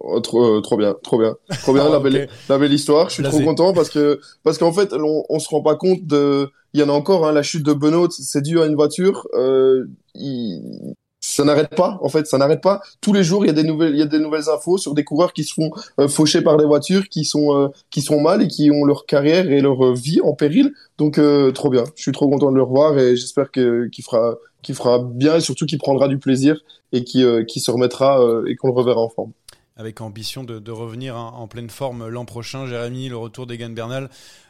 Oh, 0.00 0.18
trop, 0.18 0.60
trop 0.60 0.76
bien, 0.76 0.96
trop 1.04 1.18
bien, 1.18 1.36
trop 1.62 1.72
bien, 1.72 1.88
la, 1.90 2.00
belle, 2.00 2.28
la 2.48 2.58
belle 2.58 2.72
histoire. 2.72 3.08
Je 3.08 3.14
suis 3.14 3.22
trop 3.22 3.40
content 3.40 3.72
parce 3.72 3.88
que 3.88 4.20
parce 4.42 4.58
qu'en 4.58 4.72
fait, 4.72 4.92
on, 4.92 5.24
on 5.28 5.38
se 5.38 5.48
rend 5.48 5.62
pas 5.62 5.76
compte 5.76 6.04
de. 6.04 6.50
Il 6.72 6.80
y 6.80 6.82
en 6.82 6.88
a 6.88 6.92
encore, 6.92 7.24
hein, 7.24 7.30
la 7.30 7.44
chute 7.44 7.64
de 7.64 7.72
Benoît, 7.72 8.08
c'est 8.10 8.42
dû 8.42 8.60
à 8.60 8.66
une 8.66 8.74
voiture. 8.74 9.28
Euh, 9.34 9.84
il, 10.16 10.96
ça 11.24 11.42
n'arrête 11.42 11.74
pas 11.74 11.98
en 12.02 12.08
fait 12.10 12.26
ça 12.26 12.36
n'arrête 12.36 12.60
pas. 12.60 12.82
Tous 13.00 13.14
les 13.14 13.24
jours 13.24 13.44
il 13.44 13.48
y 13.48 13.50
a 13.50 13.54
des 13.54 13.62
nouvelles 13.62 13.94
il 13.94 13.98
y 13.98 14.02
a 14.02 14.06
des 14.06 14.18
nouvelles 14.18 14.50
infos 14.50 14.76
sur 14.76 14.92
des 14.92 15.04
coureurs 15.04 15.32
qui 15.32 15.44
se 15.44 15.54
font 15.54 15.70
euh, 15.98 16.06
faucher 16.06 16.42
par 16.42 16.58
des 16.58 16.66
voitures 16.66 17.08
qui 17.08 17.24
sont 17.24 17.56
euh, 17.56 17.68
qui 17.90 18.02
sont 18.02 18.20
mal 18.20 18.42
et 18.42 18.48
qui 18.48 18.70
ont 18.70 18.84
leur 18.84 19.06
carrière 19.06 19.50
et 19.50 19.62
leur 19.62 19.94
vie 19.94 20.20
en 20.20 20.34
péril. 20.34 20.74
Donc 20.98 21.18
euh, 21.18 21.50
trop 21.50 21.70
bien. 21.70 21.84
Je 21.96 22.02
suis 22.02 22.12
trop 22.12 22.28
content 22.28 22.50
de 22.50 22.56
le 22.56 22.62
revoir 22.62 22.98
et 22.98 23.16
j'espère 23.16 23.50
qu'il 23.50 23.90
fera 24.04 24.34
qu'il 24.62 24.74
fera 24.74 24.98
bien 24.98 25.36
et 25.36 25.40
surtout 25.40 25.64
qu'il 25.64 25.78
prendra 25.78 26.08
du 26.08 26.18
plaisir 26.18 26.60
et 26.92 27.04
qui 27.04 27.24
qui 27.48 27.60
se 27.60 27.70
remettra 27.70 28.20
et 28.46 28.54
qu'on 28.56 28.68
le 28.68 28.74
reverra 28.74 29.00
en 29.00 29.08
forme. 29.08 29.32
Avec 29.76 30.00
ambition 30.02 30.44
de, 30.44 30.60
de 30.60 30.70
revenir 30.70 31.16
hein, 31.16 31.32
en 31.34 31.48
pleine 31.48 31.70
forme 31.70 32.06
l'an 32.06 32.26
prochain. 32.26 32.66
Jérémy, 32.66 33.08
le 33.08 33.16
retour 33.16 33.46
d'Egan 33.46 33.70
Bernal, 33.70 34.08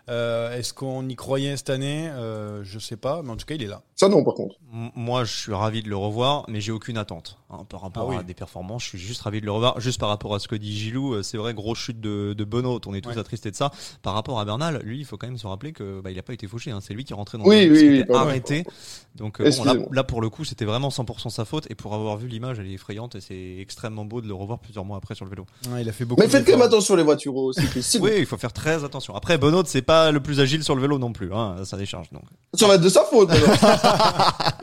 euh, 0.09 0.57
est-ce 0.57 0.75
qu'on 0.75 1.09
y 1.09 1.17
croyait 1.17 1.57
cette 1.57 1.71
année? 1.71 2.09
Euh, 2.11 2.63
Je 2.65 2.79
sais 2.79 2.97
pas, 2.97 3.23
mais 3.23 3.31
en 3.31 3.37
tout 3.37 3.47
cas, 3.47 3.55
il 3.55 3.63
est 3.63 3.69
là. 3.69 3.83
Ça 3.97 4.09
non, 4.09 4.25
par 4.25 4.35
contre. 4.35 4.57
moi, 4.97 5.25
je 5.25 5.33
suis 5.33 5.53
ravi 5.53 5.83
de 5.83 5.89
le 5.89 5.97
revoir, 5.97 6.45
mais 6.49 6.61
j'ai 6.61 6.73
aucune 6.73 6.99
attente 6.99 7.39
hein, 7.49 7.65
par 7.69 7.81
rapport 7.81 8.09
ah 8.09 8.11
oui. 8.11 8.17
à 8.17 8.23
des 8.23 8.35
performances. 8.35 8.83
Je 8.83 8.89
suis 8.91 8.99
juste 8.99 9.23
ravi 9.23 9.41
de 9.41 9.47
le 9.47 9.53
revoir. 9.53 9.81
Juste 9.81 10.01
par 10.01 10.09
rapport 10.09 10.35
à 10.35 10.41
ce 10.41 10.49
que 10.49 10.57
dit 10.57 10.77
Gilou, 10.77 11.23
c'est 11.23 11.39
vrai, 11.39 11.55
grosse 11.55 11.79
chute 11.79 12.01
de, 12.01 12.35
de 12.37 12.45
Benoît. 12.45 12.81
On 12.87 12.95
est 12.95 13.01
tous 13.01 13.11
ouais. 13.11 13.19
attristés 13.19 13.51
de 13.51 13.57
ça. 13.57 13.71
Par 14.03 14.15
rapport 14.15 14.41
à 14.41 14.45
Bernal, 14.45 14.81
lui, 14.85 14.99
il 14.99 15.05
faut 15.05 15.17
quand 15.17 15.29
même 15.29 15.39
se 15.39 15.47
rappeler 15.47 15.73
que 15.73 16.01
bah, 16.01 16.11
il 16.11 16.19
a 16.19 16.23
pas 16.23 16.35
été 16.35 16.49
fauché. 16.49 16.71
Hein. 16.71 16.81
C'est 16.83 16.93
lui 16.93 17.05
qui 17.05 17.13
est 17.13 17.17
rentré 17.17 17.39
dans 17.39 17.45
oui, 17.45 17.67
le 17.67 17.73
oui, 17.73 18.05
oui, 18.09 18.17
arrêté. 18.17 18.65
Donc 19.15 19.41
euh, 19.41 19.51
bon, 19.57 19.65
là, 19.65 19.75
là, 19.93 20.05
pour 20.05 20.21
le 20.21 20.29
coup, 20.29 20.45
c'était 20.45 20.65
vraiment 20.65 20.89
100% 20.89 21.31
sa 21.31 21.45
faute. 21.45 21.71
Et 21.71 21.75
pour 21.75 21.95
avoir 21.95 22.17
vu 22.17 22.27
l'image, 22.27 22.59
elle 22.59 22.67
est 22.67 22.75
effrayante 22.75 23.15
et 23.15 23.21
c'est 23.21 23.57
extrêmement 23.59 24.05
beau 24.05 24.21
de 24.21 24.27
le 24.27 24.35
revoir 24.35 24.59
plusieurs 24.59 24.85
mois 24.85 24.97
après 24.97 25.15
sur 25.15 25.25
le 25.25 25.31
vélo. 25.31 25.47
Ouais, 25.71 25.83
il 25.83 25.89
a 25.89 25.93
fait 25.93 26.05
beaucoup. 26.05 26.21
Mais 26.21 26.29
faites 26.29 26.45
quand 26.45 26.53
même 26.53 26.63
attention 26.63 26.97
les 26.97 27.05
voitures 27.05 27.37
aussi. 27.37 27.99
oui, 28.01 28.13
il 28.19 28.27
faut 28.27 28.37
faire 28.37 28.53
très 28.53 28.83
attention. 28.85 29.15
Après, 29.15 29.39
Benoît, 29.39 29.63
c'est 29.67 29.83
pas 29.83 29.94
le 30.13 30.21
plus 30.21 30.41
agile 30.41 30.63
sur 30.65 30.75
le 30.75 30.83
vélo 30.83 30.99
non 30.99 31.13
plus, 31.13 31.33
hein, 31.33 31.57
ça 31.65 31.77
décharge 31.77 32.11
donc. 32.11 32.25
Ça 32.55 32.67
va 32.67 32.75
être 32.75 32.83
de 32.83 32.89
sa 32.89 33.05
faute. 33.05 33.31
ah 33.61 34.57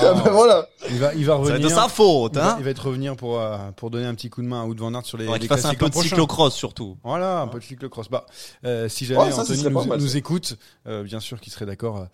ben 0.00 0.30
voilà. 0.30 0.66
Il 0.90 0.98
va, 0.98 1.14
il 1.14 1.24
va 1.24 1.34
revenir. 1.34 1.46
Ça 1.46 1.52
va 1.52 1.56
être 1.58 1.62
de 1.62 1.68
sa 1.68 1.88
faute, 1.88 2.32
il 2.34 2.40
hein. 2.40 2.42
va, 2.42 2.56
il 2.58 2.64
va 2.64 2.70
être 2.70 2.86
revenir 2.86 3.16
pour 3.16 3.40
euh, 3.40 3.56
pour 3.76 3.90
donner 3.90 4.06
un 4.06 4.14
petit 4.14 4.30
coup 4.30 4.42
de 4.42 4.46
main 4.46 4.62
à 4.62 4.64
Wout 4.64 4.76
van 4.78 4.94
Aert 4.94 5.06
sur 5.06 5.18
les. 5.18 5.26
Ouais, 5.26 5.38
qu'il 5.38 5.48
fasse 5.48 5.64
un 5.64 5.74
peu 5.74 5.88
de 5.88 5.94
cyclocross 5.94 6.54
surtout. 6.54 6.96
Voilà, 7.04 7.40
un 7.40 7.48
peu 7.48 7.58
de 7.58 7.64
cyclocross. 7.64 8.08
Bah, 8.08 8.26
euh, 8.64 8.88
si 8.88 9.06
jamais 9.06 9.20
ouais, 9.20 9.32
ça, 9.32 9.42
Anthony 9.42 9.62
nous, 9.64 9.84
mal, 9.84 9.98
nous 9.98 10.16
écoute, 10.16 10.56
euh, 10.86 11.02
bien 11.02 11.20
sûr 11.20 11.40
qu'il 11.40 11.52
serait 11.52 11.66
d'accord 11.66 11.98
euh, 11.98 12.04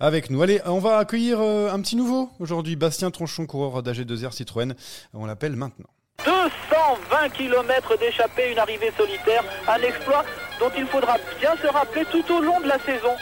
avec 0.00 0.30
nous. 0.30 0.42
Allez, 0.42 0.60
on 0.66 0.78
va 0.78 0.98
accueillir 0.98 1.38
euh, 1.40 1.72
un 1.72 1.80
petit 1.80 1.96
nouveau 1.96 2.30
aujourd'hui, 2.40 2.76
Bastien 2.76 3.10
Tronchon, 3.10 3.46
coureur 3.46 3.82
d'AG2R 3.82 4.32
Citroën. 4.32 4.74
On 5.14 5.26
l'appelle 5.26 5.56
maintenant. 5.56 5.86
220 6.24 7.28
km 7.30 7.98
d'échappée, 7.98 8.52
une 8.52 8.58
arrivée 8.58 8.92
solitaire, 8.96 9.44
un 9.68 9.80
exploit 9.82 10.24
dont 10.58 10.70
il 10.76 10.86
faudra 10.86 11.16
bien 11.40 11.56
se 11.56 11.66
rappeler 11.66 12.04
tout 12.10 12.24
au 12.32 12.40
long 12.40 12.60
de 12.60 12.66
la 12.66 12.78
saison. 12.78 13.14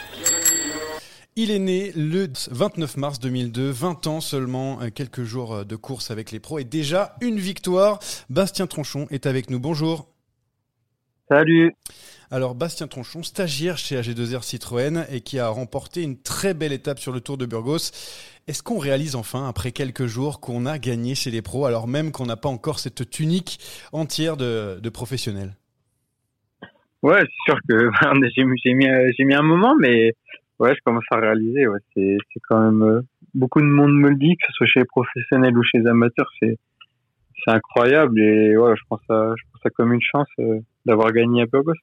Il 1.37 1.51
est 1.51 1.59
né 1.59 1.91
le 1.95 2.29
29 2.49 2.95
mars 2.95 3.19
2002, 3.19 3.69
20 3.69 4.07
ans 4.07 4.21
seulement, 4.21 4.79
quelques 4.93 5.23
jours 5.23 5.65
de 5.65 5.75
course 5.75 6.09
avec 6.09 6.31
les 6.31 6.39
pros 6.39 6.59
et 6.59 6.63
déjà 6.63 7.17
une 7.19 7.39
victoire. 7.39 7.99
Bastien 8.29 8.67
Tronchon 8.67 9.07
est 9.11 9.25
avec 9.25 9.49
nous. 9.49 9.59
Bonjour. 9.59 10.07
Salut. 11.27 11.75
Alors 12.31 12.55
Bastien 12.55 12.87
Tronchon, 12.87 13.23
stagiaire 13.23 13.77
chez 13.77 13.99
AG2R 13.99 14.43
Citroën 14.43 15.05
et 15.09 15.21
qui 15.21 15.39
a 15.39 15.49
remporté 15.49 16.03
une 16.03 16.17
très 16.17 16.53
belle 16.53 16.71
étape 16.71 16.99
sur 16.99 17.11
le 17.11 17.19
Tour 17.19 17.37
de 17.37 17.45
Burgos. 17.45 17.91
Est-ce 18.47 18.63
qu'on 18.63 18.77
réalise 18.77 19.15
enfin, 19.15 19.47
après 19.47 19.71
quelques 19.71 20.05
jours, 20.05 20.39
qu'on 20.39 20.65
a 20.65 20.77
gagné 20.77 21.15
chez 21.15 21.31
les 21.31 21.41
pros, 21.41 21.65
alors 21.65 21.87
même 21.87 22.11
qu'on 22.11 22.27
n'a 22.27 22.37
pas 22.37 22.49
encore 22.49 22.79
cette 22.79 23.09
tunique 23.09 23.59
entière 23.91 24.37
de, 24.37 24.79
de 24.81 24.89
professionnels? 24.89 25.55
Ouais, 27.05 27.21
c'est 27.21 27.51
sûr 27.51 27.59
que 27.69 27.91
j'ai 28.65 28.73
mis, 28.73 29.33
un 29.35 29.41
moment, 29.43 29.75
mais 29.79 30.13
ouais, 30.57 30.73
je 30.73 30.79
commence 30.83 31.03
à 31.11 31.17
réaliser. 31.17 31.67
Ouais, 31.67 31.77
c'est 31.93 32.17
quand 32.49 32.59
même 32.59 32.81
euh, 32.81 33.01
beaucoup 33.35 33.61
de 33.61 33.67
monde 33.67 33.93
me 33.93 34.09
le 34.09 34.15
dit, 34.15 34.35
que 34.35 34.47
ce 34.47 34.53
soit 34.53 34.65
chez 34.65 34.79
les 34.79 34.87
professionnels 34.87 35.55
ou 35.55 35.61
chez 35.61 35.77
les 35.77 35.87
amateurs, 35.87 36.27
c'est 36.39 36.57
incroyable 37.45 38.19
et 38.19 38.57
ouais, 38.57 38.73
je 38.75 38.81
pense 38.89 39.01
ça 39.07 39.69
comme 39.75 39.93
une 39.93 40.01
chance 40.01 40.27
euh, 40.39 40.61
d'avoir 40.87 41.11
gagné 41.11 41.43
à 41.43 41.45
Burgos. 41.45 41.73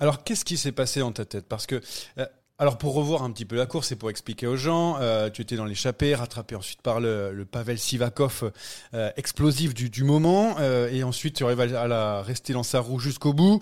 Alors, 0.00 0.24
qu'est-ce 0.24 0.44
qui 0.44 0.56
s'est 0.56 0.72
passé 0.72 0.98
dans 0.98 1.12
ta 1.12 1.24
tête? 1.24 1.46
Parce 1.48 1.68
que, 1.68 1.76
euh, 2.18 2.24
alors 2.58 2.76
pour 2.76 2.94
revoir 2.94 3.22
un 3.22 3.30
petit 3.30 3.44
peu 3.44 3.54
la 3.54 3.66
course 3.66 3.92
et 3.92 3.96
pour 3.96 4.10
expliquer 4.10 4.48
aux 4.48 4.56
gens, 4.56 4.96
euh, 5.00 5.30
tu 5.30 5.42
étais 5.42 5.54
dans 5.54 5.64
l'échappée, 5.64 6.16
rattrapé 6.16 6.56
ensuite 6.56 6.82
par 6.82 6.98
le, 6.98 7.46
Pavel 7.48 7.78
Sivakov 7.78 8.50
euh, 8.94 9.10
explosif 9.16 9.74
du, 9.74 10.02
moment, 10.02 10.56
euh, 10.58 10.90
et 10.90 11.04
ensuite 11.04 11.36
tu 11.36 11.44
arrives 11.44 11.60
à, 11.60 11.82
à 11.82 11.86
la 11.86 12.22
rester 12.22 12.52
dans 12.52 12.64
sa 12.64 12.80
roue 12.80 12.98
jusqu'au 12.98 13.32
bout. 13.32 13.60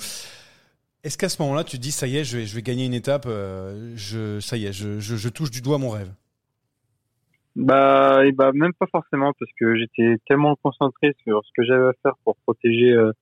Est-ce 1.05 1.19
qu'à 1.19 1.29
ce, 1.29 1.43
moment-là, 1.43 1.65
tu 1.65 1.79
te 1.79 1.83
dis, 1.83 1.91
ça 1.91 2.07
y 2.07 2.17
est, 2.17 2.25
je 2.25 2.39
vais, 2.39 2.63
gagner 2.63 2.87
une 2.87 2.95
étape, 2.95 3.25
euh, 3.27 3.97
ça 4.41 4.57
y 4.57 4.67
est, 4.67 4.73
je, 4.73 5.29
touche 5.29 5.51
du 5.51 5.61
doigt 5.61 5.79
mon 5.79 5.91
rêve? 5.91 6.13
Bah, 7.57 8.23
bah, 8.35 8.53
même 8.55 8.73
pas 8.73 8.87
forcément, 8.87 9.33
parce 9.39 9.51
que 9.59 9.77
j'étais 9.77 10.17
tellement 10.29 10.57
concentré 10.63 11.15
sur 11.25 11.43
ce 11.45 11.51
que 11.57 11.65
j'avais 11.67 11.89
à 11.89 11.93
faire 12.03 12.15
pour 12.25 12.37
protéger 12.47 12.93
euh, 12.93 13.13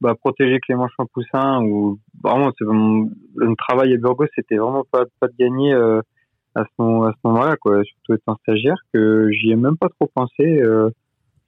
bah, 0.00 0.14
protéger 0.14 0.60
Clément 0.60 0.88
Champoussin 0.88 1.62
ou 1.62 1.98
vraiment 2.22 2.52
le 2.60 3.56
travail 3.56 3.94
à 3.94 3.96
Burgos 3.96 4.26
c'était 4.36 4.56
vraiment 4.56 4.84
pas 4.88 5.04
de 5.04 5.36
gagner 5.38 5.72
euh, 5.72 6.00
à 6.54 6.64
ce 6.64 6.70
moment-là 6.78 7.56
surtout 7.64 8.14
étant 8.14 8.36
stagiaire 8.42 8.76
que 8.92 9.30
j'y 9.32 9.50
ai 9.50 9.56
même 9.56 9.78
pas 9.78 9.88
trop 9.88 10.08
pensé 10.14 10.62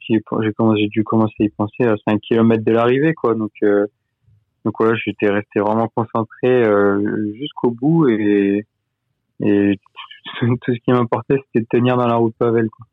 j'ai 0.08 0.88
dû 0.88 1.04
commencer 1.04 1.34
à 1.40 1.44
y 1.44 1.48
penser 1.50 1.84
à 1.84 1.96
5 2.08 2.20
km 2.20 2.64
de 2.64 2.72
l'arrivée 2.72 3.14
quoi. 3.14 3.34
Donc 3.34 3.52
donc 4.64 4.74
voilà 4.78 4.96
j'étais 4.96 5.28
resté 5.28 5.60
vraiment 5.60 5.88
concentré 5.88 6.48
euh, 6.64 7.32
jusqu'au 7.34 7.70
bout 7.70 8.08
et 8.08 8.66
et 9.40 9.78
tout 10.40 10.74
ce 10.74 10.78
qui 10.84 10.92
m'importait 10.92 11.36
c'était 11.46 11.60
de 11.60 11.66
tenir 11.70 11.96
dans 11.96 12.06
la 12.06 12.16
route 12.16 12.34
Pavel 12.38 12.68
quoi 12.70 12.86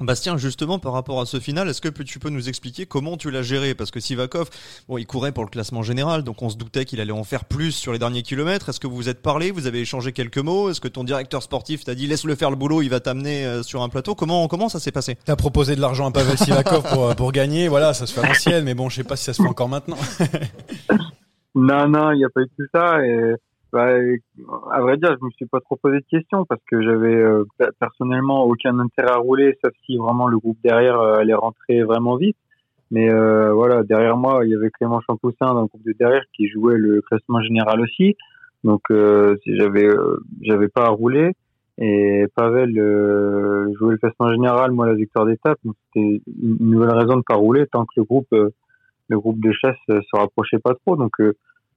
Bastien, 0.00 0.38
justement, 0.38 0.78
par 0.78 0.92
rapport 0.92 1.20
à 1.20 1.26
ce 1.26 1.38
final, 1.40 1.68
est-ce 1.68 1.80
que 1.80 1.88
tu 1.88 2.18
peux 2.18 2.30
nous 2.30 2.48
expliquer 2.48 2.86
comment 2.86 3.16
tu 3.16 3.30
l'as 3.30 3.42
géré? 3.42 3.74
Parce 3.74 3.90
que 3.90 4.00
Sivakov, 4.00 4.48
bon, 4.88 4.96
il 4.96 5.06
courait 5.06 5.32
pour 5.32 5.44
le 5.44 5.50
classement 5.50 5.82
général, 5.82 6.22
donc 6.22 6.40
on 6.42 6.48
se 6.48 6.56
doutait 6.56 6.86
qu'il 6.86 7.00
allait 7.00 7.12
en 7.12 7.24
faire 7.24 7.44
plus 7.44 7.72
sur 7.72 7.92
les 7.92 7.98
derniers 7.98 8.22
kilomètres. 8.22 8.70
Est-ce 8.70 8.80
que 8.80 8.86
vous 8.86 8.96
vous 8.96 9.08
êtes 9.08 9.20
parlé? 9.20 9.50
Vous 9.50 9.66
avez 9.66 9.80
échangé 9.80 10.12
quelques 10.12 10.38
mots? 10.38 10.70
Est-ce 10.70 10.80
que 10.80 10.88
ton 10.88 11.04
directeur 11.04 11.42
sportif 11.42 11.84
t'a 11.84 11.94
dit 11.94 12.06
laisse-le 12.06 12.34
faire 12.34 12.50
le 12.50 12.56
boulot, 12.56 12.82
il 12.82 12.88
va 12.88 13.00
t'amener 13.00 13.44
euh, 13.44 13.62
sur 13.62 13.82
un 13.82 13.88
plateau? 13.88 14.14
Comment 14.14 14.48
comment 14.48 14.68
ça 14.68 14.80
s'est 14.80 14.92
passé? 14.92 15.18
T'as 15.24 15.36
proposé 15.36 15.76
de 15.76 15.80
l'argent 15.80 16.08
à 16.08 16.12
Pavel 16.12 16.38
Sivakov 16.38 16.82
pour, 16.92 17.14
pour 17.14 17.32
gagner, 17.32 17.68
voilà, 17.68 17.92
ça 17.92 18.06
se 18.06 18.14
fait 18.14 18.20
à 18.20 18.26
l'ancienne, 18.26 18.64
mais 18.64 18.74
bon, 18.74 18.88
je 18.88 18.96
sais 18.96 19.04
pas 19.04 19.16
si 19.16 19.24
ça 19.24 19.34
se 19.34 19.42
fait 19.42 19.48
encore 19.48 19.68
maintenant. 19.68 19.98
non, 21.54 21.88
non, 21.88 22.12
il 22.12 22.18
n'y 22.18 22.24
a 22.24 22.30
pas 22.30 22.40
eu 22.40 22.48
tout 22.56 22.66
ça. 22.74 23.04
Et 23.04 23.34
bah, 23.72 23.86
à 24.72 24.80
vrai 24.80 24.96
dire, 24.96 25.16
je 25.20 25.24
me 25.24 25.30
suis 25.30 25.46
pas 25.46 25.60
trop 25.60 25.76
posé 25.76 25.98
de 25.98 26.04
questions 26.10 26.44
parce 26.44 26.60
que 26.68 26.82
j'avais 26.82 27.14
euh, 27.14 27.44
personnellement 27.78 28.44
aucun 28.44 28.78
intérêt 28.78 29.12
à 29.12 29.16
rouler, 29.16 29.56
sauf 29.62 29.72
si 29.86 29.96
vraiment 29.96 30.26
le 30.26 30.38
groupe 30.38 30.58
derrière 30.64 30.98
euh, 30.98 31.18
allait 31.18 31.34
rentrer 31.34 31.82
vraiment 31.82 32.16
vite. 32.16 32.36
Mais 32.90 33.12
euh, 33.12 33.52
voilà, 33.52 33.84
derrière 33.84 34.16
moi, 34.16 34.44
il 34.44 34.50
y 34.50 34.56
avait 34.56 34.70
Clément 34.70 35.00
Champoussin 35.00 35.54
dans 35.54 35.60
le 35.60 35.66
groupe 35.66 35.84
de 35.84 35.92
derrière 35.92 36.24
qui 36.34 36.48
jouait 36.48 36.76
le 36.76 37.00
classement 37.02 37.40
général 37.42 37.80
aussi. 37.80 38.16
Donc 38.64 38.82
j'avais 39.46 39.88
j'avais 40.42 40.68
pas 40.68 40.84
à 40.84 40.88
rouler 40.90 41.32
et 41.78 42.26
Pavel 42.34 42.74
jouait 42.74 43.92
le 43.92 43.96
classement 43.96 44.30
général, 44.30 44.72
moi 44.72 44.86
la 44.86 44.94
victoire 44.94 45.24
d'étape. 45.24 45.58
Donc 45.64 45.76
c'était 45.86 46.20
une 46.42 46.70
nouvelle 46.70 46.92
raison 46.92 47.16
de 47.16 47.22
pas 47.22 47.36
rouler 47.36 47.66
tant 47.68 47.84
que 47.84 47.92
le 47.96 48.04
groupe 48.04 48.28
le 48.32 49.18
groupe 49.18 49.40
de 49.40 49.52
chasse 49.52 49.78
se 49.88 50.16
rapprochait 50.16 50.58
pas 50.58 50.74
trop. 50.74 50.96
Donc 50.96 51.12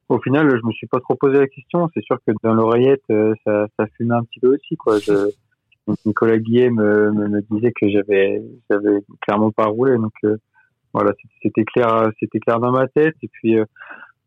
au 0.10 0.20
final, 0.20 0.50
je 0.50 0.66
me 0.66 0.72
suis 0.72 0.88
pas 0.88 1.00
trop 1.00 1.16
posé 1.16 1.40
la 1.40 1.48
question. 1.48 1.90
C'est 1.94 2.04
sûr 2.04 2.18
que 2.26 2.34
dans 2.44 2.54
l'oreillette, 2.54 3.04
euh, 3.10 3.34
ça, 3.46 3.68
ça 3.78 3.86
fumait 3.98 4.16
un 4.16 4.24
petit 4.24 4.40
peu 4.40 4.54
aussi, 4.54 4.76
quoi. 4.76 5.00
Je, 5.00 5.32
Nicolas 6.06 6.38
Guillet 6.38 6.70
me, 6.70 7.12
me, 7.12 7.28
me, 7.28 7.42
disait 7.52 7.72
que 7.72 7.90
j'avais, 7.90 8.42
j'avais 8.70 9.00
clairement 9.22 9.52
pas 9.52 9.66
roulé. 9.66 9.98
Donc 9.98 10.14
euh, 10.24 10.38
voilà, 10.94 11.12
c'était 11.42 11.66
clair, 11.66 12.10
c'était 12.20 12.40
clair 12.40 12.60
dans 12.60 12.72
ma 12.72 12.88
tête. 12.88 13.16
Et 13.22 13.28
puis, 13.28 13.58
euh, 13.58 13.66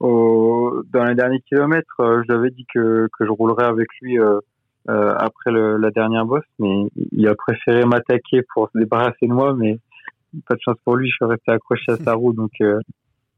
au, 0.00 0.82
dans 0.92 1.04
les 1.04 1.14
derniers 1.14 1.40
kilomètres, 1.48 2.00
euh, 2.00 2.22
je 2.28 2.48
dit 2.50 2.66
que, 2.72 3.08
que 3.18 3.24
je 3.24 3.30
roulerais 3.30 3.64
avec 3.64 3.88
lui 4.02 4.18
euh, 4.18 4.40
euh, 4.88 5.14
après 5.18 5.50
le, 5.50 5.78
la 5.78 5.90
dernière 5.90 6.26
bosse, 6.26 6.44
mais 6.58 6.86
il 7.12 7.26
a 7.28 7.34
préféré 7.34 7.84
m'attaquer 7.84 8.42
pour 8.52 8.68
se 8.70 8.78
débarrasser 8.78 9.26
de 9.26 9.32
moi, 9.32 9.54
mais 9.54 9.78
pas 10.46 10.54
de 10.54 10.60
chance 10.60 10.76
pour 10.84 10.96
lui, 10.96 11.08
je 11.08 11.14
suis 11.14 11.24
resté 11.24 11.50
accroché 11.50 11.92
à 11.92 11.96
sa 11.96 12.14
roue, 12.14 12.34
donc 12.34 12.52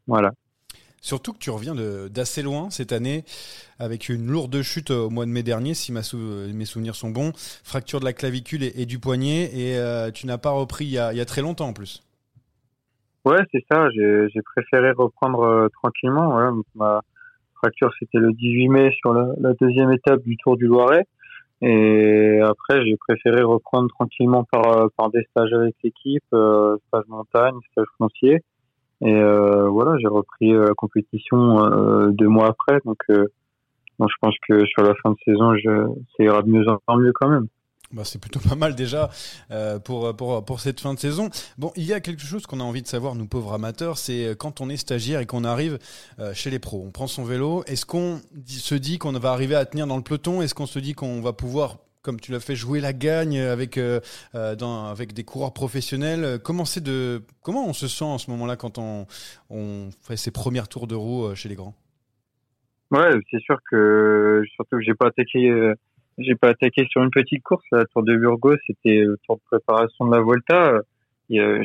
voilà. 0.06 0.32
Surtout 1.00 1.32
que 1.32 1.38
tu 1.38 1.50
reviens 1.50 1.74
d'assez 2.08 2.42
loin 2.42 2.70
cette 2.70 2.92
année 2.92 3.24
avec 3.78 4.08
une 4.08 4.26
lourde 4.26 4.60
chute 4.62 4.90
au 4.90 5.10
mois 5.10 5.26
de 5.26 5.30
mai 5.30 5.42
dernier, 5.42 5.74
si 5.74 5.92
mes 5.92 6.02
souvenirs 6.02 6.94
sont 6.94 7.10
bons, 7.10 7.32
fracture 7.36 8.00
de 8.00 8.04
la 8.04 8.12
clavicule 8.12 8.62
et, 8.62 8.86
du 8.86 8.98
poignet, 8.98 9.50
et 9.54 10.12
tu 10.12 10.26
n'as 10.26 10.38
pas 10.38 10.50
repris 10.50 10.86
il 10.86 10.92
y, 10.92 10.98
a, 10.98 11.12
il 11.12 11.18
y, 11.18 11.20
a, 11.20 11.24
très 11.24 11.42
longtemps 11.42 11.68
en 11.68 11.72
plus. 11.72 12.02
Ouais, 13.28 13.44
c'est 13.52 13.62
ça. 13.70 13.90
J'ai 13.90 14.42
préféré 14.42 14.92
reprendre 14.92 15.42
euh, 15.42 15.68
tranquillement. 15.68 16.38
Ma 16.74 17.02
fracture, 17.56 17.90
c'était 17.98 18.18
le 18.18 18.32
18 18.32 18.68
mai 18.68 18.90
sur 18.92 19.12
la, 19.12 19.52
deuxième 19.60 19.92
étape 19.92 20.22
du 20.22 20.38
Tour 20.38 20.56
du 20.56 20.66
Loiret. 20.66 21.04
Et 21.60 22.40
après, 22.40 22.86
j'ai 22.86 22.96
préféré 22.96 23.42
reprendre 23.42 23.88
tranquillement 23.90 24.44
par, 24.44 24.66
euh, 24.68 24.86
par 24.96 25.10
des 25.10 25.24
stages 25.30 25.52
avec 25.52 25.74
l'équipe, 25.82 26.24
euh, 26.32 26.78
stage 26.86 27.04
montagne, 27.08 27.56
stage 27.72 27.86
foncier. 27.98 28.42
Et 29.00 29.14
euh, 29.14 29.68
voilà, 29.68 29.96
j'ai 29.98 30.08
repris 30.08 30.52
la 30.52 30.74
compétition 30.76 31.64
euh, 31.64 32.10
deux 32.10 32.28
mois 32.28 32.48
après. 32.48 32.80
Donc, 32.84 32.98
donc, 33.08 34.08
je 34.10 34.16
pense 34.20 34.34
que 34.48 34.64
sur 34.66 34.82
la 34.82 34.94
fin 35.02 35.10
de 35.10 35.16
saison, 35.24 35.54
je, 35.56 35.86
ça 36.16 36.24
ira 36.24 36.42
de 36.42 36.48
mieux 36.48 36.64
en 36.86 36.96
mieux 36.96 37.12
quand 37.12 37.28
même. 37.28 37.48
Bah, 37.90 38.02
c'est 38.04 38.20
plutôt 38.20 38.40
pas 38.40 38.54
mal 38.54 38.74
déjà 38.74 39.08
euh, 39.50 39.78
pour, 39.78 40.14
pour, 40.14 40.44
pour 40.44 40.60
cette 40.60 40.78
fin 40.78 40.92
de 40.92 40.98
saison. 40.98 41.30
Bon, 41.56 41.72
il 41.74 41.84
y 41.84 41.94
a 41.94 42.00
quelque 42.00 42.22
chose 42.22 42.46
qu'on 42.46 42.60
a 42.60 42.62
envie 42.62 42.82
de 42.82 42.86
savoir, 42.86 43.14
nous 43.14 43.26
pauvres 43.26 43.54
amateurs, 43.54 43.96
c'est 43.96 44.26
euh, 44.26 44.34
quand 44.34 44.60
on 44.60 44.68
est 44.68 44.76
stagiaire 44.76 45.20
et 45.20 45.26
qu'on 45.26 45.42
arrive 45.42 45.78
euh, 46.18 46.34
chez 46.34 46.50
les 46.50 46.58
pros, 46.58 46.82
on 46.86 46.90
prend 46.90 47.06
son 47.06 47.24
vélo, 47.24 47.64
est-ce 47.66 47.86
qu'on 47.86 48.20
se 48.46 48.74
dit 48.74 48.98
qu'on 48.98 49.12
va 49.12 49.32
arriver 49.32 49.54
à 49.54 49.64
tenir 49.64 49.86
dans 49.86 49.96
le 49.96 50.02
peloton? 50.02 50.42
Est-ce 50.42 50.54
qu'on 50.54 50.66
se 50.66 50.78
dit 50.78 50.92
qu'on 50.92 51.22
va 51.22 51.32
pouvoir 51.32 51.78
comme 52.08 52.20
tu 52.20 52.32
l'as 52.32 52.40
fait 52.40 52.56
jouer 52.56 52.80
la 52.80 52.94
gagne 52.94 53.38
avec 53.38 53.76
euh, 53.76 54.00
euh, 54.34 54.56
avec 54.90 55.12
des 55.12 55.24
coureurs 55.24 55.52
professionnels. 55.52 56.38
Comment 56.42 56.64
de 56.82 57.20
comment 57.42 57.68
on 57.68 57.74
se 57.74 57.86
sent 57.86 58.06
en 58.06 58.16
ce 58.16 58.30
moment-là 58.30 58.56
quand 58.56 58.78
on, 58.78 59.04
fait 60.00 60.16
ses 60.16 60.30
premiers 60.30 60.66
tours 60.70 60.86
de 60.86 60.94
roue 60.94 61.34
chez 61.34 61.50
les 61.50 61.54
grands? 61.54 61.74
Ouais, 62.90 63.10
c'est 63.30 63.40
sûr 63.40 63.58
que 63.70 64.42
surtout 64.54 64.78
que 64.78 64.82
j'ai 64.82 64.94
pas 64.94 65.08
attaqué 65.08 65.52
j'ai 66.16 66.34
pas 66.34 66.48
attaqué 66.48 66.86
sur 66.90 67.02
une 67.02 67.10
petite 67.10 67.42
course, 67.42 67.64
la 67.72 67.84
Tour 67.84 68.04
de 68.04 68.16
Burgos, 68.16 68.56
c'était 68.66 69.00
le 69.02 69.18
tour 69.26 69.36
de 69.36 69.42
préparation 69.44 70.06
de 70.06 70.14
la 70.16 70.22
Volta. 70.22 70.80
J'avais 71.28 71.60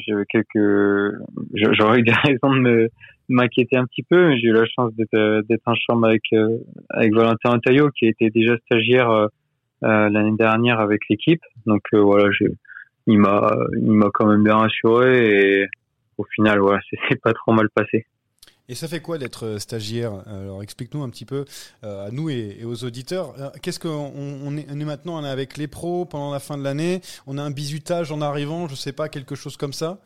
j'aurais 1.55 1.99
eu 1.99 2.03
des 2.03 2.11
raisons 2.11 2.53
de 2.53 2.89
m'inquiéter 3.29 3.77
un 3.77 3.85
petit 3.85 4.03
peu, 4.03 4.27
mais 4.27 4.37
j'ai 4.39 4.47
eu 4.47 4.53
la 4.53 4.65
chance 4.65 4.91
d'être 4.93 5.67
en 5.67 5.75
chambre 5.75 6.07
avec 6.07 6.23
euh, 6.33 6.57
avec 6.89 7.13
Valentin 7.13 7.51
Antaillot, 7.51 7.89
qui 7.91 8.07
était 8.07 8.29
déjà 8.29 8.57
stagiaire 8.65 9.09
euh, 9.09 9.23
euh, 9.23 9.27
l'année 9.83 10.35
dernière 10.37 10.79
avec 10.79 11.01
l'équipe. 11.09 11.41
Donc 11.65 11.83
voilà, 11.91 12.29
il 13.07 13.19
m'a 13.19 13.55
il 13.75 13.91
m'a 13.91 14.09
quand 14.13 14.25
même 14.25 14.43
bien 14.43 14.55
rassuré 14.55 15.61
et 15.61 15.67
au 16.17 16.23
final 16.23 16.59
voilà, 16.59 16.79
c'est 17.09 17.21
pas 17.21 17.33
trop 17.33 17.53
mal 17.53 17.69
passé. 17.69 18.05
Et 18.69 18.75
ça 18.75 18.87
fait 18.87 19.01
quoi 19.01 19.17
d'être 19.17 19.45
euh, 19.45 19.59
stagiaire? 19.59 20.23
Alors 20.25 20.63
explique-nous 20.63 21.03
un 21.03 21.09
petit 21.09 21.25
peu 21.25 21.43
euh, 21.83 22.07
à 22.07 22.11
nous 22.11 22.29
et, 22.29 22.63
aux 22.63 22.85
auditeurs. 22.85 23.33
Euh, 23.37 23.49
qu'est-ce 23.61 23.79
qu'on 23.79 23.89
on 23.89 24.57
est, 24.57 24.85
maintenant 24.85 25.21
On 25.21 25.25
est 25.25 25.29
avec 25.29 25.57
les 25.57 25.67
pros 25.67 26.05
pendant 26.05 26.31
la 26.31 26.39
fin 26.39 26.57
de 26.57 26.63
l'année? 26.63 27.01
On 27.27 27.37
a 27.37 27.41
un 27.41 27.51
bisutage 27.51 28.11
en 28.11 28.21
arrivant, 28.21 28.69
je 28.69 28.75
sais 28.75 28.93
pas, 28.93 29.09
quelque 29.09 29.35
chose 29.35 29.57
comme 29.57 29.73
ça? 29.73 29.99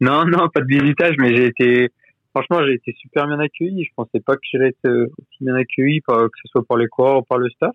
Non, 0.00 0.24
non, 0.26 0.48
pas 0.48 0.60
de 0.60 0.66
bisutage, 0.66 1.16
mais 1.18 1.34
j'ai 1.34 1.46
été, 1.46 1.88
franchement, 2.30 2.64
j'ai 2.64 2.74
été 2.74 2.94
super 3.00 3.26
bien 3.26 3.40
accueilli. 3.40 3.84
Je 3.84 3.90
pensais 3.96 4.20
pas 4.20 4.36
que 4.36 4.42
j'allais 4.52 4.68
être 4.68 5.08
aussi 5.18 5.38
bien 5.44 5.56
accueilli, 5.56 6.00
que 6.06 6.28
ce 6.40 6.48
soit 6.52 6.64
par 6.64 6.76
les 6.76 6.86
coureurs 6.86 7.18
ou 7.18 7.22
par 7.22 7.38
le 7.38 7.50
staff. 7.50 7.74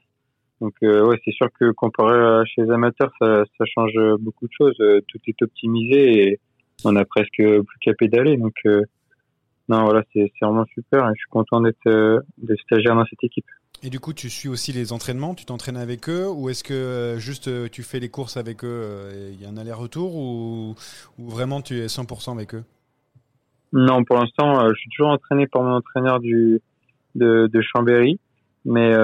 Donc 0.64 0.74
ouais, 0.82 1.20
c'est 1.26 1.34
sûr 1.34 1.48
que 1.60 1.72
comparé 1.72 2.18
à 2.18 2.46
chez 2.46 2.64
les 2.64 2.72
amateurs, 2.72 3.12
ça, 3.20 3.44
ça 3.58 3.66
change 3.66 3.94
beaucoup 4.20 4.48
de 4.48 4.54
choses. 4.58 4.78
tout 5.10 5.20
est 5.28 5.42
optimisé 5.42 6.24
et 6.24 6.40
on 6.86 6.96
a 6.96 7.04
presque 7.04 7.36
plus 7.36 7.80
qu'à 7.82 7.94
pédaler. 7.94 8.38
Donc 8.38 8.56
non, 9.70 9.86
voilà, 9.86 10.04
c'est 10.12 10.32
vraiment 10.42 10.66
super 10.74 11.08
et 11.08 11.14
je 11.16 11.20
suis 11.20 11.30
content 11.30 11.62
d'être 11.62 11.88
euh, 11.88 12.20
stagiaire 12.66 12.96
dans 12.96 13.06
cette 13.06 13.24
équipe. 13.24 13.46
Et 13.82 13.90
du 13.90 14.00
coup, 14.00 14.14
tu 14.14 14.30
suis 14.30 14.50
aussi 14.50 14.72
les 14.72 14.94
entraînements 14.94 15.36
Tu 15.36 15.46
t'entraînes 15.46 15.78
avec 15.78 16.10
eux 16.10 16.30
Ou 16.30 16.50
est-ce 16.50 16.64
que 16.64 16.74
euh, 16.74 17.18
juste 17.18 17.48
euh, 17.48 17.68
tu 17.70 17.84
fais 17.84 18.00
les 18.00 18.10
courses 18.10 18.38
avec 18.38 18.64
eux 18.64 19.10
Il 19.32 19.42
y 19.42 19.46
a 19.46 19.50
un 19.50 19.58
aller-retour 19.58 20.16
ou, 20.16 20.76
ou, 21.18 21.30
vraiment 21.30 21.62
tu 21.62 21.80
es 21.80 21.88
100% 21.88 22.34
avec 22.34 22.56
eux? 22.56 22.64
Non, 23.72 24.04
pour 24.04 24.18
l'instant, 24.18 24.70
je 24.70 24.76
suis 24.76 24.90
toujours 24.96 25.12
entraîné 25.12 25.48
par 25.48 25.64
mon 25.64 25.76
entraîneur 25.76 26.20
du, 26.20 26.62
de, 27.16 27.50
de 27.52 27.62
Chambéry. 27.62 28.20
Mais, 28.66 28.96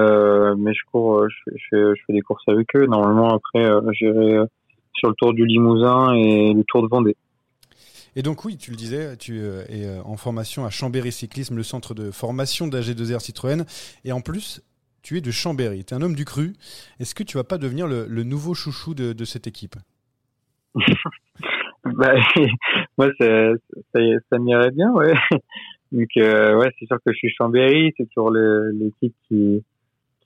mais 0.56 0.72
je 0.74 0.80
cours, 0.90 1.28
je, 1.28 1.52
je, 1.54 1.62
fais, 1.70 1.94
je 1.96 2.02
fais 2.06 2.12
des 2.12 2.22
courses 2.22 2.48
avec 2.48 2.74
eux. 2.76 2.86
Normalement, 2.86 3.34
après, 3.34 3.68
j'irai 3.92 4.38
sur 4.94 5.08
le 5.08 5.14
tour 5.14 5.32
du 5.34 5.44
Limousin 5.46 6.14
et 6.14 6.52
le 6.54 6.64
tour 6.64 6.82
de 6.82 6.88
Vendée. 6.88 7.16
Et 8.16 8.22
donc 8.22 8.44
oui, 8.44 8.56
tu 8.56 8.70
le 8.70 8.76
disais, 8.76 9.16
tu 9.16 9.40
euh, 9.40 9.64
es 9.68 9.86
euh, 9.86 10.02
en 10.04 10.16
formation 10.16 10.64
à 10.64 10.70
Chambéry 10.70 11.12
Cyclisme, 11.12 11.56
le 11.56 11.62
centre 11.62 11.94
de 11.94 12.10
formation 12.10 12.66
d'AG2R 12.66 13.20
Citroën. 13.20 13.64
Et 14.04 14.12
en 14.12 14.20
plus, 14.20 14.62
tu 15.02 15.16
es 15.16 15.20
de 15.20 15.30
Chambéry, 15.30 15.84
tu 15.84 15.94
es 15.94 15.96
un 15.96 16.02
homme 16.02 16.16
du 16.16 16.24
cru. 16.24 16.54
Est-ce 16.98 17.14
que 17.14 17.22
tu 17.22 17.36
vas 17.36 17.44
pas 17.44 17.58
devenir 17.58 17.86
le, 17.86 18.06
nouveau 18.24 18.54
chouchou 18.54 18.94
de, 18.94 19.24
cette 19.24 19.46
équipe? 19.46 19.76
Bah, 21.82 22.12
Moi, 22.98 23.08
ça, 23.18 23.52
ça, 23.94 24.38
m'irait 24.38 24.70
bien, 24.70 24.92
ouais. 24.92 25.14
Donc, 25.92 26.08
euh, 26.16 26.56
ouais, 26.56 26.70
c'est 26.78 26.86
sûr 26.86 26.98
que 27.04 27.12
je 27.12 27.18
suis 27.18 27.30
Chambéry, 27.30 27.92
c'est 27.96 28.08
toujours 28.14 28.30
l'équipe 28.30 29.14
qui, 29.28 29.64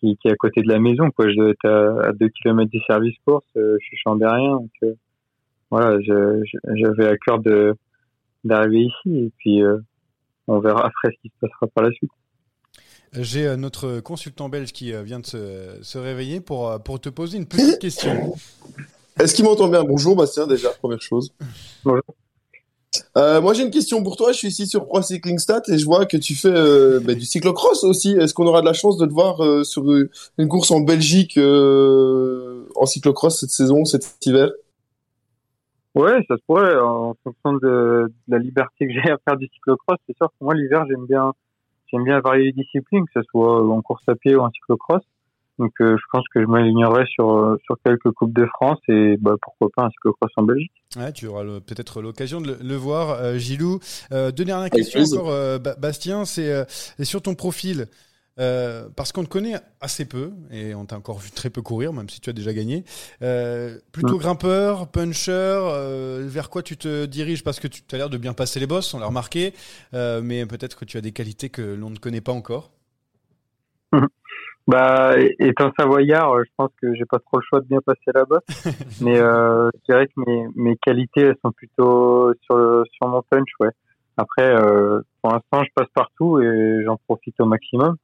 qui, 0.01 0.17
qui, 0.17 0.29
est 0.29 0.33
à 0.33 0.37
côté 0.37 0.62
de 0.62 0.69
la 0.69 0.79
maison. 0.79 1.11
Quoi. 1.11 1.31
Je 1.31 1.37
dois 1.37 1.51
être 1.51 1.69
à, 1.69 2.12
2 2.12 2.29
km 2.29 2.71
du 2.71 2.81
service 2.87 3.17
course, 3.25 3.47
je 3.55 3.79
suis 3.81 3.97
chambérien. 3.97 4.53
Donc, 4.53 4.95
voilà, 5.71 5.99
j'avais 6.03 7.07
à 7.07 7.17
cœur 7.17 7.39
de 7.41 7.75
d'arriver 8.45 8.85
ici 8.85 9.17
et 9.17 9.33
puis 9.39 9.62
euh, 9.62 9.79
on 10.47 10.61
verra 10.61 10.87
après 10.87 11.11
ce 11.11 11.23
qui 11.23 11.29
se 11.29 11.35
passera 11.41 11.67
par 11.69 11.85
la 11.85 11.91
suite. 11.93 12.11
J'ai 13.12 13.47
euh, 13.47 13.57
notre 13.57 14.01
consultant 14.01 14.49
belge 14.49 14.73
qui 14.73 14.93
euh, 14.93 15.03
vient 15.03 15.21
de 15.21 15.27
se, 15.27 15.79
se, 15.83 15.99
réveiller 15.99 16.41
pour, 16.41 16.81
pour 16.83 17.01
te 17.01 17.09
poser 17.09 17.39
une 17.39 17.47
petite 17.47 17.79
question. 17.79 18.35
Est-ce 19.19 19.35
qu'il 19.35 19.45
m'entend 19.45 19.69
bien? 19.69 19.85
Bonjour 19.85 20.17
Bastien 20.17 20.47
déjà, 20.47 20.71
première 20.71 21.01
chose. 21.01 21.33
Bonjour. 21.85 22.03
Moi 23.16 23.55
j'ai 23.55 23.62
une 23.62 23.70
question 23.70 24.03
pour 24.03 24.16
toi, 24.16 24.32
je 24.32 24.38
suis 24.38 24.49
ici 24.49 24.66
sur 24.66 24.86
Pro 24.86 25.03
Cycling 25.03 25.38
Stat 25.38 25.62
et 25.68 25.78
je 25.78 25.84
vois 25.84 26.07
que 26.07 26.16
tu 26.16 26.34
fais 26.34 27.01
bah, 27.01 27.14
du 27.14 27.24
cyclocross 27.24 27.84
aussi. 27.84 28.12
Est-ce 28.12 28.34
qu'on 28.34 28.47
aura 28.47 28.61
de 28.61 28.66
la 28.66 28.72
chance 28.72 28.97
de 28.99 29.07
te 29.07 29.12
voir 29.12 29.64
sur 29.64 29.84
une 30.38 30.49
course 30.49 30.70
en 30.70 30.80
Belgique 30.80 31.38
en 31.38 32.86
cyclocross 32.86 33.40
cette 33.40 33.51
saison, 33.51 33.84
cet 33.84 34.05
hiver? 34.26 34.51
Ouais, 35.95 36.24
ça 36.26 36.36
se 36.36 36.42
pourrait, 36.45 36.76
en 36.76 37.14
fonction 37.22 37.53
de, 37.53 38.12
la 38.26 38.38
liberté 38.38 38.88
que 38.88 38.92
j'ai 38.92 39.11
à 39.11 39.18
faire 39.18 39.36
du 39.36 39.47
cyclocross. 39.47 39.99
C'est 40.07 40.16
sûr 40.16 40.28
que 40.28 40.45
moi, 40.45 40.55
l'hiver, 40.55 40.84
j'aime 40.88 41.07
bien, 41.07 41.32
j'aime 41.86 42.03
bien 42.03 42.18
varier 42.20 42.47
les 42.47 42.53
disciplines, 42.53 43.05
que 43.07 43.20
ce 43.20 43.22
soit 43.30 43.64
en 43.64 43.80
course 43.80 44.03
à 44.09 44.16
pied 44.16 44.34
ou 44.34 44.40
en 44.40 44.51
cyclocross. 44.51 45.03
Donc, 45.59 45.72
euh, 45.80 45.96
je 45.96 46.02
pense 46.11 46.24
que 46.34 46.40
je 46.40 46.46
m'alignerai 46.46 47.05
sur, 47.07 47.30
euh, 47.30 47.57
sur 47.64 47.76
quelques 47.84 48.11
Coupes 48.12 48.32
de 48.32 48.46
France 48.46 48.80
et 48.88 49.16
bah, 49.18 49.36
pourquoi 49.40 49.68
pas 49.74 49.84
un 49.84 49.90
cyclocross 49.90 50.30
en 50.36 50.42
Belgique. 50.42 50.72
Ouais, 50.96 51.12
tu 51.12 51.26
auras 51.26 51.44
peut-être 51.44 52.02
l'occasion 52.02 52.40
de 52.40 52.57
le, 52.61 52.74
voir, 52.76 53.11
euh, 53.20 53.38
Gilou. 53.38 53.78
deux 54.11 54.44
dernières 54.44 54.70
questions 54.70 55.02
encore, 55.02 55.61
Bastien. 55.78 56.24
C'est 56.24 56.66
sur 57.05 57.22
ton 57.22 57.34
profil. 57.34 57.86
Euh, 58.40 58.88
parce 58.96 59.12
qu'on 59.12 59.22
te 59.22 59.28
connaît 59.28 59.55
assez 59.80 60.05
peu 60.05 60.32
et 60.50 60.74
on 60.74 60.86
t'a 60.86 60.96
encore 60.96 61.18
vu 61.18 61.30
très 61.30 61.50
peu 61.50 61.62
courir, 61.62 61.92
même 61.92 62.09
si 62.09 62.20
tu 62.20 62.30
as 62.30 62.32
déjà 62.32 62.52
gagné. 62.52 62.84
Euh, 63.22 63.78
plutôt 63.92 64.18
grimpeur, 64.18 64.88
puncher, 64.88 65.30
euh, 65.30 66.24
vers 66.26 66.50
quoi 66.50 66.62
tu 66.62 66.76
te 66.76 67.07
diriges? 67.07 67.44
Parce 67.44 67.61
que 67.61 67.68
tu 67.68 67.82
as 67.92 67.96
l'air 67.96 68.11
de 68.11 68.18
bien 68.18 68.32
passer 68.32 68.59
les 68.59 68.66
bosses, 68.66 68.92
on 68.94 68.98
l'a 68.98 69.07
remarqué, 69.07 69.55
mais 69.92 70.46
peut-être 70.46 70.76
que 70.76 70.84
tu 70.84 70.96
as 70.96 71.00
des 71.00 71.12
qualités 71.12 71.48
que 71.48 71.62
l'on 71.62 71.90
ne 71.90 71.98
connaît 71.98 72.20
pas 72.20 72.32
encore. 72.32 72.72
Bah, 74.67 75.15
étant 75.39 75.71
savoyard, 75.79 76.39
je 76.39 76.51
pense 76.57 76.71
que 76.81 76.95
j'ai 76.95 77.05
pas 77.05 77.19
trop 77.19 77.39
le 77.39 77.45
choix 77.47 77.61
de 77.61 77.67
bien 77.67 77.81
passer 77.85 78.27
bosse, 78.27 78.43
mais 79.03 79.17
je 79.17 79.71
dirais 79.87 80.07
que 80.07 80.12
mes, 80.27 80.47
mes 80.57 80.77
qualités 80.77 81.21
elles 81.21 81.37
sont 81.45 81.53
plutôt 81.53 82.33
sur 82.45 82.57
le, 82.57 82.85
sur 82.93 83.09
mon 83.09 83.23
punch, 83.29 83.49
ouais. 83.61 83.71
Après, 84.17 84.55
pour 85.21 85.33
l'instant, 85.33 85.65
je 85.65 85.71
passe 85.75 85.89
partout 85.95 86.41
et 86.41 86.83
j'en 86.85 86.97
profite 87.07 87.39
au 87.41 87.47
maximum. 87.47 87.97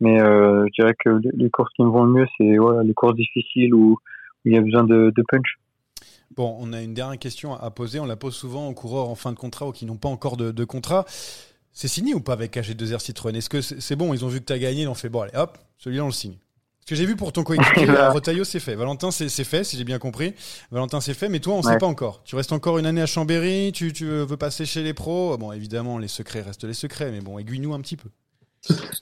Mais 0.00 0.20
euh, 0.20 0.66
je 0.66 0.82
dirais 0.82 0.94
que 1.02 1.18
les 1.34 1.50
courses 1.50 1.72
qui 1.74 1.82
me 1.82 1.88
vont 1.88 2.04
le 2.04 2.12
mieux, 2.12 2.26
c'est 2.36 2.56
voilà, 2.56 2.82
les 2.82 2.94
courses 2.94 3.16
difficiles 3.16 3.74
où, 3.74 3.98
il 4.44 4.54
y 4.54 4.58
a 4.58 4.60
besoin 4.60 4.84
de, 4.84 5.12
de, 5.16 5.24
punch. 5.28 5.58
Bon, 6.36 6.56
on 6.60 6.72
a 6.72 6.80
une 6.80 6.94
dernière 6.94 7.18
question 7.18 7.54
à 7.54 7.68
poser. 7.70 7.98
On 7.98 8.06
la 8.06 8.14
pose 8.14 8.34
souvent 8.36 8.68
aux 8.68 8.74
coureurs 8.74 9.08
en 9.08 9.16
fin 9.16 9.32
de 9.32 9.36
contrat 9.36 9.66
ou 9.66 9.72
qui 9.72 9.86
n'ont 9.86 9.96
pas 9.96 10.08
encore 10.08 10.36
de, 10.36 10.52
de 10.52 10.64
contrat. 10.64 11.04
C'est 11.78 11.88
signé 11.88 12.14
ou 12.14 12.20
pas 12.20 12.32
avec 12.32 12.56
AG2R 12.56 13.00
Citroën? 13.00 13.36
Est-ce 13.36 13.50
que 13.50 13.60
c'est 13.60 13.96
bon? 13.96 14.14
Ils 14.14 14.24
ont 14.24 14.28
vu 14.28 14.40
que 14.40 14.46
tu 14.46 14.52
as 14.54 14.58
gagné, 14.58 14.82
ils 14.82 14.88
ont 14.88 14.94
fait 14.94 15.10
bon, 15.10 15.20
allez 15.20 15.36
hop, 15.36 15.58
celui-là 15.76 16.04
on 16.04 16.06
le 16.06 16.12
signe. 16.12 16.38
Ce 16.80 16.86
que 16.86 16.94
j'ai 16.94 17.04
vu 17.04 17.16
pour 17.16 17.32
ton 17.34 17.42
coéquipier, 17.42 17.84
Rotaillot, 18.12 18.44
c'est 18.44 18.60
fait. 18.60 18.76
Valentin, 18.76 19.10
c'est 19.10 19.28
c'est 19.28 19.44
fait, 19.44 19.62
si 19.62 19.76
j'ai 19.76 19.84
bien 19.84 19.98
compris. 19.98 20.32
Valentin, 20.70 21.02
c'est 21.02 21.12
fait, 21.12 21.28
mais 21.28 21.38
toi, 21.38 21.52
on 21.52 21.58
ne 21.60 21.66
Ouais. 21.66 21.72
sait 21.72 21.78
pas 21.78 21.86
encore. 21.86 22.22
Tu 22.24 22.34
restes 22.34 22.52
encore 22.52 22.78
une 22.78 22.86
année 22.86 23.02
à 23.02 23.06
Chambéry, 23.06 23.72
tu, 23.72 23.92
tu 23.92 24.06
veux 24.06 24.36
passer 24.38 24.64
chez 24.64 24.82
les 24.82 24.94
pros? 24.94 25.36
Bon, 25.36 25.52
évidemment, 25.52 25.98
les 25.98 26.08
secrets 26.08 26.40
restent 26.40 26.64
les 26.64 26.72
secrets, 26.72 27.10
mais 27.10 27.20
bon, 27.20 27.38
aiguille-nous 27.38 27.74
un 27.74 27.80
petit 27.82 27.98
peu. 27.98 28.08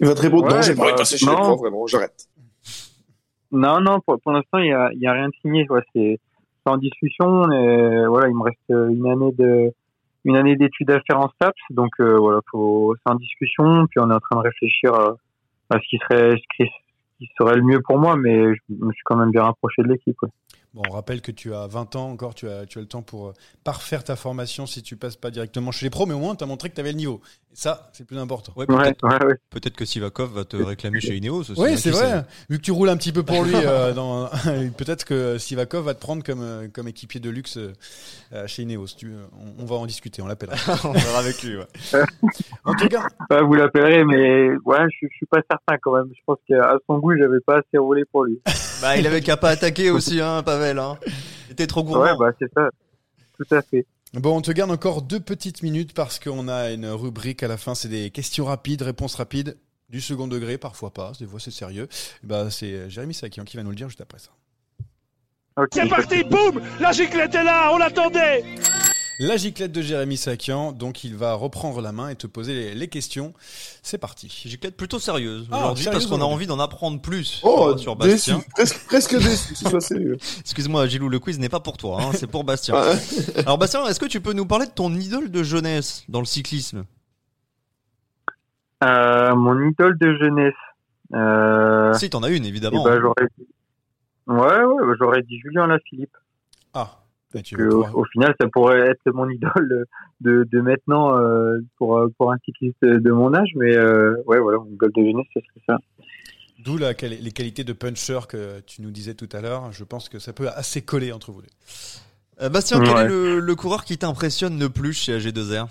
Il 0.00 0.06
va 0.08 0.14
te 0.14 0.22
répondre, 0.22 0.48
non, 0.48 0.60
j'ai 0.60 0.74
pas 0.74 0.82
envie 0.82 0.90
de 0.90 0.96
bah, 0.96 0.98
passer 1.02 1.16
chez 1.16 1.26
les 1.26 1.32
non. 1.32 1.42
profs, 1.42 1.60
vraiment, 1.60 1.86
j'arrête. 1.86 2.26
Non, 3.52 3.80
non, 3.80 4.00
pour, 4.00 4.20
pour 4.20 4.32
l'instant, 4.32 4.58
il 4.58 4.66
y 4.70 4.72
a, 4.72 4.90
il 4.92 5.00
y 5.00 5.06
a 5.06 5.12
rien 5.12 5.28
de 5.28 5.34
signé. 5.42 5.64
Ouais, 5.70 5.80
c'est 5.94 6.18
en 6.64 6.76
discussion. 6.76 7.52
Et, 7.52 8.04
voilà, 8.08 8.28
il 8.28 8.34
me 8.34 8.42
reste 8.42 8.58
une 8.68 9.06
année 9.06 9.32
de 9.38 9.72
une 10.24 10.36
année 10.36 10.56
d'études 10.56 10.90
à 10.90 11.00
faire 11.00 11.20
en 11.20 11.28
STAPS. 11.28 11.60
Donc 11.70 11.90
euh, 12.00 12.16
voilà, 12.18 12.40
faut, 12.50 12.94
c'est 12.96 13.12
en 13.12 13.16
discussion. 13.16 13.86
Puis 13.88 14.00
on 14.00 14.10
est 14.10 14.14
en 14.14 14.20
train 14.20 14.36
de 14.36 14.42
réfléchir 14.42 14.94
à, 14.94 15.16
à 15.70 15.78
ce 15.78 15.88
qui 15.88 15.98
serait 15.98 16.36
serait 17.38 17.56
le 17.56 17.62
mieux 17.62 17.80
pour 17.82 17.98
moi. 17.98 18.16
Mais 18.16 18.54
je 18.54 18.60
me 18.68 18.92
suis 18.92 19.02
quand 19.04 19.16
même 19.16 19.30
bien 19.30 19.44
rapproché 19.44 19.82
de 19.82 19.88
l'équipe. 19.88 20.16
ouais. 20.22 20.28
Bon, 20.74 20.82
on 20.88 20.92
rappelle 20.92 21.20
que 21.20 21.30
tu 21.30 21.54
as 21.54 21.68
20 21.68 21.94
ans 21.94 22.10
encore, 22.10 22.34
tu 22.34 22.48
as, 22.48 22.66
tu 22.66 22.78
as 22.78 22.80
le 22.80 22.88
temps 22.88 23.02
pour 23.02 23.28
euh, 23.28 23.32
parfaire 23.62 24.02
ta 24.02 24.16
formation 24.16 24.66
si 24.66 24.82
tu 24.82 24.96
passes 24.96 25.14
pas 25.14 25.30
directement 25.30 25.70
chez 25.70 25.86
les 25.86 25.90
pros, 25.90 26.04
mais 26.04 26.14
au 26.14 26.18
moins, 26.18 26.34
tu 26.34 26.42
as 26.42 26.48
montré 26.48 26.68
que 26.68 26.74
tu 26.74 26.80
avais 26.80 26.90
le 26.90 26.98
niveau. 26.98 27.20
Et 27.52 27.56
ça, 27.56 27.88
c'est 27.92 28.02
le 28.02 28.06
plus 28.06 28.18
important. 28.18 28.52
Ouais, 28.56 28.66
peut-être 28.66 29.06
ouais, 29.06 29.24
ouais. 29.24 29.34
peut-être 29.50 29.76
que 29.76 29.84
Sivakov 29.84 30.34
va 30.34 30.44
te 30.44 30.56
réclamer 30.56 31.00
chez 31.00 31.16
Ineos 31.16 31.42
aussi. 31.42 31.54
Oui, 31.56 31.74
hein, 31.74 31.76
c'est 31.76 31.92
vrai. 31.92 32.10
sait. 32.10 32.24
Vu 32.50 32.58
que 32.58 32.62
tu 32.64 32.72
roules 32.72 32.88
un 32.88 32.96
petit 32.96 33.12
peu 33.12 33.22
pour 33.22 33.44
lui, 33.44 33.54
euh, 33.54 33.92
dans... 33.94 34.26
peut-être 34.76 35.04
que 35.04 35.38
Sivakov 35.38 35.84
va 35.84 35.94
te 35.94 36.00
prendre 36.00 36.24
comme, 36.24 36.42
euh, 36.42 36.66
comme 36.66 36.88
équipier 36.88 37.20
de 37.20 37.30
luxe 37.30 37.56
euh, 37.56 38.46
chez 38.48 38.62
Ineos. 38.62 38.88
Tu, 38.98 39.12
on, 39.38 39.62
on 39.62 39.66
va 39.66 39.76
en 39.76 39.86
discuter, 39.86 40.22
on 40.22 40.26
l'appellera. 40.26 40.56
on 40.84 40.90
verra 40.90 41.20
avec 41.20 41.40
lui. 41.44 41.56
ouais. 41.56 42.02
En 42.64 42.74
tout 42.74 42.88
cas, 42.88 43.06
Ouais, 43.30 43.42
vous 43.42 43.54
l'appellerez, 43.54 44.04
mais 44.04 44.50
ouais, 44.64 44.86
je, 44.90 45.06
je 45.06 45.14
suis 45.14 45.26
pas 45.26 45.40
certain 45.48 45.78
quand 45.80 45.94
même. 45.94 46.10
Je 46.12 46.20
pense 46.26 46.38
qu'à 46.48 46.76
son 46.88 46.98
goût, 46.98 47.12
j'avais 47.16 47.40
pas 47.46 47.58
assez 47.58 47.78
roulé 47.78 48.02
pour 48.10 48.24
lui. 48.24 48.40
Bah, 48.82 48.96
il 48.96 49.06
avait 49.06 49.20
qu'à 49.20 49.36
pas 49.36 49.50
attaquer 49.50 49.92
aussi, 49.92 50.20
hein, 50.20 50.42
Pavel. 50.42 50.63
Hein. 50.72 50.98
Il 51.48 51.52
était 51.52 51.66
trop 51.66 51.82
gourmand. 51.84 52.02
Ouais, 52.02 52.16
bah 52.18 52.32
c'est 52.38 52.52
ça. 52.52 52.70
Tout 53.36 53.54
à 53.54 53.62
fait. 53.62 53.86
bon, 54.14 54.36
on 54.36 54.40
te 54.40 54.50
garde 54.52 54.70
encore 54.70 55.02
deux 55.02 55.20
petites 55.20 55.62
minutes 55.62 55.92
parce 55.92 56.18
qu'on 56.18 56.48
a 56.48 56.70
une 56.70 56.86
rubrique 56.86 57.42
à 57.42 57.48
la 57.48 57.56
fin, 57.56 57.74
c'est 57.74 57.88
des 57.88 58.10
questions 58.10 58.44
rapides, 58.44 58.82
réponses 58.82 59.14
rapides. 59.14 59.56
Du 59.90 60.00
second 60.00 60.26
degré, 60.26 60.56
parfois 60.58 60.90
pas, 60.90 61.12
des 61.20 61.26
fois 61.26 61.38
c'est 61.38 61.50
sérieux. 61.50 61.88
Bah, 62.22 62.50
c'est 62.50 62.88
Jérémy 62.88 63.14
Sakian 63.14 63.44
qui 63.44 63.56
va 63.56 63.62
nous 63.62 63.70
le 63.70 63.76
dire 63.76 63.88
juste 63.88 64.00
après 64.00 64.18
ça. 64.18 64.30
Ok. 65.56 65.68
C'est 65.74 65.88
parti, 65.88 66.24
boum 66.24 66.60
La 66.80 66.92
giclette 66.92 67.34
est 67.34 67.44
là, 67.44 67.70
on 67.72 67.78
l'attendait 67.78 68.44
La 69.20 69.36
giclette 69.36 69.70
de 69.72 69.80
Jérémy 69.80 70.16
Sakian, 70.16 70.72
donc 70.72 71.04
il 71.04 71.14
va 71.14 71.34
reprendre 71.34 71.80
la 71.80 71.92
main 71.92 72.08
et 72.08 72.16
te 72.16 72.26
poser 72.26 72.52
les, 72.54 72.74
les 72.74 72.88
questions. 72.88 73.32
C'est 73.82 73.98
parti. 73.98 74.42
Giclette 74.46 74.76
plutôt 74.76 74.98
sérieuse 74.98 75.46
Ah, 75.52 75.58
aujourd'hui 75.58 75.84
parce 75.86 76.06
qu'on 76.06 76.20
a 76.20 76.24
envie 76.24 76.46
d'en 76.46 76.58
apprendre 76.58 77.00
plus 77.00 77.40
Oh, 77.44 77.70
sur, 77.72 77.80
sur 77.80 77.96
déçu, 77.96 78.32
Bastien. 78.32 78.40
presque, 78.54 78.86
presque 78.86 79.16
déçu, 79.16 79.54
sérieux. 79.80 80.16
Excuse-moi, 80.40 80.86
Gilou, 80.88 81.08
le 81.08 81.18
quiz 81.20 81.38
n'est 81.38 81.48
pas 81.48 81.60
pour 81.60 81.76
toi, 81.76 81.98
hein, 82.02 82.10
c'est 82.14 82.26
pour 82.26 82.42
Bastien. 82.44 82.74
Ah, 82.76 82.94
Alors 83.38 83.58
Bastien, 83.58 83.86
est-ce 83.86 84.00
que 84.00 84.06
tu 84.06 84.20
peux 84.20 84.32
nous 84.32 84.46
parler 84.46 84.66
de 84.66 84.72
ton 84.72 84.92
idole 84.94 85.30
de 85.30 85.42
jeunesse 85.44 86.04
dans 86.08 86.20
le 86.20 86.26
cyclisme? 86.26 86.84
Euh, 88.82 89.34
mon 89.34 89.68
idole 89.68 89.96
de 89.98 90.16
jeunesse. 90.18 90.54
Euh, 91.14 91.92
Si, 91.94 92.10
t'en 92.10 92.22
as 92.22 92.30
une 92.30 92.44
eh 92.44 92.48
évidemment. 92.48 92.82
ben, 92.84 93.00
j'aurais 93.00 93.28
dit... 93.38 93.46
Ouais, 94.26 94.64
ouais, 94.64 94.86
bah, 94.86 94.94
j'aurais 94.98 95.22
dit 95.22 95.38
Julien 95.38 95.66
Lafilippe. 95.66 96.16
Ah, 96.72 96.90
bah, 96.90 97.03
tu 97.42 97.56
Que 97.56 97.62
au, 97.62 98.04
final, 98.06 98.34
ça 98.40 98.48
pourrait 98.48 98.80
être 98.80 99.12
mon 99.12 99.28
idole 99.30 99.86
de, 100.20 100.46
de 100.50 100.60
maintenant 100.60 101.16
euh, 101.18 101.58
pour, 101.78 101.98
euh, 101.98 102.08
pour 102.18 102.32
un 102.32 102.36
cycliste 102.44 102.84
de 102.84 103.10
mon 103.10 103.34
âge. 103.34 103.50
Mais 103.56 103.74
euh, 103.76 104.14
ouais, 104.26 104.38
voilà, 104.38 104.58
mon 104.58 104.70
idole 104.70 104.92
de 104.94 105.02
jeunesse, 105.02 105.26
ce 105.34 105.40
serait 105.40 105.64
ça. 105.66 105.78
D'où 106.64 106.78
les 106.78 107.32
qualités 107.32 107.64
de 107.64 107.72
puncher 107.72 108.20
que 108.28 108.60
tu 108.60 108.80
nous 108.80 108.90
disais 108.90 109.14
tout 109.14 109.28
à 109.32 109.40
l'heure. 109.40 109.70
Je 109.72 109.84
pense 109.84 110.08
que 110.08 110.18
ça 110.18 110.32
peut 110.32 110.48
assez 110.48 110.82
coller 110.82 111.12
entre 111.12 111.30
vous 111.30 111.42
deux. 111.42 112.48
Bastien, 112.48 112.80
quel 112.80 112.96
est 112.96 113.08
le, 113.08 113.38
le 113.40 113.54
coureur 113.54 113.84
qui 113.84 113.98
t'impressionne 113.98 114.58
le 114.58 114.68
plus 114.68 114.92
chez 114.92 115.18
AG2R 115.18 115.68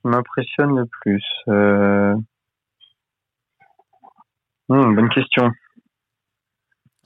qui 0.00 0.08
m'impressionne 0.08 0.76
le 0.76 0.86
plus 0.86 1.24
euh... 1.48 2.14
hmm, 4.68 4.94
Bonne 4.94 5.08
question. 5.10 5.50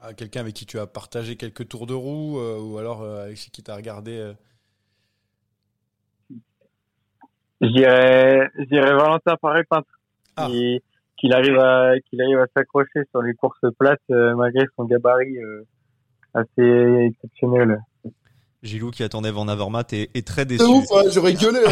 Ah, 0.07 0.13
Quelqu'un 0.13 0.41
avec 0.41 0.55
qui 0.55 0.67
tu 0.67 0.79
as 0.79 0.87
partagé 0.87 1.37
quelques 1.37 1.67
tours 1.67 1.87
de 1.87 1.95
roue 1.95 2.39
euh, 2.39 2.61
ou 2.61 2.77
alors 2.79 3.01
euh, 3.03 3.25
avec 3.25 3.37
qui 3.39 3.63
tu 3.63 3.71
as 3.71 3.75
regardé. 3.77 4.19
euh, 4.19 4.35
Je 7.61 7.69
dirais, 7.69 8.51
je 8.59 8.65
dirais 8.65 8.93
Valentin 8.95 9.37
Paré-Peintre. 9.41 9.89
Ah. 10.37 10.47
Qui- 10.49 10.83
Qu'il 11.17 11.33
arrive 11.33 11.57
à, 11.59 11.93
qu'il 12.11 12.21
arrive 12.21 12.41
à 12.41 12.47
s'accrocher 12.55 13.01
sur 13.11 13.23
les 13.23 13.33
courses 13.35 13.65
plates 13.79 14.01
euh, 14.11 14.35
malgré 14.35 14.67
son 14.77 14.85
gabarit 14.85 15.39
assez 16.35 17.07
exceptionnel. 17.09 17.81
Gilou 18.65 18.91
qui 18.91 19.03
attendait 19.03 19.31
Van 19.31 19.47
Avermaet 19.47 19.85
est, 19.93 20.11
est 20.17 20.27
très 20.27 20.43
C'est 20.43 20.47
déçu. 20.47 20.65
ouf, 20.65 20.87
hein, 20.93 21.03
j'aurais 21.13 21.35
gueulé, 21.35 21.61
hein, 21.67 21.71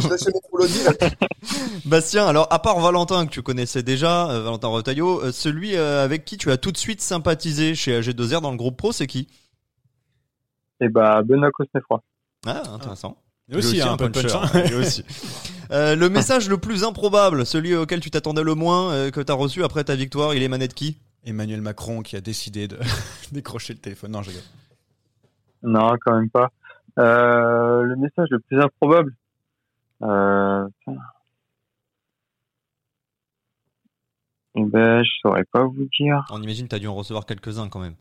je 0.00 0.08
lâchais- 0.08 0.30
mon. 0.52 1.08
Bastien, 1.86 2.26
alors 2.26 2.46
à 2.50 2.58
part 2.58 2.78
Valentin 2.80 3.26
que 3.26 3.30
tu 3.32 3.42
connaissais 3.42 3.82
déjà, 3.82 4.28
euh, 4.30 4.42
Valentin 4.42 4.68
Retailleau, 4.68 5.22
euh, 5.22 5.32
celui 5.32 5.76
euh, 5.76 6.04
avec 6.04 6.24
qui 6.24 6.36
tu 6.36 6.50
as 6.50 6.56
tout 6.58 6.72
de 6.72 6.76
suite 6.76 7.00
sympathisé 7.00 7.74
chez 7.74 8.00
AG2R 8.00 8.40
dans 8.42 8.50
le 8.50 8.56
groupe 8.56 8.76
pro, 8.76 8.92
c'est 8.92 9.06
qui? 9.06 9.28
Et 10.80 10.88
bah, 10.88 11.22
Benoît 11.22 11.50
Cosnefroy. 11.52 12.02
Ah, 12.46 12.62
intéressant. 12.74 13.16
Il 13.48 13.52
y 13.52 13.56
a 13.56 13.58
aussi, 13.58 13.74
Lui 13.74 13.82
hein, 13.82 13.92
un 13.92 13.96
peu 13.96 14.08
de 14.08 14.20
punch. 14.20 14.32
hein. 14.34 14.62
lui 14.68 14.74
aussi. 14.76 15.04
Euh, 15.72 15.96
le 15.96 16.08
message 16.08 16.48
le 16.48 16.58
plus 16.58 16.84
improbable, 16.84 17.44
celui 17.44 17.74
auquel 17.74 17.98
tu 17.98 18.08
t'attendais 18.08 18.44
le 18.44 18.54
moins, 18.54 18.92
euh, 18.92 19.10
que 19.10 19.20
tu 19.20 19.32
as 19.32 19.34
reçu 19.34 19.64
après 19.64 19.82
ta 19.82 19.96
victoire, 19.96 20.32
il 20.32 20.40
émanait 20.44 20.68
de 20.68 20.72
qui? 20.72 20.96
Emmanuel 21.24 21.60
Macron 21.60 22.02
qui 22.02 22.14
a 22.14 22.20
décidé 22.20 22.68
de 22.68 22.78
décrocher 23.32 23.72
le 23.72 23.80
téléphone. 23.80 24.12
Non, 24.12 24.22
je 24.22 24.28
rigole. 24.28 24.44
Non, 25.66 25.94
quand 26.04 26.14
même 26.16 26.30
pas. 26.30 26.50
Euh, 26.98 27.82
le 27.82 27.96
message 27.96 28.28
le 28.30 28.38
plus 28.40 28.58
improbable. 28.60 29.14
Euh. 30.02 30.66
Eh 34.58 34.64
ben, 34.64 35.02
je 35.02 35.10
saurais 35.20 35.44
pas 35.52 35.64
vous 35.64 35.86
dire. 35.98 36.24
On 36.30 36.40
imagine 36.42 36.64
que 36.64 36.70
tu 36.70 36.76
as 36.76 36.78
dû 36.78 36.86
en 36.88 36.94
recevoir 36.94 37.26
quelques-uns 37.26 37.68
quand 37.68 37.80
même. 37.80 37.94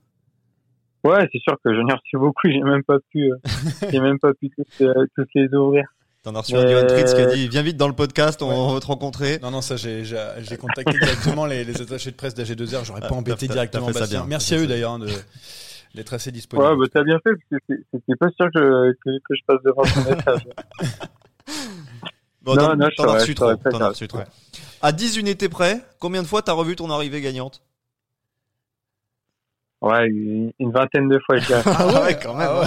Ouais, 1.04 1.28
c'est 1.32 1.40
sûr 1.40 1.56
que 1.64 1.74
j'en 1.76 1.88
ai 1.88 1.94
reçu 1.94 2.18
beaucoup. 2.18 2.48
J'ai 2.50 2.62
même 2.62 2.84
pas 2.84 2.98
pu, 3.12 3.32
euh, 3.32 3.38
j'ai 3.92 4.00
même 4.00 4.20
pas 4.20 4.34
pu 4.34 4.50
tous, 4.50 4.84
euh, 4.86 5.06
tous 5.16 5.26
les 5.36 5.54
ouvrir. 5.54 5.86
T'en 6.24 6.34
as 6.34 6.40
reçu 6.40 6.56
un 6.56 6.66
Johan 6.68 6.88
Fritz 6.90 7.14
qui 7.14 7.22
a 7.22 7.26
dit 7.28 7.48
Viens 7.50 7.62
vite 7.62 7.78
dans 7.78 7.88
le 7.90 7.94
podcast, 7.94 8.42
on 8.42 8.68
Ouais. 8.70 8.74
veut 8.76 8.80
te 8.80 8.88
rencontrer. 8.88 9.38
Non, 9.40 9.52
non, 9.52 9.62
ça, 9.62 9.76
j'ai 9.76 10.58
contacté 10.60 10.98
directement 10.98 11.46
les, 11.46 11.64
les 11.64 11.82
attachés 11.82 12.10
de 12.12 12.16
presse 12.16 12.34
d'AG2R. 12.36 12.84
J'aurais 12.86 13.02
Ah, 13.04 13.08
pas 13.10 13.16
embêté 13.16 13.48
directement 13.48 13.88
Bastien. 13.88 14.22
bien. 14.22 14.26
Merci 14.28 14.56
à 14.56 14.60
eux 14.60 14.68
d'ailleurs 14.68 14.94
hein, 14.94 15.00
de- 15.00 15.08
d'être 15.96 16.14
assez 16.14 16.32
disponibles. 16.32 16.68
Ouais, 16.70 16.76
bah 16.78 16.86
t'as 16.94 17.04
bien 17.04 17.18
fait 17.24 17.32
parce 17.32 17.50
que 17.50 17.58
c'est- 17.68 17.84
c'était 17.92 18.16
pas 18.20 18.30
sûr 18.32 18.48
que, 18.54 18.92
que, 19.04 19.10
que 19.18 19.36
je 19.36 19.42
passe 19.48 19.62
devant 19.64 19.82
ton 19.84 20.04
message. 20.16 20.48
Bon, 22.42 22.54
Non, 22.56 22.76
non, 22.76 22.88
je 22.92 22.96
t'en 22.96 23.04
as 23.06 23.08
saurais- 23.08 23.20
reçu 23.22 23.32
je 23.32 23.38
saurais 23.38 23.58
trop. 23.58 23.82
as 23.82 23.88
reçu 23.90 24.08
trop. 24.08 24.20
À 24.84 24.92
10 24.92 25.18
unités 25.18 25.50
près, 25.50 25.82
combien 26.00 26.22
de 26.22 26.28
fois 26.28 26.44
t'as 26.44 26.52
revu 26.54 26.76
ton 26.76 26.92
arrivée 26.92 27.20
gagnante? 27.22 27.64
Ouais, 29.82 30.08
une, 30.08 30.52
une 30.60 30.72
vingtaine 30.72 31.08
de 31.10 31.20
fois, 31.26 31.38
je 31.38 31.48
dirais. 31.48 31.62
Ah 31.66 32.04
ouais, 32.04 32.18
quand 32.22 32.36
même, 32.36 32.48
ah 32.50 32.60
ouais. 32.60 32.66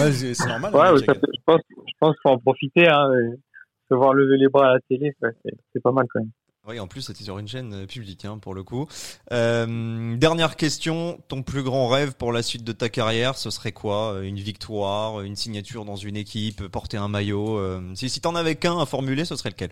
Ouais, 0.00 0.12
c'est 0.34 0.46
normal. 0.48 0.74
Ouais, 0.74 0.80
hein, 0.80 0.92
ouais, 0.94 0.98
Jack. 0.98 1.06
ça 1.06 1.14
fait- 1.14 1.26
je 1.32 1.40
pense, 1.46 1.60
je 1.70 1.92
pense 2.00 2.12
qu'il 2.14 2.20
faut 2.22 2.30
en 2.30 2.38
profiter, 2.38 2.88
hein, 2.88 3.08
et 3.12 3.36
se 3.88 3.94
voir 3.94 4.14
lever 4.14 4.36
les 4.36 4.48
bras 4.48 4.70
à 4.70 4.72
la 4.74 4.80
télé, 4.88 5.14
ouais, 5.22 5.30
c'est 5.72 5.82
pas 5.82 5.92
mal 5.92 6.06
quand 6.12 6.20
même. 6.20 6.30
Oui, 6.66 6.80
en 6.80 6.86
plus, 6.86 7.02
c'était 7.02 7.24
sur 7.24 7.38
une 7.38 7.46
chaîne 7.46 7.74
euh, 7.74 7.86
publique, 7.86 8.24
hein, 8.24 8.38
pour 8.38 8.54
le 8.54 8.62
coup. 8.62 8.86
Euh, 9.32 10.16
dernière 10.16 10.56
question, 10.56 11.20
ton 11.28 11.42
plus 11.42 11.62
grand 11.62 11.88
rêve 11.88 12.16
pour 12.16 12.32
la 12.32 12.42
suite 12.42 12.64
de 12.64 12.72
ta 12.72 12.88
carrière, 12.88 13.36
ce 13.36 13.50
serait 13.50 13.72
quoi? 13.72 14.14
Euh, 14.14 14.22
Une 14.22 14.38
victoire, 14.38 15.20
une 15.20 15.36
signature 15.36 15.84
dans 15.84 15.96
une 15.96 16.16
équipe, 16.16 16.66
porter 16.68 16.96
un 16.96 17.08
maillot 17.08 17.58
euh, 17.58 17.94
Si, 17.94 18.08
si 18.08 18.22
t'en 18.22 18.34
avais 18.34 18.56
qu'un 18.56 18.78
à 18.80 18.86
formuler, 18.86 19.26
ce 19.26 19.36
serait 19.36 19.50
lequel? 19.50 19.70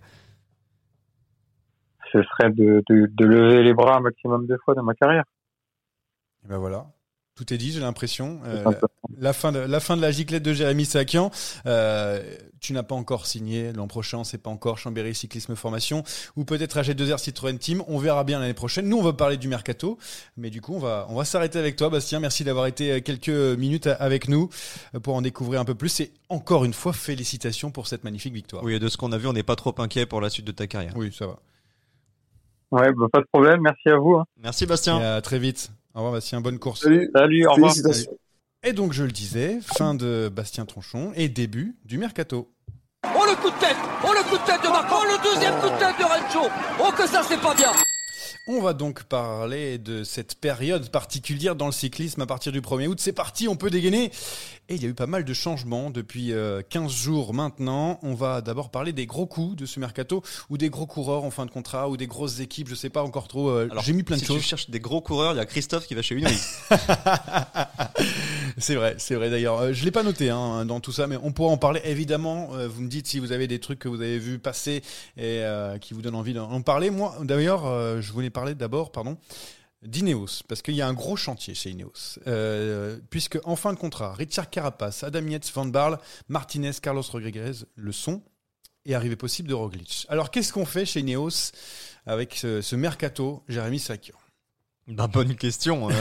Ce 2.13 2.23
serait 2.23 2.51
de, 2.51 2.83
de, 2.91 3.07
de 3.11 3.25
lever 3.25 3.63
les 3.63 3.73
bras 3.73 3.97
un 3.97 4.01
maximum 4.01 4.47
de 4.47 4.59
fois 4.63 4.75
dans 4.75 4.83
ma 4.83 4.93
carrière. 4.93 5.25
Et 6.45 6.49
ben 6.49 6.59
voilà. 6.59 6.87
Tout 7.35 7.53
est 7.55 7.57
dit, 7.57 7.73
j'ai 7.73 7.81
l'impression. 7.81 8.41
Euh, 8.45 8.63
la 9.19 9.33
fin 9.33 9.53
de 9.53 9.59
la 9.59 9.81
fin 9.81 9.97
de 9.97 10.03
la 10.03 10.11
giclette 10.11 10.43
de 10.43 10.53
Jérémy 10.53 10.85
Sakian. 10.85 11.31
Euh, 11.67 12.23
tu 12.61 12.75
n'as 12.75 12.83
pas 12.83 12.95
encore 12.95 13.25
signé 13.27 13.73
l'an 13.73 13.89
prochain, 13.89 14.23
c'est 14.23 14.39
pas 14.39 14.51
encore 14.51 14.77
Chambéry 14.79 15.15
Cyclisme 15.15 15.57
Formation 15.57 16.05
ou 16.37 16.45
peut-être 16.45 16.79
AG2R 16.79 17.19
Citroën 17.19 17.57
Team. 17.59 17.83
On 17.89 17.99
verra 17.99 18.23
bien 18.25 18.39
l'année 18.39 18.53
prochaine. 18.55 18.87
Nous, 18.87 18.99
on 18.99 19.03
va 19.03 19.15
parler 19.15 19.39
du 19.39 19.49
mercato, 19.49 19.99
mais 20.37 20.51
du 20.51 20.61
coup, 20.61 20.75
on 20.75 20.79
va 20.79 21.07
on 21.09 21.15
va 21.17 21.25
s'arrêter 21.25 21.59
avec 21.59 21.77
toi, 21.77 21.89
Bastien. 21.89 22.21
Merci 22.21 22.45
d'avoir 22.45 22.67
été 22.67 23.01
quelques 23.01 23.29
minutes 23.31 23.87
avec 23.87 24.29
nous 24.29 24.51
euh, 24.95 25.01
pour 25.01 25.15
en 25.15 25.23
découvrir 25.23 25.61
un 25.61 25.65
peu 25.65 25.75
plus. 25.75 26.01
Et 26.01 26.13
encore 26.29 26.65
une 26.67 26.75
fois, 26.75 26.93
félicitations 26.93 27.71
pour 27.71 27.87
cette 27.87 28.05
magnifique 28.05 28.35
victoire. 28.35 28.63
Oui, 28.63 28.75
et 28.75 28.79
de 28.79 28.89
ce 28.89 28.97
qu'on 28.99 29.11
a 29.13 29.19
vu, 29.19 29.27
on 29.27 29.33
n'est 29.33 29.43
pas 29.43 29.57
trop 29.57 29.75
inquiet 29.79 30.05
pour 30.05 30.21
la 30.21 30.29
suite 30.29 30.47
de 30.47 30.53
ta 30.53 30.67
carrière. 30.67 30.93
Oui, 30.97 31.13
ça 31.13 31.27
va. 31.27 31.39
Ouais, 32.73 32.93
bah, 32.93 33.07
pas 33.13 33.21
de 33.21 33.27
problème, 33.33 33.61
merci 33.63 33.89
à 33.89 33.97
vous. 33.97 34.17
hein. 34.17 34.25
Merci 34.43 34.65
Et 34.65 34.67
Bastien. 34.67 34.99
à 34.99 35.21
très 35.23 35.39
vite. 35.39 35.71
Au 35.95 35.99
revoir, 35.99 36.13
Bastien. 36.13 36.41
Bonne 36.41 36.59
course. 36.59 36.83
Salut. 36.83 37.11
Salut, 37.15 37.47
au 37.47 37.53
revoir. 37.53 37.75
Et 38.65 38.73
donc, 38.73 38.93
je 38.93 39.03
le 39.03 39.11
disais, 39.11 39.59
fin 39.77 39.95
de 39.95 40.31
Bastien 40.33 40.65
Tronchon 40.65 41.13
et 41.15 41.29
début 41.29 41.77
du 41.85 41.99
mercato. 41.99 42.51
Oh 43.05 43.25
le 43.29 43.35
coup 43.35 43.51
de 43.51 43.59
tête 43.61 43.77
Oh 44.05 44.13
le 44.13 44.23
coup 44.31 44.39
de 44.39 44.47
tête 44.47 44.63
de 44.63 44.69
Marco 44.69 44.95
Oh 45.01 45.05
le 45.05 45.35
deuxième 45.35 45.55
coup 45.55 45.69
de 45.69 45.79
tête 45.79 45.99
de 45.99 46.05
Rencho 46.05 46.49
Oh 46.81 46.93
que 46.97 47.05
ça 47.09 47.23
c'est 47.29 47.41
pas 47.41 47.53
bien 47.53 47.73
On 48.47 48.61
va 48.61 48.75
donc 48.75 49.03
parler 49.03 49.79
de 49.79 50.05
cette 50.05 50.37
période 50.37 50.89
particulière 50.89 51.57
dans 51.57 51.67
le 51.67 51.73
cyclisme 51.73 52.23
à 52.23 52.27
partir 52.27 52.53
du 52.53 52.61
1er 52.61 52.87
août. 52.87 53.01
C'est 53.01 53.13
parti, 53.13 53.49
on 53.49 53.57
peut 53.57 53.71
dégainer. 53.71 54.13
Et 54.73 54.77
il 54.77 54.83
y 54.83 54.87
a 54.87 54.89
eu 54.89 54.95
pas 54.95 55.07
mal 55.07 55.27
de 55.27 55.35
changements 55.35 55.91
depuis 55.91 56.33
euh, 56.33 56.63
15 56.67 56.91
jours 56.91 57.35
maintenant. 57.35 57.99
On 58.03 58.15
va 58.15 58.41
d'abord 58.41 58.71
parler 58.71 58.95
des 58.95 59.05
gros 59.05 59.27
coups 59.27 59.55
de 59.55 59.67
ce 59.67 59.79
mercato 59.79 60.23
ou 60.49 60.57
des 60.57 60.71
gros 60.71 60.87
coureurs 60.87 61.25
en 61.25 61.31
fin 61.31 61.45
de 61.45 61.51
contrat 61.51 61.91
ou 61.91 61.99
des 61.99 62.07
grosses 62.07 62.41
équipes, 62.41 62.71
je 62.71 62.75
sais 62.75 62.89
pas 62.89 63.03
encore 63.03 63.29
trop. 63.29 63.51
euh, 63.51 63.69
Alors, 63.71 63.85
J'ai 63.85 63.93
mis 63.93 64.03
plein 64.03 64.17
de 64.17 64.21
si 64.23 64.27
choses. 64.29 64.39
tu 64.41 64.43
cherches 64.49 64.71
des 64.71 64.81
gros 64.81 65.03
coureurs, 65.03 65.35
il 65.35 65.37
y 65.37 65.41
a 65.41 65.45
Christophe 65.45 65.87
qui 65.87 65.95
va 65.95 66.01
chez 66.01 66.15
Unity. 66.15 66.41
c'est 68.57 68.75
vrai, 68.75 68.95
c'est 68.97 69.15
vrai 69.15 69.29
d'ailleurs. 69.29 69.59
Euh, 69.61 69.73
je 69.75 69.85
l'ai 69.85 69.91
pas 69.91 70.03
noté 70.03 70.31
hein, 70.31 70.65
dans 70.65 70.81
tout 70.81 70.93
ça, 70.93 71.07
mais 71.07 71.17
on 71.23 71.33
pourra 71.33 71.51
en 71.53 71.59
parler 71.59 71.83
évidemment. 71.85 72.51
Euh, 72.55 72.67
vous 72.67 72.81
me 72.81 72.89
dites 72.89 73.07
si 73.07 73.19
vous 73.19 73.33
avez 73.33 73.47
des 73.47 73.59
trucs 73.59 73.79
que 73.79 73.89
vous 73.89 74.01
avez 74.01 74.19
vu 74.19 74.39
passer 74.39 74.77
et 75.19 75.41
euh, 75.43 75.77
qui 75.77 75.93
vous 75.93 76.01
donnent 76.03 76.15
envie 76.15 76.33
d'en 76.35 76.63
parler. 76.63 76.91
Moi, 76.91 77.15
d'ailleurs, 77.23 77.67
euh, 77.67 78.01
je 78.01 78.11
voulais 78.11 78.31
parler 78.31 78.55
d'abord, 78.55 78.91
pardon, 78.91 79.19
d'Ineos, 79.83 80.43
parce 80.49 80.63
qu'il 80.63 80.75
y 80.75 80.83
a 80.83 80.89
un 80.89 80.95
gros 80.95 81.17
chantier 81.17 81.55
chez 81.55 81.71
Ineos. 81.71 82.19
Euh, 82.27 82.99
puisque 83.11 83.39
en 83.45 83.57
fin 83.57 83.73
de 83.73 83.79
contrat, 83.79 84.15
Richard 84.15 84.51
Carapace, 84.51 85.03
Adam 85.03 85.27
Yates, 85.27 85.51
Van 85.55 85.67
Barle, 85.67 85.99
Martinez, 86.29 86.73
Carlos 86.81 87.03
Rodriguez 87.03 87.53
le 87.75 87.93
sont. 87.93 88.23
Et 88.85 88.97
arrivée 88.97 89.15
possible 89.15 89.49
de 89.49 89.55
Roglic. 89.55 90.07
Alors 90.09 90.33
qu'est-ce 90.33 90.53
qu'on 90.53 90.67
fait 90.67 90.85
chez 90.85 91.01
Ineos 91.01 91.53
avec 92.05 92.35
ce, 92.35 92.75
mercato, 92.75 93.45
Jérémy 93.47 93.79
Sakir 93.79 94.17
bah, 94.89 95.07
bonne 95.07 95.35
question. 95.37 95.89
euh. 95.91 95.93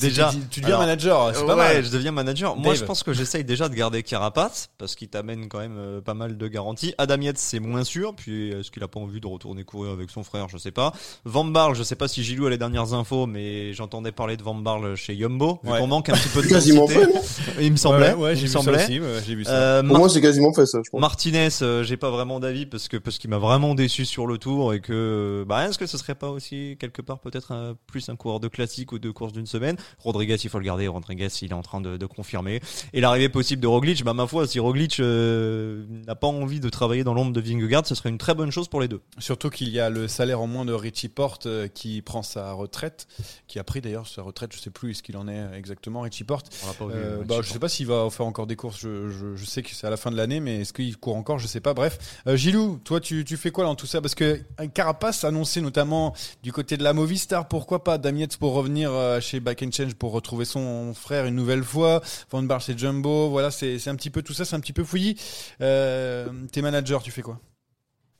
Déjà, 0.00 0.30
tu, 0.30 0.38
tu 0.50 0.60
deviens 0.60 0.76
Alors, 0.76 0.86
manager, 0.86 1.34
c'est 1.34 1.42
ouais, 1.42 1.56
mal. 1.56 1.84
je 1.84 1.90
deviens 1.90 2.12
manager. 2.12 2.56
Moi, 2.56 2.74
je 2.74 2.84
pense 2.84 3.02
que 3.02 3.12
j'essaye 3.12 3.44
déjà 3.44 3.68
de 3.68 3.74
garder 3.74 4.02
Carapace 4.02 4.70
parce 4.78 4.94
qu'il 4.94 5.08
t'amène 5.08 5.48
quand 5.48 5.58
même 5.58 5.76
euh, 5.76 6.00
pas 6.00 6.14
mal 6.14 6.36
de 6.38 6.48
garanties. 6.48 6.94
Adam 6.98 7.20
Yates, 7.20 7.38
c'est 7.38 7.58
moins 7.60 7.84
sûr. 7.84 8.14
Puis, 8.14 8.50
est-ce 8.50 8.70
qu'il 8.70 8.82
a 8.84 8.88
pas 8.88 9.00
envie 9.00 9.20
de 9.20 9.26
retourner 9.26 9.64
courir 9.64 9.92
avec 9.92 10.10
son 10.10 10.22
frère 10.22 10.48
Je 10.48 10.56
sais 10.56 10.70
pas. 10.70 10.92
Van 11.24 11.44
Barle, 11.44 11.74
je 11.74 11.82
sais 11.82 11.96
pas 11.96 12.06
si 12.08 12.22
Gilou 12.22 12.46
a 12.46 12.50
les 12.50 12.58
dernières 12.58 12.94
infos, 12.94 13.26
mais 13.26 13.72
j'entendais 13.74 14.12
parler 14.12 14.36
de 14.36 14.42
Van 14.42 14.54
Barle 14.54 14.94
chez 14.94 15.14
Yumbo. 15.14 15.58
Vu 15.64 15.70
Ouais. 15.72 15.78
qu'on 15.78 15.86
manque 15.88 16.08
un 16.08 16.14
petit 16.14 16.28
peu 16.28 16.42
de 16.42 16.46
Quasiment 16.52 16.86
fait, 16.86 17.06
non 17.06 17.20
Il 17.60 17.72
me 17.72 17.76
semblait. 17.76 18.14
Ouais, 18.14 18.36
j'ai 18.36 18.42
me 18.42 18.46
vu 18.46 18.52
ça 18.52 18.58
semblait. 18.60 18.84
aussi, 18.84 19.00
ouais, 19.00 19.18
j'ai 19.26 19.34
vu 19.34 19.44
ça. 19.44 19.50
Euh, 19.52 19.82
Pour 19.82 19.98
moi, 19.98 20.08
c'est 20.08 20.20
quasiment 20.20 20.52
fait 20.52 20.66
ça, 20.66 20.78
je 20.84 20.90
pense. 20.90 21.00
Martinez, 21.00 21.48
euh, 21.62 21.82
j'ai 21.82 21.96
pas 21.96 22.10
vraiment 22.10 22.38
d'avis 22.40 22.66
parce 22.66 22.88
que 22.88 22.96
parce 22.98 23.18
qu'il 23.18 23.30
m'a 23.30 23.38
vraiment 23.38 23.74
déçu 23.74 24.04
sur 24.04 24.26
le 24.26 24.38
tour 24.38 24.74
et 24.74 24.80
que 24.80 25.44
bah 25.48 25.66
est-ce 25.68 25.78
que 25.78 25.86
ce 25.86 25.98
serait 25.98 26.14
pas 26.14 26.28
aussi 26.28 26.76
quelque 26.78 27.02
part 27.02 27.18
peut-être 27.20 27.52
un- 27.52 27.74
plus 27.86 28.08
un 28.08 28.16
coureur 28.22 28.40
de 28.40 28.48
classique 28.48 28.92
ou 28.92 28.98
de 28.98 29.10
course 29.10 29.32
d'une 29.32 29.46
semaine 29.46 29.76
Rodriguez, 29.98 30.36
il 30.44 30.48
faut 30.50 30.58
le 30.58 30.64
garder. 30.64 30.86
Rodriguez, 30.88 31.28
il 31.42 31.50
est 31.50 31.54
en 31.54 31.62
train 31.62 31.80
de, 31.80 31.96
de 31.96 32.06
confirmer. 32.06 32.60
Et 32.92 33.00
l'arrivée 33.00 33.28
possible 33.28 33.60
de 33.60 33.66
Roglic, 33.66 34.02
bah 34.04 34.14
ma 34.14 34.26
foi, 34.26 34.46
si 34.46 34.60
Roglic 34.60 35.00
euh, 35.00 35.84
n'a 36.06 36.14
pas 36.14 36.26
envie 36.28 36.60
de 36.60 36.68
travailler 36.68 37.04
dans 37.04 37.14
l'ombre 37.14 37.32
de 37.32 37.40
Vingegaard, 37.40 37.86
ce 37.86 37.94
serait 37.94 38.08
une 38.10 38.18
très 38.18 38.34
bonne 38.34 38.50
chose 38.50 38.68
pour 38.68 38.80
les 38.80 38.88
deux. 38.88 39.00
Surtout 39.18 39.50
qu'il 39.50 39.68
y 39.70 39.80
a 39.80 39.90
le 39.90 40.08
salaire 40.08 40.40
en 40.40 40.46
moins 40.46 40.64
de 40.64 40.72
Richie 40.72 41.08
Porte 41.08 41.46
euh, 41.46 41.68
qui 41.68 42.00
prend 42.02 42.22
sa 42.22 42.52
retraite, 42.52 43.06
qui 43.48 43.58
a 43.58 43.64
pris 43.64 43.80
d'ailleurs 43.80 44.06
sa 44.06 44.22
retraite, 44.22 44.52
je 44.54 44.60
sais 44.60 44.70
plus 44.70 44.94
ce 44.94 45.02
qu'il 45.02 45.16
en 45.16 45.26
est 45.28 45.42
exactement, 45.56 46.02
Richie 46.02 46.24
Porte. 46.24 46.48
On 46.68 46.72
pas 46.72 46.86
vu, 46.86 46.92
Euh, 46.94 47.16
Richie 47.16 47.28
bah, 47.28 47.36
je 47.42 47.50
sais 47.52 47.58
pas 47.58 47.68
s'il 47.68 47.86
va 47.86 48.08
faire 48.10 48.26
encore 48.26 48.46
des 48.46 48.56
courses, 48.56 48.78
je, 48.80 49.10
je- 49.10 49.34
je 49.36 49.44
sais 49.44 49.62
que 49.62 49.70
c'est 49.74 49.86
à 49.86 49.90
la 49.90 49.96
fin 49.96 50.10
de 50.10 50.16
l'année, 50.16 50.40
mais 50.40 50.60
est-ce 50.60 50.72
qu'il 50.72 50.96
court 50.96 51.16
encore, 51.16 51.38
je 51.38 51.46
sais 51.46 51.60
pas. 51.60 51.74
Bref, 51.74 51.98
Gilou, 52.26 52.78
toi 52.84 53.00
tu, 53.00 53.24
tu 53.24 53.36
fais 53.36 53.50
quoi 53.50 53.64
dans 53.64 53.74
tout 53.74 53.86
ça? 53.86 54.00
Parce 54.00 54.14
que 54.14 54.40
Carapace 54.74 55.24
annoncé 55.24 55.60
notamment 55.60 56.14
du 56.42 56.52
côté 56.52 56.76
de 56.76 56.84
la 56.84 56.92
Movistar, 56.92 57.48
pourquoi 57.48 57.82
pas 57.84 57.98
Damietz 58.02 58.36
pour 58.36 58.52
revenir 58.52 58.92
euh, 58.92 59.20
chez 59.20 59.40
Back 59.40 59.62
and 59.62 59.70
Change 59.72 59.94
pour 59.94 60.12
retrouver 60.12 60.44
son 60.44 60.92
frère 60.94 61.24
une 61.24 61.34
nouvelle 61.34 61.64
fois, 61.64 62.02
Van 62.30 62.42
Barle 62.42 62.60
chez 62.60 62.76
Jumbo, 62.76 63.30
voilà, 63.30 63.50
c'est 63.50 63.78
c'est 63.78 63.88
un 63.90 63.96
petit 63.96 64.10
peu 64.10 64.22
tout 64.22 64.34
ça, 64.34 64.44
c'est 64.44 64.56
un 64.56 64.60
petit 64.60 64.72
peu 64.74 64.84
fouillis. 64.84 65.16
Euh, 65.60 66.28
T'es 66.52 66.60
manager, 66.62 67.02
tu 67.02 67.10
fais 67.10 67.22
quoi? 67.22 67.40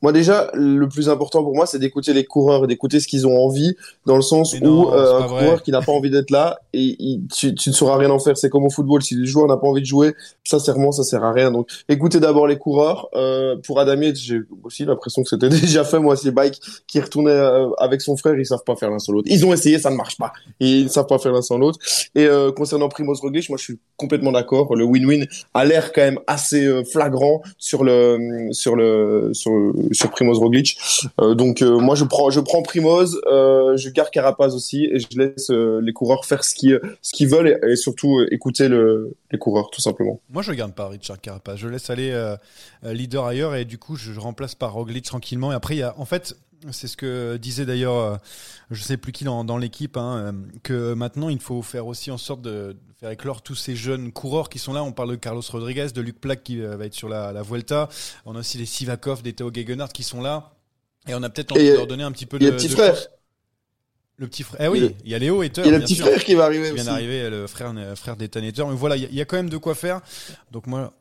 Moi 0.03 0.11
déjà, 0.11 0.51
le 0.53 0.87
plus 0.87 1.09
important 1.09 1.41
pour 1.43 1.55
moi, 1.55 1.65
c'est 1.65 1.79
d'écouter 1.79 2.13
les 2.13 2.25
coureurs 2.25 2.65
et 2.65 2.67
d'écouter 2.67 2.99
ce 2.99 3.07
qu'ils 3.07 3.25
ont 3.25 3.37
envie, 3.43 3.75
dans 4.05 4.15
le 4.17 4.21
sens 4.21 4.53
où 4.61 4.89
euh, 4.91 5.15
un 5.23 5.25
vrai. 5.27 5.43
coureur 5.45 5.63
qui 5.63 5.71
n'a 5.71 5.81
pas 5.81 5.91
envie 5.93 6.11
d'être 6.11 6.29
là, 6.29 6.59
et 6.73 6.95
il- 6.99 7.21
tu, 7.35 7.55
tu 7.55 7.69
ne 7.69 7.73
sauras 7.73 7.97
rien 7.97 8.11
en 8.11 8.19
faire. 8.19 8.37
C'est 8.37 8.49
comme 8.49 8.65
au 8.65 8.69
football, 8.69 9.01
si 9.01 9.15
le 9.15 9.25
joueur 9.25 9.47
n'a 9.47 9.57
pas 9.57 9.65
envie 9.67 9.81
de 9.81 9.85
jouer, 9.87 10.13
sincèrement, 10.43 10.91
ça 10.91 11.03
sert 11.03 11.23
à 11.23 11.31
rien. 11.31 11.49
Donc, 11.51 11.69
écoutez 11.89 12.19
d'abord 12.19 12.45
les 12.47 12.57
coureurs. 12.57 13.07
Euh, 13.15 13.55
pour 13.65 13.79
Adamier, 13.79 14.13
j'ai 14.13 14.41
aussi 14.63 14.85
l'impression 14.85 15.23
que 15.23 15.29
c'était 15.29 15.49
déjà 15.61 15.83
fait. 15.83 15.99
Moi, 15.99 16.15
c'est 16.17 16.31
Bike 16.31 16.59
qui 16.85 16.99
retournait 16.99 17.31
euh, 17.31 17.69
avec 17.77 18.01
son 18.01 18.17
frère, 18.17 18.37
ils 18.37 18.45
savent 18.45 18.63
pas 18.65 18.75
faire 18.75 18.89
l'un 18.91 18.99
sans 18.99 19.13
l'autre. 19.13 19.29
Ils 19.31 19.45
ont 19.45 19.53
essayé, 19.53 19.79
ça 19.79 19.89
ne 19.89 19.95
marche 19.95 20.17
pas. 20.17 20.33
Ils 20.59 20.83
ne 20.83 20.89
savent 20.89 21.07
pas 21.07 21.17
faire 21.17 21.31
l'un 21.31 21.41
sans 21.41 21.57
l'autre. 21.57 21.79
Et 22.13 22.25
euh, 22.25 22.51
concernant 22.51 22.89
Primoz 22.89 23.21
Roglic, 23.21 23.47
moi, 23.49 23.57
je 23.57 23.63
suis 23.63 23.79
complètement 23.95 24.33
d'accord. 24.33 24.75
Le 24.75 24.83
win-win 24.83 25.25
a 25.53 25.63
l'air 25.63 25.93
quand 25.93 26.01
même 26.01 26.19
assez 26.27 26.65
euh, 26.65 26.83
flagrant 26.83 27.41
sur 27.57 27.85
le 27.85 28.49
sur 28.51 28.75
le 28.75 29.29
sur, 29.33 29.51
sur 29.93 30.11
Primoz 30.11 30.39
Roglic. 30.39 30.77
Euh, 31.19 31.35
donc 31.35 31.61
euh, 31.61 31.79
moi 31.79 31.95
je 31.95 32.03
prends 32.03 32.29
je 32.29 32.39
prends 32.39 32.61
Primoz, 32.61 33.19
euh, 33.27 33.77
je 33.77 33.89
garde 33.89 34.09
Carapaz 34.09 34.55
aussi 34.55 34.85
et 34.85 34.99
je 34.99 35.07
laisse 35.17 35.49
les 35.49 35.93
coureurs 35.93 36.25
faire 36.25 36.43
ce 36.43 36.53
qu'ils 36.55 36.79
ce 37.01 37.11
qu'ils 37.13 37.27
veulent 37.27 37.59
et, 37.63 37.75
surtout 37.75 38.21
écouter 38.31 38.67
le, 38.67 39.15
les 39.31 39.37
coureurs 39.37 39.69
tout 39.69 39.81
simplement. 39.81 40.19
Moi, 40.29 40.41
je 40.41 40.51
garde 40.51 40.73
pas 40.73 40.87
Richard 40.87 41.19
Carapace. 41.19 41.57
Je 41.57 41.67
laisse 41.67 41.89
aller 41.89 42.13
leader 42.83 43.25
ailleurs 43.25 43.55
et 43.55 43.65
du 43.65 43.77
coup, 43.77 43.95
je 43.95 44.17
remplace 44.19 44.55
par 44.55 44.73
Roglic 44.73 45.05
tranquillement. 45.05 45.51
Et 45.51 45.55
après, 45.55 45.75
il 45.75 45.79
y 45.79 45.83
a, 45.83 45.93
en 45.97 46.05
fait, 46.05 46.35
c'est 46.71 46.87
ce 46.87 46.95
que 46.97 47.37
disait 47.37 47.65
d'ailleurs, 47.65 47.95
euh, 47.95 48.15
je 48.71 48.81
sais 48.81 48.97
plus 48.97 49.11
qui 49.11 49.23
dans, 49.23 49.43
dans 49.43 49.57
l'équipe, 49.57 49.97
hein, 49.97 50.17
euh, 50.17 50.31
que 50.63 50.93
maintenant, 50.93 51.29
il 51.29 51.39
faut 51.39 51.61
faire 51.61 51.87
aussi 51.87 52.11
en 52.11 52.17
sorte 52.17 52.41
de, 52.41 52.75
faire 52.99 53.09
éclore 53.11 53.41
tous 53.41 53.55
ces 53.55 53.75
jeunes 53.75 54.11
coureurs 54.11 54.49
qui 54.49 54.59
sont 54.59 54.73
là. 54.73 54.83
On 54.83 54.91
parle 54.91 55.11
de 55.11 55.15
Carlos 55.15 55.41
Rodriguez, 55.49 55.87
de 55.93 56.01
Luc 56.01 56.19
Plaque 56.21 56.43
qui 56.43 56.61
euh, 56.61 56.77
va 56.77 56.85
être 56.85 56.93
sur 56.93 57.09
la, 57.09 57.31
la 57.31 57.41
Vuelta. 57.41 57.89
On 58.25 58.35
a 58.35 58.39
aussi 58.39 58.57
les 58.57 58.65
Sivakov, 58.65 59.21
des 59.23 59.33
Théo 59.33 59.51
Gegenhardt 59.53 59.91
qui 59.93 60.03
sont 60.03 60.21
là. 60.21 60.51
Et 61.07 61.13
on 61.15 61.21
a 61.23 61.29
peut-être 61.29 61.51
envie 61.51 61.61
Et, 61.65 61.71
de 61.71 61.75
leur 61.77 61.87
donner 61.87 62.03
un 62.03 62.11
petit 62.11 62.25
peu 62.25 62.39
de. 62.39 62.47
a 62.47 62.51
le 62.51 62.55
petit 62.55 62.69
de 62.69 62.73
frère. 62.73 62.95
chance. 62.95 63.09
Le 64.17 64.27
petit 64.27 64.43
frère. 64.43 64.61
Eh 64.61 64.67
oui, 64.69 64.77
Il 64.79 64.83
y 64.83 64.85
a- 64.87 64.91
il 65.05 65.11
y 65.11 65.15
a 65.15 65.19
Léo 65.19 65.41
Hater. 65.41 65.63
Il 65.65 65.71
y 65.71 65.75
a 65.75 65.77
le 65.79 65.83
petit 65.83 65.95
sûr 65.95 66.05
frère 66.05 66.23
qui 66.23 66.35
va 66.35 66.45
arriver 66.45 66.67
qui 66.69 66.75
vient 66.75 66.83
aussi. 66.83 66.91
d'arriver, 66.91 67.29
le 67.29 67.47
frère, 67.47 67.73
euh, 67.75 67.95
frère 67.95 68.15
des. 68.15 68.29
Mais 68.35 68.51
voilà, 68.75 68.95
il 68.95 69.13
y, 69.13 69.19
a- 69.21 69.25
quand 69.25 69.35
même 69.35 69.49
de 69.49 69.57
quoi 69.57 69.75
faire. 69.75 70.01
Donc 70.51 70.67
moi, 70.67 70.93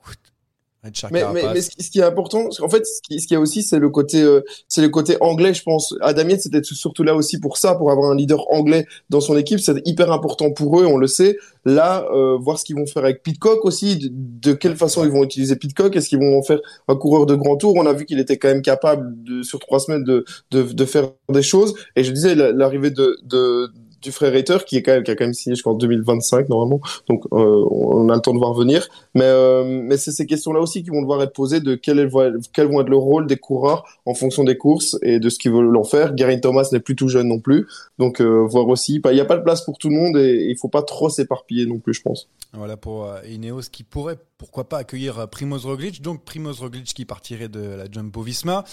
Mais, 1.12 1.20
mais, 1.32 1.42
mais 1.54 1.60
ce, 1.60 1.70
qui, 1.70 1.82
ce 1.84 1.90
qui 1.90 2.00
est 2.00 2.02
important, 2.02 2.48
en 2.60 2.68
fait, 2.68 2.84
ce 2.84 3.00
qui, 3.02 3.20
ce 3.20 3.28
qui 3.28 3.34
est 3.34 3.36
aussi, 3.36 3.62
c'est 3.62 3.78
le 3.78 3.88
côté, 3.88 4.20
euh, 4.20 4.40
c'est 4.66 4.82
le 4.82 4.88
côté 4.88 5.16
anglais, 5.20 5.54
je 5.54 5.62
pense. 5.62 5.94
Adamiet, 6.00 6.38
c'était 6.40 6.62
surtout 6.64 7.04
là 7.04 7.14
aussi 7.14 7.38
pour 7.38 7.56
ça, 7.56 7.76
pour 7.76 7.92
avoir 7.92 8.10
un 8.10 8.16
leader 8.16 8.50
anglais 8.52 8.86
dans 9.08 9.20
son 9.20 9.36
équipe, 9.36 9.60
c'est 9.60 9.80
hyper 9.86 10.10
important 10.10 10.50
pour 10.50 10.80
eux, 10.80 10.86
on 10.86 10.96
le 10.96 11.06
sait. 11.06 11.36
Là, 11.64 12.04
euh, 12.12 12.36
voir 12.36 12.58
ce 12.58 12.64
qu'ils 12.64 12.74
vont 12.74 12.86
faire 12.86 13.04
avec 13.04 13.22
Pitcock 13.22 13.64
aussi, 13.64 13.96
de, 13.96 14.10
de 14.12 14.52
quelle 14.54 14.74
façon 14.74 15.04
ils 15.04 15.10
vont 15.12 15.22
utiliser 15.22 15.54
Pitcock, 15.54 15.94
est-ce 15.94 16.08
qu'ils 16.08 16.18
vont 16.18 16.36
en 16.36 16.42
faire 16.42 16.58
un 16.88 16.96
coureur 16.96 17.26
de 17.26 17.36
grand 17.36 17.56
tour? 17.56 17.74
On 17.76 17.86
a 17.86 17.92
vu 17.92 18.04
qu'il 18.04 18.18
était 18.18 18.36
quand 18.36 18.48
même 18.48 18.62
capable 18.62 19.22
de, 19.22 19.44
sur 19.44 19.60
trois 19.60 19.78
semaines 19.78 20.02
de, 20.02 20.24
de, 20.50 20.62
de 20.62 20.84
faire 20.84 21.10
des 21.28 21.42
choses. 21.42 21.74
Et 21.94 22.02
je 22.02 22.10
disais, 22.10 22.34
la- 22.34 22.50
l'arrivée 22.50 22.90
de, 22.90 23.16
de 23.22 23.70
du 24.02 24.12
frère 24.12 24.32
qui 24.64 24.76
est 24.76 24.82
quand 24.82 24.92
même 24.92 25.02
qui 25.04 25.10
a 25.10 25.16
quand 25.16 25.24
même 25.24 25.34
signé 25.34 25.54
jusqu'en 25.54 25.74
2025 25.74 26.48
normalement. 26.48 26.80
Donc 27.08 27.24
euh, 27.32 27.64
on 27.70 28.08
a 28.08 28.14
le 28.14 28.20
temps 28.20 28.34
de 28.34 28.38
voir 28.38 28.52
venir. 28.52 28.88
Mais 29.14 29.24
euh, 29.24 29.64
mais 29.64 29.96
c'est 29.96 30.10
ces 30.10 30.26
questions 30.26 30.52
là 30.52 30.60
aussi 30.60 30.82
qui 30.82 30.90
vont 30.90 31.00
devoir 31.00 31.22
être 31.22 31.32
posées 31.32 31.60
de 31.60 31.74
quel, 31.74 31.98
est, 31.98 32.06
vont 32.06 32.20
être 32.22 32.88
le 32.88 32.96
rôle 32.96 33.26
des 33.26 33.36
coureurs 33.36 33.84
en 34.06 34.14
fonction 34.14 34.44
des 34.44 34.56
courses 34.56 34.98
et 35.02 35.20
de 35.20 35.28
ce 35.28 35.38
qu'ils 35.38 35.52
veulent 35.52 35.76
en 35.76 35.84
faire. 35.84 36.16
Geraint 36.16 36.38
Thomas 36.38 36.68
n'est 36.72 36.80
plus 36.80 36.96
tout 36.96 37.08
jeune 37.08 37.28
non 37.28 37.38
plus. 37.38 37.66
Donc 37.98 38.20
euh, 38.20 38.44
voir 38.46 38.68
aussi. 38.68 39.00
Il 39.04 39.14
n'y 39.14 39.20
a 39.20 39.24
pas 39.24 39.36
de 39.36 39.42
place 39.42 39.64
pour 39.64 39.78
tout 39.78 39.88
le 39.88 39.96
monde 39.96 40.16
et 40.16 40.46
il 40.48 40.56
faut 40.58 40.68
pas 40.68 40.82
trop 40.82 41.08
s'éparpiller 41.08 41.66
non 41.66 41.78
plus 41.78 41.94
je 41.94 42.02
pense. 42.02 42.28
Voilà 42.52 42.76
pour 42.76 43.08
Ineos 43.28 43.62
qui 43.70 43.84
pourrait, 43.84 44.18
pourquoi 44.36 44.68
pas, 44.68 44.78
accueillir 44.78 45.28
Primoz 45.28 45.64
Roglic. 45.64 46.02
Donc 46.02 46.24
Primoz 46.24 46.60
Roglic 46.60 46.84
qui 46.84 47.04
partirait 47.04 47.48
de 47.48 47.60
la 47.60 47.84
Jumbo 47.90 48.22
Visma, 48.22 48.64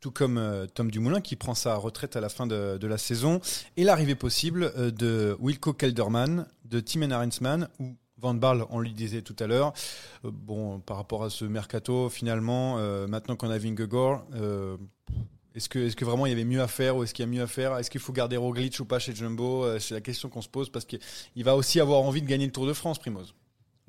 tout 0.00 0.10
comme 0.10 0.38
euh, 0.38 0.66
Tom 0.66 0.90
Dumoulin 0.90 1.20
qui 1.20 1.36
prend 1.36 1.54
sa 1.54 1.76
retraite 1.76 2.16
à 2.16 2.20
la 2.20 2.28
fin 2.28 2.46
de, 2.46 2.86
la 2.86 2.98
saison. 2.98 3.40
Et 3.76 3.84
l'arrivée 3.84 4.14
possible 4.14 4.72
euh, 4.76 4.90
de 4.90 5.36
Wilco 5.40 5.72
Kelderman, 5.72 6.46
de 6.64 6.80
Timen 6.80 7.12
Arensman 7.12 7.68
ou 7.78 7.96
Van 8.20 8.34
Barle, 8.34 8.66
on 8.70 8.80
le 8.80 8.88
disait 8.88 9.22
tout 9.22 9.36
à 9.38 9.46
l'heure. 9.46 9.72
Euh, 10.24 10.30
bon, 10.32 10.80
par 10.80 10.96
rapport 10.96 11.24
à 11.24 11.30
ce 11.30 11.44
mercato, 11.44 12.08
finalement, 12.08 12.78
maintenant 13.06 13.36
qu'on 13.36 13.50
a 13.50 13.58
Vingegaard, 13.58 14.24
est-ce 15.54 15.68
que, 15.68 16.04
vraiment 16.04 16.26
il 16.26 16.30
y 16.30 16.32
avait 16.32 16.44
mieux 16.44 16.62
à 16.62 16.68
faire 16.68 16.96
ou 16.96 17.02
est-ce 17.02 17.14
qu'il 17.14 17.24
y 17.24 17.28
a 17.28 17.30
mieux 17.30 17.42
à 17.42 17.46
faire? 17.46 17.76
Est-ce 17.78 17.90
qu'il 17.90 18.00
faut 18.00 18.12
garder 18.12 18.36
Roglic 18.36 18.78
ou 18.80 18.84
pas 18.84 18.98
chez 18.98 19.14
Jumbo? 19.14 19.78
C'est 19.78 19.94
la 19.94 20.00
question 20.00 20.28
qu'on 20.28 20.42
se 20.42 20.48
pose 20.48 20.68
parce 20.70 20.84
qu'il 20.84 21.00
va 21.44 21.56
aussi 21.56 21.80
avoir 21.80 22.00
envie 22.00 22.22
de 22.22 22.26
gagner 22.26 22.46
le 22.46 22.52
Tour 22.52 22.66
de 22.66 22.72
France, 22.72 22.98
Primoz. 22.98 23.34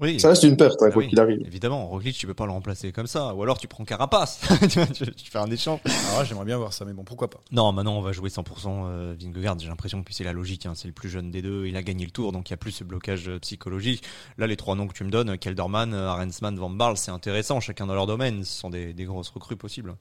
Oui. 0.02 0.20
ça 0.20 0.30
reste 0.30 0.44
une 0.44 0.56
perte 0.58 0.82
hein, 0.82 0.86
Ah 0.88 0.92
quoi 0.92 1.02
oui, 1.04 1.10
qu'il 1.10 1.20
arrive 1.20 1.42
Évidemment, 1.46 1.88
Roglic, 1.88 2.18
tu 2.18 2.26
peux 2.28 2.34
pas 2.34 2.46
le 2.46 2.52
remplacer 2.52 2.92
comme 2.92 3.08
ça. 3.08 3.34
Ou 3.36 3.44
alors 3.44 3.58
tu 3.58 3.68
prends 3.68 3.84
Carapace. 3.86 4.40
tu, 4.70 4.80
vois, 4.80 4.86
tu- 4.88 5.06
fais 5.30 5.38
un 5.40 5.52
échange. 5.52 5.80
Alors 6.10 6.20
là, 6.20 6.24
j'aimerais 6.26 6.46
bien 6.46 6.58
voir 6.58 6.72
ça, 6.74 6.86
mais 6.86 6.94
bon, 6.94 7.04
pourquoi 7.04 7.30
pas 7.30 7.40
Non, 7.52 7.72
maintenant 7.74 7.98
on 7.98 8.02
va 8.02 8.12
jouer 8.12 8.30
100% 8.30 8.44
euh, 8.86 9.16
Vingegaard. 9.20 9.58
J'ai 9.60 9.68
l'impression 9.68 10.02
que 10.04 10.14
c'est 10.14 10.24
la 10.24 10.34
logique. 10.34 10.66
hein. 10.66 10.74
C'est 10.76 10.88
le 10.88 10.94
plus 10.94 11.10
jeune 11.10 11.32
des 11.32 11.42
deux. 11.42 11.66
Il 11.68 11.76
a 11.76 11.84
gagné 11.84 12.06
le 12.06 12.12
tour, 12.12 12.32
donc 12.32 12.50
il 12.50 12.54
y 12.54 12.56
a 12.56 12.58
plus 12.58 12.72
ce 12.72 12.84
blocage 12.84 13.28
euh, 13.28 13.40
psychologique. 13.40 14.04
Là, 14.38 14.48
les 14.48 14.56
trois 14.58 14.76
noms 14.76 14.88
que 14.88 14.94
tu 14.94 15.04
me 15.04 15.10
donnes, 15.12 15.38
Kelderman, 15.38 15.94
euh, 15.94 16.08
Arensman, 16.10 16.56
Van 16.58 16.70
Barle, 16.70 16.96
c'est 16.98 17.12
intéressant. 17.12 17.60
Chacun 17.60 17.86
dans 17.86 17.96
leur 17.96 18.08
domaine. 18.08 18.44
Ce 18.44 18.60
sont 18.60 18.70
des, 18.70 18.94
des 18.94 19.04
grosses 19.06 19.30
recrues 19.30 19.58
possibles. 19.58 19.96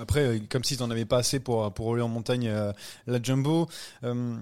Après, 0.00 0.20
euh, 0.20 0.38
comme 0.48 0.64
s'ils 0.64 0.80
n'en 0.80 0.90
avaient 0.90 1.04
pas 1.04 1.18
assez 1.18 1.40
pour, 1.40 1.72
pour 1.72 1.86
rouler 1.86 2.02
en 2.02 2.08
montagne 2.08 2.48
euh, 2.48 2.72
la 3.06 3.22
Jumbo. 3.22 3.68
Euh, 4.04 4.36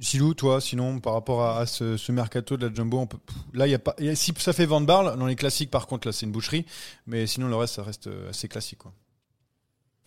Silou, 0.00 0.34
toi, 0.34 0.60
sinon, 0.60 1.00
par 1.00 1.12
rapport 1.12 1.44
à, 1.44 1.66
ce, 1.66 2.12
mercato 2.12 2.56
de 2.56 2.66
la 2.66 2.74
Jumbo, 2.74 2.98
on 2.98 3.06
peut, 3.06 3.18
là, 3.52 3.66
y 3.66 3.74
a 3.74 3.78
pas, 3.78 3.94
si 4.14 4.32
ça 4.38 4.52
fait 4.52 4.66
Van 4.66 4.80
Barle, 4.80 5.18
dans 5.18 5.26
les 5.26 5.36
classiques, 5.36 5.70
par 5.70 5.86
contre, 5.86 6.08
là, 6.08 6.12
c'est 6.12 6.26
une 6.26 6.32
boucherie. 6.32 6.64
Mais 7.06 7.26
sinon, 7.26 7.48
le 7.48 7.56
reste, 7.56 7.74
ça 7.74 7.82
reste 7.82 8.06
euh, 8.06 8.30
assez 8.30 8.48
classique. 8.48 8.78
Quoi. 8.78 8.92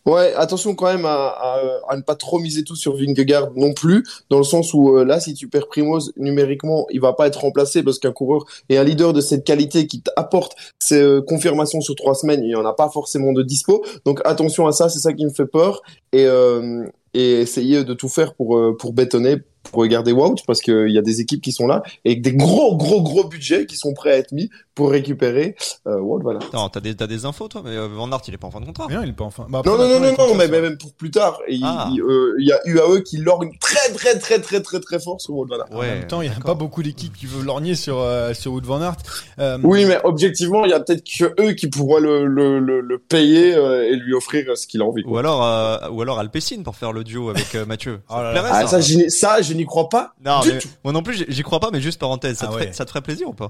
Ouais, 0.06 0.34
attention 0.36 0.76
quand 0.76 0.86
même 0.86 1.06
à, 1.06 1.60
ne 1.96 2.02
pas 2.02 2.16
trop 2.16 2.38
miser 2.38 2.64
tout 2.64 2.76
sur 2.76 2.96
Vingegaard 2.96 3.52
non 3.56 3.74
plus, 3.74 4.04
dans 4.30 4.38
le 4.38 4.44
sens 4.44 4.72
où 4.76 4.98
euh, 4.98 5.04
là, 5.04 5.20
si 5.20 5.34
tu 5.34 5.48
perds 5.48 5.68
Primoz 5.68 6.14
numériquement, 6.16 6.86
il 6.92 7.02
va 7.02 7.14
pas 7.14 7.26
être 7.26 7.40
remplacé 7.40 7.82
parce 7.82 7.98
qu'un 7.98 8.12
coureur 8.12 8.46
et 8.70 8.78
un 8.78 8.84
leader 8.84 9.14
de 9.14 9.22
cette 9.22 9.44
qualité 9.44 9.88
qui 9.88 10.02
t'apporte 10.02 10.56
ces 10.78 11.02
euh, 11.02 11.22
confirmations 11.24 11.82
sur 11.82 11.96
trois 11.96 12.14
semaines, 12.14 12.44
il 12.44 12.52
y 12.52 12.56
en 12.56 12.66
a 12.66 12.74
pas 12.74 12.90
forcément 12.90 13.34
de 13.34 13.42
dispo. 13.42 13.84
Donc 14.06 14.22
attention 14.26 14.68
à 14.68 14.72
ça, 14.74 14.90
c'est 14.90 15.00
ça 15.00 15.12
qui 15.12 15.26
me 15.26 15.32
fait 15.32 15.48
peur 15.48 15.82
et 16.14 16.26
euh, 16.26 16.86
et 17.16 17.42
essayer 17.42 17.84
de 17.84 17.94
tout 17.94 18.10
faire 18.10 18.34
pour 18.36 18.58
euh, 18.58 18.76
pour 18.78 18.94
bétonner, 18.94 19.38
pour 19.72 19.86
garder 19.88 20.12
Wout 20.12 20.36
parce 20.46 20.62
qu'il 20.62 20.90
y 20.92 20.98
a 20.98 21.02
des 21.02 21.22
équipes 21.22 21.42
qui 21.42 21.52
sont 21.52 21.66
là 21.68 21.82
et 22.04 22.12
avec 22.12 22.22
des 22.22 22.34
gros 22.34 22.76
gros 22.76 23.02
gros 23.02 23.24
budgets 23.24 23.66
qui 23.66 23.78
sont 23.78 23.94
prêts 23.94 24.12
à 24.12 24.18
être 24.18 24.32
mis 24.32 24.50
pour 24.76 24.92
récupérer 24.92 25.56
euh, 25.88 26.00
Wout. 26.02 26.20
Voilà. 26.22 26.40
Non, 26.54 26.68
t'as 26.70 26.82
des, 26.82 26.94
t'as 26.96 27.08
des 27.08 27.24
infos, 27.26 27.48
toi, 27.48 27.62
mais 27.64 27.72
euh, 27.72 27.88
Van 27.88 28.12
Aert, 28.12 28.22
il 28.28 28.34
est 28.34 28.38
pas 28.38 28.48
en 28.48 28.52
fin 28.52 28.60
de 28.60 28.66
contrat. 28.66 28.88
Non, 28.92 29.02
il 29.04 29.10
est 29.10 29.14
pas 29.14 29.24
enfin. 29.24 29.48
Bah, 29.50 29.60
après, 29.60 29.72
Non, 29.72 29.78
non, 29.78 30.00
non, 30.02 30.14
non, 30.18 30.36
mais, 30.36 30.50
même 30.50 30.78
pour 30.78 30.92
plus 30.94 31.12
tard. 31.12 31.40
Il- 31.48 31.62
Ah. 31.64 31.88
il 31.94 32.02
euh, 32.02 32.36
il 32.40 32.46
y 32.48 32.52
a 32.52 32.60
UAE 32.66 33.02
qui 33.02 33.18
lorgne 33.18 33.52
très, 33.62 33.94
très, 33.94 34.20
très, 34.20 34.40
très, 34.42 34.60
très, 34.62 34.82
très 34.82 35.00
fort 35.00 35.22
sur 35.22 35.34
Wout 35.36 35.46
van 35.48 35.56
Aert. 35.60 35.68
En 35.72 35.80
même 35.82 36.08
temps, 36.08 36.22
il 36.22 36.30
n'y 36.30 36.36
a 36.36 36.40
pas 36.42 36.56
beaucoup 36.56 36.84
d'équipes 36.84 37.14
qui 37.16 37.26
veulent 37.26 37.46
lorgner 37.46 37.76
sur, 37.76 38.00
euh, 38.02 38.34
sur 38.34 38.52
Wood 38.52 38.66
Van 38.66 38.82
Aert. 38.82 38.98
Euh, 39.40 39.58
Oui, 39.64 39.86
mais 39.86 39.98
objectivement, 40.04 40.66
il 40.66 40.72
y 40.72 40.74
a 40.74 40.82
peut-être 40.82 41.06
que 41.06 41.34
eux 41.42 41.54
qui 41.54 41.68
pourront 41.68 42.00
le, 42.00 42.26
le, 42.26 42.60
le, 42.60 42.82
le 42.82 43.00
payer 43.00 43.56
euh, 43.56 43.90
et 43.90 43.96
lui 43.96 44.14
offrir 44.14 44.58
ce 44.58 44.68
qu'il 44.68 44.82
a 44.82 44.86
envie. 44.86 45.04
Ou 45.06 45.18
alors, 45.18 45.42
euh, 45.42 45.90
ou 45.90 46.02
alors 46.02 46.20
Alpecin 46.20 46.64
pour 46.64 46.76
faire 46.76 46.92
le 46.92 47.05
duo 47.06 47.30
avec 47.30 47.56
euh, 47.56 47.66
Mathieu. 47.66 48.02
Ça 48.10 48.16
Oh 48.16 48.18
te 48.18 48.24
là 48.24 48.34
là. 48.34 48.42
plairait, 48.42 48.50
Ah, 48.64 48.68
ça, 48.68 49.42
je 49.42 49.54
n'y 49.54 49.66
crois 49.66 49.88
pas. 49.90 50.14
Non, 50.24 50.42
du 50.42 50.52
mais 50.54 50.60
tout. 50.60 50.68
moi 50.84 50.92
non 50.94 51.02
plus, 51.04 51.26
j'y- 51.30 51.42
crois 51.44 51.60
pas, 51.62 51.70
mais 51.72 51.80
juste 51.82 52.00
parenthèse, 52.00 52.38
ça, 52.38 52.48
Ah 52.48 52.52
te, 52.52 52.56
ouais. 52.56 52.62
ferait, 52.64 52.74
ça 52.74 52.84
te 52.86 52.90
ferait 52.90 53.02
plaisir 53.02 53.30
ou 53.30 53.34
pas? 53.34 53.48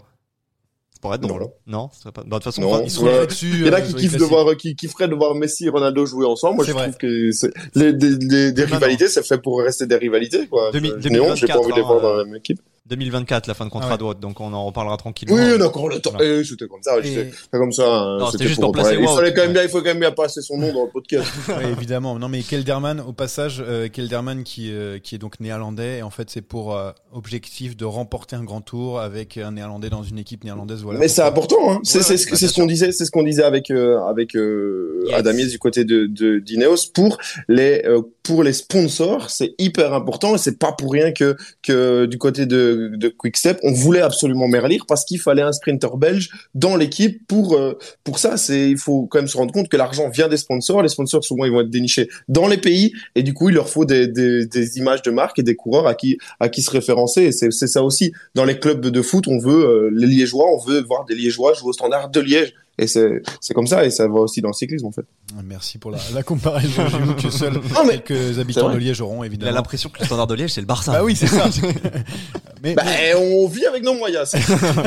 Ça 0.94 1.00
pourrait 1.02 1.16
être 1.18 1.24
Non. 1.24 1.28
drôle. 1.28 1.48
Non, 1.68 1.90
ça 1.92 2.00
serait 2.04 2.12
pas. 2.14 2.22
Bah, 2.22 2.28
de 2.28 2.34
toute 2.36 2.44
façon, 2.46 2.62
Non. 2.62 2.82
ils 2.84 2.90
sont 2.90 3.06
Ouais. 3.06 3.28
dessus. 3.28 3.48
Il 3.52 3.66
y 3.66 3.70
en 3.70 3.74
a 3.74 3.78
euh, 3.78 3.82
qui 3.82 3.94
kiffent 3.96 4.18
de 4.18 4.24
voir, 4.24 4.56
qui 4.56 4.76
kifferaient 4.76 5.08
de 5.08 5.16
voir 5.16 5.36
Messi 5.36 5.66
et 5.66 5.70
Ronaldo 5.70 6.06
jouer 6.06 6.26
ensemble. 6.26 6.56
Moi, 6.56 6.66
je 6.66 6.72
vrai. 6.72 6.84
trouve 6.84 6.98
que 6.98 7.30
les, 7.76 7.94
des, 7.94 8.18
des, 8.18 8.52
des 8.52 8.62
Non, 8.64 8.68
non. 8.70 8.74
rivalités, 8.76 9.08
c'est 9.10 9.26
fait 9.26 9.38
pour 9.38 9.60
rester 9.62 9.86
des 9.88 9.98
rivalités, 9.98 10.48
quoi. 10.48 10.72
Demi- 10.72 10.92
Je- 10.98 11.02
je 11.02 11.10
n'ai 11.10 11.20
honte, 11.20 11.36
j'ai 11.36 11.48
pas 11.48 11.58
envie 11.60 11.72
de 11.72 11.76
les 11.76 11.82
2024, 11.82 11.86
voir 11.88 12.02
dans 12.02 12.14
hein, 12.14 12.18
la 12.20 12.26
même 12.26 12.36
équipe. 12.38 12.62
2024, 12.88 13.48
la 13.48 13.54
fin 13.56 13.66
de 13.66 13.70
contrat 13.72 13.98
Ah 14.00 14.04
ouais. 14.04 14.14
de 14.14 14.20
donc 14.20 14.40
on 14.40 14.54
en 14.54 14.66
reparlera 14.66 14.96
tranquillement. 14.98 15.36
Oui, 15.36 15.62
encore 15.62 15.90
le 15.90 16.00
temps. 16.00 16.12
Voilà. 16.14 16.40
Eh, 16.40 16.44
c'était 16.44 16.68
comme 16.68 16.82
ça, 16.84 17.00
Et- 17.00 17.04
c'était 17.04 17.32
c'est 17.32 17.58
comme 17.60 17.72
ça. 17.72 17.84
hein, 17.88 18.18
Non, 18.20 18.32
c'était 18.32 18.48
juste 18.48 18.60
pour 18.62 18.72
pour 18.72 18.82
placer. 18.84 18.96
Il 19.00 19.02
Wout, 19.08 19.16
fallait 19.16 19.34
quand 19.34 19.42
même 19.44 19.54
bien, 19.54 19.64
il 19.64 19.70
faut 19.70 19.80
quand 19.80 19.86
même 19.86 20.00
bien 20.00 20.12
passer 20.12 20.42
son 20.42 20.58
nom 20.58 20.72
dans 20.74 20.84
le 20.86 20.90
podcast. 20.92 21.26
Ouais, 21.50 21.72
évidemment. 21.72 22.20
Non, 22.20 22.30
mais 22.30 22.42
Kelderman, 22.42 23.00
au 23.00 23.14
passage, 23.14 23.64
euh, 23.66 23.88
Kelderman 23.90 24.44
qui, 24.44 24.72
euh, 24.72 25.00
qui 25.00 25.16
est 25.16 25.18
donc 25.18 25.40
néerlandais, 25.40 26.00
et 26.00 26.04
en 26.04 26.10
fait, 26.10 26.30
c'est 26.30 26.42
pour 26.42 26.76
euh, 26.76 26.92
objectif 27.14 27.76
de 27.76 27.86
remporter 27.86 28.36
un 28.36 28.44
grand 28.44 28.62
tour 28.62 29.00
avec 29.00 29.38
un 29.38 29.52
néerlandais 29.54 29.90
dans 29.90 30.04
une 30.04 30.20
équipe 30.20 30.44
néerlandaise. 30.44 30.82
Voilà. 30.84 31.00
Mais 31.00 31.08
c'est 31.08 31.22
important, 31.24 31.58
hein. 31.72 31.80
C'est 31.84 32.00
Ouais, 32.00 32.04
c'est 32.04 32.12
ouais, 32.14 32.18
ce, 32.18 32.30
bah, 32.32 32.38
ce 32.50 32.54
qu'on 32.54 32.66
disait, 32.68 32.92
c'est 32.92 33.06
ce 33.06 33.12
qu'on 33.12 33.24
disait 33.24 33.44
avec 33.44 33.72
euh, 33.72 34.00
avec 34.06 34.36
euh, 34.36 35.04
Yes. 35.08 35.16
Adamies 35.20 35.48
du 35.48 35.60
côté 35.60 35.86
de 35.86 36.08
de 36.08 36.40
d'Ineos 36.40 36.88
pour 36.94 37.18
les 37.48 37.84
euh, 37.86 38.02
pour 38.24 38.44
les 38.44 38.54
sponsors, 38.54 39.30
c'est 39.30 39.54
hyper 39.60 39.94
important 39.94 40.34
et 40.36 40.38
c'est 40.40 40.58
pas 40.58 40.72
pour 40.72 40.92
rien 40.92 41.12
que 41.12 41.36
que 41.62 42.06
du 42.06 42.18
côté 42.18 42.46
de 42.48 42.75
de 42.76 43.08
Quickstep, 43.10 43.60
on 43.64 43.72
voulait 43.72 44.02
absolument 44.02 44.48
Merlir 44.48 44.86
parce 44.88 45.06
qu'il 45.06 45.20
fallait 45.20 45.42
un 45.42 45.52
sprinter 45.52 45.98
belge 45.98 46.30
dans 46.54 46.76
l'équipe 46.76 47.26
pour 47.28 47.56
euh, 47.56 47.74
pour 48.04 48.20
ça, 48.20 48.38
c'est 48.38 48.70
il 48.70 48.78
faut 48.78 49.08
quand 49.08 49.20
même 49.20 49.28
se 49.28 49.38
rendre 49.38 49.54
compte 49.54 49.70
que 49.70 49.78
l'argent 49.78 50.10
vient 50.10 50.28
des 50.28 50.38
sponsors, 50.38 50.82
les 50.82 50.90
sponsors 50.90 51.24
souvent 51.24 51.46
ils 51.46 51.52
vont 51.52 51.62
être 51.62 51.70
dénichés 51.70 52.10
dans 52.28 52.48
les 52.48 52.58
pays 52.58 52.94
et 53.16 53.24
du 53.24 53.34
coup, 53.34 53.50
il 53.50 53.56
leur 53.56 53.70
faut 53.70 53.86
des 53.86 54.78
images 54.78 55.02
de 55.02 55.12
marque 55.12 55.40
et 55.40 55.44
des 55.44 55.56
coureurs 55.56 55.88
à 55.88 55.96
qui 55.96 56.18
à 56.40 56.50
qui 56.50 56.62
se 56.62 56.72
référencer. 56.72 57.32
C'est 57.32 57.52
c'est 57.52 57.68
ça 57.68 57.84
aussi. 57.84 58.12
Dans 58.36 58.46
les 58.46 58.60
clubs 58.60 58.86
de 58.86 59.02
foot, 59.02 59.28
on 59.28 59.40
veut 59.40 59.66
euh, 59.66 59.90
les 59.94 60.08
Liégeois, 60.08 60.48
on 60.52 60.60
veut 60.60 60.82
voir 60.82 61.06
des 61.06 61.16
Liégeois 61.16 61.54
jouer 61.54 61.70
au 61.70 61.74
standard 61.74 62.10
de 62.10 62.20
Liège. 62.20 62.54
Et 62.78 62.88
c'est 62.88 63.22
c'est 63.40 63.54
comme 63.54 63.68
ça 63.68 63.86
et 63.86 63.90
ça 63.90 64.06
va 64.08 64.16
aussi 64.16 64.42
dans 64.42 64.50
le 64.50 64.54
cyclisme 64.54 64.86
en 64.88 64.92
fait. 64.92 65.06
Merci 65.44 65.78
pour 65.78 65.92
la, 65.92 65.98
la 66.14 66.24
comparaison. 66.24 66.88
J'avoue 66.90 67.14
que 67.16 67.30
seuls 67.30 67.54
Non, 67.54 67.86
mais 67.86 68.00
quelques 68.00 68.38
habitants 68.40 68.70
de 68.70 68.78
Liège 68.78 69.00
auront, 69.02 69.20
Il 69.24 69.24
a 69.24 69.28
évidemment. 69.28 69.52
l'impression 69.54 69.90
que 69.90 70.00
le 70.00 70.06
standard 70.06 70.28
de 70.28 70.36
Liège, 70.36 70.52
c'est 70.52 70.62
le 70.62 70.68
Barça. 70.68 70.92
Bah 70.92 71.04
oui, 71.04 71.16
c'est 71.16 71.28
ça. 71.28 71.46
mais, 72.64 72.74
Bah, 72.76 72.84
on 73.18 73.48
vit 73.48 73.66
avec 73.66 73.82
nos 73.84 73.94
moyens, 73.94 74.30
c'est 74.32 74.42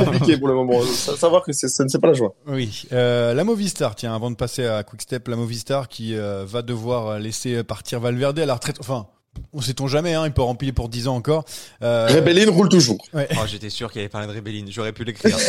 compliqué 0.05 0.37
pour 0.37 0.49
le 0.49 0.55
moment. 0.55 0.81
Sa- 0.83 1.17
Savoir 1.17 1.43
que 1.43 1.53
ça 1.53 1.67
ne 1.85 1.89
c'est 1.89 1.99
pas 1.99 2.09
la 2.09 2.13
joie. 2.13 2.35
Oui, 2.47 2.83
euh, 2.93 3.33
la 3.35 3.43
Movistar, 3.45 3.95
tiens, 3.95 4.15
avant 4.15 4.31
de 4.31 4.37
passer 4.37 4.67
à 4.67 4.83
Quickstep, 4.83 5.27
la 5.29 5.37
Movistar 5.37 5.89
qui 5.89 6.15
euh, 6.15 6.45
va 6.47 6.61
devoir 6.63 7.19
laisser 7.19 7.63
partir 7.65 8.01
Valverde 8.01 8.39
à 8.39 8.47
la 8.47 8.55
retraite. 8.55 8.77
Enfin, 8.81 9.07
on 9.53 9.61
sait-on 9.63 9.87
jamais, 9.87 10.15
hein, 10.15 10.25
il 10.27 10.33
peut 10.33 10.43
remplir 10.43 10.75
pour 10.75 10.89
10 10.89 11.09
ans 11.09 11.17
encore. 11.17 11.45
Euh, 11.83 12.07
Rebelline 12.11 12.51
roule 12.51 12.69
toujours. 12.69 12.99
ouais. 13.15 13.29
Oh, 13.33 13.45
j'étais 13.47 13.71
sûr 13.71 13.91
qu'il 13.91 14.01
avait 14.01 14.09
parlé 14.09 14.27
de 14.27 14.33
Rebelline, 14.33 14.67
j'aurais 14.71 14.93
pu 14.93 15.05
l'écrire. 15.05 15.37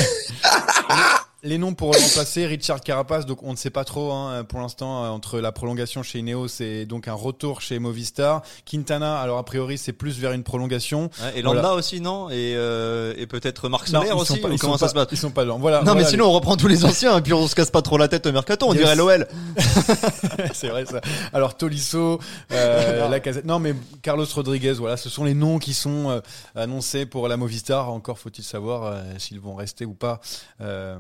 Les 1.41 1.57
noms 1.57 1.73
pour 1.73 1.93
le 1.93 1.97
remplacer, 1.99 2.45
Richard 2.47 2.81
Carapace, 2.81 3.25
donc 3.25 3.43
on 3.43 3.51
ne 3.51 3.55
sait 3.55 3.69
pas 3.69 3.85
trop 3.85 4.11
hein, 4.11 4.43
pour 4.43 4.59
l'instant 4.59 5.05
euh, 5.05 5.07
entre 5.07 5.39
la 5.39 5.53
prolongation 5.53 6.03
chez 6.03 6.19
Ineos 6.19 6.47
et 6.59 6.85
donc 6.85 7.07
un 7.07 7.13
retour 7.13 7.61
chez 7.61 7.79
Movistar. 7.79 8.41
Quintana, 8.69 9.17
alors 9.21 9.37
a 9.37 9.45
priori 9.45 9.77
c'est 9.77 9.93
plus 9.93 10.19
vers 10.19 10.33
une 10.33 10.43
prolongation. 10.43 11.03
Ouais, 11.21 11.39
et 11.39 11.41
Landa 11.41 11.61
Voilà. 11.61 11.75
aussi, 11.77 12.01
non? 12.01 12.29
Et, 12.29 12.55
euh, 12.57 13.13
et 13.15 13.25
peut-être 13.25 13.69
Marc 13.69 13.87
Soler 13.87 14.11
aussi 14.11 14.37
pas, 14.39 14.49
ou 14.49 14.57
Comment 14.57 14.73
sont 14.73 14.79
ça 14.79 14.85
pas- 14.87 14.89
se 14.89 14.93
passe? 14.95 15.07
Ils 15.13 15.17
sont 15.17 15.31
pas 15.31 15.43
dedans. 15.43 15.59
Voilà. 15.59 15.81
Non, 15.83 15.95
mais 15.95 16.03
sinon 16.03 16.25
on 16.25 16.31
reprend 16.33 16.57
tous 16.57 16.67
les 16.67 16.83
anciens 16.83 17.17
et 17.17 17.21
puis 17.21 17.31
on 17.31 17.47
se 17.47 17.55
casse 17.55 17.71
pas 17.71 17.81
trop 17.81 17.97
la 17.97 18.09
tête 18.09 18.25
au 18.25 18.33
mercato, 18.33 18.65
on 18.67 18.73
Yes. 18.73 18.81
dirait 18.83 18.95
l'OL. 18.97 19.25
c'est 20.53 20.67
vrai 20.67 20.85
ça. 20.85 20.99
Alors 21.31 21.55
Tolisso, 21.55 22.19
euh, 22.51 23.07
la 23.09 23.19
casette. 23.21 23.45
Non 23.45 23.59
mais 23.59 23.75
Carlos 24.01 24.25
Rodriguez, 24.35 24.73
voilà, 24.73 24.97
ce 24.97 25.07
sont 25.07 25.23
les 25.23 25.35
noms 25.35 25.57
qui 25.57 25.73
sont 25.73 26.09
euh, 26.09 26.19
annoncés 26.55 27.05
pour 27.05 27.29
la 27.29 27.37
Movistar. 27.37 27.89
Encore 27.89 28.19
faut-il 28.19 28.43
savoir 28.43 28.83
euh, 28.83 29.01
s'ils 29.19 29.39
vont 29.39 29.55
rester 29.55 29.85
ou 29.85 29.93
pas 29.93 30.19
euh, 30.59 30.97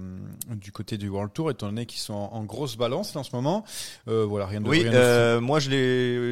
du 0.49 0.71
côté 0.71 0.97
du 0.97 1.09
World 1.09 1.31
Tour, 1.33 1.51
étant 1.51 1.67
donné 1.67 1.85
qu'ils 1.85 1.99
sont 2.01 2.13
en, 2.13 2.33
en 2.33 2.43
grosse 2.43 2.75
balance 2.77 3.15
en 3.15 3.23
ce 3.23 3.35
moment. 3.35 3.63
Euh, 4.07 4.25
voilà, 4.25 4.45
rien 4.45 4.61
de 4.61 4.67
Oui, 4.69 4.81
rien 4.83 4.91
de- 4.91 4.97
euh, 4.97 5.41
moi 5.41 5.59
je 5.59 5.69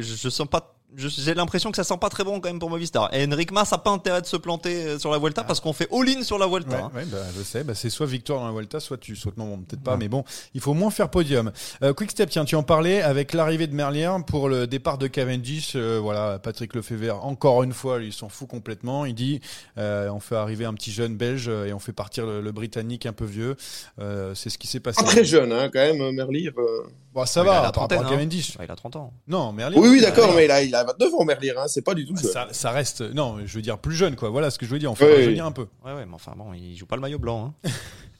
je, 0.02 0.14
je 0.16 0.28
sens 0.28 0.46
pas. 0.48 0.74
J'ai 0.96 1.34
l'impression 1.34 1.70
que 1.70 1.76
ça 1.76 1.84
sent 1.84 1.98
pas 2.00 2.08
très 2.08 2.24
bon 2.24 2.40
quand 2.40 2.48
même 2.48 2.58
pour 2.58 2.70
Movistar. 2.70 3.12
Et 3.12 3.22
Enric 3.26 3.52
Mas 3.52 3.70
a 3.74 3.78
pas 3.78 3.90
intérêt 3.90 4.22
de 4.22 4.26
se 4.26 4.38
planter 4.38 4.74
euh, 4.86 4.98
sur 4.98 5.10
la 5.10 5.18
Vuelta 5.18 5.44
parce 5.44 5.60
qu'on 5.60 5.74
fait 5.74 5.86
all-in 5.92 6.22
sur 6.22 6.38
la 6.38 6.46
Vuelta. 6.46 6.70
Ouais, 6.76 6.82
hein. 6.82 6.90
ouais, 6.94 7.04
bah, 7.04 7.18
je 7.36 7.42
sais, 7.42 7.62
bah, 7.62 7.74
c'est 7.74 7.90
soit 7.90 8.06
victoire 8.06 8.40
dans 8.40 8.46
la 8.46 8.52
Vuelta, 8.52 8.80
soit 8.80 8.96
tu 8.96 9.14
sautes. 9.14 9.36
Non, 9.36 9.44
bon, 9.48 9.58
peut-être 9.58 9.82
pas, 9.82 9.98
mais 9.98 10.08
bon, 10.08 10.24
il 10.54 10.62
faut 10.62 10.70
au 10.70 10.74
moins 10.74 10.90
faire 10.90 11.10
podium. 11.10 11.52
Euh, 11.82 11.92
Quick 11.92 12.10
Step, 12.12 12.30
tiens, 12.30 12.46
tu 12.46 12.56
en 12.56 12.62
parlais 12.62 13.02
avec 13.02 13.34
l'arrivée 13.34 13.66
de 13.66 13.74
Merlier 13.74 14.10
pour 14.26 14.48
le 14.48 14.66
départ 14.66 14.96
de 14.96 15.08
Cavendish. 15.08 15.72
euh, 15.76 15.98
voilà, 16.02 16.38
Patrick 16.38 16.74
Lefebvre, 16.74 17.22
encore 17.22 17.62
une 17.62 17.74
fois, 17.74 18.00
il 18.00 18.12
s'en 18.14 18.30
fout 18.30 18.48
complètement. 18.48 19.04
Il 19.04 19.14
dit, 19.14 19.40
euh, 19.76 20.08
on 20.08 20.20
fait 20.20 20.36
arriver 20.36 20.64
un 20.64 20.72
petit 20.74 20.90
jeune 20.90 21.16
belge 21.16 21.48
euh, 21.48 21.66
et 21.66 21.74
on 21.74 21.78
fait 21.78 21.92
partir 21.92 22.24
le, 22.24 22.40
le 22.40 22.52
britannique 22.52 23.04
un 23.04 23.12
peu 23.12 23.26
vieux. 23.26 23.56
Euh, 24.00 24.34
c'est 24.34 24.48
ce 24.48 24.56
qui 24.56 24.66
s'est 24.66 24.80
passé. 24.80 25.04
Pas 25.04 25.10
très 25.10 25.24
jeune, 25.24 25.52
hein, 25.52 25.68
quand 25.70 25.80
même, 25.80 26.12
Merlir. 26.14 26.52
euh. 26.56 26.86
Bon, 27.14 27.24
ça 27.26 27.40
Ouais, 27.42 27.46
il 27.46 27.50
a 27.50 27.52
va, 27.52 27.62
la 27.62 27.72
par 27.72 27.82
rapport 27.82 27.88
trentaine, 27.88 27.98
à 28.04 28.06
hein. 28.06 28.10
Cavendish. 28.10 28.56
Ouais, 28.58 28.64
il 28.66 28.70
a 28.70 28.76
30 28.76 28.96
ans. 28.96 29.12
Non, 29.26 29.52
Merlier. 29.52 29.78
Oui, 29.78 29.88
oui, 29.88 30.00
d'accord, 30.00 30.32
mais 30.34 30.44
il 30.44 30.50
a, 30.50 30.62
il 30.62 30.74
a 30.74 30.77
29 30.84 31.14
ans, 31.14 31.24
Merlir, 31.24 31.58
hein, 31.58 31.66
c'est 31.68 31.82
pas 31.82 31.94
du 31.94 32.04
tout 32.06 32.16
jeune. 32.16 32.30
ça, 32.30 32.48
ça 32.52 32.70
reste, 32.70 33.00
non, 33.00 33.36
je 33.44 33.54
veux 33.54 33.62
dire 33.62 33.78
plus 33.78 33.94
jeune, 33.94 34.16
quoi. 34.16 34.30
Voilà 34.30 34.50
ce 34.50 34.58
que 34.58 34.66
je 34.66 34.70
veux 34.70 34.78
dire. 34.78 34.90
On 34.90 34.94
fait 34.94 35.06
Oui, 35.06 35.14
rajeunir 35.16 35.44
oui. 35.44 35.48
un 35.48 35.52
peu. 35.52 35.66
Ouais, 35.84 35.92
ouais, 35.92 36.06
mais 36.06 36.14
enfin 36.14 36.32
bon, 36.36 36.52
il 36.54 36.76
joue 36.76 36.86
pas 36.86 36.96
le 36.96 37.02
maillot 37.02 37.18
blanc. 37.18 37.54
Hein. 37.64 37.70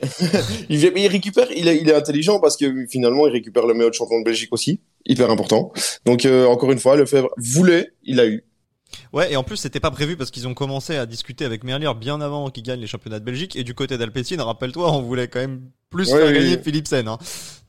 Il, 0.68 0.76
vient- 0.78 0.92
mais 0.94 1.02
il 1.02 1.09
récupère, 1.09 1.48
il 1.50 1.66
est, 1.66 1.78
il 1.78 1.88
est 1.88 1.94
intelligent 1.94 2.38
parce 2.38 2.56
que 2.56 2.86
finalement, 2.86 3.26
il 3.26 3.32
récupère 3.32 3.66
le 3.66 3.74
meilleur 3.74 3.92
champion 3.92 4.20
de 4.20 4.24
Belgique 4.24 4.52
aussi. 4.52 4.80
Hyper 5.06 5.28
important. 5.28 5.72
Donc, 6.04 6.24
euh, 6.24 6.46
encore 6.46 6.70
une 6.70 6.78
fois, 6.78 6.94
Lefebvre 6.96 7.30
voulait, 7.36 7.90
il 8.04 8.20
a 8.20 8.26
eu. 8.28 8.44
Ouais, 9.12 9.32
et 9.32 9.36
en 9.36 9.45
plus 9.45 9.57
c'était 9.57 9.80
pas 9.80 9.91
prévu 9.91 10.16
parce 10.16 10.30
qu'ils 10.30 10.47
ont 10.49 10.55
commencé 10.55 10.97
à 10.97 11.07
discuter 11.07 11.45
avec 11.45 11.64
Merlier 11.64 11.91
bien 11.99 12.20
avant 12.20 12.51
qu'il 12.51 12.62
gagne 12.62 12.80
les 12.80 12.86
championnats 12.86 13.18
de 13.20 13.24
Belgique. 13.24 13.57
Et 13.57 13.64
du 13.64 13.74
côté 13.74 13.99
d'Alpecin, 13.99 14.43
rappelle-toi, 14.43 14.93
on 14.93 15.03
voulait 15.03 15.28
quand 15.28 15.41
même 15.41 15.61
plus 15.91 16.12
Ouais, 16.12 16.18
faire 16.18 16.28
oui, 16.28 16.34
gagner 16.34 16.57
oui. 16.57 16.62
Philipsen. 16.62 17.09
Hein. 17.09 17.18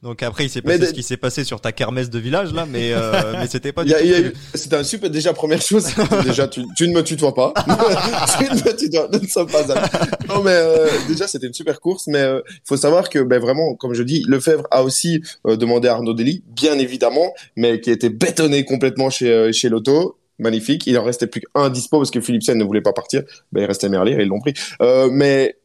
Donc 0.03 0.23
après, 0.23 0.45
il 0.45 0.49
s'est 0.49 0.61
passé 0.61 0.79
de- 0.79 0.85
ce 0.87 0.93
qui 0.93 1.03
s'est 1.03 1.17
passé 1.17 1.43
sur 1.45 1.59
ta 1.61 1.71
kermesse 1.71 2.09
de 2.09 2.19
village 2.19 2.53
là, 2.53 2.65
mais 2.69 2.91
euh, 2.93 3.33
mais 3.39 3.47
c'était 3.47 3.71
pas 3.71 3.83
du 3.85 3.91
eu, 3.91 4.33
c'était 4.53 4.75
un 4.77 4.83
super, 4.83 5.09
déjà, 5.09 5.33
première 5.33 5.61
chose, 5.61 5.87
déjà, 6.25 6.47
tu, 6.47 6.63
tu 6.77 6.87
ne 6.87 6.93
me 6.93 7.01
tutoies 7.03 7.33
pas. 7.33 7.53
tu 8.37 8.43
ne 8.45 8.55
me 8.55 8.75
tutoies, 8.77 9.07
nous 9.13 9.19
ne 9.19 9.27
sommes 9.27 9.47
pas 9.49 9.71
amis. 9.71 9.87
Non, 10.27 10.41
mais, 10.43 10.51
euh, 10.53 10.87
déjà, 11.07 11.27
c'était 11.27 11.47
une 11.47 11.53
super 11.53 11.79
course, 11.79 12.07
mais, 12.07 12.19
euh, 12.19 12.41
il 12.49 12.61
faut 12.67 12.77
savoir 12.77 13.09
que, 13.09 13.19
ben, 13.19 13.39
vraiment, 13.39 13.75
comme 13.75 13.93
je 13.93 14.03
dis, 14.03 14.23
Lefebvre 14.27 14.67
a 14.71 14.83
aussi, 14.83 15.21
euh, 15.47 15.55
demandé 15.57 15.87
à 15.87 15.93
Arnaud 15.95 16.13
Dely, 16.13 16.43
bien 16.47 16.77
évidemment, 16.77 17.33
mais 17.55 17.79
qui 17.81 17.89
été 17.91 18.09
bétonné 18.09 18.63
complètement 18.65 19.09
chez, 19.09 19.31
euh, 19.31 19.51
chez 19.51 19.69
Lotto. 19.69 20.17
Magnifique. 20.39 20.87
Il 20.87 20.97
en 20.97 21.03
restait 21.03 21.27
plus 21.27 21.41
qu'un 21.41 21.69
dispo 21.69 21.97
parce 21.99 22.11
que 22.11 22.21
Philipsen 22.21 22.57
ne 22.57 22.63
voulait 22.63 22.81
pas 22.81 22.93
partir. 22.93 23.23
Ben, 23.51 23.61
il 23.61 23.65
restait 23.65 23.89
Merlier 23.89 24.13
et 24.13 24.21
ils 24.23 24.27
l'ont 24.27 24.39
pris. 24.39 24.53
Euh, 24.81 25.09
mais, 25.11 25.57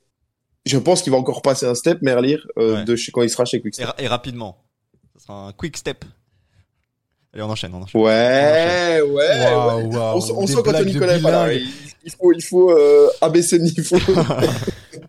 je 0.66 0.76
pense 0.78 1.02
qu'il 1.02 1.12
va 1.12 1.18
encore 1.18 1.42
passer 1.42 1.66
un 1.66 1.74
step, 1.74 2.02
Merlier, 2.02 2.38
euh, 2.58 2.76
Ouais. 2.76 2.84
de 2.84 2.96
chez, 2.96 3.12
quand 3.12 3.22
il 3.22 3.30
sera 3.30 3.44
chez 3.44 3.58
Et, 3.58 3.60
Quickstep. 3.60 3.86
ra- 3.86 3.94
et 3.98 4.06
rapidement. 4.08 4.58
Ça 5.16 5.26
sera 5.26 5.48
un 5.48 5.52
quick 5.52 5.76
step. 5.76 6.04
Allez, 7.32 7.42
on 7.42 7.50
enchaîne, 7.50 7.72
on 7.74 7.82
enchaîne. 7.82 8.00
Ouais, 8.00 9.00
ouais, 9.00 9.08
ouais. 9.08 9.54
On, 9.54 10.16
on 10.16 10.46
sent 10.46 10.54
quand 10.64 10.72
de 10.72 10.98
connaît 10.98 11.20
pas 11.20 11.30
là. 11.30 11.52
Il, 11.52 11.68
il 12.04 12.10
faut, 12.12 12.32
il 12.32 12.42
faut 12.42 12.70
euh, 12.70 13.08
abaisser 13.20 13.58
le 13.58 13.64
niveau. 13.64 13.96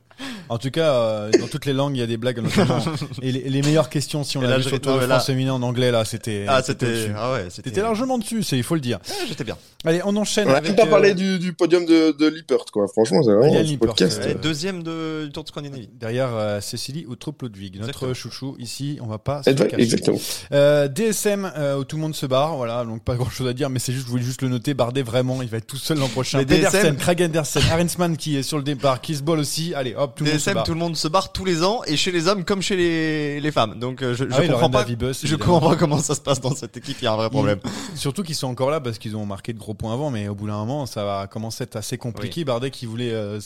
En 0.49 0.57
tout 0.57 0.69
cas, 0.71 0.93
euh, 0.93 1.31
dans 1.39 1.47
toutes 1.47 1.65
les 1.65 1.73
langues, 1.73 1.95
il 1.95 1.99
y 1.99 2.03
a 2.03 2.07
des 2.07 2.17
blagues 2.17 2.39
notamment. 2.39 2.79
et 3.21 3.31
les, 3.31 3.49
les 3.49 3.61
meilleures 3.61 3.89
questions, 3.89 4.23
si 4.23 4.37
on 4.37 4.41
l'a 4.41 4.49
là, 4.49 4.57
vu 4.57 4.63
je- 4.63 4.67
sur 4.69 4.75
le 4.77 4.81
Tour 4.81 4.99
de 4.99 5.05
France 5.07 5.25
féminin 5.25 5.53
en 5.53 5.61
anglais, 5.61 5.91
là, 5.91 6.05
c'était. 6.05 6.45
Ah, 6.47 6.61
c'était, 6.63 7.09
ah 7.17 7.31
ouais, 7.33 7.45
c'était. 7.49 7.69
T'étais 7.71 7.81
largement 7.81 8.17
dessus, 8.17 8.43
c'est, 8.43 8.57
il 8.57 8.63
faut 8.63 8.75
le 8.75 8.81
dire. 8.81 8.99
Ouais, 9.07 9.25
j'étais 9.27 9.43
bien. 9.43 9.57
Allez, 9.85 10.01
on 10.05 10.15
enchaîne 10.17 10.47
On 10.47 10.51
a 10.51 10.57
avec. 10.57 10.69
même 10.69 10.75
pas 10.75 10.85
euh, 10.87 10.89
parlé 10.89 11.13
du, 11.13 11.37
du 11.39 11.53
podium 11.53 11.85
de, 11.85 12.11
de 12.11 12.27
Lippert, 12.27 12.65
quoi. 12.71 12.87
Franchement, 12.87 13.21
c'est 13.23 13.31
vraiment 13.31 13.55
un 13.59 13.77
podcast. 13.77 14.21
ouais. 14.25 14.35
Deuxième 14.35 14.83
de, 14.83 15.25
du 15.25 15.31
Tour 15.31 15.43
de 15.43 15.49
Scandinavie. 15.49 15.89
Derrière 15.99 16.29
euh, 16.33 16.61
Cécilie 16.61 17.05
Outrup 17.07 17.41
Ludwig, 17.41 17.75
notre 17.75 17.89
Exactement. 17.89 18.13
chouchou 18.13 18.55
ici, 18.59 18.97
on 19.01 19.07
va 19.07 19.17
pas 19.19 19.43
se 19.43 19.49
Exact- 19.51 19.69
cacher. 19.71 19.83
Exactement. 19.83 20.19
Euh, 20.51 20.87
DSM 20.87 21.51
euh, 21.57 21.77
où 21.77 21.83
tout 21.83 21.95
le 21.97 22.01
monde 22.01 22.15
se 22.15 22.25
barre, 22.25 22.55
voilà, 22.55 22.83
donc 22.83 23.03
pas 23.03 23.15
grand 23.15 23.29
chose 23.29 23.47
à 23.47 23.53
dire, 23.53 23.69
mais 23.69 23.79
c'est 23.79 23.93
juste, 23.93 24.05
je 24.05 24.11
voulais 24.11 24.23
juste 24.23 24.41
le 24.41 24.49
noter, 24.49 24.73
Bardet 24.73 25.03
vraiment, 25.03 25.41
il 25.41 25.47
va 25.49 25.57
être 25.57 25.67
tout 25.67 25.77
seul 25.77 25.97
l'an 25.99 26.07
prochain. 26.07 26.43
Pedersen, 26.43 26.95
Craig 26.97 27.21
Andersen, 27.21 27.61
Arensman 27.71 28.17
qui 28.17 28.37
est 28.37 28.43
sur 28.43 28.57
le 28.57 28.63
départ, 28.63 29.01
Kisball 29.01 29.39
aussi, 29.39 29.73
allez 29.75 29.93
hop, 29.95 30.15
tout 30.15 30.23
le 30.23 30.31
monde 30.35 30.39
se 30.39 30.45
DSM, 30.45 30.53
barre. 30.55 30.63
tout 30.63 30.73
le 30.73 30.79
monde 30.79 30.95
se 30.97 31.07
barre 31.07 31.31
tous 31.31 31.45
les 31.45 31.63
ans, 31.63 31.81
et 31.85 31.97
chez 31.97 32.11
les 32.11 32.27
hommes 32.27 32.43
comme 32.45 32.61
chez 32.61 32.75
les, 32.75 33.39
les 33.41 33.51
femmes. 33.51 33.79
Donc, 33.79 34.01
euh, 34.01 34.13
je, 34.13 34.25
je 34.25 34.29
Ah 34.33 34.39
oui, 34.41 34.47
comprends 34.47 34.69
pas. 34.69 34.85
Je 34.87 35.35
comprends 35.35 35.69
pas 35.69 35.75
comment 35.75 35.99
ça 35.99 36.15
se 36.15 36.21
passe 36.21 36.39
dans 36.41 36.55
cette 36.55 36.77
équipe. 36.77 36.97
Il 37.01 37.05
y 37.05 37.07
a 37.07 37.13
un 37.13 37.17
vrai 37.17 37.29
problème. 37.29 37.59
Surtout 37.95 38.23
qu'ils 38.23 38.35
sont 38.35 38.47
encore 38.47 38.69
là 38.69 38.79
parce 38.79 38.97
qu'ils 38.97 39.15
ont 39.15 39.25
marqué 39.25 39.53
de 39.53 39.59
gros 39.59 39.73
points 39.73 39.93
avant, 39.93 40.09
mais 40.11 40.27
au 40.27 40.35
bout 40.35 40.47
d'un 40.47 40.57
moment, 40.57 40.85
ça 40.85 41.03
va 41.03 41.27
commencer 41.27 41.63
à 41.63 41.65
être 41.65 41.75
assez 41.75 41.97
compliqué. 41.97 42.43
Bardet 42.45 42.71
qui 42.71 42.85
voulait 42.85 43.11
euh, 43.13 43.39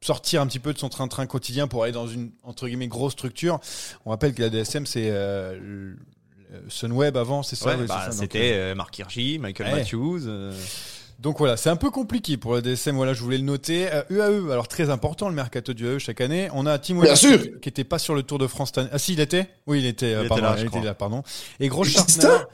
sortir 0.00 0.42
un 0.42 0.46
petit 0.46 0.58
peu 0.58 0.72
de 0.72 0.78
son 0.78 0.88
train-train 0.88 1.26
quotidien 1.26 1.66
pour 1.68 1.82
aller 1.82 1.92
dans 1.92 2.06
une 2.06 2.30
entre 2.42 2.66
guillemets 2.68 2.88
grosse 2.88 3.12
structure. 3.12 3.58
On 4.04 4.10
rappelle 4.10 4.34
que 4.34 4.42
la 4.42 4.50
DSM 4.50 4.84
c'est 4.86 5.08
euh, 5.10 5.94
Sunweb 6.68 7.16
avant, 7.16 7.42
c'est 7.42 7.56
ça, 7.56 7.70
Ouais, 7.70 7.76
oui, 7.80 7.86
bah, 7.88 8.08
c'était 8.12 8.52
euh, 8.52 8.72
euh, 8.72 8.74
Marc 8.74 8.96
Hirschi, 8.98 9.38
Michael 9.40 9.66
Ouais. 9.72 9.78
Matthews. 9.80 10.20
Donc 11.24 11.38
voilà, 11.38 11.56
c'est 11.56 11.70
un 11.70 11.76
peu 11.76 11.90
compliqué 11.90 12.36
pour 12.36 12.52
le 12.54 12.60
DSM. 12.60 12.94
Voilà, 12.96 13.14
je 13.14 13.22
voulais 13.22 13.38
le 13.38 13.44
noter. 13.44 13.88
Euh, 13.90 14.02
UAE, 14.10 14.52
alors 14.52 14.68
très 14.68 14.90
important 14.90 15.30
le 15.30 15.34
mercato 15.34 15.72
du 15.72 15.84
UAE 15.86 15.98
chaque 15.98 16.20
année. 16.20 16.50
On 16.52 16.66
a 16.66 16.78
Tim 16.78 17.00
Bien 17.00 17.16
sûr. 17.16 17.40
qui, 17.40 17.60
qui 17.62 17.68
était 17.70 17.82
pas 17.82 17.98
sur 17.98 18.14
le 18.14 18.22
Tour 18.22 18.38
de 18.38 18.46
France. 18.46 18.72
Ah 18.92 18.98
si, 18.98 19.14
il 19.14 19.20
était. 19.20 19.48
Oui, 19.66 19.78
il 19.80 19.86
était. 19.86 20.12
euh, 20.14 20.20
Il 20.20 20.26
était 20.26 20.28
pardon, 20.28 20.42
là, 20.44 20.56
je 20.58 20.62
il 20.64 20.66
était 20.68 20.82
là, 20.82 20.92
pardon. 20.92 21.22
Et 21.60 21.68
Gros 21.68 21.84
Putain. 21.84 22.02
Schartner. 22.04 22.44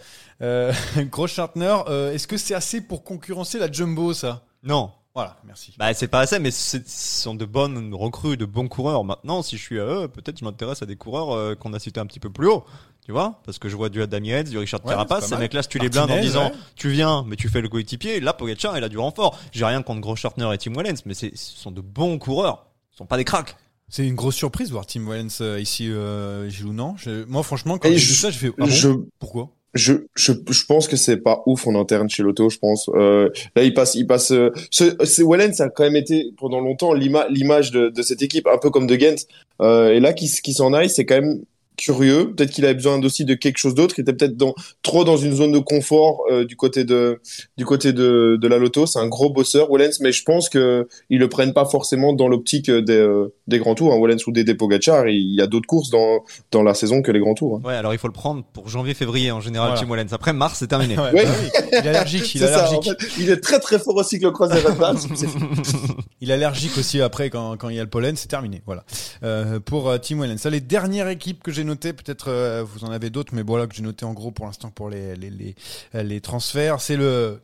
Euh, 0.42 0.72
Gros 1.10 1.26
Schartner, 1.26 1.76
euh, 1.88 2.14
est-ce 2.14 2.28
que 2.28 2.36
c'est 2.36 2.54
assez 2.54 2.80
pour 2.80 3.02
concurrencer 3.02 3.58
la 3.58 3.70
Jumbo 3.70 4.14
ça? 4.14 4.44
Non. 4.62 4.92
Voilà, 5.14 5.36
merci. 5.44 5.74
Bah, 5.76 5.92
c'est 5.92 6.06
pas 6.08 6.20
assez, 6.20 6.38
mais 6.38 6.52
c'est- 6.52 6.88
ce 6.88 7.22
sont 7.22 7.34
de 7.34 7.44
bonnes 7.44 7.92
recrues, 7.94 8.36
de 8.36 8.44
bons 8.44 8.68
coureurs. 8.68 9.02
Maintenant, 9.02 9.42
si 9.42 9.56
je 9.56 9.62
suis 9.62 9.80
à 9.80 9.84
eux, 9.84 10.08
peut-être 10.08 10.38
je 10.38 10.44
m'intéresse 10.44 10.82
à 10.82 10.86
des 10.86 10.94
coureurs 10.96 11.32
euh, 11.32 11.54
qu'on 11.56 11.72
a 11.72 11.80
cités 11.80 11.98
un 11.98 12.06
petit 12.06 12.20
peu 12.20 12.30
plus 12.30 12.46
haut. 12.48 12.64
Tu 13.04 13.12
vois 13.12 13.40
Parce 13.44 13.58
que 13.58 13.68
je 13.68 13.74
vois 13.74 13.88
du 13.88 14.02
Adam 14.02 14.18
Yates, 14.22 14.50
du 14.50 14.58
Richard 14.58 14.84
Ouais, 14.84 14.94
pas 15.06 15.20
Ces 15.20 15.36
mecs-là, 15.36 15.62
si 15.64 15.68
tu 15.68 15.78
les 15.80 15.88
blindes 15.88 16.10
en 16.12 16.20
disant 16.20 16.44
ouais. 16.50 16.52
tu 16.76 16.90
viens, 16.90 17.24
mais 17.26 17.34
tu 17.34 17.48
fais 17.48 17.60
le 17.60 17.68
coéquipier, 17.68 18.20
là, 18.20 18.32
Pogacar, 18.34 18.78
il 18.78 18.84
a 18.84 18.88
du 18.88 18.98
renfort. 18.98 19.36
J'ai 19.52 19.64
rien 19.64 19.82
contre 19.82 20.00
Gros 20.00 20.14
Schartner 20.14 20.48
et 20.54 20.58
Tim 20.58 20.74
Wellens, 20.74 21.00
mais 21.06 21.14
c'est- 21.14 21.36
ce 21.36 21.56
sont 21.58 21.72
de 21.72 21.80
bons 21.80 22.18
coureurs. 22.18 22.66
Ce 22.92 22.98
sont 22.98 23.06
pas 23.06 23.16
des 23.16 23.24
cracks. 23.24 23.56
C'est 23.88 24.06
une 24.06 24.14
grosse 24.14 24.36
surprise 24.36 24.68
de 24.68 24.72
voir 24.74 24.86
Tim 24.86 25.04
Wellens 25.08 25.40
euh, 25.40 25.58
ici, 25.60 25.90
euh, 25.90 26.48
Gilles 26.48 26.66
ou 26.66 26.72
non? 26.72 26.94
Je- 26.98 27.24
moi, 27.24 27.42
franchement, 27.42 27.78
quand 27.78 27.88
j'ai 27.88 27.94
vu 27.96 28.00
je- 28.00 28.20
ça, 28.20 28.30
je 28.30 28.38
fais 28.38 28.48
ah 28.48 28.52
bon? 28.60 28.66
Je, 28.66 28.88
pourquoi? 29.18 29.48
Je, 29.74 29.92
je, 30.14 30.32
je 30.50 30.64
pense 30.66 30.88
que 30.88 30.96
c'est 30.96 31.16
pas 31.18 31.42
ouf 31.46 31.66
en 31.66 31.74
interne 31.80 32.08
chez 32.10 32.22
l'auto, 32.22 32.50
je 32.50 32.58
pense. 32.58 32.88
Euh, 32.94 33.28
là, 33.54 33.62
il 33.62 33.72
passe, 33.74 33.94
il 33.94 34.06
passe. 34.06 34.32
Euh, 34.32 34.50
ce, 34.70 35.22
Wellen, 35.22 35.52
ça 35.54 35.64
a 35.64 35.68
quand 35.68 35.84
même 35.84 35.96
été 35.96 36.32
pendant 36.36 36.60
longtemps 36.60 36.92
l'ima- 36.92 37.28
l'image 37.28 37.70
de, 37.70 37.88
de 37.88 38.02
cette 38.02 38.22
équipe, 38.22 38.46
un 38.46 38.58
peu 38.58 38.70
comme 38.70 38.86
de 38.86 38.98
Gent. 38.98 39.26
Euh, 39.62 39.90
et 39.92 40.00
là, 40.00 40.12
qui 40.12 40.28
qui 40.42 40.52
s'en 40.54 40.72
aille, 40.72 40.90
c'est 40.90 41.04
quand 41.04 41.20
même 41.20 41.40
curieux. 41.80 42.32
Peut-être 42.34 42.50
qu'il 42.50 42.64
avait 42.64 42.74
besoin 42.74 43.00
aussi 43.02 43.24
de 43.24 43.34
quelque 43.34 43.58
chose 43.58 43.74
d'autre. 43.74 43.94
Il 43.98 44.02
était 44.02 44.12
peut-être 44.12 44.36
dans 44.36 44.54
trop 44.82 45.04
dans 45.04 45.16
une 45.16 45.34
zone 45.34 45.52
de 45.52 45.58
confort 45.58 46.20
euh, 46.30 46.44
du 46.44 46.54
côté 46.56 46.84
de 46.84 47.20
du 47.56 47.64
côté 47.64 47.92
de, 47.92 48.38
de 48.40 48.48
la 48.48 48.58
loto. 48.58 48.86
C'est 48.86 48.98
un 48.98 49.08
gros 49.08 49.30
bosseur, 49.30 49.68
Wellens, 49.72 49.98
mais 50.00 50.12
je 50.12 50.22
pense 50.22 50.48
que 50.48 50.88
ils 51.08 51.18
le 51.18 51.28
prennent 51.28 51.52
pas 51.54 51.64
forcément 51.64 52.12
dans 52.12 52.28
l'optique 52.28 52.70
des, 52.70 52.92
euh, 52.98 53.32
des 53.48 53.58
grands 53.58 53.74
tours. 53.74 53.92
Hein. 53.92 53.98
Wellens 54.00 54.22
ou 54.26 54.32
des 54.32 54.44
Pogacar, 54.54 55.08
il 55.08 55.34
y 55.34 55.40
a 55.40 55.46
d'autres 55.46 55.66
courses 55.66 55.90
dans 55.90 56.24
dans 56.50 56.62
la 56.62 56.74
saison 56.74 57.02
que 57.02 57.10
les 57.10 57.20
grands 57.20 57.34
tours. 57.34 57.56
hein. 57.56 57.66
Ouais, 57.68 57.74
alors 57.74 57.94
il 57.94 57.98
faut 57.98 58.08
le 58.08 58.12
prendre 58.12 58.44
pour 58.52 58.68
janvier-février 58.68 59.30
en 59.32 59.40
général, 59.40 59.70
Voilà. 59.70 59.80
Tim 59.86 59.90
Wellens. 59.90 60.12
Après 60.14 60.32
mars, 60.32 60.58
c'est 60.58 60.66
terminé. 60.68 60.96
Ouais, 60.98 61.10
Ouais. 61.14 61.24
bah 61.24 61.30
oui. 61.42 61.48
Il 61.72 61.86
est 61.86 61.88
allergique, 61.88 62.34
il 62.34 62.42
est 62.42 62.46
C'est 62.46 62.52
ça, 62.52 62.64
en 62.64 62.68
allergique. 62.72 63.00
fait. 63.00 63.22
il 63.22 63.30
est 63.30 63.40
très 63.40 63.58
très 63.58 63.78
fort 63.78 63.96
au 63.96 64.02
cyclocross 64.02 64.50
des 64.50 64.60
Il 66.20 66.30
est 66.30 66.34
allergique 66.34 66.76
aussi 66.78 67.00
après 67.00 67.30
quand, 67.30 67.56
quand 67.56 67.68
il 67.68 67.76
y 67.76 67.80
a 67.80 67.82
le 67.82 67.88
pollen, 67.88 68.16
c'est 68.16 68.28
terminé. 68.28 68.62
Voilà. 68.66 68.84
Euh, 69.22 69.60
pour 69.60 69.92
Tim 70.00 70.20
Wellens. 70.20 70.38
Ça, 70.38 70.50
les 70.50 70.60
dernières 70.60 71.08
équipes 71.08 71.42
que 71.42 71.50
j'ai 71.52 71.64
notées, 71.70 71.92
peut-être 71.92 72.28
euh, 72.28 72.62
vous 72.64 72.84
en 72.84 72.90
avez 72.90 73.10
d'autres, 73.10 73.32
mais 73.34 73.42
voilà 73.42 73.66
que 73.66 73.74
j'ai 73.74 73.82
noté 73.82 74.04
en 74.04 74.12
gros 74.12 74.30
pour 74.30 74.46
l'instant 74.46 74.70
pour 74.70 74.90
les 74.90 75.16
les, 75.16 75.30
les, 75.30 75.54
euh, 75.94 76.02
les 76.02 76.20
transferts, 76.20 76.80
c'est 76.80 76.96
le 76.96 77.40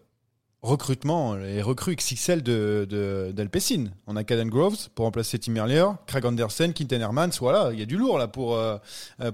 recrutement, 0.63 1.35
les 1.37 1.63
recrues 1.63 1.95
XXL 1.95 2.43
de, 2.43 2.87
de 2.91 3.31
d'Alpecin. 3.33 3.85
On 4.09 4.17
a 4.17 4.25
Caden 4.25 4.49
Groves 4.49 4.89
pour 4.97 5.05
remplacer 5.05 5.39
Tim 5.39 5.53
Merlier, 5.53 5.85
Craig 6.07 6.25
Andersen, 6.27 6.73
Quinten 6.73 7.01
Hermans. 7.01 7.31
Voilà, 7.39 7.71
il 7.73 7.79
y 7.79 7.83
a 7.83 7.87
du 7.87 7.97
lourd 7.97 8.19
là 8.19 8.27
pour 8.27 8.57
euh, 8.57 8.77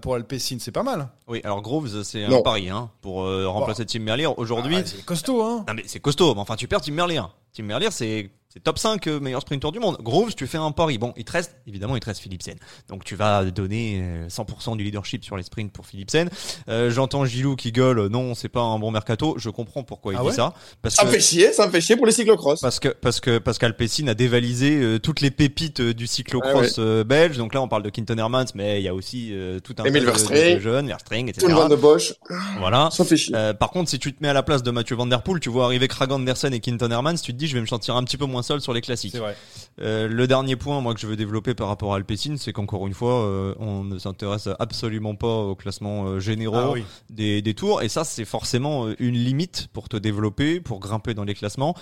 pour 0.02 0.14
Alpecin, 0.14 0.58
c'est 0.60 0.72
pas 0.72 0.82
mal. 0.82 1.08
Oui, 1.28 1.40
alors 1.44 1.62
Groves, 1.62 2.02
c'est 2.02 2.24
un 2.24 2.42
pari 2.42 2.68
hein, 2.68 2.90
pour 3.00 3.24
euh, 3.24 3.48
remplacer 3.48 3.86
Tim 3.86 4.00
Merlier. 4.00 4.26
Aujourd'hui, 4.36 4.76
Ah, 4.78 4.82
c'est 4.84 5.04
costaud, 5.04 5.42
hein. 5.42 5.64
Non 5.68 5.74
mais 5.74 5.84
c'est 5.86 6.00
costaud, 6.00 6.34
mais 6.34 6.40
enfin 6.40 6.56
tu 6.56 6.68
perds 6.68 6.82
Tim 6.82 6.92
Merlier. 6.92 7.22
Tim 7.54 7.62
Merlier 7.64 7.88
c'est 7.90 8.30
c'est 8.52 8.62
top 8.62 8.78
5 8.78 9.06
euh, 9.06 9.20
meilleur 9.20 9.40
sprinter 9.42 9.70
du 9.72 9.78
monde. 9.80 9.96
Groves, 10.00 10.34
tu 10.34 10.46
fais 10.46 10.58
un 10.58 10.70
pari. 10.72 10.98
Bon, 10.98 11.12
il 11.16 11.24
te 11.24 11.32
reste 11.32 11.56
évidemment 11.66 11.96
il 11.96 12.00
te 12.00 12.06
reste 12.06 12.20
Philipsen. 12.20 12.56
Donc 12.88 13.04
tu 13.04 13.14
vas 13.16 13.44
donner 13.44 14.00
euh, 14.02 14.28
100% 14.28 14.76
du 14.76 14.84
leadership 14.84 15.24
sur 15.24 15.36
les 15.36 15.42
sprints 15.42 15.72
pour 15.72 15.86
Philipsen. 15.86 16.28
Euh, 16.68 16.90
j'entends 16.90 17.24
Gilou 17.24 17.56
qui 17.56 17.72
gueule 17.72 17.98
euh, 17.98 18.08
non, 18.08 18.34
c'est 18.34 18.48
pas 18.48 18.60
un 18.60 18.78
bon 18.78 18.90
mercato. 18.90 19.34
Je 19.38 19.48
comprends 19.50 19.82
pourquoi 19.84 20.12
il 20.12 20.18
Ah 20.20 20.24
dit 20.28 20.34
ça 20.34 20.54
parce 20.82 20.94
Ça 20.96 21.04
me 21.04 21.10
fait 21.10 21.20
chier, 21.20 21.52
ça 21.52 21.66
me 21.66 21.72
fait 21.72 21.80
chier 21.80 21.96
pour 21.96 22.06
les 22.06 22.12
cyclocross. 22.12 22.60
parce 22.60 22.78
que 22.80 22.88
parce 22.88 23.20
que 23.20 23.38
parce 23.38 23.58
qu'Alpecin 23.58 24.06
a 24.08 24.14
dévalisé 24.14 24.76
euh, 24.82 24.98
toutes 24.98 25.20
les 25.20 25.30
pépites 25.30 25.80
euh, 25.80 25.94
du 25.94 26.06
cyclocross 26.06 26.76
euh, 26.78 27.04
belge. 27.04 27.36
Donc 27.38 27.54
là 27.54 27.62
on 27.62 27.68
parle 27.68 27.82
de 27.82 27.90
Quinton 27.90 28.18
Hermans, 28.18 28.44
mais 28.54 28.80
il 28.80 28.84
y 28.84 28.88
a 28.88 28.94
aussi 28.94 29.30
euh, 29.32 29.60
tout 29.60 29.74
un 29.78 29.84
tas 29.84 29.90
de- 29.90 30.60
jeunes, 30.60 30.86
Verstring, 30.88 31.28
etc. 31.28 31.46
Tout 31.46 31.48
le 31.48 31.54
monde 31.54 31.70
de 31.70 31.76
Bosch, 31.76 32.14
Voilà. 32.58 32.90
ça 32.92 33.04
fait 33.04 33.16
chier. 33.16 33.34
Euh, 33.34 33.54
par 33.54 33.70
contre, 33.70 33.88
si 33.90 33.98
tu 33.98 34.12
te 34.12 34.22
mets 34.22 34.28
à 34.28 34.32
la 34.32 34.42
place 34.42 34.62
de 34.62 34.70
Mathieu 34.70 34.96
Van 34.96 35.06
Der 35.06 35.22
Poel, 35.22 35.40
tu 35.40 35.48
vois 35.48 35.64
arriver 35.64 35.88
Craig 35.88 36.10
Andersen 36.12 36.52
et 36.52 36.60
Quinton 36.60 36.90
Hermans, 36.90 37.14
tu 37.14 37.32
te 37.32 37.38
dis 37.38 37.46
je 37.46 37.54
vais 37.54 37.60
me 37.60 37.66
sentir 37.66 37.96
un 37.96 38.04
petit 38.04 38.16
peu 38.16 38.26
moins 38.26 38.41
seul 38.42 38.60
sur 38.60 38.72
les 38.72 38.80
classiques. 38.80 39.16
Vrai. 39.16 39.36
Euh, 39.80 40.08
le 40.08 40.26
dernier 40.26 40.56
point, 40.56 40.80
moi 40.80 40.94
que 40.94 41.00
je 41.00 41.06
veux 41.06 41.16
développer 41.16 41.54
par 41.54 41.68
rapport 41.68 41.94
à 41.94 41.96
Alpecin, 41.96 42.36
c'est 42.36 42.52
qu'encore 42.52 42.86
une 42.86 42.94
fois, 42.94 43.24
euh, 43.24 43.54
on 43.58 43.84
ne 43.84 43.98
s'intéresse 43.98 44.48
absolument 44.58 45.14
pas 45.14 45.34
au 45.38 45.54
classement 45.54 46.04
euh, 46.06 46.20
généraux 46.20 46.56
Ah 46.56 46.70
oui. 46.72 46.84
des, 47.10 47.42
des 47.42 47.54
tours, 47.54 47.82
et 47.82 47.88
ça 47.88 48.04
c'est 48.04 48.24
forcément 48.24 48.88
une 48.98 49.14
limite 49.14 49.68
pour 49.72 49.88
te 49.88 49.96
développer, 49.96 50.60
pour 50.60 50.80
grimper 50.80 51.14
dans 51.14 51.24
les 51.24 51.34
classements. 51.34 51.74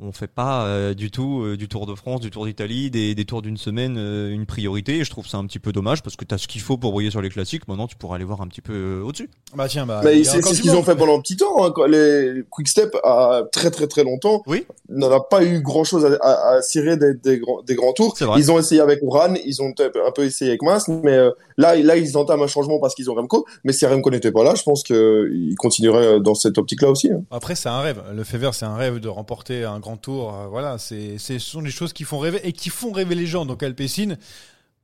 On 0.00 0.12
fait 0.12 0.28
pas 0.28 0.64
euh, 0.66 0.94
du 0.94 1.10
tout 1.10 1.42
euh, 1.42 1.56
du 1.56 1.66
Tour 1.68 1.84
de 1.86 1.94
France, 1.96 2.20
du 2.20 2.30
Tour 2.30 2.46
d'Italie, 2.46 2.88
des, 2.88 3.16
des 3.16 3.24
tours 3.24 3.42
d'une 3.42 3.56
semaine 3.56 3.96
euh, 3.98 4.30
une 4.30 4.46
priorité. 4.46 4.98
Et 4.98 5.04
je 5.04 5.10
trouve 5.10 5.26
ça 5.26 5.38
un 5.38 5.46
petit 5.46 5.58
peu 5.58 5.72
dommage 5.72 6.04
parce 6.04 6.14
que 6.14 6.24
tu 6.24 6.32
as 6.32 6.38
ce 6.38 6.46
qu'il 6.46 6.60
faut 6.60 6.76
pour 6.76 6.92
briller 6.92 7.10
sur 7.10 7.20
les 7.20 7.30
classiques. 7.30 7.66
Maintenant, 7.66 7.88
tu 7.88 7.96
pourras 7.96 8.14
aller 8.14 8.24
voir 8.24 8.40
un 8.40 8.46
petit 8.46 8.60
peu 8.60 8.72
euh, 8.72 9.02
au-dessus. 9.02 9.28
Bah 9.56 9.66
tiens, 9.68 9.86
bah. 9.86 10.00
Mais 10.04 10.20
a 10.20 10.24
c'est 10.30 10.40
ce 10.42 10.62
qu'ils 10.62 10.76
ont 10.76 10.84
fait 10.84 10.94
pendant 10.94 11.18
un 11.18 11.20
petit 11.20 11.36
temps. 11.36 11.64
Hein, 11.64 11.72
quand 11.74 11.86
les 11.86 12.42
Quickstep, 12.48 12.96
à 13.02 13.42
très 13.50 13.72
très 13.72 13.88
très 13.88 14.04
longtemps, 14.04 14.44
Oui. 14.46 14.66
n'en 14.88 15.10
a 15.10 15.18
pas 15.20 15.44
eu 15.44 15.60
grand 15.62 15.82
chose 15.82 16.04
à, 16.04 16.16
à, 16.24 16.54
à 16.58 16.62
cirer 16.62 16.96
des, 16.96 17.14
des, 17.14 17.38
grands, 17.40 17.62
des 17.62 17.74
grands 17.74 17.92
tours. 17.92 18.14
Ils 18.36 18.52
ont 18.52 18.58
essayé 18.60 18.80
avec 18.80 19.00
Oran, 19.02 19.34
ils 19.44 19.60
ont 19.62 19.72
un 19.80 20.12
peu 20.12 20.22
essayé 20.24 20.52
avec 20.52 20.62
Mas, 20.62 20.86
mais 20.86 21.10
euh, 21.10 21.30
là, 21.56 21.74
là, 21.74 21.96
ils 21.96 22.16
entament 22.16 22.44
un 22.44 22.46
changement 22.46 22.78
parce 22.78 22.94
qu'ils 22.94 23.10
ont 23.10 23.14
Remco. 23.14 23.46
Mais 23.64 23.72
si 23.72 23.84
Remco 23.84 24.10
n'était 24.12 24.30
pas 24.30 24.44
là, 24.44 24.54
je 24.54 24.62
pense 24.62 24.84
qu'ils 24.84 25.56
continueraient 25.58 26.20
dans 26.20 26.34
cette 26.36 26.56
optique-là 26.56 26.90
aussi. 26.90 27.10
hein. 27.10 27.22
Après, 27.32 27.56
c'est 27.56 27.68
un 27.68 27.80
rêve. 27.80 28.00
Le 28.14 28.22
Fever, 28.22 28.50
c'est 28.52 28.64
un 28.66 28.76
rêve 28.76 29.00
de 29.00 29.08
remporter 29.08 29.64
un 29.64 29.80
grand 29.80 29.87
Euh, 29.88 30.46
Voilà, 30.48 30.78
ce 30.78 31.38
sont 31.38 31.62
des 31.62 31.70
choses 31.70 31.92
qui 31.92 32.04
font 32.04 32.18
rêver 32.18 32.40
et 32.44 32.52
qui 32.52 32.70
font 32.70 32.92
rêver 32.92 33.14
les 33.14 33.26
gens. 33.26 33.46
Donc, 33.46 33.62
Alpecin, 33.62 34.16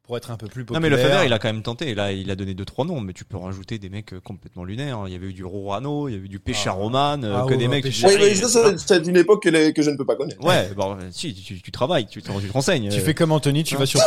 pour 0.06 0.18
être 0.18 0.30
un 0.30 0.36
peu 0.36 0.48
plus 0.48 0.60
Non 0.62 0.66
populaire. 0.66 0.82
mais 0.82 0.88
le 0.90 0.96
Fever 0.98 1.22
il 1.26 1.32
a 1.32 1.38
quand 1.38 1.48
même 1.48 1.62
tenté 1.62 1.88
et 1.88 1.94
là 1.94 2.12
il 2.12 2.30
a 2.30 2.36
donné 2.36 2.52
deux 2.52 2.66
trois 2.66 2.84
noms 2.84 3.00
mais 3.00 3.14
tu 3.14 3.24
peux 3.24 3.38
rajouter 3.38 3.78
des 3.78 3.88
mecs 3.88 4.12
euh, 4.12 4.20
complètement 4.20 4.62
lunaires 4.62 5.00
il 5.06 5.12
y 5.14 5.16
avait 5.16 5.28
eu 5.28 5.32
du 5.32 5.44
Rorano 5.46 6.08
il 6.08 6.12
y 6.12 6.14
avait 6.16 6.26
eu 6.26 6.28
du 6.28 6.38
Pécharoman 6.40 7.24
euh, 7.24 7.34
Ah 7.38 7.44
que 7.46 7.52
ouais, 7.52 7.56
des 7.56 7.64
ouais, 7.64 7.68
mecs 7.70 7.84
mais 7.86 8.34
ça, 8.34 8.48
ça, 8.48 8.74
c'est 8.76 9.06
une 9.06 9.16
époque 9.16 9.42
que, 9.44 9.48
les- 9.48 9.72
que 9.72 9.80
je 9.80 9.88
ne 9.88 9.96
peux 9.96 10.04
pas 10.04 10.14
connaître. 10.16 10.44
ouais 10.44 10.68
bon 10.76 10.98
si 11.10 11.32
tu, 11.32 11.58
tu 11.62 11.70
travailles 11.72 12.06
tu 12.06 12.20
te, 12.22 12.30
tu 12.38 12.46
te 12.48 12.52
renseignes 12.52 12.90
Tu 12.90 12.98
euh, 13.00 13.02
fais 13.02 13.14
comme 13.14 13.32
Anthony, 13.32 13.64
tu 13.64 13.76
vas 13.76 13.86
sur 13.86 13.98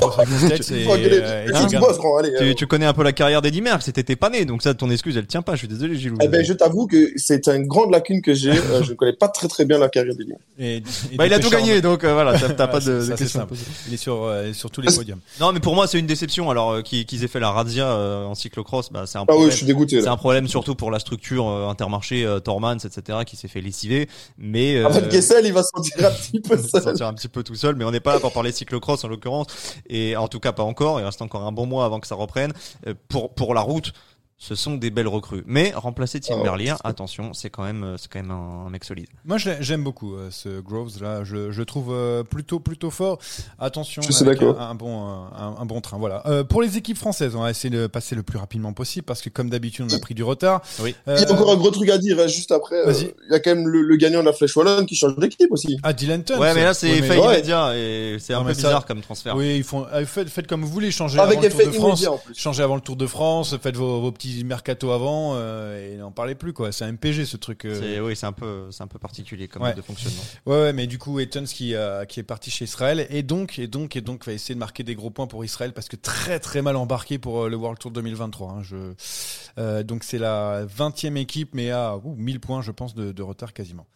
les 1.02 2.56
tu 2.56 2.68
connais 2.68 2.86
un 2.86 2.94
peu 2.94 3.04
la 3.04 3.12
carrière 3.14 3.42
d'Eddie 3.42 3.62
Merckx 3.62 3.86
c'était 3.86 4.16
pas 4.16 4.30
né 4.30 4.46
donc 4.46 4.62
ça 4.62 4.76
ton 4.76 4.92
excuse 4.92 5.18
elle 5.18 5.26
tient 5.26 5.42
pas 5.42 5.54
je 5.54 5.60
suis 5.60 5.68
désolé 5.68 5.96
Gilou 5.96 6.18
Eh 6.22 6.28
ben, 6.28 6.46
je 6.46 6.54
t'avoue 6.54 6.86
que 6.86 7.12
c'est 7.16 7.48
une 7.48 7.66
grande 7.66 7.92
lacune 7.92 8.22
que 8.22 8.34
j'ai. 8.34 8.54
Je 8.54 8.90
ne 8.92 8.96
connais 8.96 9.14
pas 9.14 9.28
très 9.30 9.48
très 9.48 9.66
bien 9.66 9.78
la 9.80 9.90
carrière. 9.90 10.14
Et- 10.60 10.78
et 10.78 10.82
bah 11.18 11.26
il 11.26 11.34
a 11.34 11.40
tout 11.40 11.50
gagné 11.50 11.82
donc 11.82 12.06
voilà 12.06 12.38
t'as 12.38 12.68
pas 12.68 12.80
de, 12.80 13.04
questions. 13.16 13.40
simple. 13.42 13.56
Il 13.88 13.94
est 13.94 13.98
sur, 13.98 14.32
sur 14.54 14.70
tous 14.70 14.82
les 14.82 14.94
podiums. 14.94 15.20
non 15.40 15.52
mais 15.52 15.60
pour 15.60 15.74
moi 15.76 15.87
c'est 15.88 16.00
une 16.00 16.06
déception 16.08 16.50
alors 16.52 16.72
euh, 16.72 16.82
qu'ils 16.82 17.24
aient 17.24 17.28
fait 17.28 17.40
la 17.40 17.52
razzia 17.52 17.88
euh, 17.88 18.26
en 18.26 18.36
cyclocross 18.36 18.92
bah 18.92 19.06
c'est 19.08 19.18
un 19.18 19.22
Ah 19.22 19.26
problème 19.26 19.46
oui, 19.48 19.52
je 19.52 19.58
suis 19.58 19.66
dégoûté. 19.66 20.02
c'est 20.02 20.08
un 20.08 20.18
problème 20.18 20.48
surtout 20.48 20.76
pour 20.76 20.92
la 20.92 21.00
structure 21.00 21.48
euh, 21.48 21.68
intermarché 21.70 22.28
Tormans 22.44 22.78
etc 22.78 23.20
qui 23.26 23.36
s'est 23.36 23.48
fait 23.48 23.62
lessiver 23.62 24.08
mais 24.38 24.84
En 24.86 24.92
fait, 24.92 25.04
euh, 25.04 25.10
Kessel, 25.10 25.46
il 25.46 25.54
va 25.54 25.64
se 25.64 25.70
sentir 25.76 26.06
un 26.06 26.12
petit 26.12 26.40
peu 26.42 26.58
se 26.62 26.68
seul. 26.68 26.84
sentir 26.84 27.08
un 27.08 27.14
petit 27.14 27.28
peu 27.28 27.44
tout 27.44 27.56
seul, 27.56 27.76
mais 27.76 27.86
on 27.86 27.92
n'est 27.92 28.00
pas 28.00 28.14
là 28.14 28.20
pour 28.20 28.32
parler 28.34 28.52
cyclocross 28.52 29.04
en 29.04 29.08
l'occurrence, 29.08 29.48
et 29.90 30.16
en 30.18 30.28
tout 30.28 30.40
cas 30.40 30.52
pas 30.52 30.64
encore. 30.64 31.00
Il 31.00 31.04
reste 31.06 31.22
encore 31.22 31.44
un 31.44 31.52
bon 31.52 31.66
mois 31.66 31.86
avant 31.86 32.00
que 32.00 32.08
ça 32.08 32.16
reprenne. 32.16 32.54
Pour 33.10 33.34
pour 33.34 33.54
la 33.54 33.62
route, 33.62 33.94
ce 34.40 34.54
sont 34.56 34.76
des 34.76 34.90
belles 34.92 35.08
recrues. 35.08 35.44
Mais 35.48 35.72
remplacer 35.76 36.20
Tim 36.20 36.36
Oh, 36.40 36.44
Berlier, 36.44 36.74
attention, 36.84 37.34
c'est 37.34 37.50
quand 37.50 37.64
même, 37.64 37.84
euh, 37.84 37.98
c'est 37.98 38.08
quand 38.12 38.20
même 38.20 38.30
un, 38.32 38.66
un 38.68 38.70
mec 38.70 38.84
solide. 38.84 39.08
Moi, 39.26 39.38
j'aime 39.38 39.84
beaucoup 39.84 40.14
euh, 40.16 40.30
ce 40.32 40.60
Groves 40.62 41.02
là. 41.02 41.24
Je, 41.24 41.52
je 41.52 41.60
le 41.60 41.66
trouve 41.66 41.88
euh, 41.92 42.24
plutôt 42.24 42.60
plutôt 42.60 42.92
fort. 42.92 43.18
Attention, 43.60 44.02
Je 44.02 44.24
avec 44.24 44.42
un, 44.42 44.56
un 44.58 44.76
bon 44.76 45.02
un, 45.08 45.56
un 45.60 45.66
bon 45.66 45.82
train. 45.82 45.98
Voilà. 45.98 46.22
Euh, 46.28 46.44
pour 46.44 46.62
les 46.62 46.78
équipes 46.78 46.98
françaises, 46.98 47.36
on 47.36 47.42
va 47.42 47.50
essayer 47.50 47.70
de 47.76 47.88
passer 47.88 48.14
le 48.16 48.24
plus 48.24 48.38
rapidement 48.38 48.74
possible 48.74 49.06
parce 49.06 49.22
que 49.22 49.30
comme 49.30 49.50
d'habitude, 49.50 49.86
on 49.92 49.96
a 49.96 50.00
pris 50.00 50.14
du 50.14 50.24
retard. 50.24 50.62
Oui. 50.82 50.96
Euh, 51.08 51.16
Il 51.20 51.24
y 51.24 51.26
a 51.26 51.34
encore 51.34 51.52
un 51.52 51.58
gros 51.58 51.72
truc 51.72 51.90
à 51.90 51.98
dire 51.98 52.20
hein, 52.20 52.28
juste 52.28 52.52
après. 52.52 52.76
euh, 52.76 52.86
Vas-y. 52.92 53.14
Il 53.30 53.32
y 53.32 53.36
a 53.36 53.40
quand 53.40 53.56
même 53.56 53.68
le, 53.68 53.82
le 53.82 53.96
gagnant 53.96 54.20
de 54.20 54.26
la 54.26 54.34
Flèche 54.34 54.56
Wallonne 54.56 54.86
qui 54.86 54.96
change 54.96 55.16
d'équipe 55.18 55.52
aussi. 55.52 55.78
Ah, 55.84 55.94
Dylan 55.94 56.24
Tuns. 56.24 56.38
Ouais, 56.38 56.54
mais 56.54 56.64
là, 56.64 56.74
c'est 56.74 56.88
Ouais, 57.02 57.18
Ouais. 57.18 57.40
et 57.76 58.18
c'est 58.20 58.34
un 58.34 58.38
Non, 58.38 58.44
peu 58.44 58.50
mais 58.50 58.54
ça- 58.54 58.68
bizarre 58.68 58.86
comme 58.86 59.02
transfert. 59.02 59.36
Oui, 59.36 59.58
ils 59.58 59.64
font. 59.64 59.86
euh, 59.94 60.06
Faites, 60.06 60.30
faites 60.30 60.48
comme 60.48 60.62
vous 60.62 60.70
voulez, 60.72 60.92
changez 60.92 61.20
Avec 61.20 61.40
avant 61.40 61.48
le 61.48 61.50
Tour 61.50 61.66
de 61.66 61.72
France. 61.72 62.00
immédiat 62.02 62.12
en 62.12 62.18
plus. 62.18 62.36
Changez 62.36 62.64
avant 62.64 62.76
le 62.76 62.82
Tour 62.82 62.96
de 62.96 63.08
France, 63.08 63.56
faites 63.62 63.76
vos, 63.76 64.00
vos 64.02 64.12
petits 64.12 64.27
mercato 64.44 64.92
avant 64.92 65.34
euh, 65.36 65.94
et 65.94 65.98
n'en 65.98 66.12
parlez 66.12 66.36
plus 66.36 66.54
quoi. 66.54 66.72
C'est 66.72 66.86
un 66.86 66.92
MPG 66.92 67.26
ce 67.26 67.38
truc. 67.38 67.66
euh. 67.66 67.80
C'est, 67.80 68.00
oui, 68.00 68.16
c'est 68.16 68.26
un 68.26 68.32
peu, 68.32 68.68
c'est 68.72 68.84
un 68.84 68.88
peu 68.88 69.00
particulier 69.00 69.48
comme 69.48 69.62
Ouais. 69.64 69.70
mode 69.70 69.78
de 69.78 69.82
fonctionnement. 69.82 70.22
Ouais, 70.46 70.56
ouais, 70.62 70.74
mais 70.74 70.88
du 70.88 70.98
coup, 70.98 71.20
Etons 71.20 71.44
qui, 71.46 71.74
euh, 71.76 72.06
qui 72.06 72.20
est 72.20 72.24
parti 72.24 72.52
chez 72.52 72.66
Israël 72.66 73.08
et 73.10 73.24
donc, 73.24 73.60
et 73.60 73.68
donc, 73.68 73.96
et 73.96 74.02
donc, 74.02 74.26
va 74.26 74.34
essayer 74.34 74.56
de 74.56 74.60
marquer 74.60 74.84
des 74.84 74.96
gros 74.96 75.10
points 75.10 75.28
pour 75.28 75.44
Israël 75.46 75.74
parce 75.74 75.88
que 75.88 75.96
très, 75.96 76.40
très 76.40 76.62
mal 76.62 76.76
embarqué 76.76 77.18
pour 77.18 77.48
le 77.50 77.56
World 77.56 77.80
Tour 77.80 77.92
2023. 77.92 78.52
hein. 78.52 78.62
Je, 78.64 79.82
donc, 79.84 80.04
c'est 80.04 80.20
la 80.20 80.66
20e 80.66 81.18
équipe, 81.18 81.50
mais 81.54 81.72
à 81.72 81.98
ouh, 81.98 82.16
1000 82.16 82.40
points, 82.40 82.62
je 82.62 82.72
pense, 82.72 82.94
de, 82.96 83.12
de 83.12 83.24
retard 83.24 83.54
quasiment. 83.54 83.88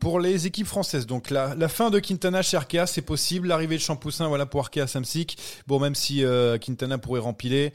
Pour 0.00 0.20
les 0.20 0.46
équipes 0.46 0.66
françaises, 0.66 1.06
donc 1.06 1.30
la, 1.30 1.54
la 1.54 1.68
fin 1.68 1.90
de 1.90 1.98
Quintana 1.98 2.42
chez 2.42 2.56
Arkea, 2.56 2.86
c'est 2.86 3.02
possible. 3.02 3.48
L'arrivée 3.48 3.76
de 3.76 3.80
Champoussin, 3.80 4.28
voilà, 4.28 4.46
pour 4.46 4.60
Arkea 4.60 4.86
Samsic. 4.86 5.38
Bon, 5.66 5.78
même 5.80 5.94
si 5.94 6.22
Quintana 6.60 6.98
pourrait 6.98 7.20
rempiler, 7.20 7.72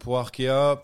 pour 0.00 0.18
Arkea, 0.18 0.77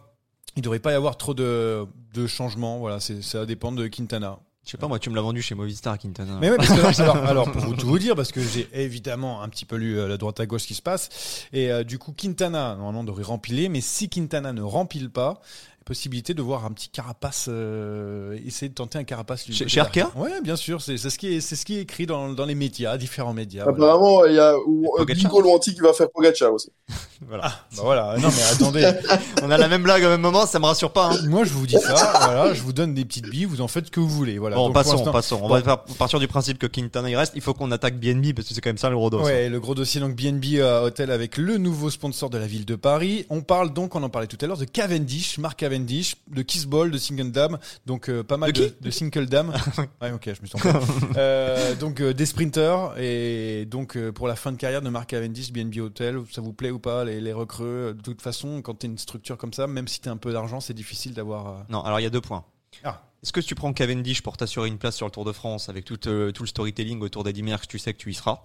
il 0.57 0.63
devrait 0.63 0.79
pas 0.79 0.93
y 0.93 0.95
avoir 0.95 1.17
trop 1.17 1.35
de, 1.35 1.85
de 2.15 2.27
changements. 2.27 2.79
Voilà, 2.79 3.01
c'est, 3.01 3.23
ça 3.23 3.47
dépend 3.47 3.73
de 3.73 3.87
Quintana. 3.87 4.39
Je 4.65 4.71
sais 4.71 4.79
pas, 4.79 4.89
moi, 4.89 4.99
tu 4.99 5.11
me 5.11 5.15
l'as 5.15 5.21
vendu 5.21 5.43
chez 5.43 5.55
Movistar, 5.55 5.99
Quintana. 5.99 6.39
Mais 6.41 6.51
ouais, 6.51 6.57
parce 6.57 6.71
que, 6.71 7.03
alors, 7.03 7.17
alors, 7.27 7.53
pour 7.53 7.61
vous 7.61 7.75
tout 7.75 7.87
vous 7.87 7.99
dire, 7.99 8.17
parce 8.17 8.33
que 8.33 8.41
j'ai 8.41 8.67
évidemment 8.73 9.43
un 9.43 9.49
petit 9.51 9.67
peu 9.67 9.77
lu 9.77 9.99
euh, 9.99 10.09
la 10.09 10.17
droite 10.17 10.41
à 10.41 10.47
gauche 10.47 10.63
ce 10.63 10.69
qui 10.69 10.75
se 10.75 10.81
passe, 10.81 11.47
et 11.53 11.71
euh, 11.71 11.85
du 11.85 11.99
coup 11.99 12.13
Quintana 12.17 12.75
normalement 12.77 13.05
devrait 13.05 13.25
rempiler, 13.25 13.69
mais 13.69 13.83
si 13.83 14.09
Quintana 14.09 14.55
ne 14.55 14.63
rempile 14.63 15.11
pas, 15.11 15.39
possibilité 15.85 16.33
de 16.33 16.41
voir 16.41 16.65
un 16.65 16.71
petit 16.73 16.89
carapace, 16.89 17.45
euh, 17.51 18.39
essayer 18.47 18.71
de 18.71 18.75
tenter 18.75 18.97
un 18.97 19.05
carapace. 19.05 19.45
du 19.45 19.53
Chez- 19.53 19.69
chez 19.69 19.81
Arkea 19.81 20.07
Ouais, 20.17 20.41
bien 20.41 20.57
sûr, 20.57 20.81
c'est 20.81 20.97
c'est 20.97 21.11
ce 21.11 21.19
qui 21.19 21.35
est, 21.35 21.41
c'est 21.43 21.57
ce 21.57 21.67
qui 21.67 21.77
est 21.77 21.83
écrit 21.83 22.07
dans, 22.07 22.31
dans 22.33 22.47
les 22.47 22.55
médias, 22.55 22.97
différents 22.97 23.35
médias. 23.35 23.65
Voilà. 23.65 23.77
Apparemment, 23.93 24.25
il 24.25 24.35
y 24.35 24.39
a 24.39 24.57
ou- 24.67 24.87
euh, 24.95 25.01
Pogacar. 25.01 25.25
Nico 25.25 25.43
Loanti 25.43 25.75
qui 25.75 25.81
va 25.83 25.93
faire 25.93 26.11
Pogacar 26.11 26.55
aussi. 26.55 26.71
Voilà. 27.27 27.45
Bah 27.45 27.83
voilà, 27.83 28.17
non 28.19 28.29
mais 28.29 28.43
attendez, 28.53 28.93
On 29.43 29.51
a 29.51 29.57
la 29.57 29.67
même 29.69 29.83
blague 29.83 30.03
au 30.03 30.09
même 30.09 30.21
moment, 30.21 30.45
ça 30.45 30.59
me 30.59 30.67
rassure 30.67 30.93
pas. 30.93 31.07
Hein. 31.13 31.19
moi 31.27 31.45
je 31.45 31.55
vous 31.55 31.67
dis 31.67 31.77
ça, 31.79 31.95
voilà, 32.23 32.53
je 32.53 32.61
vous 32.61 32.75
donne 32.75 32.93
des 32.93 33.07
petites 33.07 33.31
billes, 33.31 33.47
vous 33.47 33.63
en 33.63 33.69
faites 33.69 33.87
ce 33.87 33.91
que 33.91 34.01
vous 34.01 34.09
voulez, 34.11 34.37
voilà. 34.39 34.57
Bon, 34.57 34.67
Donc, 34.67 34.75
passons, 34.75 35.11
passons. 35.11 35.41
On 35.43 35.49
Bon. 35.49 35.59
va 35.61 35.79
partir 35.99 36.19
du 36.21 36.29
principe 36.29 36.59
que 36.59 36.67
Quintana 36.67 37.09
il 37.09 37.17
reste. 37.17 37.33
Il 37.35 37.41
faut 37.41 37.55
qu'on 37.55 37.71
attaque 37.73 37.99
BNB 37.99 38.35
parce 38.35 38.49
que 38.49 38.55
c'est 38.55 38.61
quand 38.61 38.69
même 38.69 38.77
ça 38.79 38.91
le 38.91 38.97
gros 38.97 39.09
dos. 39.09 39.23
Ouais, 39.23 39.49
le 39.49 39.59
gros 39.59 39.75
dossier 39.75 40.01
donc 40.03 40.15
BNB 40.17 40.57
euh, 40.57 40.83
Hotel 40.83 41.11
avec 41.11 41.39
le 41.39 41.57
nouveau 41.57 41.89
sponsor 41.89 42.29
de 42.29 42.37
la 42.37 42.47
ville 42.47 42.67
de 42.67 42.75
Paris. 42.75 43.25
On 43.31 43.41
parle 43.41 43.73
donc, 43.73 43.95
on 43.95 44.03
en 44.03 44.11
parlait 44.11 44.29
tout 44.29 44.39
à 44.43 44.47
l'heure, 44.47 44.59
de 44.59 44.67
Cavendish, 44.67 45.39
Marc 45.39 45.61
Cavendish, 45.61 46.17
de 46.31 46.43
Kissball, 46.43 46.91
de 46.91 46.99
Single 46.99 47.31
Dam, 47.31 47.59
donc 47.87 48.11
euh, 48.11 48.23
pas 48.23 48.37
mal 48.37 48.53
De 48.53 48.65
de, 48.65 48.75
de 48.83 48.91
Single 48.91 49.27
Dam. 49.27 49.51
ouais, 50.03 50.11
ok, 50.13 50.27
je 50.27 50.43
me 50.43 50.49
trompé. 50.49 50.69
Euh, 51.17 51.75
donc 51.77 52.01
euh, 52.01 52.13
des 52.13 52.27
sprinters 52.27 52.93
et 52.99 53.67
donc 53.71 53.97
euh, 53.97 54.11
pour 54.11 54.27
la 54.27 54.35
fin 54.37 54.51
de 54.53 54.57
carrière 54.57 54.83
de 54.83 54.89
Marc 54.91 55.11
Cavendish, 55.11 55.53
BNB 55.53 55.79
Hotel, 55.79 56.19
ça 56.33 56.41
vous 56.41 56.53
plaît 56.53 56.71
ou 56.75 56.79
pas 56.79 57.05
les, 57.05 57.21
les 57.21 57.33
recrues 57.33 57.95
De 57.95 58.01
toute 58.03 58.21
façon, 58.23 58.61
quand 58.63 58.75
t'es 58.75 58.87
une 58.87 58.99
structure 58.99 59.39
comme 59.39 59.53
ça, 59.53 59.67
même 59.67 59.89
si 59.89 60.01
t'as 60.01 60.11
un 60.11 60.17
peu 60.17 60.33
d'argent, 60.33 60.61
c'est 60.61 60.75
difficile 60.75 61.15
d'avoir. 61.15 61.47
euh, 61.49 61.61
Non, 61.71 61.83
alors 61.83 62.01
il 62.01 62.03
y 62.03 62.07
a 62.07 62.11
deux 62.11 62.21
points. 62.21 62.45
Ah. 62.85 63.03
Est-ce 63.23 63.33
que 63.33 63.41
tu 63.41 63.55
prends 63.55 63.73
Cavendish 63.73 64.23
pour 64.23 64.37
t'assurer 64.37 64.69
une 64.69 64.77
place 64.79 64.97
sur 64.97 65.07
le 65.07 65.11
Tour 65.13 65.25
de 65.25 65.33
France 65.33 65.69
avec 65.71 65.85
tout, 65.87 66.09
euh, 66.09 66.31
tout 66.33 66.43
le 66.43 66.49
storytelling 66.49 67.01
autour 67.01 67.25
d'Eddy 67.25 67.43
Merckx, 67.43 67.67
tu 67.69 67.79
sais 67.79 67.95
que 67.95 67.99
tu 67.99 68.11
y 68.11 68.15
seras 68.15 68.43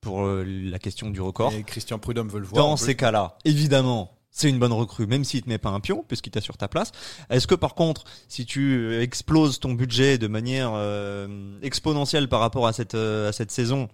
pour 0.00 0.22
euh, 0.24 0.44
la 0.44 0.78
question 0.78 1.10
du 1.10 1.20
record? 1.20 1.52
Et 1.52 1.64
Christian 1.64 1.98
Prudhomme 1.98 2.28
veut 2.28 2.38
le 2.40 2.46
voir. 2.46 2.64
Dans 2.64 2.76
ces 2.76 2.94
cas-là, 2.94 3.36
évidemment, 3.44 4.16
c'est 4.30 4.48
une 4.48 4.60
bonne 4.60 4.72
recrue, 4.72 5.06
même 5.08 5.24
s'il 5.24 5.42
te 5.42 5.48
met 5.48 5.58
pas 5.58 5.70
un 5.70 5.80
pion, 5.80 6.04
puisqu'il 6.06 6.30
t'assure 6.30 6.56
ta 6.56 6.68
place. 6.68 6.92
Est-ce 7.30 7.48
que 7.48 7.56
par 7.56 7.74
contre, 7.74 8.04
si 8.28 8.46
tu 8.46 8.76
euh, 8.76 9.02
exploses 9.02 9.58
ton 9.58 9.72
budget 9.74 10.16
de 10.18 10.28
manière 10.28 10.70
euh, 10.74 11.58
exponentielle 11.62 12.28
par 12.28 12.38
rapport 12.38 12.68
à 12.68 12.72
cette, 12.72 12.94
euh, 12.94 13.30
à 13.30 13.32
cette 13.32 13.50
saison, 13.50 13.88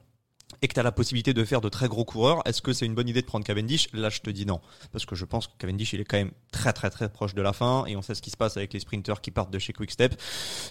et 0.63 0.69
que 0.69 0.75
tu 0.75 0.81
as 0.81 0.83
la 0.83 0.93
possibilité 0.93 1.35
de 1.35 1.45
faire 1.45 1.61
de 1.61 1.69
très 1.69 1.89
gros 1.89 2.05
coureurs, 2.05 2.43
est-ce 2.47 2.63
que 2.63 2.73
c'est 2.73 2.87
une 2.87 2.95
bonne 2.95 3.09
idée 3.09 3.21
de 3.21 3.27
prendre 3.27 3.45
Cavendish? 3.45 3.89
Là, 3.93 4.09
je 4.09 4.21
te 4.21 4.31
dis 4.31 4.47
non. 4.47 4.61
Parce 4.93 5.05
que 5.05 5.15
je 5.15 5.25
pense 5.25 5.47
que 5.49 5.53
Cavendish, 5.59 5.93
il 5.93 6.01
est 6.01 6.05
quand 6.05 6.17
même 6.17 6.31
très 6.51 6.73
très 6.73 6.89
très 6.89 7.09
proche 7.09 7.35
de 7.35 7.43
la 7.43 7.53
fin, 7.53 7.85
et 7.87 7.97
on 7.97 8.03
sait 8.03 8.15
ce 8.15 8.23
qui 8.23 8.31
se 8.31 8.37
passe 8.37 8.57
avec 8.57 8.73
les 8.73 8.81
sprinters 8.81 9.21
qui 9.21 9.31
partent 9.31 9.51
de 9.51 9.59
chez 9.59 9.73
Quickstep. 9.73 10.15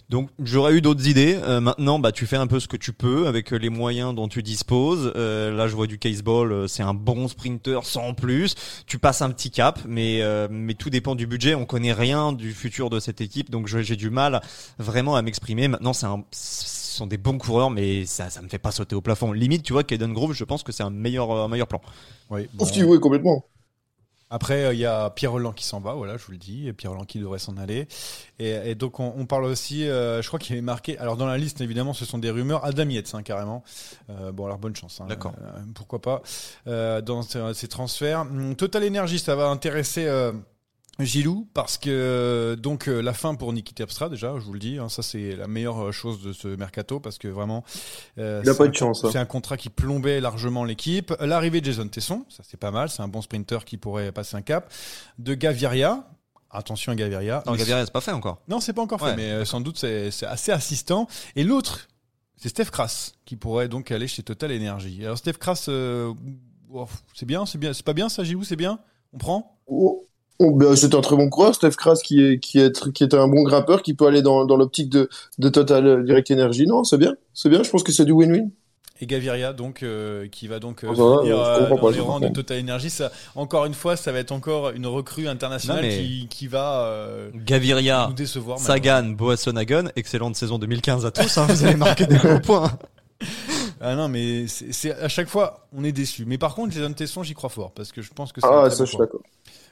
Donc, 0.09 0.30
j'aurais 0.39 0.73
eu 0.73 0.82
d'autres 0.82 1.07
idées. 1.07 1.39
Euh, 1.43 1.59
maintenant, 1.59 1.99
bah, 1.99 2.11
tu 2.11 2.26
fais 2.26 2.38
un 2.38 2.47
peu 2.47 2.59
ce 2.59 2.67
que 2.67 2.78
tu 2.78 2.93
peux 2.93 3.28
avec 3.28 3.53
euh, 3.53 3.57
les 3.57 3.69
moyens 3.69 4.15
dont 4.15 4.28
tu 4.28 4.41
disposes. 4.41 5.11
Euh, 5.15 5.51
là, 5.51 5.67
je 5.67 5.76
vois 5.76 5.88
du 5.88 5.99
caseball, 5.99 6.67
c'est 6.67 6.84
un 6.84 6.93
bon 6.93 7.28
sprinter 7.28 7.84
sans 7.84 8.13
plus. 8.13 8.55
Tu 8.88 8.97
passes 8.97 9.21
un 9.21 9.30
petit 9.30 9.51
cap, 9.51 9.80
mais 9.88 10.23
mais 10.49 10.73
tout 10.73 10.89
dépend 10.89 11.15
du 11.15 11.28
budget. 11.28 11.55
On 11.55 11.65
connaît 11.65 11.93
rien 11.93 12.34
du 12.34 12.53
futur 12.53 12.89
de 12.89 12.99
cette 12.99 13.21
équipe, 13.21 13.49
donc 13.49 13.67
j'ai 13.67 13.95
du 13.95 14.09
mal 14.09 14.41
vraiment 14.80 15.15
à 15.15 15.21
m'exprimer. 15.21 15.67
Maintenant, 15.67 15.93
c'est 15.93 16.05
un 16.05 16.23
ce 16.95 16.99
sont 16.99 17.07
des 17.07 17.17
bons 17.17 17.37
coureurs, 17.37 17.69
mais 17.69 18.05
ça, 18.05 18.29
ça 18.29 18.41
me 18.41 18.47
fait 18.47 18.57
pas 18.57 18.71
sauter 18.71 18.95
au 18.95 19.01
plafond. 19.01 19.33
Limite, 19.33 19.63
tu 19.63 19.73
vois, 19.73 19.83
Kaden 19.83 20.13
Grove, 20.13 20.31
je 20.31 20.45
pense 20.45 20.63
que 20.63 20.71
c'est 20.71 20.83
un 20.83 20.89
meilleur, 20.89 21.29
un 21.29 21.49
meilleur 21.49 21.67
plan. 21.67 21.81
Oui, 22.29 22.43
Ouf, 22.43 22.49
bon. 22.53 22.65
tu 22.67 22.83
oui, 22.83 22.99
complètement. 23.01 23.45
Après, 24.29 24.63
euh, 24.63 24.73
il 24.73 24.79
y 24.79 24.85
a 24.85 25.09
Pierre 25.09 25.33
Roland 25.33 25.51
qui 25.51 25.65
s'en 25.65 25.81
va, 25.81 25.93
voilà, 25.93 26.17
je 26.17 26.25
vous 26.25 26.31
le 26.31 26.37
dis, 26.37 26.67
et 26.67 26.73
Pierre 26.73 26.93
Roland 26.93 27.03
qui 27.03 27.19
devrait 27.19 27.37
s'en 27.37 27.57
aller. 27.57 27.87
Et, 28.39 28.49
et 28.71 28.75
donc, 28.75 28.99
on, 28.99 29.13
on 29.17 29.25
parle 29.25 29.43
aussi, 29.43 29.87
euh, 29.87 30.21
je 30.21 30.27
crois 30.27 30.39
qu'il 30.39 30.55
est 30.55 30.61
marqué, 30.61 30.97
alors 30.97 31.17
dans 31.17 31.27
la 31.27 31.37
liste, 31.37 31.59
évidemment, 31.61 31.93
ce 31.93 32.05
sont 32.05 32.17
des 32.17 32.31
rumeurs, 32.31 32.63
Adam 32.65 32.89
Yates, 32.89 33.13
hein, 33.13 33.21
carrément. 33.21 33.63
Euh, 34.09 34.31
bon, 34.31 34.45
alors 34.45 34.57
bonne 34.57 34.75
chance. 34.75 34.99
Hein, 35.01 35.05
D'accord. 35.07 35.33
Euh, 35.41 35.59
pourquoi 35.75 36.01
pas, 36.01 36.21
euh, 36.67 37.01
dans 37.01 37.21
ces, 37.21 37.53
ces 37.53 37.67
transferts. 37.67 38.21
Hum, 38.21 38.55
Total 38.55 38.87
Energy, 38.87 39.19
ça 39.19 39.35
va 39.35 39.47
intéresser... 39.47 40.07
Euh, 40.99 41.03
Gilou, 41.03 41.47
parce 41.53 41.77
que 41.77 41.89
euh, 41.89 42.55
donc 42.55 42.87
euh, 42.87 43.01
la 43.01 43.13
fin 43.13 43.35
pour 43.35 43.51
Niki 43.51 43.73
Terpstra 43.73 44.09
déjà, 44.09 44.33
je 44.39 44.45
vous 44.45 44.53
le 44.53 44.59
dis, 44.59 44.77
hein, 44.77 44.87
ça 44.89 45.03
c'est 45.03 45.35
la 45.35 45.47
meilleure 45.47 45.91
chose 45.91 46.21
de 46.21 46.31
ce 46.31 46.47
mercato 46.47 46.99
parce 46.99 47.17
que 47.17 47.27
vraiment 47.27 47.63
euh, 48.17 48.41
Il 48.43 48.49
a 48.49 48.55
pas 48.55 48.67
de 48.67 48.75
chance, 48.75 49.03
hein. 49.03 49.09
C'est 49.11 49.17
un 49.17 49.25
contrat 49.25 49.57
qui 49.57 49.69
plombait 49.69 50.21
largement 50.21 50.63
l'équipe. 50.63 51.13
L'arrivée 51.19 51.59
de 51.61 51.65
Jason 51.65 51.87
Tesson, 51.87 52.25
ça 52.29 52.43
c'est 52.47 52.59
pas 52.59 52.71
mal, 52.71 52.89
c'est 52.89 53.01
un 53.01 53.07
bon 53.07 53.21
sprinter 53.21 53.65
qui 53.65 53.77
pourrait 53.77 54.11
passer 54.11 54.37
un 54.37 54.41
cap. 54.41 54.71
De 55.19 55.33
Gaviria, 55.33 56.07
attention 56.49 56.93
à 56.93 56.95
Gaviria. 56.95 57.43
Non, 57.45 57.55
Gaviria, 57.55 57.85
c'est 57.85 57.91
pas 57.91 58.01
fait 58.01 58.11
encore. 58.13 58.41
non, 58.47 58.59
c'est 58.61 58.73
pas 58.73 58.81
encore 58.81 58.99
fait, 58.99 59.07
Ouais, 59.07 59.15
mais 59.15 59.31
euh, 59.31 59.45
sans 59.45 59.59
doute 59.61 59.77
c'est 59.77 60.11
c'est 60.11 60.25
assez 60.25 60.51
assistant. 60.53 61.07
Et 61.35 61.43
l'autre, 61.43 61.87
c'est 62.37 62.49
Steph 62.49 62.65
Kras 62.71 63.11
qui 63.25 63.35
pourrait 63.35 63.67
donc 63.67 63.91
aller 63.91 64.07
chez 64.07 64.23
Total 64.23 64.51
Energy. 64.51 65.03
Alors 65.03 65.17
Steph 65.17 65.33
Kras, 65.33 65.65
euh, 65.67 66.13
oh, 66.71 66.87
c'est 67.13 67.25
bien, 67.25 67.45
c'est 67.45 67.57
bien, 67.57 67.73
c'est 67.73 67.85
pas 67.85 67.93
bien 67.93 68.07
ça, 68.07 68.23
Gilou, 68.23 68.45
c'est 68.45 68.55
bien? 68.55 68.79
On 69.13 69.17
prend? 69.17 69.59
Oh, 69.67 70.05
oh, 70.39 70.51
ben, 70.51 70.75
c'est 70.75 70.93
un 70.95 71.01
très 71.01 71.15
bon 71.15 71.29
coureur, 71.29 71.55
Steph 71.55 71.71
Kras, 71.71 71.99
qui 72.03 72.23
est, 72.23 72.39
qui 72.39 72.59
est, 72.59 72.91
qui 72.93 73.03
est 73.03 73.13
un 73.13 73.27
bon 73.27 73.43
grimpeur, 73.43 73.81
qui 73.81 73.93
peut 73.93 74.05
aller 74.07 74.21
dans, 74.21 74.45
dans 74.45 74.57
l'optique 74.57 74.89
de, 74.89 75.09
de 75.39 75.49
Total 75.49 75.86
euh, 75.88 76.03
Direct 76.03 76.29
Energy. 76.31 76.65
Non, 76.67 76.83
c'est 76.83 76.97
bien, 76.97 77.15
c'est 77.33 77.49
bien, 77.49 77.63
je 77.63 77.69
pense 77.69 77.83
que 77.83 77.91
c'est 77.91 78.05
du 78.05 78.11
win-win. 78.11 78.49
Et 79.01 79.07
Gaviria, 79.07 79.51
donc, 79.51 79.83
euh, 79.83 80.27
qui 80.31 80.47
va 80.47 80.59
donc 80.59 80.86
euh, 80.86 80.88
Ah 80.89 80.93
bah, 80.97 81.17
venir 81.21 81.38
euh, 81.38 81.59
comprends 81.67 81.75
dans 81.75 81.81
pas, 81.81 81.91
les 81.91 81.99
rangs 81.99 82.19
de 82.21 82.29
Total 82.29 82.59
Energy. 82.61 82.89
Ça, 82.89 83.11
encore 83.36 83.65
une 83.65 83.73
fois, 83.73 83.97
ça 83.97 84.13
va 84.13 84.19
être 84.19 84.31
encore 84.31 84.69
une 84.69 84.88
recrue 84.88 85.27
internationale 85.27 85.83
Non, 85.83 85.89
qui, 85.91 86.27
qui 86.29 86.47
va 86.47 86.86
euh, 86.86 87.29
Gaviria, 87.36 88.05
nous 88.07 88.15
décevoir. 88.15 88.57
Sagan, 88.57 89.03
Boasson 89.03 89.57
Hagen, 89.57 89.89
excellente 89.97 90.38
saison 90.38 90.57
2015 90.59 91.05
à 91.05 91.11
tous, 91.11 91.38
hein, 91.38 91.45
vous 91.49 91.65
allez 91.65 91.75
marquer 91.75 92.05
des 92.05 92.15
gros 92.17 92.39
points. 92.39 92.71
Ah 93.81 93.93
non, 93.95 94.07
mais 94.07 94.47
c'est 94.47 94.71
c'est- 94.73 94.93
à 94.99 95.09
chaque 95.09 95.27
fois, 95.27 95.67
on 95.75 95.83
est 95.83 95.91
déçu. 95.91 96.23
Mais 96.25 96.38
par 96.38 96.55
contre, 96.55 96.73
Jason 96.73 96.93
Tesson, 96.93 97.21
j'y 97.23 97.33
crois 97.33 97.49
fort 97.49 97.71
parce 97.71 97.91
que 97.91 98.01
je 98.01 98.09
pense 98.13 98.31
que 98.31 98.39
Ah, 98.41 98.69
ça, 98.69 98.86
je 98.86 98.89
suis 98.89 98.97
d'accord. 98.97 99.21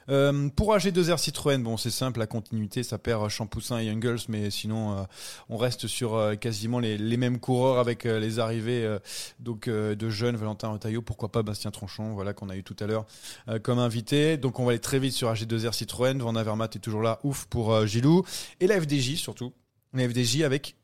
Euh, 0.08 0.48
pour 0.54 0.74
AG2R 0.74 1.18
Citroën, 1.18 1.62
bon, 1.62 1.76
c'est 1.76 1.90
simple, 1.90 2.18
la 2.20 2.26
continuité, 2.26 2.82
ça 2.82 2.98
perd 2.98 3.28
Champoussin 3.28 3.78
et 3.80 3.86
Youngles, 3.86 4.18
mais 4.28 4.50
sinon, 4.50 4.98
euh, 4.98 5.02
on 5.48 5.56
reste 5.56 5.86
sur 5.86 6.14
euh, 6.14 6.34
quasiment 6.34 6.78
les, 6.78 6.98
les 6.98 7.16
mêmes 7.16 7.38
coureurs 7.40 7.78
avec 7.78 8.04
euh, 8.04 8.18
les 8.20 8.38
arrivées 8.38 8.84
euh, 8.84 8.98
donc 9.40 9.68
euh, 9.68 9.94
de 9.94 10.10
jeunes, 10.10 10.36
Valentin 10.36 10.68
Retailleau, 10.68 11.00
pourquoi 11.02 11.30
pas 11.30 11.42
Bastien 11.42 11.70
Tronchon, 11.70 12.12
voilà 12.14 12.32
qu'on 12.34 12.50
a 12.50 12.56
eu 12.56 12.62
tout 12.62 12.76
à 12.80 12.86
l'heure 12.86 13.06
euh, 13.48 13.58
comme 13.58 13.78
invité. 13.78 14.36
Donc, 14.36 14.60
on 14.60 14.64
va 14.64 14.70
aller 14.72 14.78
très 14.80 14.98
vite 14.98 15.14
sur 15.14 15.32
AG2R 15.32 15.72
Citroën. 15.72 16.18
Van 16.18 16.34
Avermaet 16.36 16.68
est 16.74 16.80
toujours 16.80 17.02
là, 17.02 17.18
ouf 17.24 17.46
pour 17.46 17.72
euh, 17.72 17.86
Gilou 17.86 18.24
et 18.60 18.66
la 18.66 18.80
FDJ 18.80 19.16
surtout, 19.16 19.52
la 19.94 20.08
FDJ 20.08 20.42
avec 20.42 20.76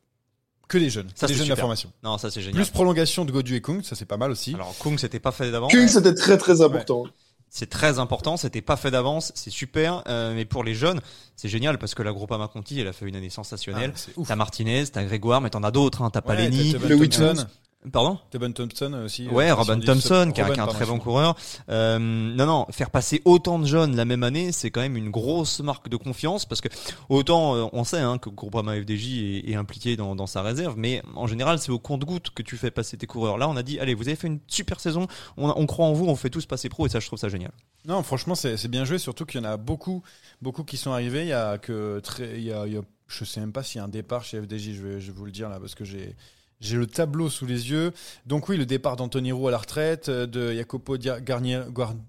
que 0.69 0.79
des 0.79 0.89
jeunes, 0.89 1.09
Ça, 1.17 1.27
des 1.27 1.33
c'est 1.33 1.39
jeunes 1.41 1.49
de 1.49 1.51
la 1.51 1.57
formation. 1.57 1.93
Non, 2.05 2.17
ça 2.17 2.31
c'est 2.31 2.41
génial. 2.41 2.63
Plus 2.63 2.71
prolongation 2.71 3.25
de 3.25 3.33
Godu 3.33 3.57
et 3.57 3.61
Kung, 3.61 3.83
ça 3.83 3.97
c'est 3.97 4.05
pas 4.05 4.17
mal 4.17 4.31
aussi. 4.31 4.55
Alors, 4.55 4.73
Kung, 4.79 4.97
c'était 4.99 5.19
pas 5.19 5.33
fait 5.33 5.51
d'avance. 5.51 5.73
Kung, 5.73 5.89
c'était 5.89 6.15
très 6.15 6.39
très 6.39 6.63
important. 6.63 7.07
C'est 7.53 7.69
très 7.69 7.99
important, 7.99 8.37
c'était 8.37 8.63
pas 8.63 8.77
fait 8.77 8.93
d'avance, 8.93 9.33
c'est 9.35 9.51
super, 9.51 10.05
euh, 10.07 10.35
mais 10.35 10.45
pour 10.45 10.63
les 10.63 10.75
jeunes, 10.75 11.01
c'est 11.35 11.49
génial 11.49 11.79
parce 11.79 11.97
que 11.97 12.03
la 12.03 12.13
Groupama 12.13 12.47
Conti, 12.47 12.79
elle 12.79 12.87
a 12.87 12.93
fait 12.93 13.07
une 13.07 13.17
année 13.17 13.29
sensationnelle. 13.29 13.91
Ah, 13.93 13.99
c'est 13.99 14.17
ouf. 14.17 14.29
T'as 14.29 14.37
Martinez, 14.37 14.87
t'as 14.87 15.03
Grégoire, 15.03 15.41
mais 15.41 15.51
t'en 15.51 15.65
as 15.65 15.73
d'autres, 15.73 16.03
hein. 16.03 16.11
T'as 16.11 16.21
Ouais, 16.21 16.37
Paleni, 16.37 16.73
le 16.75 17.09
Thompson. 17.09 17.47
Pardon 17.93 18.19
Tebon 18.31 18.53
Thompson 18.53 18.93
aussi. 19.05 19.27
euh, 19.27 19.31
Ouais, 19.31 19.51
Robin 19.51 19.81
Thompson, 19.81 20.31
qui, 20.35 20.41
est 20.43 20.45
un- 20.45 20.49
Robin, 20.49 20.67
très 20.67 20.85
bon 20.85 20.99
coureur. 20.99 21.35
Euh, 21.71 21.99
non, 21.99 22.45
non, 22.45 22.67
faire 22.71 22.91
passer 22.91 23.23
autant 23.25 23.59
de 23.59 23.65
jeunes 23.65 23.97
la 23.97 24.05
même 24.05 24.23
année, 24.23 24.53
c'est 24.53 24.71
quand 24.71 24.83
même 24.83 24.99
une 24.99 25.09
grosse 25.11 25.61
marque 25.61 25.89
de 25.89 25.97
confiance 25.97 26.45
parce 26.45 26.61
que 26.61 26.69
autant 27.09 27.55
euh, 27.57 27.67
on 27.73 27.85
sait 27.85 28.01
hein, 28.01 28.19
que 28.19 28.29
Groupama 28.29 28.75
FDJ 28.77 29.23
est, 29.47 29.51
est 29.51 29.55
impliqué 29.55 29.97
dans, 29.97 30.15
dans 30.15 30.27
sa 30.27 30.43
réserve, 30.43 30.75
mais 30.77 31.01
en 31.17 31.27
général 31.27 31.59
c'est 31.59 31.73
au 31.73 31.79
compte-goutte 31.79 32.31
que 32.31 32.43
tu 32.43 32.59
fais 32.59 32.71
passer 32.71 32.99
tes 32.99 33.07
coureurs. 33.07 33.39
Là, 33.39 33.49
on 33.49 33.57
a 33.57 33.63
dit, 33.63 33.81
allez, 33.81 33.95
vous 33.95 34.09
avez 34.09 34.17
fait 34.17 34.27
une 34.29 34.41
super 34.47 34.79
saison, 34.79 35.07
on, 35.39 35.49
on 35.57 35.65
croit 35.65 35.87
en 35.87 35.95
vous, 35.95 36.05
on 36.07 36.17
fait 36.17 36.29
tous 36.31 36.45
passer 36.45 36.69
pro 36.69 36.85
et 36.87 36.91
ça, 36.91 37.01
je 37.01 37.07
trouve 37.07 37.19
ça 37.19 37.31
génial. 37.31 37.53
Non, 37.87 38.03
franchement, 38.03 38.35
c'est 38.35 38.59
c'est 38.59 38.69
bien 38.69 38.85
joué, 38.85 38.99
surtout 38.99 39.25
qu'il 39.25 39.41
y 39.41 39.47
en 39.47 39.49
a 39.49 39.57
beaucoup, 39.57 40.03
beaucoup 40.43 40.65
qui 40.65 40.77
sont 40.77 40.93
arrivés. 40.93 41.23
Il 41.23 41.29
y 41.29 41.33
a 41.33 41.57
que 41.57 41.99
très, 42.01 42.37
il 42.37 42.43
y 42.45 42.53
a, 42.53 42.67
il 42.67 42.75
y 42.75 42.77
a- 42.77 42.83
je 43.09 43.25
sais 43.25 43.41
même 43.41 43.53
pas 43.53 43.63
s'il 43.63 43.79
y 43.79 43.81
a 43.81 43.85
un 43.85 43.89
départ 43.89 44.23
chez 44.23 44.39
FDJ. 44.41 44.75
Je 44.75 44.83
vais, 44.87 45.01
je 45.01 45.07
vais 45.11 45.19
vous 45.19 45.25
le 45.25 45.33
dire 45.33 45.49
là 45.49 45.59
parce 45.59 45.75
que 45.75 45.85
j'ai. 45.87 46.15
J'ai 46.61 46.77
le 46.77 46.87
tableau 46.87 47.29
sous 47.31 47.47
les 47.47 47.71
yeux. 47.71 47.93
Donc 48.27 48.49
oui, 48.49 48.57
le 48.57 48.67
départ 48.67 48.97
d'Anthony 48.97 49.33
Roux 49.33 49.49
à 49.49 49.51
la 49.51 49.59
retraite, 49.59 50.09
euh, 50.09 50.27
de 50.27 50.53
Jacopo 50.53 50.97
Garnier, 50.99 51.61
Guarnieri. 51.71 52.01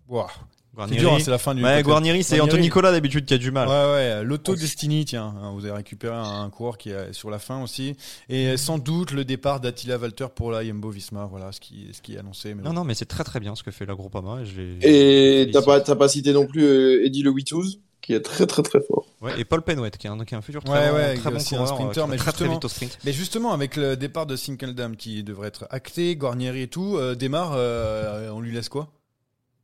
dur, 0.99 1.13
hein, 1.13 1.17
c'est 1.21 1.31
la 1.31 1.37
fin 1.37 1.55
du. 1.55 1.63
Ouais, 1.63 1.81
Guarnieri, 1.83 2.23
c'est. 2.23 2.39
Anthony 2.41 2.63
Nicolas 2.63 2.91
d'habitude 2.91 3.25
qui 3.25 3.33
a 3.33 3.37
du 3.37 3.51
mal. 3.51 3.67
Ouais, 3.67 3.73
ouais, 3.93 4.23
l'Auto 4.23 4.55
Destiny, 4.55 5.05
tiens, 5.05 5.33
hein, 5.41 5.51
vous 5.53 5.65
avez 5.65 5.75
récupéré 5.75 6.15
un, 6.15 6.41
un 6.43 6.49
coureur 6.49 6.77
qui 6.77 6.89
est 6.89 7.13
sur 7.13 7.29
la 7.29 7.39
fin 7.39 7.61
aussi. 7.63 7.95
Et 8.29 8.57
sans 8.57 8.77
doute 8.77 9.11
le 9.11 9.23
départ 9.25 9.59
d'Attila 9.61 9.97
Walter 9.97 10.27
pour 10.33 10.51
la 10.51 10.63
Jumbo 10.65 10.89
Visma, 10.89 11.25
voilà 11.31 11.51
ce 11.51 11.59
qui, 11.59 11.87
ce 11.93 12.01
qui 12.01 12.15
est 12.15 12.19
annoncé. 12.19 12.53
Mais 12.53 12.61
Non, 12.63 12.69
bon. 12.71 12.75
non, 12.77 12.83
mais 12.83 12.93
c'est 12.93 13.05
très 13.05 13.23
très 13.23 13.39
bien 13.39 13.55
ce 13.55 13.63
que 13.63 13.71
fait 13.71 13.85
la 13.85 13.95
Groupama. 13.95 14.39
Et, 14.81 15.49
t'as 15.53 15.61
pas, 15.61 15.79
pas 15.81 16.07
cité 16.09 16.33
non 16.33 16.45
plus 16.45 16.63
euh, 16.63 17.05
Eddie 17.05 17.23
Le 17.23 17.29
Witouz, 17.31 17.79
qui 18.01 18.13
est 18.13 18.21
très 18.21 18.45
très 18.47 18.63
très 18.63 18.79
fort. 18.81 19.05
Ouais, 19.21 19.39
et 19.39 19.45
Paul 19.45 19.61
Penouet, 19.61 19.91
qui 19.91 20.07
est 20.07 20.09
un, 20.09 20.17
qui 20.25 20.33
est 20.33 20.37
un 20.37 20.41
futur 20.41 20.63
très 20.63 20.73
Ouais, 20.73 20.89
bon, 20.89 20.95
ouais, 20.95 21.15
très 21.17 21.29
bon 21.29 21.35
aussi 21.37 21.55
un 21.55 21.59
coureur, 21.59 21.75
sprinter, 21.75 22.01
euh, 22.01 22.03
qui 22.05 22.09
mais 22.11 22.17
très 22.17 22.31
très 22.31 22.39
justement- 22.45 22.53
vite 22.53 22.65
au 22.65 22.69
sprint. 22.69 22.97
Mais 23.05 23.13
justement, 23.13 23.53
avec 23.53 23.75
le 23.75 23.95
départ 23.95 24.25
de 24.25 24.35
Sinkeldam 24.35 24.95
qui 24.95 25.23
devrait 25.23 25.47
être 25.49 25.67
acté, 25.69 26.15
Guarnieri 26.15 26.63
et 26.63 26.67
tout, 26.67 26.97
euh, 26.97 27.13
démarre, 27.15 27.51
euh, 27.55 28.29
on 28.31 28.39
lui 28.41 28.51
laisse 28.51 28.69
quoi? 28.69 28.89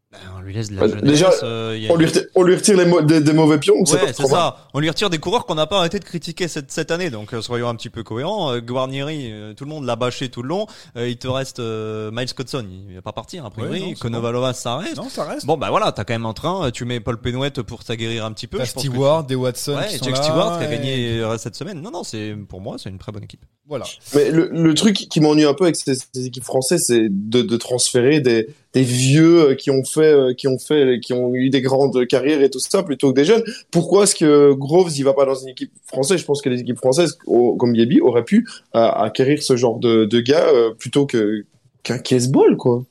Ben, 0.09 0.19
on 0.37 0.41
lui 0.41 0.53
laisse 0.53 0.69
de 0.69 0.75
la 0.75 0.81
Bah, 0.83 0.87
jeunesse. 0.87 1.03
déjà, 1.03 1.29
euh, 1.43 1.73
il 1.75 1.83
y 1.83 1.89
a- 1.89 1.91
On 1.91 1.97
lui 1.97 2.05
retire, 2.05 2.23
on 2.35 2.43
lui 2.43 2.55
retire 2.55 2.77
les 2.77 2.85
mo- 2.85 3.01
des, 3.01 3.19
des 3.19 3.33
mauvais 3.33 3.59
pions, 3.59 3.83
c'est 3.83 3.95
Ouais, 4.01 4.13
c'est 4.13 4.25
ça. 4.25 4.55
On 4.73 4.79
lui 4.79 4.87
retire 4.89 5.09
des 5.09 5.17
coureurs 5.17 5.45
qu'on 5.45 5.55
n'a 5.55 5.67
pas 5.67 5.79
arrêté 5.79 5.99
de 5.99 6.05
critiquer 6.05 6.47
cette, 6.47 6.71
cette 6.71 6.91
année. 6.91 7.09
Donc, 7.09 7.33
euh, 7.33 7.41
soyons 7.41 7.67
un 7.67 7.75
petit 7.75 7.89
peu 7.89 8.03
cohérents. 8.03 8.53
Euh, 8.53 8.61
Guarnieri, 8.61 9.29
euh, 9.33 9.53
tout 9.53 9.65
le 9.65 9.69
monde 9.69 9.83
l'a 9.83 9.97
bâché 9.97 10.29
tout 10.29 10.43
le 10.43 10.47
long. 10.47 10.65
Euh, 10.95 11.09
il 11.09 11.17
te 11.17 11.27
reste 11.27 11.59
euh, 11.59 12.09
Miles 12.13 12.33
Cotson, 12.33 12.65
il 12.87 12.95
va 12.95 13.01
pas 13.01 13.11
partir 13.11 13.45
a 13.45 13.49
priori. 13.49 13.71
Ouais, 13.73 13.79
non, 13.81 13.87
c'est 13.95 13.99
Konovalova, 13.99 14.53
ça 14.53 14.77
reste. 14.77 14.95
Non, 14.95 15.09
ça 15.09 15.25
reste. 15.25 15.45
Bon, 15.45 15.57
bah 15.57 15.71
voilà, 15.71 15.91
t'as 15.91 16.05
quand 16.05 16.13
même 16.13 16.25
un 16.25 16.33
train. 16.33 16.71
Tu 16.71 16.85
mets 16.85 17.01
Paul 17.01 17.19
Penouet 17.19 17.51
pour 17.51 17.83
t'aguerrir 17.83 18.23
un 18.23 18.31
petit 18.31 18.47
peu. 18.47 18.59
Je 18.63 18.71
pense 18.71 18.81
que 18.81 18.89
Stewart, 18.89 19.25
des 19.25 19.35
Watson 19.35 19.75
Ouais, 19.75 19.87
qui 19.89 19.97
sont 19.97 20.05
Jack 20.05 20.15
là. 20.15 20.23
Stewart 20.23 20.57
qui 20.59 20.63
a 20.63 20.67
gagné 20.69 21.21
cette 21.37 21.57
semaine. 21.57 21.81
Non, 21.81 21.91
non, 21.91 22.05
c'est 22.05 22.33
pour 22.47 22.61
moi, 22.61 22.77
c'est 22.81 22.89
une 22.89 22.97
très 22.97 23.11
bonne 23.11 23.25
équipe. 23.25 23.43
Voilà. 23.67 23.83
Mais 24.15 24.31
le, 24.31 24.47
le 24.53 24.73
truc 24.73 24.95
qui 24.95 25.19
m'ennuie 25.19 25.43
un 25.43 25.53
peu 25.53 25.65
avec 25.65 25.75
ces, 25.75 25.95
ces 25.95 26.25
équipes 26.27 26.45
françaises, 26.45 26.85
c'est 26.87 27.07
de, 27.09 27.41
de 27.41 27.57
transférer 27.57 28.21
des, 28.21 28.47
des 28.73 28.83
vieux 28.83 29.49
euh, 29.49 29.55
qui 29.55 29.71
ont 29.71 29.83
fait, 29.83 30.13
euh, 30.13 30.33
qui 30.33 30.47
ont 30.47 30.59
fait, 30.59 30.99
qui 30.99 31.13
ont 31.13 31.33
eu 31.33 31.49
des 31.49 31.61
grandes 31.61 32.05
carrières 32.07 32.41
et 32.41 32.49
tout 32.49 32.59
ça, 32.59 32.83
plutôt 32.83 33.11
que 33.11 33.15
des 33.15 33.25
jeunes. 33.25 33.43
Pourquoi 33.71 34.03
est-ce 34.03 34.15
que 34.15 34.53
Groves 34.53 34.91
il 34.97 35.03
va 35.03 35.13
pas 35.13 35.25
dans 35.25 35.35
une 35.35 35.49
équipe 35.49 35.71
française? 35.85 36.19
Je 36.19 36.25
pense 36.25 36.41
que 36.41 36.49
les 36.49 36.61
équipes 36.61 36.77
françaises, 36.77 37.17
comme 37.25 37.75
Yebi, 37.75 38.01
auraient 38.01 38.25
pu 38.25 38.47
euh, 38.75 38.79
acquérir 38.79 39.41
ce 39.41 39.55
genre 39.55 39.79
de, 39.79 40.19
gars 40.19 40.47
plutôt 40.79 41.05
que 41.05 41.45
qu'un 41.83 41.99
case-ball, 41.99 42.57
quoi. 42.57 42.83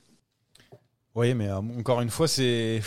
Oui, 1.15 1.35
mais 1.35 1.51
encore 1.51 2.01
une 2.01 2.11
fois, 2.11 2.29
c'est 2.29 2.81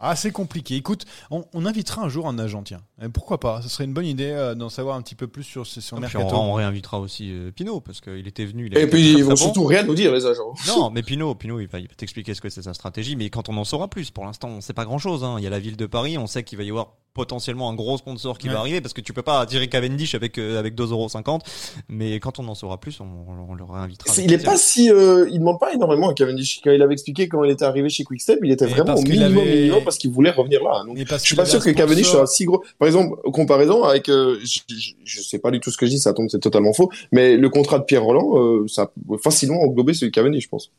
assez 0.00 0.30
compliqué. 0.32 0.76
Écoute, 0.76 1.04
on, 1.30 1.44
on 1.54 1.66
invitera 1.66 2.02
un 2.02 2.08
jour 2.08 2.26
un 2.28 2.38
agent, 2.38 2.62
tiens. 2.62 2.80
Et 3.02 3.08
pourquoi 3.08 3.38
pas? 3.40 3.60
Ce 3.62 3.68
serait 3.68 3.84
une 3.84 3.92
bonne 3.94 4.06
idée 4.06 4.30
euh, 4.30 4.54
d'en 4.54 4.68
savoir 4.68 4.96
un 4.96 5.02
petit 5.02 5.14
peu 5.14 5.26
plus 5.28 5.42
sur 5.44 5.66
ce 5.66 5.80
puis 5.80 6.00
Mercato. 6.00 6.34
on, 6.34 6.50
on 6.50 6.52
réinvitera 6.54 7.00
aussi 7.00 7.30
euh, 7.32 7.50
Pinot 7.50 7.80
parce 7.80 8.00
qu'il 8.00 8.26
était 8.26 8.44
venu. 8.44 8.66
il 8.66 8.76
a 8.76 8.80
Et 8.80 8.86
puis 8.86 9.12
ils 9.12 9.22
vont 9.24 9.30
bon. 9.30 9.36
surtout 9.36 9.64
rien 9.64 9.82
nous 9.82 9.94
dire 9.94 10.12
les 10.12 10.26
agents. 10.26 10.54
Non, 10.66 10.90
mais 10.90 11.02
Pinot, 11.02 11.34
Pinot, 11.34 11.60
il 11.60 11.68
va, 11.68 11.78
t'expliquer 11.96 12.34
ce 12.34 12.40
que 12.40 12.48
c'est 12.48 12.62
sa 12.62 12.74
stratégie, 12.74 13.16
mais 13.16 13.30
quand 13.30 13.48
on 13.48 13.56
en 13.56 13.64
saura 13.64 13.88
plus, 13.88 14.10
pour 14.10 14.24
l'instant, 14.24 14.48
on 14.48 14.60
sait 14.60 14.72
pas 14.72 14.84
grand 14.84 14.98
chose. 14.98 15.24
Il 15.38 15.44
y 15.44 15.46
a 15.46 15.50
la 15.50 15.58
ville 15.60 15.76
de 15.76 15.86
Paris, 15.86 16.18
on 16.18 16.26
sait 16.26 16.42
qu'il 16.44 16.58
va 16.58 16.64
y 16.64 16.70
avoir 16.70 16.94
potentiellement 17.12 17.68
un 17.68 17.74
gros 17.74 17.98
sponsor 17.98 18.38
qui 18.38 18.46
Ouais. 18.46 18.54
va 18.54 18.60
arriver 18.60 18.80
parce 18.80 18.94
que 18.94 19.00
tu 19.00 19.12
peux 19.12 19.22
pas 19.22 19.44
tirer 19.44 19.68
Cavendish 19.68 20.14
avec 20.14 20.38
euh, 20.38 20.58
avec 20.60 20.76
2,50€. 20.76 21.40
Mais 21.88 22.20
quand 22.20 22.38
on 22.38 22.46
en 22.48 22.54
saura 22.54 22.78
plus, 22.78 23.00
on, 23.00 23.06
on 23.50 23.54
le 23.54 23.64
réinvitera. 23.64 24.12
C'est- 24.14 24.24
Il 24.24 24.32
est 24.32 24.44
pas 24.44 24.56
si, 24.56 24.90
euh, 24.90 25.28
il 25.30 25.40
demande 25.40 25.58
pas 25.58 25.72
énormément 25.74 26.08
à 26.10 26.14
Cavendish. 26.14 26.60
Quand 26.62 26.70
il 26.70 26.80
avait 26.82 26.92
expliqué 26.92 27.28
comment 27.28 27.44
il 27.44 27.50
était 27.50 27.64
arrivé 27.64 27.88
chez 27.88 28.04
Quickstep, 28.04 28.38
il 28.44 28.52
était 28.52 28.64
Et 28.64 28.68
vraiment 28.68 28.94
au 28.94 29.02
minimum, 29.02 29.38
avait- 29.38 29.56
minimum 29.62 29.82
parce 29.90 29.98
qu'il 29.98 30.10
voulait 30.12 30.30
revenir 30.30 30.62
là. 30.62 30.82
Donc, 30.86 30.96
Et 30.98 31.04
parce 31.04 31.22
je 31.22 31.26
suis 31.26 31.36
pas 31.36 31.44
sûr 31.44 31.58
que 31.62 31.70
sponsor- 31.72 32.04
soit 32.04 32.26
si 32.26 32.44
gros. 32.44 32.62
Par 32.78 32.86
exemple, 32.86 33.16
comparaison 33.32 33.82
avec, 33.84 34.08
euh, 34.08 34.38
je, 34.42 34.60
je, 34.68 34.92
je 35.04 35.20
sais 35.20 35.38
pas 35.38 35.50
du 35.50 35.60
tout 35.60 35.70
ce 35.70 35.76
que 35.76 35.86
je 35.86 35.90
dis, 35.90 35.98
ça 35.98 36.12
tombe, 36.12 36.28
c'est 36.30 36.38
totalement 36.40 36.72
faux. 36.72 36.90
Mais 37.12 37.36
le 37.36 37.48
contrat 37.48 37.78
de 37.80 37.84
Pierre 37.84 38.04
Roland, 38.04 38.38
euh, 38.38 38.66
ça 38.68 38.86
peut 39.08 39.18
facilement 39.18 39.60
englober 39.62 39.92
celui 39.94 40.10
de 40.10 40.14
Cavendish, 40.14 40.44
je 40.44 40.48
pense. 40.48 40.70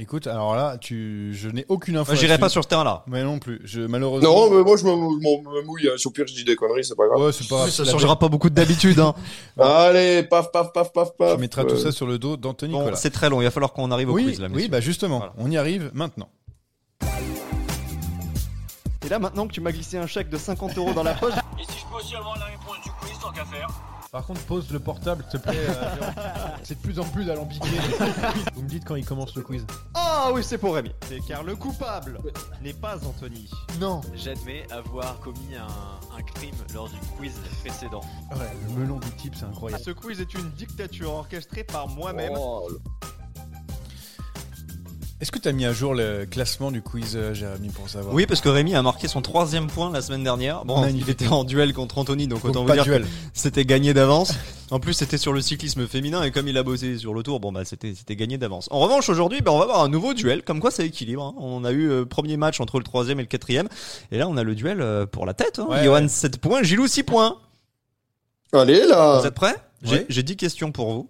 Écoute, 0.00 0.28
alors 0.28 0.54
là, 0.54 0.78
tu, 0.78 1.34
je 1.34 1.48
n'ai 1.48 1.66
aucune 1.68 1.96
info. 1.96 2.12
Moi, 2.12 2.20
j'irai 2.20 2.38
pas 2.38 2.48
sur 2.48 2.62
ce 2.62 2.68
terrain-là. 2.68 3.02
Mais 3.08 3.24
non 3.24 3.40
plus. 3.40 3.60
Je, 3.64 3.80
malheureusement. 3.80 4.28
Non, 4.48 4.48
mais 4.56 4.62
moi 4.62 4.76
je 4.76 4.84
me, 4.84 4.94
mouille. 5.64 5.88
Hein. 5.88 5.96
Au 6.06 6.10
pire 6.10 6.24
je 6.28 6.34
dis 6.34 6.44
des 6.44 6.54
conneries, 6.54 6.84
c'est 6.84 6.94
pas 6.94 7.08
grave. 7.08 7.20
Ouais, 7.20 7.32
c'est 7.32 7.48
pas 7.48 7.56
grave. 7.56 7.70
Ça 7.70 7.84
changera 7.84 8.16
pas 8.16 8.28
beaucoup 8.28 8.48
d'habitude. 8.48 9.00
Hein. 9.00 9.12
Allez, 9.58 10.22
paf, 10.22 10.52
paf, 10.52 10.72
paf, 10.72 10.92
paf, 10.92 11.16
paf. 11.16 11.34
Tu 11.34 11.40
mettras 11.40 11.64
tout 11.64 11.74
Euh, 11.74 11.78
ça 11.82 11.90
sur 11.90 12.06
le 12.06 12.16
dos 12.20 12.36
d'Anthony 12.36 12.74
Bon, 12.74 12.88
c'est 12.94 13.10
très 13.10 13.28
long. 13.28 13.40
Il 13.40 13.44
va 13.44 13.50
falloir 13.50 13.72
qu'on 13.72 13.90
arrive 13.90 14.10
au 14.10 14.12
oui, 14.12 14.26
quiz 14.26 14.40
là. 14.40 14.46
oui, 14.54 14.68
bah 14.68 14.80
justement, 14.80 15.18
Voilà. 15.18 15.32
on 15.36 15.50
y 15.50 15.56
arrive 15.56 15.90
maintenant. 15.94 16.28
Et 19.08 19.10
là, 19.10 19.18
maintenant 19.18 19.46
que 19.48 19.52
tu 19.54 19.62
m'as 19.62 19.72
glissé 19.72 19.96
un 19.96 20.06
chèque 20.06 20.28
de 20.28 20.36
50 20.36 20.76
euros 20.76 20.92
dans 20.92 21.02
la 21.02 21.14
poche, 21.14 21.32
Et 21.58 21.64
si 21.64 21.78
je 21.80 21.86
peux 21.86 21.94
aussi 21.94 22.14
avoir 22.14 22.38
la 22.38 22.44
réponse 22.44 22.76
du 22.84 22.90
quiz, 23.00 23.18
tant 23.22 23.30
qu'à 23.32 23.46
faire 23.46 23.66
Par 24.12 24.26
contre, 24.26 24.42
pose 24.42 24.70
le 24.70 24.78
portable, 24.80 25.24
s'il 25.30 25.40
te 25.40 25.48
plaît. 25.48 25.56
euh, 25.56 25.96
c'est 26.62 26.74
de 26.74 26.82
plus 26.82 26.98
en 26.98 27.04
plus 27.04 27.30
alambiqué. 27.30 27.66
Vous 28.54 28.60
me 28.60 28.68
dites 28.68 28.84
quand 28.84 28.96
il 28.96 29.06
commence 29.06 29.34
le 29.34 29.40
quiz. 29.40 29.64
Ah 29.94 30.28
oui, 30.34 30.44
c'est 30.44 30.58
pour 30.58 30.74
Rémi. 30.74 30.92
C'est 31.08 31.20
car 31.26 31.42
le 31.42 31.56
coupable 31.56 32.18
n'est 32.60 32.74
pas 32.74 32.96
Anthony. 33.02 33.50
Non. 33.80 34.02
J'admets 34.14 34.70
avoir 34.70 35.18
commis 35.20 35.54
un, 35.56 36.14
un 36.18 36.22
crime 36.22 36.54
lors 36.74 36.90
du 36.90 36.98
quiz 37.16 37.32
précédent. 37.64 38.02
Ouais, 38.32 38.52
le 38.68 38.74
melon 38.74 38.98
du 38.98 39.10
type, 39.12 39.34
c'est 39.34 39.46
incroyable. 39.46 39.82
Ce 39.82 39.90
quiz 39.92 40.20
est 40.20 40.34
une 40.34 40.50
dictature 40.50 41.14
orchestrée 41.14 41.64
par 41.64 41.88
moi-même. 41.88 42.34
oh, 42.36 42.68
Est-ce 45.20 45.32
que 45.32 45.38
tu 45.40 45.48
as 45.48 45.52
mis 45.52 45.64
à 45.66 45.72
jour 45.72 45.94
le 45.94 46.26
classement 46.26 46.70
du 46.70 46.80
quiz, 46.80 47.14
euh, 47.16 47.34
Jérémy, 47.34 47.70
pour 47.70 47.88
savoir 47.88 48.14
Oui, 48.14 48.24
parce 48.26 48.40
que 48.40 48.48
Rémi 48.48 48.76
a 48.76 48.82
marqué 48.82 49.08
son 49.08 49.20
troisième 49.20 49.66
point 49.66 49.90
la 49.90 50.00
semaine 50.00 50.22
dernière. 50.22 50.64
Bon, 50.64 50.80
Magnifique. 50.80 51.08
il 51.08 51.10
était 51.10 51.26
en 51.26 51.42
duel 51.42 51.72
contre 51.74 51.98
Anthony, 51.98 52.28
donc 52.28 52.42
Donc, 52.42 52.50
autant 52.50 52.64
vous 52.64 52.72
dire 52.72 52.84
de 52.84 52.88
duel. 52.88 53.02
que 53.02 53.08
c'était 53.34 53.64
gagné 53.64 53.92
d'avance. 53.94 54.32
En 54.70 54.78
plus, 54.78 54.92
c'était 54.94 55.18
sur 55.18 55.32
le 55.32 55.40
cyclisme 55.40 55.88
féminin 55.88 56.22
et 56.22 56.30
comme 56.30 56.46
il 56.46 56.56
a 56.56 56.62
bossé 56.62 56.98
sur 56.98 57.14
le 57.14 57.24
tour, 57.24 57.40
bon 57.40 57.50
bah 57.50 57.64
c'était 57.64 57.94
c'était 57.96 58.14
gagné 58.14 58.38
d'avance. 58.38 58.68
En 58.70 58.78
revanche, 58.78 59.08
aujourd'hui, 59.08 59.40
bah, 59.40 59.50
on 59.50 59.58
va 59.58 59.64
avoir 59.64 59.82
un 59.82 59.88
nouveau 59.88 60.14
duel. 60.14 60.42
Comme 60.44 60.60
quoi, 60.60 60.70
c'est 60.70 60.86
équilibre. 60.86 61.24
hein. 61.24 61.34
On 61.38 61.64
a 61.64 61.72
eu 61.72 61.90
euh, 61.90 62.04
premier 62.04 62.36
match 62.36 62.60
entre 62.60 62.78
le 62.78 62.84
troisième 62.84 63.18
et 63.18 63.22
le 63.22 63.28
quatrième, 63.28 63.68
et 64.12 64.18
là 64.18 64.28
on 64.28 64.36
a 64.36 64.44
le 64.44 64.54
duel 64.54 64.80
euh, 64.80 65.04
pour 65.04 65.26
la 65.26 65.34
tête. 65.34 65.58
Hein. 65.58 65.66
Ouais, 65.68 65.82
Johan 65.84 66.02
ouais. 66.02 66.08
7 66.08 66.38
points, 66.38 66.62
Gilou 66.62 66.86
6 66.86 67.02
points. 67.02 67.38
Allez 68.52 68.86
là. 68.86 69.18
Vous 69.20 69.26
êtes 69.26 69.34
prêts? 69.34 69.56
J'ai 69.82 69.96
Ouais. 69.96 70.06
j'ai 70.08 70.22
10 70.22 70.36
questions 70.36 70.70
pour 70.70 70.92
vous. 70.92 71.08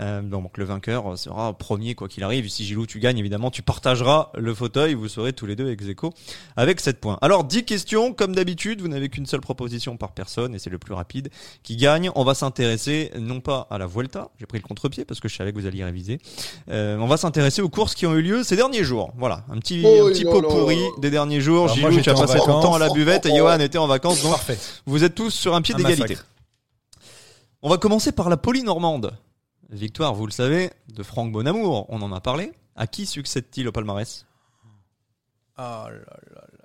Euh, 0.00 0.22
donc 0.22 0.56
le 0.56 0.64
vainqueur 0.64 1.18
sera 1.18 1.52
premier 1.56 1.94
quoi 1.94 2.08
qu'il 2.08 2.22
arrive. 2.24 2.48
Si 2.48 2.64
Gilou 2.64 2.86
tu 2.86 2.98
gagnes 3.00 3.18
évidemment 3.18 3.50
tu 3.50 3.62
partageras 3.62 4.30
le 4.36 4.54
fauteuil. 4.54 4.94
Vous 4.94 5.08
serez 5.08 5.32
tous 5.32 5.46
les 5.46 5.56
deux 5.56 5.70
ex 5.70 5.86
aequo 5.88 6.12
avec 6.56 6.80
7 6.80 7.00
points. 7.00 7.18
Alors 7.20 7.44
10 7.44 7.64
questions 7.64 8.12
comme 8.12 8.34
d'habitude. 8.34 8.80
Vous 8.80 8.88
n'avez 8.88 9.08
qu'une 9.08 9.26
seule 9.26 9.40
proposition 9.40 9.96
par 9.96 10.12
personne 10.12 10.54
et 10.54 10.58
c'est 10.58 10.70
le 10.70 10.78
plus 10.78 10.94
rapide 10.94 11.30
qui 11.62 11.76
gagne. 11.76 12.10
On 12.14 12.24
va 12.24 12.34
s'intéresser 12.34 13.10
non 13.18 13.40
pas 13.40 13.66
à 13.70 13.78
la 13.78 13.86
Vuelta. 13.86 14.30
J'ai 14.38 14.46
pris 14.46 14.58
le 14.58 14.64
contre-pied 14.64 15.04
parce 15.04 15.20
que 15.20 15.28
je 15.28 15.36
savais 15.36 15.52
que 15.52 15.58
vous 15.58 15.66
alliez 15.66 15.84
réviser. 15.84 16.20
Euh, 16.70 16.96
on 16.98 17.06
va 17.06 17.16
s'intéresser 17.16 17.62
aux 17.62 17.68
courses 17.68 17.94
qui 17.94 18.06
ont 18.06 18.14
eu 18.14 18.22
lieu 18.22 18.42
ces 18.42 18.56
derniers 18.56 18.84
jours. 18.84 19.12
Voilà 19.16 19.44
un 19.50 19.58
petit 19.58 19.82
Oh, 19.84 20.06
un 20.06 20.10
petit 20.10 20.24
pot 20.24 20.42
pourri 20.42 20.78
des 20.98 21.10
derniers 21.10 21.40
jours. 21.40 21.64
Alors, 21.64 21.78
moi, 21.78 21.90
Gilou 21.90 22.02
tu 22.02 22.10
as 22.10 22.14
passé 22.14 22.38
ton 22.38 22.60
temps 22.60 22.74
à 22.74 22.78
la 22.78 22.90
buvette 22.90 23.26
et 23.26 23.36
Johan 23.36 23.58
était 23.60 23.78
en 23.78 23.86
vacances 23.86 24.22
donc 24.22 24.32
Parfait. 24.32 24.58
vous 24.86 25.04
êtes 25.04 25.14
tous 25.14 25.30
sur 25.30 25.54
un 25.54 25.62
pied 25.62 25.74
d'égalité. 25.74 26.16
On 27.62 27.68
va 27.68 27.78
commencer 27.78 28.12
par 28.12 28.28
la 28.28 28.36
Polynormande. 28.36 29.16
Victoire, 29.70 30.14
vous 30.14 30.26
le 30.26 30.32
savez, 30.32 30.70
de 30.94 31.02
Franck 31.02 31.30
Bonamour. 31.32 31.86
On 31.90 32.00
en 32.02 32.12
a 32.12 32.20
parlé. 32.20 32.52
À 32.76 32.86
qui 32.86 33.06
succède-t-il 33.06 33.66
au 33.68 33.72
palmarès? 33.72 34.24
Ah 35.56 35.88
là 35.90 35.96
là 35.98 36.20
là. 36.32 36.64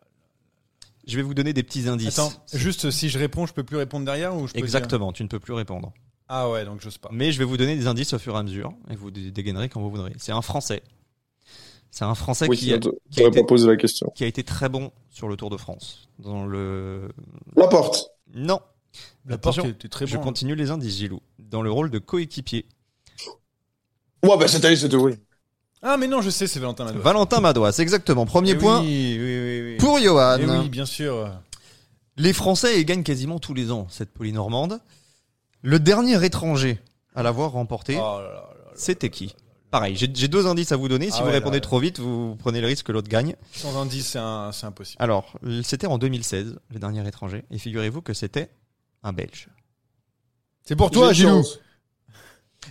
Je 1.05 1.17
vais 1.17 1.21
vous 1.23 1.33
donner 1.33 1.51
des 1.53 1.63
petits 1.63 1.87
indices. 1.89 2.17
Attends, 2.19 2.31
juste 2.53 2.89
si 2.91 3.09
je 3.09 3.19
réponds, 3.19 3.45
je 3.45 3.53
peux 3.53 3.63
plus 3.63 3.75
répondre 3.77 4.05
derrière 4.05 4.33
ou 4.35 4.47
je 4.47 4.53
peux 4.53 4.57
dire- 4.59 4.63
Exactement, 4.63 5.11
tu 5.11 5.23
ne 5.23 5.27
peux 5.27 5.39
plus 5.39 5.53
répondre. 5.53 5.91
Ah 6.29 6.49
ouais, 6.49 6.63
donc 6.63 6.79
j'ose 6.79 6.97
pas. 6.97 7.09
Mais 7.11 7.31
je 7.33 7.39
vais 7.39 7.43
vous 7.45 7.57
donner 7.57 7.75
des 7.75 7.87
indices 7.87 8.13
au 8.13 8.19
fur 8.19 8.35
et 8.35 8.37
à 8.37 8.43
mesure 8.43 8.73
et 8.89 8.95
vous 8.95 9.11
dé- 9.11 9.31
dégainerez 9.31 9.67
quand 9.67 9.81
vous 9.81 9.89
voudrez. 9.89 10.13
C'est 10.17 10.31
un 10.31 10.41
Français. 10.41 10.81
C'est 11.91 12.05
un 12.05 12.15
Français 12.15 12.47
Oui, 12.47 12.57
qui, 12.57 12.73
a, 12.73 12.79
qui 12.79 13.21
a 13.21 13.27
été, 13.27 13.41
pas 13.41 13.47
posé 13.47 13.67
la 13.67 13.75
question. 13.75 14.11
qui 14.15 14.23
a 14.23 14.27
été 14.27 14.43
très 14.43 14.69
bon 14.69 14.91
sur 15.09 15.27
le 15.27 15.35
Tour 15.35 15.49
de 15.49 15.57
France. 15.57 16.07
Dans 16.19 16.45
le 16.45 17.09
La 17.57 17.67
porte. 17.67 18.11
non. 18.33 18.59
La 19.25 19.37
porte 19.37 19.57
était 19.65 19.89
très 19.89 20.07
je 20.07 20.15
bon. 20.15 20.21
hein. 20.21 20.23
continue 20.23 20.55
les 20.55 20.71
indices, 20.71 20.95
Gilou. 20.97 21.21
Dans 21.39 21.61
le 21.63 21.71
rôle 21.71 21.89
de 21.91 21.99
coéquipier. 21.99 22.65
Ouais, 24.23 24.37
bah 24.37 24.47
cette 24.47 24.63
année 24.65 24.75
c'était 24.75 24.95
oui. 24.95 25.15
Ah 25.81 25.97
mais 25.97 26.07
non, 26.07 26.21
je 26.21 26.29
sais, 26.29 26.47
c'est 26.47 26.59
Valentin 26.59 26.85
Madois. 26.85 27.01
Valentin 27.01 27.39
Madois, 27.41 27.71
c'est 27.73 27.81
exactement. 27.81 28.25
Premier 28.25 28.51
Eh 28.51 28.55
point 28.57 28.79
Oui, 28.79 29.17
oui, 29.19 29.39
oui, 29.39 29.61
oui. 29.71 29.77
pour 29.77 29.99
Johan. 29.99 30.37
Eh 30.39 30.45
oui, 30.45 30.69
bien 30.69 30.85
sûr. 30.85 31.29
Les 32.15 32.31
Français 32.31 32.79
ils 32.79 32.85
gagnent 32.85 33.03
quasiment 33.03 33.39
tous 33.39 33.53
les 33.53 33.71
ans 33.71 33.87
cette 33.89 34.11
polynormande. 34.13 34.79
Le 35.61 35.79
dernier 35.79 36.23
étranger 36.25 36.79
à 37.15 37.23
l'avoir 37.23 37.51
remporté, 37.51 37.95
Oh 37.97 38.19
là 38.19 38.23
là 38.23 38.29
là 38.29 38.33
là. 38.35 38.71
c'était 38.75 39.09
qui 39.09 39.35
Pareil, 39.71 39.95
j'ai 39.95 40.07
j'ai 40.13 40.27
deux 40.27 40.45
indices 40.45 40.71
à 40.71 40.75
vous 40.77 40.87
donner. 40.87 41.07
Si 41.09 41.17
Ah 41.17 41.21
vous 41.21 41.27
ouais, 41.27 41.33
répondez 41.33 41.57
là, 41.57 41.61
trop 41.61 41.79
vite, 41.79 41.99
vous 41.99 42.35
prenez 42.37 42.61
le 42.61 42.67
risque 42.67 42.85
que 42.85 42.91
l'autre 42.91 43.09
gagne. 43.09 43.35
Sans 43.53 43.75
indice, 43.81 44.05
c'est 44.11 44.19
un- 44.19 44.51
c'est 44.51 44.67
impossible. 44.67 45.01
Alors, 45.01 45.33
c'était 45.63 45.87
en 45.87 45.97
2016, 45.97 46.59
le 46.71 46.79
dernier 46.79 47.05
étranger. 47.07 47.43
Et 47.49 47.57
figurez-vous 47.57 48.01
que 48.03 48.13
c'était 48.13 48.51
un 49.01 49.13
Belge. 49.13 49.47
C'est 50.63 50.75
pour 50.75 50.91
toi, 50.91 51.11
Gilou. 51.11 51.29
chance. 51.29 51.59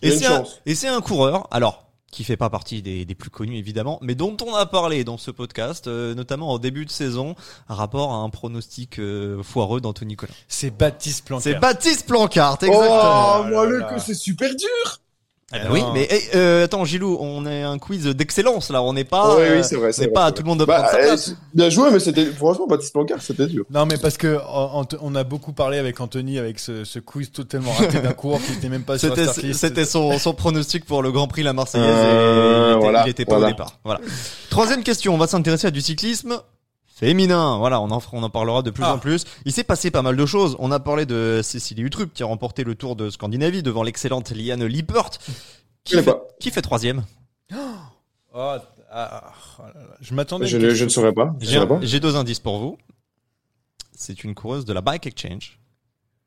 Et 0.01 0.11
c'est 0.11 0.27
un, 0.27 0.45
et 0.67 0.75
c'est 0.75 0.89
un 0.89 1.01
coureur, 1.01 1.47
alors, 1.51 1.93
qui 2.13 2.25
fait 2.25 2.37
pas 2.37 2.51
partie 2.51 2.83
des, 2.83 3.05
des 3.05 3.15
plus 3.15 3.31
connus 3.31 3.57
évidemment, 3.57 3.99
mais 4.03 4.15
dont 4.15 4.37
on 4.47 4.55
a 4.55 4.67
parlé 4.67 5.03
dans 5.03 5.17
ce 5.17 5.31
podcast, 5.31 5.87
euh, 5.87 6.15
notamment 6.15 6.51
en 6.51 6.59
début 6.59 6.85
de 6.85 6.91
saison, 6.91 7.35
à 7.69 7.75
rapport 7.75 8.13
à 8.13 8.17
un 8.17 8.29
pronostic 8.29 8.99
euh, 8.99 9.43
foireux 9.43 9.81
d'Anthony 9.81 10.15
Collin. 10.17 10.33
C'est 10.47 10.71
Baptiste 10.71 11.25
Plancard. 11.25 11.43
C'est 11.43 11.59
Baptiste 11.59 12.07
Plancart, 12.07 12.59
exactement. 12.63 13.41
Oh, 13.41 13.45
moi, 13.45 13.65
là 13.65 13.71
le 13.71 13.79
là. 13.79 13.93
coup, 13.93 13.99
c'est 13.99 14.15
super 14.15 14.55
dur. 14.55 15.02
Eh 15.55 15.59
ben 15.59 15.65
non. 15.69 15.75
oui, 15.75 15.83
mais 15.93 16.09
eh, 16.11 16.37
euh, 16.37 16.65
attends, 16.65 16.85
Gilou, 16.85 17.19
on 17.21 17.45
est 17.47 17.63
un 17.63 17.79
quiz 17.79 18.05
d'excellence 18.07 18.71
là, 18.71 18.83
on 18.83 18.93
n'est 18.95 19.05
pas, 19.05 19.37
oui, 19.37 19.43
euh, 19.43 19.57
oui, 19.59 19.65
c'est 19.65 19.77
vrai. 19.77 19.89
on 19.89 19.93
c'est 19.93 20.01
n'est 20.03 20.07
vrai, 20.09 20.15
pas 20.15 20.25
à 20.25 20.29
c'est 20.29 20.33
tout 20.35 20.39
le 20.39 20.43
vrai. 20.45 20.49
monde 20.51 20.61
de 20.61 20.65
Bah, 20.65 20.83
prendre 20.83 21.19
sa 21.19 21.31
eh, 21.33 21.35
bien 21.55 21.69
joué, 21.69 21.91
mais 21.93 22.01
c'était, 22.01 22.27
franchement, 22.27 22.67
Baptiste 22.67 22.93
Plancard, 22.95 23.21
c'était 23.21 23.47
dur. 23.47 23.65
Non, 23.71 23.85
mais 23.85 23.99
parce 23.99 24.17
que 24.17 24.39
on 25.01 25.15
a 25.15 25.25
beaucoup 25.25 25.53
parlé 25.53 25.79
avec 25.79 26.01
Anthony 26.01 26.39
avec 26.39 26.59
ce, 26.59 26.85
ce 26.85 26.99
quiz 26.99 27.31
totalement 27.31 27.73
raté 27.73 28.01
d'un 28.01 28.13
coureur 28.13 28.41
qui 28.43 28.53
n'était 28.53 28.69
même 28.69 28.83
pas 28.85 28.97
sur 28.99 29.15
la 29.15 29.33
C'était, 29.53 29.85
son, 29.85 30.19
son 30.19 30.33
pronostic 30.35 30.85
pour 30.85 31.03
le 31.03 31.13
Grand 31.13 31.27
Prix 31.29 31.43
La 31.43 31.53
Marseillaise 31.53 31.89
Euh, 31.91 32.71
et 32.71 32.71
il 32.71 32.71
était, 32.73 32.81
voilà, 32.81 33.03
il 33.07 33.11
était 33.11 33.25
pas 33.25 33.33
voilà. 33.35 33.47
au 33.49 33.51
départ. 33.51 33.79
Voilà. 33.85 34.01
Troisième 34.51 34.83
question, 34.83 35.15
on 35.15 35.19
va 35.19 35.27
s'intéresser 35.27 35.67
à 35.67 35.71
du 35.71 35.81
cyclisme 35.81 36.39
féminin. 37.07 37.59
Voilà, 37.59 37.81
on 37.81 37.91
en, 37.91 38.01
on 38.13 38.23
en 38.23 38.31
parlera 38.31 38.63
de 38.63 38.71
plus 38.71 38.85
Ah. 38.85 38.95
en 38.95 38.99
plus. 38.99 39.25
Il 39.45 39.53
s'est 39.53 39.65
passé 39.65 39.91
pas 39.91 40.03
mal 40.03 40.17
de 40.17 40.27
choses. 40.27 40.57
On 40.59 40.71
a 40.71 40.81
parlé 40.81 41.07
de 41.07 41.41
Cécilie 41.43 41.83
Utrup 41.83 42.13
qui 42.15 42.23
a 42.23 42.27
remporté 42.27 42.65
le 42.65 42.75
Tour 42.75 42.97
de 42.97 43.11
Scandinavie 43.11 43.63
devant 43.63 43.83
l'excellente 43.83 44.31
Liane 44.31 44.65
Lippert. 44.65 45.11
Qui 45.85 45.95
fait, 45.97 46.03
pas. 46.05 46.23
qui 46.39 46.51
fait 46.51 46.63
troisième 46.63 47.05
Oh, 47.53 47.57
ah, 48.35 48.63
ah, 48.93 49.33
oh 49.59 49.63
là 49.63 49.81
là. 49.81 49.97
Je 50.01 50.15
m'attendais. 50.15 50.45
à 50.45 50.49
Je, 50.49 50.71
je 50.71 50.85
ne 50.85 50.89
saurais 50.89 51.13
pas. 51.13 51.35
J'ai, 51.41 51.55
saurais 51.55 51.69
pas. 51.69 51.79
j'ai 51.83 52.01
deux 52.01 52.17
indices 52.17 52.39
pour 52.41 52.59
vous. 52.59 52.79
C'est 53.95 54.25
une 54.25 54.35
coureuse 54.35 54.65
de 54.65 54.73
la 54.73 54.81
Bike 54.81 55.07
Exchange 55.07 55.59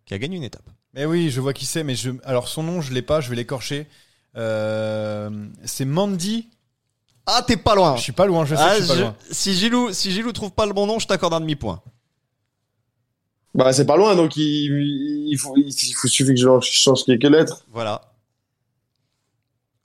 qui 0.05 0.13
a 0.13 0.17
gagné 0.17 0.35
une 0.37 0.43
étape. 0.43 0.69
Mais 0.93 1.05
oui, 1.05 1.29
je 1.29 1.41
vois 1.41 1.53
qui 1.53 1.65
c'est, 1.65 1.83
mais 1.83 1.95
je, 1.95 2.11
alors 2.23 2.47
son 2.47 2.63
nom, 2.63 2.79
je 2.81 2.93
l'ai 2.93 3.01
pas, 3.01 3.21
je 3.21 3.29
vais 3.29 3.35
l'écorcher. 3.35 3.87
Euh, 4.37 5.29
c'est 5.63 5.85
Mandy. 5.85 6.49
Ah, 7.27 7.43
t'es 7.45 7.57
pas 7.57 7.75
loin. 7.75 7.95
Je 7.97 8.01
suis 8.03 8.11
pas 8.11 8.25
loin, 8.25 8.45
je 8.45 8.55
sais 8.55 8.61
Ah, 8.63 8.75
que 8.75 8.81
je 8.81 8.83
suis 8.83 8.87
pas 8.89 8.95
je- 8.95 9.01
loin. 9.01 9.15
si 9.31 9.53
Gilou, 9.53 9.91
si 9.93 10.11
Gilou 10.11 10.31
trouve 10.31 10.51
pas 10.51 10.65
le 10.65 10.73
bon 10.73 10.85
nom, 10.85 10.99
je 10.99 11.07
t'accorde 11.07 11.33
un 11.33 11.39
demi-point. 11.41 11.81
Bah, 13.55 13.71
c'est 13.73 13.85
pas 13.85 13.95
loin, 13.97 14.15
donc 14.15 14.35
il, 14.35 15.27
il 15.31 15.37
faut, 15.37 15.55
il, 15.57 15.71
faut, 15.95 16.07
suffit 16.07 16.33
que 16.33 16.39
je 16.39 16.47
change 16.61 17.03
quelques 17.05 17.23
lettres. 17.23 17.65
Voilà. 17.71 18.01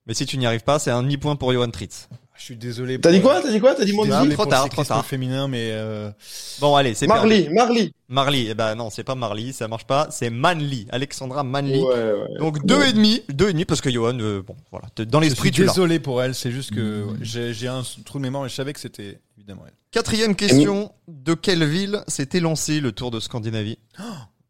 Mais 0.06 0.14
si 0.14 0.26
tu 0.26 0.36
n'y 0.38 0.46
arrives 0.46 0.64
pas, 0.64 0.78
c'est 0.78 0.90
un 0.90 1.02
demi-point 1.02 1.36
pour 1.36 1.52
Johan 1.52 1.70
Tritz. 1.70 2.08
Je 2.40 2.46
suis 2.46 2.56
désolé. 2.56 2.98
T'as 2.98 3.12
dit 3.12 3.20
quoi? 3.20 3.42
T'as 3.42 3.50
dit 3.50 3.60
quoi? 3.60 3.74
T'as 3.74 3.84
dit 3.84 3.92
Mondi? 3.92 4.08
désolé 4.08 4.32
Trop 4.32 4.46
tard, 4.46 4.66
trop 4.70 4.82
tard. 4.82 5.04
féminin, 5.04 5.46
mais 5.46 5.72
euh, 5.72 6.10
Bon, 6.58 6.74
allez, 6.74 6.94
c'est 6.94 7.06
perdu. 7.06 7.20
Marley, 7.28 7.48
Marley. 7.50 7.92
Marley. 8.08 8.46
Eh 8.48 8.54
ben 8.54 8.74
non, 8.76 8.88
c'est 8.88 9.04
pas 9.04 9.14
Marley, 9.14 9.52
ça 9.52 9.68
marche 9.68 9.84
pas. 9.84 10.08
C'est 10.10 10.30
Manly, 10.30 10.86
Alexandra 10.88 11.44
Manly. 11.44 11.82
Ouais, 11.82 11.92
ouais. 11.92 12.38
Donc 12.38 12.64
deux 12.64 12.82
et 12.86 12.94
demi, 12.94 13.20
deux 13.28 13.50
et 13.50 13.52
demi 13.52 13.66
parce 13.66 13.82
que 13.82 13.90
Johan, 13.90 14.18
euh, 14.20 14.40
bon, 14.40 14.56
voilà, 14.70 14.86
dans 15.06 15.20
l'esprit 15.20 15.50
tu 15.50 15.66
désolé 15.66 16.00
pour 16.00 16.22
elle. 16.22 16.34
C'est 16.34 16.50
juste 16.50 16.74
que 16.74 17.04
ouais, 17.04 17.52
j'ai 17.52 17.68
un 17.68 17.82
trou 18.06 18.16
de 18.16 18.22
mémoire, 18.22 18.44
mais 18.44 18.48
je 18.48 18.54
savais 18.54 18.72
que 18.72 18.80
c'était 18.80 19.18
évidemment 19.36 19.64
elle. 19.66 19.74
Quatrième 19.90 20.34
question, 20.34 20.92
de 21.08 21.34
quelle 21.34 21.64
ville 21.66 22.02
s'était 22.08 22.40
lancé 22.40 22.80
le 22.80 22.92
Tour 22.92 23.10
de 23.10 23.20
Scandinavie 23.20 23.76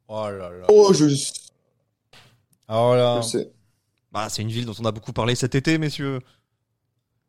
Oh 0.06 0.26
là 0.26 0.50
là. 0.50 0.66
Oh, 0.68 0.92
je, 0.92 1.06
Alors 2.68 2.94
là, 2.94 3.20
je 3.20 3.26
sais. 3.26 3.50
Bah, 4.12 4.28
c'est 4.28 4.42
une 4.42 4.48
ville 4.50 4.64
dont 4.64 4.74
on 4.80 4.84
a 4.84 4.92
beaucoup 4.92 5.12
parlé 5.12 5.34
cet 5.34 5.56
été, 5.56 5.76
messieurs. 5.78 6.20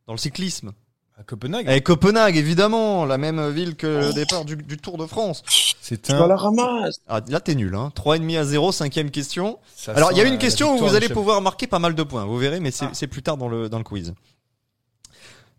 Dans 0.08 0.14
le 0.14 0.18
cyclisme. 0.18 0.72
à 1.18 1.24
Copenhague, 1.24 1.70
Et 1.70 1.82
Copenhague, 1.82 2.36
évidemment, 2.38 3.06
la 3.06 3.18
même 3.18 3.50
ville 3.52 3.76
que 3.76 3.88
le 4.08 4.14
départ 4.14 4.44
du, 4.46 4.56
du 4.56 4.78
Tour 4.78 4.98
de 4.98 5.06
France. 5.06 5.44
c'est 5.82 6.02
Tu 6.02 6.12
vas 6.12 6.24
un. 6.24 6.28
la 6.28 6.36
ramasse. 6.36 6.96
Ah, 7.08 7.22
là, 7.28 7.40
t'es 7.40 7.54
nul, 7.56 7.76
hein. 7.76 7.92
3,5 7.96 8.38
à 8.40 8.44
0, 8.44 8.72
cinquième 8.72 9.12
question. 9.12 9.60
ça 9.76 9.94
Alors, 9.94 10.12
il 10.12 10.18
y 10.18 10.22
a 10.22 10.26
une 10.26 10.38
question 10.40 10.74
où 10.76 10.78
vous 10.80 10.96
allez 10.96 11.10
pouvoir 11.10 11.42
marquer 11.42 11.68
pas 11.68 11.80
mal 11.80 11.94
de 11.96 12.04
points. 12.04 12.26
Vous 12.26 12.38
verrez, 12.38 12.60
mais 12.60 12.72
c'est 12.72 12.86
Ah. 12.92 13.08
plus 13.08 13.22
tard 13.22 13.38
dans 13.38 13.48
le, 13.50 13.70
dans 13.70 13.78
le 13.78 13.84
quiz. 13.84 14.14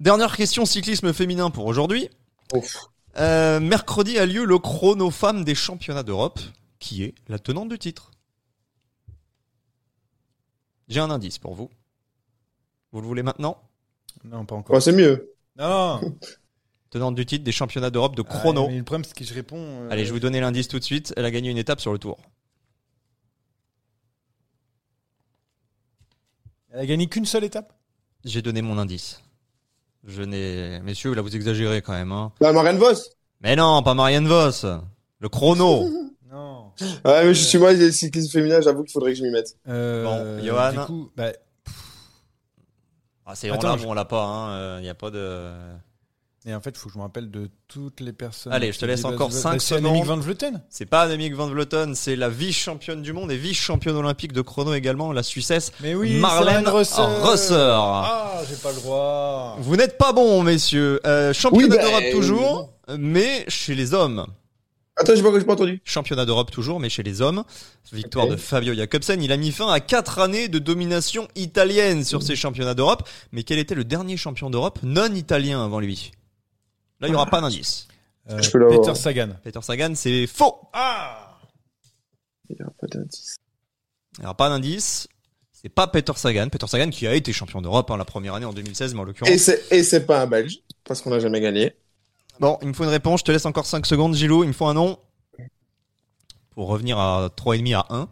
Dernière 0.01 0.36
question 0.36 0.66
cyclisme 0.66 1.12
féminin 1.12 1.51
pour 1.51 1.66
aujourd'hui. 1.66 2.09
Euh, 3.19 3.60
mercredi 3.60 4.19
a 4.19 4.27
lieu 4.27 4.44
le 4.44 4.59
chrono 4.59 5.10
femme 5.10 5.44
des 5.44 5.55
championnats 5.55 6.02
d'Europe, 6.02 6.40
qui 6.81 7.05
est 7.05 7.14
la 7.28 7.39
tenante 7.39 7.69
du 7.69 7.78
titre? 7.78 8.10
J'ai 10.89 10.98
un 11.01 11.10
indice 11.10 11.39
pour 11.39 11.55
vous. 11.55 11.70
Vous 12.90 13.01
le 13.01 13.06
voulez 13.06 13.23
maintenant? 13.23 13.56
Non, 14.24 14.44
pas 14.44 14.55
encore. 14.55 14.74
Ouais, 14.74 14.81
c'est 14.81 14.93
mieux. 14.93 15.32
Non. 15.57 16.01
Tenante 16.90 17.15
du 17.15 17.24
titre 17.24 17.43
des 17.44 17.53
championnats 17.53 17.90
d'Europe 17.90 18.15
de 18.16 18.23
chrono. 18.23 18.65
Ah, 18.66 18.70
mais 18.70 18.78
le 18.78 18.85
problème, 18.85 19.05
c'est 19.05 19.16
que 19.16 19.24
je 19.24 19.32
réponds. 19.35 19.57
euh, 19.59 19.89
Allez, 19.90 20.03
je 20.05 20.09
vais 20.09 20.12
vous 20.15 20.20
donner 20.20 20.40
l'indice 20.40 20.69
tout 20.69 20.78
de 20.78 20.85
suite. 20.85 21.15
Elle 21.16 21.24
a 21.24 21.31
gagné 21.31 21.51
une 21.51 21.57
étape 21.59 21.81
sur 21.81 21.93
le 21.93 21.99
tour. 21.99 22.19
Elle 26.70 26.81
a 26.81 26.86
gagné 26.86 27.07
qu'une 27.07 27.27
seule 27.27 27.44
étape? 27.44 27.73
J'ai 28.24 28.43
donné 28.43 28.62
mon 28.62 28.78
indice. 28.78 29.20
Je 30.05 30.23
n'ai. 30.23 30.81
Messieurs, 30.81 31.15
là 31.15 31.23
vous 31.23 31.35
exagérez 31.36 31.82
quand 31.82 31.93
même. 31.93 32.12
Hein. 32.12 32.32
Bah, 32.40 32.53
Marianne 32.53 32.78
Vos. 32.78 32.94
Mais 33.40 33.57
non, 33.57 33.82
pas 33.82 33.94
Marianne 33.94 34.27
Voss. 34.28 34.66
Le 35.19 35.28
chrono. 35.28 35.89
Non. 36.32 36.73
Ouais, 37.05 37.24
mais 37.27 37.35
je 37.35 37.43
suis 37.44 37.59
moi, 37.59 37.74
les 37.74 37.93
cyclistes 37.93 38.32
féminins, 38.32 38.62
j'avoue 38.62 38.85
qu'il 38.85 38.93
faudrait 38.93 39.12
que 39.12 39.19
je 39.19 39.23
m'y 39.23 39.31
mette. 39.31 39.55
Euh, 39.69 40.03
Bon, 40.39 40.43
Johan. 40.43 40.73
Du 40.73 40.78
coup, 40.86 41.11
bah, 41.15 41.31
Ah, 43.32 43.34
c'est 43.34 43.50
on 43.50 43.54
Attends, 43.54 43.70
l'a, 43.70 43.76
je- 43.78 43.84
bon, 43.84 43.90
on 43.92 43.94
l'a 43.94 44.04
pas. 44.04 44.76
Il 44.78 44.82
n'y 44.82 44.90
a 44.90 44.94
pas 44.94 45.10
de. 45.10 45.48
et 46.44 46.54
en 46.54 46.60
fait, 46.60 46.70
il 46.70 46.76
faut 46.76 46.88
que 46.88 46.92
je 46.92 46.98
me 46.98 47.02
rappelle 47.04 47.30
de 47.30 47.48
toutes 47.66 48.00
les 48.00 48.12
personnes. 48.12 48.52
Allez, 48.52 48.72
je 48.72 48.78
te 48.78 48.84
laisse 48.84 49.04
encore 49.06 49.30
bah, 49.30 49.34
cinq 49.34 49.62
c'est 49.62 49.76
Annemiek 49.76 50.02
secondes. 50.02 50.18
van 50.18 50.22
Vleuten. 50.22 50.62
C'est 50.68 50.84
pas 50.84 51.02
Annemiek 51.02 51.34
van 51.34 51.46
Vleuten, 51.46 51.94
c'est 51.94 52.14
la 52.16 52.28
vice-championne 52.28 53.00
du 53.00 53.14
monde 53.14 53.32
et 53.32 53.36
vice-championne 53.38 53.96
olympique 53.96 54.32
de 54.34 54.42
chrono 54.42 54.74
également, 54.74 55.12
la 55.12 55.22
Suissesse. 55.22 55.72
Mais 55.80 55.94
oui, 55.94 56.18
Marlène 56.20 56.68
Russer. 56.68 57.00
Ah, 57.00 58.42
j'ai 58.48 58.56
pas 58.56 58.70
le 58.72 58.76
droit. 58.80 59.56
Vous 59.60 59.76
n'êtes 59.76 59.96
pas 59.96 60.12
bon, 60.12 60.42
messieurs. 60.42 61.00
Euh, 61.06 61.32
championnat 61.32 61.64
Oui, 61.64 61.76
bah, 61.76 61.82
d'Europe 61.82 62.02
euh, 62.04 62.12
toujours, 62.12 62.72
mais 62.98 63.44
chez 63.48 63.74
les 63.74 63.94
hommes. 63.94 64.26
Attends, 65.02 65.16
j'ai 65.16 65.22
pas, 65.22 65.32
pas 65.32 65.52
entendu. 65.54 65.80
Championnat 65.84 66.24
d'Europe 66.24 66.52
toujours, 66.52 66.78
mais 66.78 66.88
chez 66.88 67.02
les 67.02 67.20
hommes. 67.20 67.42
Victoire 67.92 68.28
de 68.28 68.36
Fabio 68.36 68.72
Jacobsen. 68.72 69.20
Il 69.20 69.32
a 69.32 69.36
mis 69.36 69.50
fin 69.50 69.68
à 69.68 69.80
quatre 69.80 70.20
années 70.20 70.46
de 70.46 70.60
domination 70.60 71.26
italienne 71.34 72.04
sur 72.04 72.22
ces 72.22 72.36
championnats 72.36 72.74
d'Europe. 72.74 73.08
Mais 73.32 73.42
quel 73.42 73.58
était 73.58 73.74
le 73.74 73.82
dernier 73.84 74.16
champion 74.16 74.48
d'Europe 74.48 74.78
non 74.84 75.12
italien 75.12 75.64
avant 75.64 75.80
lui? 75.80 76.12
Là, 77.00 77.08
il 77.08 77.10
n'y 77.10 77.16
aura 77.16 77.26
pas 77.26 77.40
d'indice. 77.40 77.88
Euh. 78.30 78.38
Peter 78.38 78.94
Sagan. 78.94 79.30
Peter 79.42 79.58
Sagan, 79.60 79.92
c'est 79.96 80.28
faux. 80.28 80.54
Ah 80.72 81.36
Il 82.48 82.56
y 82.60 82.62
aura 82.62 82.72
pas 82.80 82.86
d'indice. 82.86 83.36
Alors, 84.20 84.36
pas 84.36 84.48
d'indice. 84.50 85.08
C'est 85.50 85.68
pas 85.68 85.88
Peter 85.88 86.12
Sagan. 86.14 86.48
Peter 86.48 86.68
Sagan 86.68 86.90
qui 86.90 87.08
a 87.08 87.14
été 87.14 87.32
champion 87.32 87.60
d'Europe 87.60 87.90
hein, 87.90 87.96
la 87.96 88.04
première 88.04 88.34
année 88.34 88.46
en 88.46 88.52
2016, 88.52 88.94
mais 88.94 89.00
en 89.00 89.04
l'occurrence. 89.04 89.34
Et 89.34 89.38
c'est, 89.38 89.64
et 89.72 89.82
c'est 89.82 90.06
pas 90.06 90.22
un 90.22 90.28
Belge, 90.28 90.60
parce 90.84 91.00
qu'on 91.00 91.10
a 91.10 91.18
jamais 91.18 91.40
gagné. 91.40 91.74
Bon, 92.40 92.59
il 92.62 92.68
me 92.68 92.72
faut 92.72 92.84
une 92.84 92.90
réponse. 92.90 93.20
Je 93.20 93.24
te 93.24 93.32
laisse 93.32 93.46
encore 93.46 93.66
5 93.66 93.86
secondes, 93.86 94.14
Gilou. 94.14 94.44
Il 94.44 94.48
me 94.48 94.52
faut 94.52 94.66
un 94.66 94.74
nom. 94.74 94.98
Pour 96.50 96.68
revenir 96.68 96.98
à 96.98 97.28
3,5 97.36 97.74
à 97.74 97.86
1. 97.90 98.09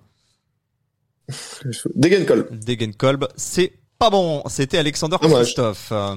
Degenkolb. 1.94 2.64
Degenkolb, 2.64 3.28
c'est 3.36 3.72
pas 3.98 4.10
bon. 4.10 4.42
C'était 4.48 4.78
Alexander. 4.78 5.16
Christophe. 5.20 5.92
Oh 5.92 5.94
là 5.94 6.14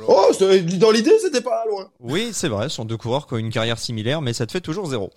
là. 0.00 0.04
Oh, 0.06 0.30
dans 0.78 0.90
l'idée, 0.90 1.18
c'était 1.20 1.40
pas 1.40 1.64
loin. 1.68 1.88
Oui, 2.00 2.30
c'est 2.32 2.48
vrai, 2.48 2.68
ce 2.68 2.76
sont 2.76 2.84
deux 2.84 2.96
coureurs 2.96 3.26
qui 3.26 3.34
ont 3.34 3.38
une 3.38 3.50
carrière 3.50 3.78
similaire, 3.78 4.20
mais 4.20 4.32
ça 4.32 4.46
te 4.46 4.52
fait 4.52 4.60
toujours 4.60 4.86
zéro. 4.86 5.10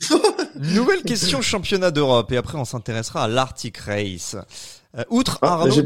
Nouvelle 0.56 1.02
question 1.02 1.40
championnat 1.42 1.90
d'Europe, 1.90 2.30
et 2.32 2.36
après 2.36 2.58
on 2.58 2.64
s'intéressera 2.64 3.24
à 3.24 3.28
l'Arctic 3.28 3.76
Race. 3.78 4.36
Euh, 4.96 5.04
outre 5.10 5.38
Ah, 5.42 5.54
Arnaud 5.54 5.72
j'ai 5.72 5.82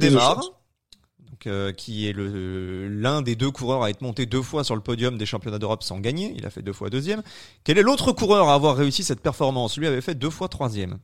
euh, 1.47 1.73
qui 1.73 2.09
est 2.09 2.13
l'un 2.17 3.23
des 3.23 3.37
deux 3.37 3.51
coureurs 3.51 3.83
à 3.83 3.91
être 3.91 4.01
monté 4.03 4.27
deux 4.27 4.43
fois 4.43 4.65
sur 4.65 4.75
le 4.75 4.81
podium 4.81 5.19
des 5.19 5.27
championnats 5.27 5.59
d'Europe 5.59 5.83
sans 5.83 5.99
gagner, 6.01 6.33
il 6.37 6.47
a 6.47 6.51
fait 6.51 6.63
deux 6.63 6.73
fois 6.73 6.91
deuxième. 6.91 7.23
Quel 7.65 7.79
est 7.79 7.83
l'autre 7.83 8.13
coureur 8.13 8.49
à 8.49 8.55
avoir 8.55 8.77
réussi 8.77 9.05
cette 9.05 9.21
performance? 9.21 9.77
Lui 9.79 9.87
avait 9.87 10.01
fait 10.01 10.15
deux 10.15 10.31
fois 10.31 10.49
troisième. 10.49 10.99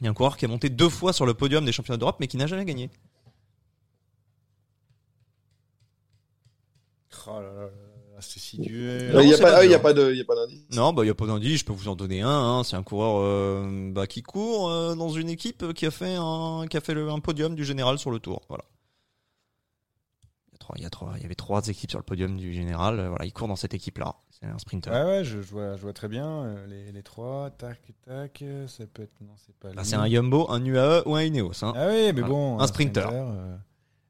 Il 0.00 0.04
y 0.04 0.06
a 0.08 0.10
un 0.10 0.14
coureur 0.14 0.36
qui 0.36 0.44
est 0.44 0.48
monté 0.48 0.68
deux 0.68 0.88
fois 0.90 1.12
sur 1.12 1.24
le 1.26 1.34
podium 1.34 1.64
des 1.64 1.72
championnats 1.72 1.96
d'Europe, 1.98 2.16
mais 2.20 2.26
qui 2.26 2.36
n'a 2.36 2.46
jamais 2.46 2.64
gagné. 2.64 2.90
Oh 7.28 7.40
là 7.40 7.40
là 7.40 7.62
là, 7.62 8.20
c'est 8.20 8.38
si 8.38 8.58
dur. 8.58 9.14
Non, 9.14 9.20
Il 9.20 9.28
y 9.28 9.34
a 9.34 9.38
pas, 9.38 9.92
d'indice. 9.94 10.64
Non, 10.70 10.92
bah 10.92 11.04
il 11.04 11.08
y 11.08 11.10
a 11.10 11.14
pas 11.14 11.26
d'indice, 11.26 11.60
je 11.60 11.64
peux 11.64 11.72
vous 11.72 11.88
en 11.88 11.96
donner 11.96 12.20
un. 12.22 12.28
hein. 12.28 12.62
C'est 12.64 12.76
un 12.76 12.82
coureur 12.82 13.20
euh, 13.22 13.90
bah, 13.92 14.06
qui 14.06 14.22
court 14.22 14.70
euh, 14.70 14.94
dans 14.94 15.08
une 15.08 15.28
équipe 15.28 15.72
qui 15.72 15.86
a 15.86 15.90
fait 15.90 16.14
un 16.16 16.66
qui 16.70 16.76
a 16.76 16.80
fait 16.80 16.94
le, 16.94 17.08
un 17.10 17.18
podium 17.20 17.54
du 17.54 17.64
général 17.64 17.98
sur 17.98 18.10
le 18.10 18.20
Tour. 18.20 18.42
Voilà. 18.48 18.64
Il 20.76 20.82
y 20.82 20.86
a 20.86 20.90
trois, 20.90 21.12
il 21.12 21.12
y 21.12 21.14
a 21.14 21.14
trois, 21.14 21.14
il 21.16 21.22
y 21.22 21.24
avait 21.26 21.34
trois 21.34 21.66
équipes 21.68 21.90
sur 21.90 21.98
le 21.98 22.04
podium 22.04 22.36
du 22.36 22.52
général. 22.54 22.98
euh, 22.98 23.08
Voilà, 23.10 23.24
il 23.24 23.32
court 23.32 23.48
dans 23.48 23.56
cette 23.56 23.74
équipe-là. 23.74 24.14
C'est 24.38 24.46
un 24.46 24.58
sprinter. 24.58 24.90
Ouais, 24.92 25.04
ouais, 25.04 25.24
je, 25.24 25.40
je 25.40 25.46
vois, 25.50 25.76
je 25.76 25.82
vois 25.82 25.92
très 25.92 26.08
bien 26.08 26.26
euh, 26.28 26.66
les, 26.66 26.92
les 26.92 27.02
trois. 27.02 27.50
Tac, 27.50 27.80
tac. 28.04 28.42
euh, 28.42 28.66
Ça 28.68 28.84
peut 28.86 29.02
être. 29.02 29.12
Non, 29.20 29.32
c'est 29.46 29.54
pas. 29.56 29.72
Bah, 29.72 29.82
c'est 29.84 29.96
un 29.96 30.08
Jumbo, 30.08 30.50
un 30.50 30.62
UAE 30.64 31.02
ou 31.06 31.14
un 31.14 31.22
Ineos. 31.22 31.64
Hein. 31.64 31.72
Ah 31.76 31.86
oui, 31.88 32.06
mais 32.06 32.12
Voilà. 32.12 32.28
bon. 32.28 32.58
Un 32.60 32.66
sprinter. 32.66 33.08
euh, 33.12 33.56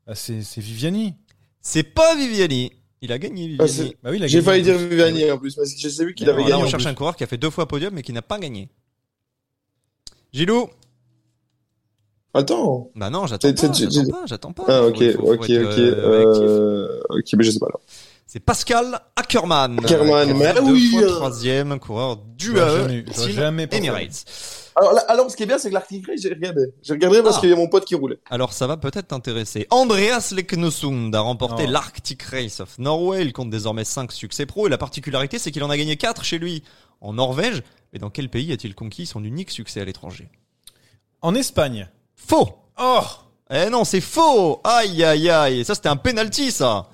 Ah, 0.07 0.15
c'est 0.15 0.43
c'est 0.43 0.61
Viviani. 0.61 1.15
C'est 1.61 1.83
pas 1.85 2.15
Viviani. 2.17 2.73
Il 3.03 3.13
a 3.13 3.19
gagné 3.19 3.57
Ah, 3.61 3.65
Viviani. 3.67 3.95
Bah 4.03 4.11
oui, 4.11 4.17
il 4.17 4.25
a 4.25 4.27
J'ai 4.27 4.39
gagné 4.43 4.45
failli 4.45 4.63
en 4.63 4.79
dire. 4.79 4.89
Viviani 4.89 5.31
en 5.31 5.39
plus, 5.39 5.55
parce 5.55 5.73
que 5.73 5.79
je 5.81 5.89
sais 5.89 6.05
vu 6.05 6.15
qu'il 6.15 6.27
Mais 6.27 6.33
avait 6.33 6.43
non, 6.43 6.49
là, 6.49 6.55
gagné. 6.55 6.65
on 6.65 6.69
cherche 6.71 6.85
plus. 6.85 6.91
un 6.91 6.95
coureur 6.95 7.15
qui 7.17 7.23
a 7.25 7.27
fait 7.27 7.37
deux 7.39 7.51
fois 7.51 7.69
podium 7.69 7.95
mais 7.95 8.03
qui 8.03 8.13
n'a 8.13 8.23
pas 8.23 8.39
gagné. 8.39 8.69
Gilou 10.33 10.69
Attends. 12.37 12.91
Bah 12.95 13.11
non, 13.11 13.27
j'attends 13.27 13.53
pas, 13.53 13.73
j'attends 13.73 14.11
pas, 14.11 14.23
j'attends 14.27 14.53
pas. 14.53 14.65
Ah, 14.69 14.83
ok, 14.85 15.13
faut- 15.13 15.27
faut 15.27 15.33
ok, 15.35 15.51
être, 15.51 15.65
ok. 15.73 15.79
euh. 15.79 16.89
Euh, 17.09 17.19
ok, 17.19 17.25
mais 17.37 17.45
je 17.45 17.51
sais 17.51 17.59
pas 17.59 17.67
là. 17.67 17.79
C'est 18.27 18.41
Pascal 18.41 19.01
Ackermann. 19.15 19.79
Ackermann, 19.79 20.35
mais 20.37 20.53
oui, 20.61 20.97
euh. 21.01 21.07
troisième 21.09 21.79
coureur 21.79 22.17
du 22.17 22.59
AE, 22.59 23.05
jamais-. 23.31 23.69
Emirates. 23.71 24.25
Alors, 24.79 24.93
là- 24.93 25.05
alors, 25.09 25.31
ce 25.31 25.37
qui 25.37 25.45
est 25.45 25.47
bien, 25.47 25.57
c'est 25.59 25.69
que 25.71 25.75
l'Arctic 25.75 26.07
Race, 26.07 26.21
j'ai 26.21 26.29
regardé. 26.29 26.67
J'ai 26.83 26.93
regardé 26.93 27.23
parce 27.23 27.37
Ah. 27.37 27.41
qu'il 27.41 27.49
y 27.49 27.53
a 27.53 27.57
mon 27.57 27.69
pote 27.69 27.87
qui 27.87 27.95
roulait. 27.95 28.19
Alors 28.29 28.53
ça 28.53 28.67
va 28.67 28.77
peut-être 28.77 29.09
t'intéresser. 29.09 29.67
Andreas 29.71 30.33
Leknesund 30.37 31.15
a 31.15 31.21
remporté 31.21 31.67
l'Arctic 31.67 32.21
Race 32.23 32.61
of 32.61 32.79
Norway. 32.79 33.23
Il 33.23 33.33
compte 33.33 33.49
désormais 33.49 33.85
5 33.85 34.13
succès 34.13 34.45
pro 34.45 34.67
et 34.67 34.71
la 34.71 34.77
particularité 34.77 35.39
c'est 35.39 35.51
qu'il 35.51 35.65
en 35.65 35.71
a 35.71 35.77
gagné 35.79 35.97
4 35.97 36.25
chez 36.25 36.39
lui 36.39 36.63
en 37.01 37.15
Norvège. 37.15 37.63
Mais 37.95 37.99
dans 38.01 38.11
quel 38.11 38.29
pays 38.29 38.53
a-t-il 38.53 38.75
conquis 38.75 39.07
son 39.07 39.25
unique 39.25 39.51
succès 39.51 39.81
à 39.81 39.85
l'étranger? 39.87 40.29
En 41.23 41.35
Espagne. 41.35 41.89
Faux 42.27 42.49
Oh 42.81 43.01
Eh 43.51 43.71
non, 43.71 43.85
c'est 43.85 44.01
faux 44.01 44.61
Aïe 44.65 45.03
aïe 45.05 45.31
aïe 45.31 45.65
Ça 45.65 45.75
c'était 45.75 45.89
un 45.89 45.97
penalty 45.97 46.51
ça 46.51 46.89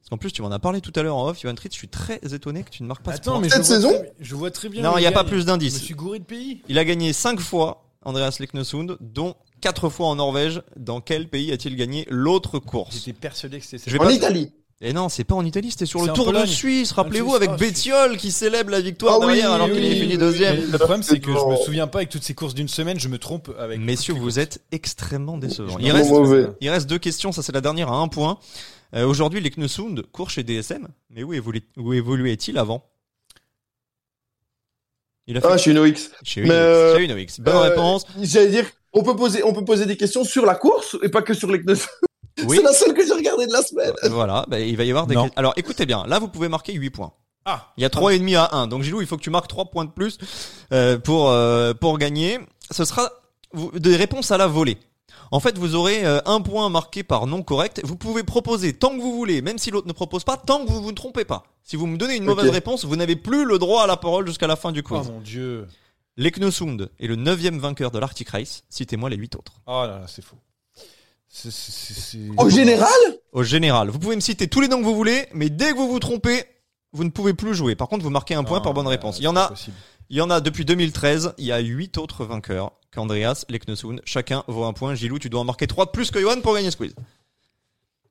Parce 0.00 0.10
qu'en 0.10 0.18
plus 0.18 0.32
tu 0.32 0.42
m'en 0.42 0.50
as 0.50 0.58
parlé 0.58 0.80
tout 0.80 0.92
à 0.96 1.02
l'heure 1.02 1.16
en 1.16 1.28
off, 1.28 1.40
Johan 1.40 1.54
Tritz, 1.54 1.72
je 1.74 1.78
suis 1.78 1.88
très 1.88 2.20
étonné 2.32 2.62
que 2.62 2.70
tu 2.70 2.82
ne 2.82 2.88
marques 2.88 3.02
pas 3.02 3.12
ce 3.12 3.16
Attends, 3.18 3.32
point. 3.32 3.40
mais 3.40 3.48
Cette 3.48 3.62
je 3.62 3.68
saison 3.68 3.92
je 4.20 4.34
vois 4.34 4.50
très 4.50 4.68
bien. 4.68 4.82
Non, 4.82 4.98
il 4.98 5.02
y 5.02 5.06
a 5.06 5.12
pas 5.12 5.24
plus 5.24 5.40
Je 5.40 5.46
d'indices. 5.46 5.74
me 5.74 5.78
suis 5.80 5.94
gouré 5.94 6.18
de 6.18 6.24
pays. 6.24 6.62
Il 6.68 6.78
a 6.78 6.84
gagné 6.84 7.12
5 7.12 7.40
fois, 7.40 7.84
Andreas 8.04 8.36
Leknesund, 8.40 8.96
dont 9.00 9.34
4 9.62 9.88
fois 9.88 10.06
en 10.08 10.16
Norvège. 10.16 10.62
Dans 10.76 11.00
quel 11.00 11.28
pays 11.28 11.50
a-t-il 11.52 11.74
gagné 11.76 12.06
l'autre 12.10 12.58
course? 12.58 12.94
J'étais 12.96 13.12
persuadé 13.14 13.58
que 13.58 13.64
c'était 13.66 13.90
Je 13.90 13.96
vais 13.96 14.02
En 14.02 14.06
pas- 14.06 14.12
Italie. 14.12 14.52
Et 14.82 14.92
non, 14.92 15.08
c'est 15.08 15.24
pas 15.24 15.34
en 15.34 15.44
Italie, 15.44 15.70
c'était 15.70 15.86
sur 15.86 16.02
le 16.04 16.12
Tour 16.12 16.32
de. 16.34 16.44
Suisse, 16.44 16.92
rappelez-vous, 16.92 17.32
Ah, 17.32 17.36
avec 17.36 17.50
Bettiol 17.52 18.18
qui 18.18 18.30
célèbre 18.30 18.70
la 18.70 18.80
victoire 18.82 19.14
Ah 19.14 19.18
oui, 19.20 19.26
derrière 19.28 19.52
alors 19.52 19.68
oui, 19.68 19.74
qu'il 19.74 19.84
est 19.86 19.94
fini 19.94 20.12
oui, 20.12 20.18
deuxième. 20.18 20.70
Le 20.70 20.76
problème, 20.78 21.02
c'est 21.02 21.18
que 21.18 21.32
je 21.32 21.44
me 21.46 21.56
souviens 21.56 21.86
pas 21.86 22.00
avec 22.00 22.10
toutes 22.10 22.22
ces 22.24 22.34
courses 22.34 22.52
d'une 22.54 22.68
semaine, 22.68 23.00
je 23.00 23.08
me 23.08 23.18
trompe 23.18 23.50
avec. 23.58 23.80
Messieurs, 23.80 24.12
vous 24.14 24.38
êtes 24.38 24.62
extrêmement 24.72 25.38
décevants. 25.38 25.78
Il 25.80 25.90
reste, 25.92 26.12
il 26.60 26.86
deux 26.86 26.98
questions, 26.98 27.32
ça 27.32 27.42
c'est 27.42 27.52
la 27.52 27.62
dernière 27.62 27.90
à 27.90 27.96
un 27.96 28.08
point. 28.08 28.38
Euh, 28.94 29.06
Aujourd'hui, 29.06 29.40
les 29.40 29.50
Knesund 29.50 30.02
court 30.12 30.28
chez 30.30 30.42
DSM, 30.44 30.88
mais 31.10 31.22
où, 31.22 31.32
évoluait-il 31.32 32.58
avant? 32.58 32.84
Il 35.26 35.36
a 35.38 35.40
fait 35.40 35.46
Ah, 35.50 35.56
je 35.56 35.62
suis 35.62 35.70
une 35.72 35.78
OX. 35.78 36.10
chez 36.22 36.42
Unox. 36.42 36.54
euh, 36.54 36.96
Chez 36.96 37.04
Unox. 37.04 37.40
Bonne 37.40 37.56
Euh, 37.56 37.60
réponse. 37.60 38.04
J'allais 38.22 38.48
dire, 38.50 38.66
on 38.92 39.02
peut 39.02 39.16
poser, 39.16 39.42
on 39.42 39.52
peut 39.52 39.64
poser 39.64 39.86
des 39.86 39.96
questions 39.96 40.22
sur 40.22 40.46
la 40.46 40.54
course 40.54 40.96
et 41.02 41.08
pas 41.08 41.22
que 41.22 41.34
sur 41.34 41.50
les. 41.50 41.60
Oui. 42.44 42.56
C'est 42.58 42.62
la 42.62 42.72
seule 42.72 42.94
que 42.94 43.06
j'ai 43.06 43.12
regardée 43.14 43.46
de 43.46 43.52
la 43.52 43.62
semaine. 43.62 43.92
Voilà, 44.10 44.44
bah, 44.48 44.60
il 44.60 44.76
va 44.76 44.84
y 44.84 44.90
avoir 44.90 45.06
des 45.06 45.14
Non. 45.14 45.30
Alors 45.36 45.54
écoutez 45.56 45.86
bien, 45.86 46.04
là 46.06 46.18
vous 46.18 46.28
pouvez 46.28 46.48
marquer 46.48 46.72
8 46.74 46.90
points. 46.90 47.12
Ah 47.44 47.72
Il 47.76 47.82
y 47.82 47.84
a 47.86 47.90
trois 47.90 48.12
et 48.14 48.18
demi 48.18 48.34
à 48.34 48.48
1. 48.52 48.66
Donc 48.66 48.82
Gilou, 48.82 49.00
il 49.00 49.06
faut 49.06 49.16
que 49.16 49.22
tu 49.22 49.30
marques 49.30 49.48
3 49.48 49.66
points 49.66 49.84
de 49.84 49.90
plus 49.90 50.18
euh, 50.72 50.98
pour 50.98 51.30
euh, 51.30 51.72
pour 51.74 51.96
gagner. 51.98 52.40
Ce 52.70 52.84
sera 52.84 53.10
des 53.74 53.96
réponses 53.96 54.30
à 54.32 54.36
la 54.36 54.48
volée. 54.48 54.78
En 55.30 55.40
fait, 55.40 55.56
vous 55.58 55.74
aurez 55.74 56.04
euh, 56.04 56.20
un 56.26 56.40
point 56.40 56.68
marqué 56.68 57.02
par 57.02 57.26
non 57.26 57.42
correct. 57.42 57.80
Vous 57.84 57.96
pouvez 57.96 58.22
proposer 58.22 58.72
tant 58.72 58.90
que 58.90 59.00
vous 59.00 59.14
voulez, 59.14 59.42
même 59.42 59.58
si 59.58 59.70
l'autre 59.70 59.88
ne 59.88 59.92
propose 59.92 60.24
pas, 60.24 60.36
tant 60.36 60.64
que 60.64 60.70
vous 60.70 60.82
vous 60.82 60.90
ne 60.90 60.96
trompez 60.96 61.24
pas. 61.24 61.44
Si 61.64 61.76
vous 61.76 61.86
me 61.86 61.96
donnez 61.96 62.16
une 62.16 62.24
mauvaise 62.24 62.50
réponse, 62.50 62.84
vous 62.84 62.96
n'avez 62.96 63.16
plus 63.16 63.44
le 63.44 63.58
droit 63.58 63.82
à 63.82 63.86
la 63.86 63.96
parole 63.96 64.26
jusqu'à 64.26 64.46
la 64.46 64.56
fin 64.56 64.70
du 64.72 64.80
Oh 64.84 64.88
quiz. 64.88 65.08
mon 65.08 65.20
dieu. 65.20 65.66
L'Eknosund 66.16 66.90
est 67.00 67.06
le 67.08 67.16
neuvième 67.16 67.58
vainqueur 67.58 67.90
de 67.90 67.98
l'Arctic 67.98 68.28
Race. 68.30 68.62
Citez-moi 68.70 69.10
les 69.10 69.16
8 69.16 69.36
autres. 69.36 69.52
Oh 69.66 69.82
là 69.82 69.98
là, 70.00 70.04
c'est 70.06 70.22
faux. 70.24 70.36
Au 72.38 72.48
général, 72.48 72.88
Au 73.32 73.42
général, 73.42 73.90
vous 73.90 73.98
pouvez 73.98 74.16
me 74.16 74.20
citer 74.20 74.48
tous 74.48 74.60
les 74.60 74.68
noms 74.68 74.78
que 74.78 74.84
vous 74.84 74.94
voulez, 74.94 75.26
mais 75.34 75.50
dès 75.50 75.72
que 75.72 75.76
vous 75.76 75.88
vous 75.88 75.98
trompez, 75.98 76.44
vous 76.92 77.04
ne 77.04 77.10
pouvez 77.10 77.34
plus 77.34 77.54
jouer. 77.54 77.74
Par 77.74 77.88
contre, 77.88 78.04
vous 78.04 78.10
marquez 78.10 78.34
un 78.34 78.44
point 78.44 78.58
Non, 78.58 78.64
par 78.64 78.74
bonne 78.74 78.86
euh, 78.86 78.90
réponse. 78.90 79.18
Il 79.18 79.24
y 79.24 79.28
en 79.28 79.36
a 79.36 79.48
possible. 79.48 79.76
Il 80.08 80.16
y 80.16 80.20
en 80.20 80.30
a 80.30 80.40
depuis 80.40 80.64
2013, 80.64 81.34
il 81.38 81.46
y 81.46 81.52
a 81.52 81.58
8 81.58 81.98
autres 81.98 82.24
vainqueurs 82.24 82.72
qu'Andreas, 82.92 83.44
Leknesund. 83.48 84.00
Chacun 84.04 84.44
vaut 84.46 84.64
un 84.64 84.72
point. 84.72 84.94
Gilou, 84.94 85.18
tu 85.18 85.28
dois 85.28 85.40
en 85.40 85.44
marquer 85.44 85.66
3 85.66 85.86
de 85.86 85.90
plus 85.90 86.12
que 86.12 86.20
Johan 86.20 86.40
pour 86.42 86.54
gagner 86.54 86.70
ce 86.70 86.76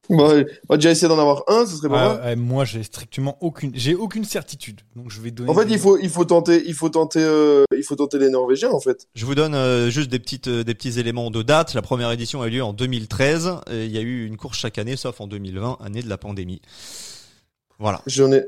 on 0.10 0.46
va 0.70 0.78
déjà 0.78 0.92
essayer 0.92 1.08
d'en 1.08 1.20
avoir 1.20 1.44
un, 1.48 1.66
ce 1.66 1.76
serait 1.76 1.90
pas 1.90 2.20
mal. 2.20 2.36
moi, 2.38 2.66
j'ai 2.66 2.84
strictement 2.84 3.38
aucune, 3.42 3.72
j'ai 3.74 3.96
aucune 3.96 4.24
certitude. 4.26 4.82
Donc 4.96 5.10
je 5.10 5.22
vais 5.22 5.32
donner. 5.32 5.50
En 5.50 5.54
fait, 5.54 5.68
il 5.70 5.80
faut, 5.80 5.98
il 5.98 6.10
faut 6.10 6.26
tenter, 6.26 6.64
il 6.66 6.74
faut 6.74 6.90
tenter, 6.90 7.20
euh, 7.22 7.64
il 7.76 7.84
faut 7.84 7.96
tenter 7.96 8.20
les 8.20 8.30
Norvégiens, 8.30 8.72
en 8.72 8.80
fait. 8.80 9.08
Je 9.16 9.26
vous 9.26 9.36
donne 9.36 9.56
euh, 9.56 9.90
juste 9.90 10.10
des, 10.10 10.20
petites, 10.20 10.48
euh, 10.48 10.64
des 10.64 10.76
petits 10.76 11.00
éléments 11.00 11.32
de 11.32 11.42
date. 11.42 11.74
La 11.74 11.82
première 11.82 12.12
édition 12.12 12.42
a 12.42 12.48
eu 12.48 12.52
lieu 12.52 12.64
en 12.64 12.74
2013. 12.74 13.56
Et 13.72 13.86
il 13.86 13.92
y 13.92 13.98
a 13.98 14.02
eu 14.02 14.26
une 14.26 14.38
course 14.38 14.58
chaque 14.60 14.78
année, 14.78 14.96
sauf 14.96 15.22
en 15.22 15.28
2020, 15.28 15.78
année 15.84 16.02
de 16.02 16.10
la 16.10 16.18
pandémie. 16.18 16.62
Voilà. 17.80 18.02
J'en 18.08 18.32
ai, 18.32 18.46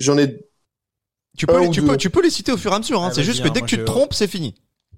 j'en 0.00 0.18
ai, 0.18 0.40
Tu 1.36 1.46
peux, 1.46 1.60
les, 1.60 1.70
tu, 1.70 1.80
deux. 1.80 1.86
peux, 1.86 1.96
tu 1.96 2.10
peux 2.10 2.22
les 2.22 2.30
citer 2.30 2.52
au 2.52 2.56
fur 2.56 2.72
et 2.72 2.74
à 2.74 2.78
mesure. 2.78 3.02
Hein. 3.02 3.08
Ah, 3.10 3.14
c'est 3.14 3.22
juste 3.22 3.42
que 3.42 3.48
hein, 3.48 3.52
dès 3.54 3.60
que 3.60 3.66
tu 3.66 3.78
te 3.78 3.84
trompes, 3.84 4.14
c'est 4.14 4.28
fini. 4.28 4.54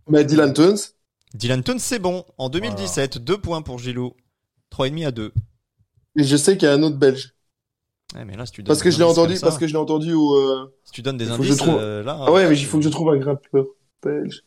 bah, 0.09 0.22
Dylan 0.22 0.52
Tuns. 0.52 0.76
Dylan 1.34 1.62
Tuns, 1.62 1.78
c'est 1.78 1.98
bon. 1.98 2.24
En 2.38 2.48
2017, 2.48 3.18
2 3.18 3.38
points 3.38 3.62
pour 3.62 3.78
Gilou. 3.78 4.14
3,5 4.72 5.06
à 5.06 5.10
2. 5.10 5.32
Et 6.18 6.24
je 6.24 6.36
sais 6.36 6.56
qu'il 6.56 6.68
y 6.68 6.70
a 6.70 6.74
un 6.74 6.82
autre 6.82 6.97
Belge. 6.97 7.32
Ouais, 8.14 8.24
mais 8.24 8.36
là, 8.36 8.47
si 8.47 8.52
tu 8.52 8.62
donnes 8.62 8.68
Parce 8.68 8.82
que 8.82 8.90
je 8.90 8.98
l'ai 8.98 9.05
entendu, 9.05 9.36
parce 9.40 9.59
que 9.59 9.66
je 9.66 9.72
l'ai 9.72 9.78
entendu 9.78 10.12
où, 10.14 10.34
euh, 10.34 10.72
Si 10.84 10.93
tu 10.93 11.02
donnes 11.02 11.16
des 11.16 11.24
il 11.26 11.30
faut 11.32 11.38
que 11.38 11.43
je 11.44 11.48
indices, 11.52 11.62
trouve- 11.62 11.78
euh, 11.80 12.02
là. 12.02 12.16
ah 12.20 12.30
ouais, 12.32 12.48
mais 12.48 12.56
il 12.56 12.64
faut 12.64 12.78
que 12.78 12.84
je 12.84 12.88
trouve 12.88 13.10
un 13.10 13.16
grimpeur 13.18 13.64
belge. 14.02 14.43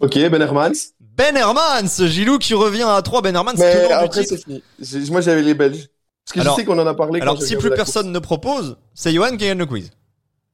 Ok, 0.00 0.14
Ben 0.18 0.40
Hermans. 0.42 0.72
Ben 1.00 1.36
Hermans, 1.36 2.06
Gilou 2.06 2.38
qui 2.38 2.54
revient 2.54 2.86
à 2.88 3.00
3. 3.02 3.22
Ben 3.22 3.34
Hermans, 3.36 3.52
Mais 3.58 3.90
après, 3.92 4.24
c'est 4.24 4.42
fini. 4.42 4.62
J'ai- 4.80 5.10
Moi, 5.10 5.20
j'avais 5.20 5.42
les 5.42 5.54
Belges. 5.54 5.88
Parce 6.24 6.34
que 6.34 6.40
Alors- 6.40 6.54
je 6.54 6.60
sais 6.60 6.64
qu'on 6.66 6.78
en 6.78 6.86
a 6.86 6.94
parlé 6.94 7.20
quand 7.20 7.26
Alors, 7.26 7.42
si 7.42 7.56
plus 7.56 7.70
personne 7.70 8.10
ne 8.12 8.18
propose, 8.18 8.76
c'est 8.94 9.12
Johan 9.12 9.30
qui 9.32 9.46
gagne 9.46 9.58
le 9.58 9.66
quiz. 9.66 9.90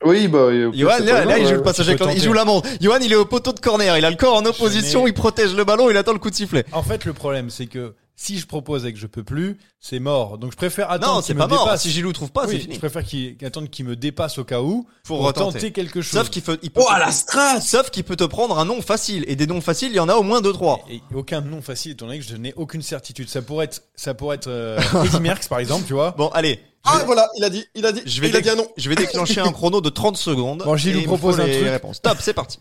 Oui, 0.05 0.29
bah, 0.29 0.39
euh, 0.39 0.71
Johan, 0.75 0.99
là, 0.99 1.25
grave, 1.25 1.39
il 1.39 1.45
joue 1.45 1.51
ouais. 1.53 1.57
le 1.57 1.63
passage 1.63 1.89
avec 1.89 2.01
il 2.15 2.23
joue 2.23 2.33
la 2.35 2.45
montre. 2.45 2.69
Johan, 2.81 2.99
il 3.01 3.11
est 3.13 3.17
au 3.17 3.25
poteau 3.25 3.53
de 3.53 3.61
corner. 3.61 3.97
Il 3.97 4.05
a 4.05 4.11
le 4.11 4.17
corps 4.17 4.37
en 4.37 4.45
opposition, 4.45 5.07
il 5.07 5.15
protège 5.15 5.55
le 5.55 5.65
ballon, 5.65 5.89
il 5.91 5.97
attend 5.97 6.13
le 6.13 6.19
coup 6.19 6.29
de 6.31 6.35
sifflet. 6.35 6.65
En 6.73 6.83
fait, 6.83 7.05
le 7.07 7.13
problème, 7.15 7.49
c'est 7.51 7.67
que 7.67 7.95
si 8.19 8.39
je 8.39 8.47
propose 8.47 8.87
et 8.87 8.93
que 8.95 8.99
je 8.99 9.07
peux 9.07 9.23
plus, 9.23 9.59
c'est 9.79 9.99
mort. 9.99 10.39
Donc 10.39 10.53
je 10.53 10.57
préfère 10.57 10.91
attendre 10.91 11.17
Non, 11.17 11.23
c'est 11.23 11.35
me 11.35 11.39
pas 11.41 11.47
mort. 11.49 11.65
dépasse. 11.65 11.83
Si 11.83 11.91
Gilou 11.91 12.15
trouve 12.15 12.33
pas, 12.33 12.47
Oui, 12.47 12.55
c'est 12.55 12.61
fini. 12.63 12.75
Je 12.75 12.79
préfère 12.79 13.05
qu'il 13.05 13.37
attendre 13.45 13.69
qu'il 13.69 13.85
me 13.85 13.95
dépasse 13.95 14.39
au 14.39 14.45
cas 14.45 14.63
où 14.63 14.87
Pour 15.05 15.31
tenter 15.35 15.71
quelque 15.71 16.01
chose. 16.01 16.19
Sauf 16.21 16.31
qu'il 16.31 16.41
peut, 16.43 16.59
il 16.63 16.71
peut, 16.71 16.81
Oh, 16.83 16.91
la 16.99 17.13
strat! 17.13 17.61
sauf 17.61 17.91
qu'il 17.91 18.05
peut 18.05 18.17
te 18.17 18.25
prendre 18.25 18.59
un 18.59 18.65
nom 18.65 18.81
facile. 18.81 19.25
Et 19.29 19.37
des 19.37 19.47
noms 19.47 19.61
faciles, 19.61 19.91
il 19.91 19.97
y 19.97 20.01
en 20.01 20.09
a 20.09 20.15
au 20.15 20.23
moins 20.23 20.41
deux, 20.41 20.55
trois. 20.55 20.81
Et 20.91 21.03
aucun 21.15 21.43
nom 21.43 21.61
facile 21.61 21.93
étant 21.93 22.07
donné 22.07 22.19
que 22.19 22.25
je 22.25 22.37
n'ai 22.37 22.55
aucune 22.55 22.81
certitude. 22.83 23.29
Ça 23.29 23.43
pourrait 23.43 23.67
être, 23.67 23.83
ça 23.97 24.15
pourrait 24.15 24.37
être 24.37 24.47
euh, 24.49 24.81
Merckx 25.21 25.47
par 25.49 25.59
exemple, 25.59 25.85
tu 25.87 25.93
vois. 25.93 26.13
Bon, 26.13 26.29
allez. 26.29 26.59
Ah, 26.85 27.03
voilà, 27.05 27.29
il 27.37 27.45
a 27.45 27.51
dit, 27.51 27.67
il 27.75 27.85
a 27.85 27.93
dit, 27.93 28.01
Je 28.07 28.21
vais, 28.23 28.29
il 28.29 28.37
a 28.37 28.39
dé- 28.39 28.45
dit 28.45 28.51
un 28.51 28.55
nom. 28.55 28.67
je 28.77 28.89
vais 28.89 28.95
déclencher 28.95 29.41
un 29.41 29.51
chrono 29.53 29.81
de 29.81 29.91
30 29.91 30.17
secondes. 30.17 30.63
Bon, 30.65 30.73
me 30.75 31.05
propose 31.05 31.39
un 31.41 31.45
truc. 31.45 31.65
réponses. 31.65 32.01
Top, 32.01 32.17
c'est 32.21 32.33
parti. 32.33 32.59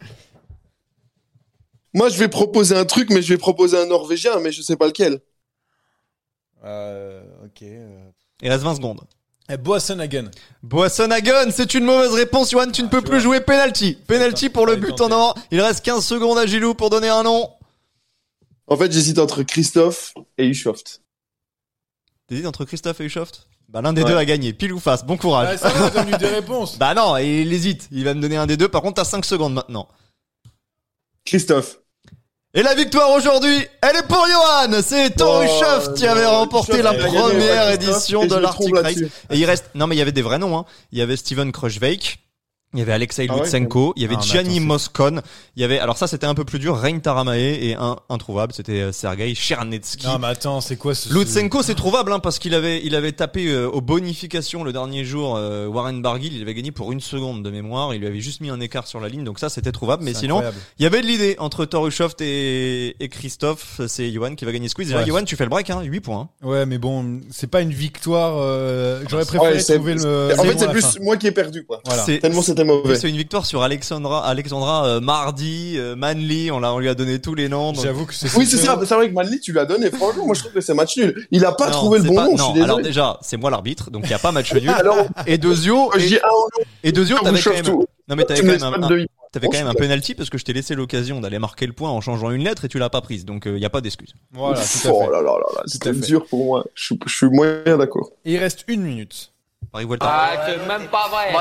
Moi, 1.93 2.09
je 2.09 2.17
vais 2.17 2.27
proposer 2.27 2.75
un 2.75 2.83
truc, 2.85 3.09
mais 3.09 3.21
je 3.21 3.29
vais 3.29 3.37
proposer 3.37 3.77
un 3.77 3.85
Norvégien, 3.85 4.39
mais 4.39 4.51
je 4.51 4.61
sais 4.61 4.75
pas 4.75 4.87
lequel. 4.87 5.21
Euh, 6.65 7.21
ok. 7.45 7.61
euh. 7.63 8.09
Il 8.41 8.49
reste 8.49 8.63
20 8.63 8.75
secondes. 8.75 9.01
Eh, 9.49 9.57
Boasson-Hagen. 9.57 10.31
Boissonhagen, 10.63 11.51
c'est 11.51 11.73
une 11.75 11.83
mauvaise 11.85 12.13
réponse, 12.13 12.49
Johan. 12.51 12.71
Tu 12.71 12.81
ne 12.81 12.87
peux 12.87 12.97
tu 12.97 13.03
plus 13.03 13.11
vois. 13.11 13.19
jouer 13.19 13.41
penalty. 13.41 13.93
Penalty 14.07 14.49
pour 14.49 14.65
le 14.65 14.75
but 14.75 14.99
en 15.01 15.11
or. 15.11 15.37
Il 15.51 15.61
reste 15.61 15.85
15 15.85 16.03
secondes 16.03 16.37
à 16.39 16.45
Gilou 16.47 16.73
pour 16.73 16.89
donner 16.89 17.09
un 17.09 17.21
nom. 17.23 17.51
En 18.67 18.75
fait, 18.77 18.91
j'hésite 18.91 19.19
entre 19.19 19.43
Christophe 19.43 20.15
et 20.39 20.47
Ushoft. 20.47 21.01
T'hésites 22.27 22.47
entre 22.47 22.65
Christophe 22.65 22.99
et 23.01 23.05
Ushoft 23.05 23.47
Bah, 23.69 23.83
l'un 23.83 23.93
des 23.93 24.01
Ouais. 24.01 24.09
deux 24.09 24.17
a 24.17 24.25
gagné. 24.25 24.51
Pile 24.53 24.73
ou 24.73 24.79
face. 24.79 25.05
Bon 25.05 25.15
courage. 25.17 25.49
Ah, 25.51 25.57
ça 25.57 25.69
va, 25.69 25.91
donne-lui 25.91 26.17
des 26.17 26.25
réponses. 26.39 26.79
Bah 26.79 26.95
non, 26.95 27.15
il 27.17 27.53
hésite. 27.53 27.87
Il 27.91 28.03
va 28.03 28.15
me 28.15 28.21
donner 28.21 28.37
un 28.37 28.47
des 28.47 28.57
deux. 28.57 28.67
Par 28.67 28.81
contre, 28.81 28.95
t'as 28.95 29.05
5 29.05 29.23
secondes 29.25 29.53
maintenant. 29.53 29.87
Christophe. 31.23 31.79
Et 32.57 32.63
la 32.63 32.73
victoire 32.73 33.11
aujourd'hui, 33.11 33.67
elle 33.81 33.97
est 33.97 34.07
pour 34.07 34.25
Johan. 34.25 34.79
C'est 34.81 35.09
Toru 35.09 35.45
Oh, 35.61 35.91
qui 35.93 36.07
avait 36.07 36.25
remporté 36.25 36.81
la 36.81 36.95
gagné, 36.95 37.19
première 37.19 37.67
ouais, 37.67 37.75
édition 37.75 38.25
de 38.25 38.35
l'Arctic 38.35 38.73
Race. 38.73 38.95
Et 39.29 39.37
il 39.37 39.43
reste, 39.43 39.65
non 39.75 39.87
mais 39.87 39.95
il 39.95 39.99
y 39.99 40.01
avait 40.01 40.13
des 40.13 40.21
vrais 40.21 40.39
noms, 40.39 40.57
hein. 40.57 40.65
Il 40.93 40.99
y 40.99 41.01
avait 41.01 41.17
Steven 41.17 41.51
Kruijswijk. 41.51 42.17
Il 42.75 42.79
y 42.79 42.81
avait 42.81 42.91
Alexei 42.93 43.25
Ah 43.29 43.33
ouais, 43.35 43.41
Lutsenko, 43.41 43.93
il 43.95 44.01
y 44.03 44.05
avait 44.05 44.15
Ah, 44.17 44.21
Gianni 44.21 44.59
Moscon, 44.59 45.21
il 45.55 45.61
y 45.61 45.65
avait, 45.65 45.79
alors 45.79 45.97
ça 45.97 46.07
c'était 46.07 46.27
un 46.27 46.35
peu 46.35 46.43
plus 46.45 46.59
dur, 46.59 46.77
Rein 46.77 46.99
Taramae 46.99 47.37
et 47.39 47.75
un 47.75 47.95
introuvable, 48.09 48.53
c'était 48.53 48.81
euh, 48.81 48.91
Sergei 48.91 49.33
Chernetsky. 49.33 50.05
Non, 50.07 50.19
mais 50.19 50.27
attends, 50.27 50.61
c'est 50.61 50.75
quoi 50.75 50.93
ce. 50.93 51.13
Lutsenko 51.13 51.63
c'est 51.63 51.75
trouvable 51.75 52.11
hein, 52.13 52.19
parce 52.19 52.37
qu'il 52.39 52.53
avait 52.53 52.81
il 52.83 52.95
avait 52.95 53.11
tapé 53.13 53.47
euh, 53.47 53.67
aux 53.69 53.81
bonifications 53.81 54.63
le 54.63 54.73
dernier 54.73 55.03
jour 55.05 55.35
euh, 55.37 55.67
Warren 55.67 56.01
Barguil, 56.01 56.35
il 56.35 56.41
avait 56.41 56.53
gagné 56.53 56.71
pour 56.71 56.91
une 56.91 56.99
seconde 57.01 57.43
de 57.43 57.49
mémoire, 57.49 57.93
il 57.93 57.99
lui 58.01 58.07
avait 58.07 58.19
juste 58.19 58.41
mis 58.41 58.49
un 58.49 58.59
écart 58.59 58.87
sur 58.87 58.99
la 58.99 59.07
ligne 59.09 59.23
donc 59.23 59.39
ça 59.39 59.49
c'était 59.49 59.71
trouvable 59.71 60.03
mais 60.03 60.13
sinon 60.13 60.35
incroyable. 60.37 60.57
il 60.79 60.83
y 60.83 60.85
avait 60.85 61.01
de 61.01 61.07
l'idée 61.07 61.35
entre 61.39 61.65
Torushoft 61.65 62.19
et, 62.21 62.95
et 62.99 63.09
Christophe, 63.09 63.81
c'est 63.87 64.11
Johan 64.11 64.35
qui 64.35 64.45
va 64.45 64.51
gagner 64.51 64.67
ce 64.67 64.75
quiz. 64.75 64.87
Déjà, 64.87 64.99
Ouais. 64.99 65.05
Johan, 65.07 65.23
tu 65.23 65.35
fais 65.35 65.43
le 65.45 65.49
break, 65.49 65.69
hein, 65.69 65.81
8 65.81 65.99
points. 66.01 66.29
Ouais, 66.43 66.65
mais 66.65 66.77
bon, 66.77 67.21
c'est 67.31 67.47
pas 67.47 67.61
une 67.61 67.71
victoire. 67.71 68.35
euh, 68.37 69.03
J'aurais 69.09 69.23
Ouais, 69.23 69.27
préféré 69.27 69.59
c'est- 69.59 69.75
trouver 69.75 69.93
le. 69.95 70.33
En 70.37 70.43
le 70.43 70.49
fait, 70.51 70.59
c'est 70.59 70.67
plus 70.69 70.81
fin. 70.81 70.99
moi 71.01 71.15
qui 71.17 71.27
ai 71.27 71.31
perdu, 71.31 71.65
quoi. 71.65 71.81
Voilà. 71.85 72.03
Tellement 72.19 72.41
c'était 72.41 72.63
mauvais. 72.65 72.95
C'est 72.95 73.09
une 73.09 73.15
victoire 73.17 73.45
sur 73.45 73.63
Alexandra, 73.63 74.25
Alexandra 74.27 74.85
euh, 74.87 74.99
mardi, 74.99 75.75
euh, 75.77 75.95
Manly, 75.95 76.51
on, 76.51 76.59
l'a- 76.59 76.73
on 76.73 76.79
lui 76.79 76.89
a 76.89 76.95
donné 76.95 77.19
tous 77.19 77.35
les 77.35 77.47
noms. 77.49 77.71
donc- 77.71 77.83
J'avoue 77.83 78.05
que 78.05 78.13
c'est. 78.13 78.35
Oui, 78.35 78.45
c'est 78.45 78.57
ça. 78.57 78.77
C'est 78.85 78.95
vrai 78.95 79.07
que 79.09 79.13
Manly, 79.13 79.39
tu 79.39 79.53
l'as 79.53 79.65
donné. 79.65 79.89
Franchement, 79.91 80.25
moi, 80.25 80.35
je 80.35 80.41
trouve 80.41 80.53
que 80.53 80.61
c'est 80.61 80.73
match 80.73 80.97
nul. 80.97 81.27
Il 81.31 81.45
a 81.45 81.51
pas 81.53 81.67
Non, 81.67 81.71
trouvé 81.71 81.99
le 81.99 82.03
c'est 82.05 82.09
bon 82.09 82.15
pas- 82.15 82.25
nom. 82.25 82.31
Non, 82.31 82.37
je 82.37 82.43
suis 82.43 82.53
désolé. 82.53 82.63
alors 82.71 82.81
déjà, 82.81 83.17
c'est 83.21 83.37
moi 83.37 83.49
l'arbitre, 83.49 83.89
donc 83.91 84.03
il 84.05 84.09
n'y 84.09 84.13
a 84.15 84.19
pas 84.19 84.31
match 84.31 84.53
nul. 84.53 84.69
Alors, 84.77 85.05
Et 85.27 85.37
Dezio, 85.37 85.91
et, 85.97 86.19
et 86.83 86.91
Dezio, 86.91 87.17
t'avais 87.19 87.39
quand 87.41 87.51
même, 87.53 87.63
tout. 87.63 87.85
non 88.07 88.15
mais 88.15 88.23
t'avais 88.25 88.39
Tu 88.41 88.45
quand 88.45 88.51
me 88.71 88.71
même 88.71 88.83
un, 88.83 89.05
t'avais 89.31 89.47
quand 89.47 89.57
même 89.57 89.67
un 89.67 89.73
penalty 89.73 90.15
parce 90.15 90.29
que 90.29 90.37
je 90.37 90.45
t'ai 90.45 90.53
laissé 90.53 90.75
l'occasion 90.75 91.19
d'aller 91.21 91.39
marquer 91.39 91.65
le 91.67 91.73
point 91.73 91.89
en 91.89 91.99
changeant 92.01 92.31
une 92.31 92.43
lettre 92.43 92.65
et 92.65 92.67
tu 92.69 92.79
l'as 92.79 92.89
pas 92.89 93.01
prise, 93.01 93.25
donc 93.25 93.43
il 93.45 93.53
n'y 93.55 93.65
a 93.65 93.69
pas 93.69 93.81
d'excuse. 93.81 94.13
Voilà, 94.31 94.59
tout 94.59 94.87
à 94.87 94.91
Oh 94.91 95.01
fait. 95.05 95.11
là 95.11 95.21
là 95.21 95.31
là 95.33 95.45
là, 95.55 95.61
c'était 95.65 95.91
dur 95.93 96.25
pour 96.25 96.45
moi. 96.45 96.63
Je, 96.73 96.83
suis- 96.85 96.99
je 97.05 97.13
suis 97.13 97.27
moyen 97.27 97.77
d'accord. 97.77 98.11
Et 98.25 98.33
il 98.33 98.37
reste 98.37 98.63
une 98.67 98.81
minute. 98.81 99.31
Paris 99.71 99.85
Vuelta. 99.85 100.05
Ah, 100.07 100.45
c'est 100.47 100.67
même 100.67 100.87
pas 100.87 101.09
vrai. 101.09 101.33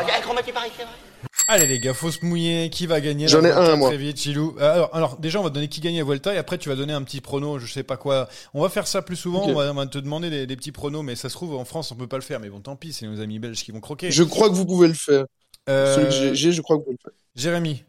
Allez 1.47 1.67
les 1.67 1.79
gars, 1.79 1.93
faut 1.93 2.11
se 2.11 2.25
mouiller. 2.25 2.71
Qui 2.71 2.87
va 2.87 3.01
gagner 3.01 3.29
J'en 3.29 3.45
ai 3.45 3.51
un, 3.51 3.77
moi. 3.77 3.91
Très 3.91 3.99
vite, 3.99 4.19
Chilou. 4.19 4.57
Euh, 4.59 4.73
Alors, 4.75 4.95
alors, 4.95 5.19
déjà, 5.19 5.41
on 5.41 5.43
va 5.43 5.51
te 5.51 5.55
donner 5.55 5.69
qui 5.69 5.81
gagne 5.81 5.99
la 5.99 6.05
Vuelta 6.05 6.35
et 6.35 6.39
après, 6.39 6.57
tu 6.57 6.69
vas 6.71 6.75
donner 6.75 6.93
un 6.95 7.03
petit 7.03 7.21
prono, 7.21 7.59
je 7.59 7.71
sais 7.71 7.83
pas 7.83 7.97
quoi. 7.99 8.29
On 8.55 8.63
va 8.63 8.69
faire 8.71 8.87
ça 8.87 9.03
plus 9.03 9.17
souvent. 9.17 9.47
On, 9.47 9.53
va, 9.55 9.71
on 9.71 9.75
va 9.75 9.87
te 9.87 9.99
demander 9.99 10.31
des, 10.31 10.47
des 10.47 10.57
petits 10.57 10.73
pronos, 10.73 11.03
mais 11.05 11.17
ça 11.17 11.29
se 11.29 11.35
trouve, 11.35 11.55
en 11.55 11.65
France, 11.67 11.93
on 11.93 11.97
peut 11.97 12.07
pas 12.07 12.17
le 12.17 12.23
faire. 12.23 12.41
Mais 12.41 12.49
bon, 12.49 12.61
tant 12.61 12.77
pis, 12.77 12.93
c'est 12.95 13.07
nos 13.07 13.21
amis 13.21 13.39
belges 13.39 13.63
qui 13.63 13.73
vont 13.73 13.81
croquer. 13.81 14.11
Je 14.11 14.23
crois 14.23 14.49
que 14.49 14.55
vous 14.55 14.65
pouvez 14.65 14.89
le 14.89 14.95
faire. 14.95 15.27
Euh, 15.69 15.95
Celui 15.95 16.31
que 16.31 16.35
j'ai- 16.35 16.53
je 16.53 16.63
crois 16.63 16.77
que 16.77 16.81
vous 16.81 16.85
pouvez 16.87 16.97
le 17.05 17.11
faire. 17.11 17.19
Jérémy, 17.37 17.85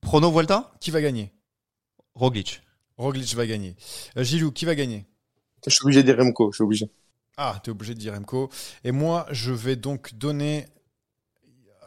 Prono 0.00 0.30
Vuelta? 0.32 0.72
qui 0.80 0.90
va 0.90 1.00
gagner? 1.00 1.32
Roglic. 2.14 2.62
Roglic 2.96 3.34
va 3.34 3.46
gagner. 3.46 3.76
Euh, 4.16 4.24
Gilou, 4.24 4.50
qui 4.50 4.64
va 4.64 4.74
gagner? 4.74 5.04
Je 5.66 5.70
suis 5.74 5.84
obligé 5.84 6.02
de 6.02 6.12
dire 6.12 6.22
Remco, 6.22 6.50
je 6.52 6.56
suis 6.56 6.64
obligé. 6.64 6.86
Ah, 7.36 7.60
t'es 7.62 7.70
obligé 7.70 7.94
de 7.94 7.98
dire 7.98 8.14
Remco. 8.14 8.48
Et 8.84 8.92
moi, 8.92 9.26
je 9.30 9.52
vais 9.52 9.76
donc 9.76 10.14
donner. 10.14 10.66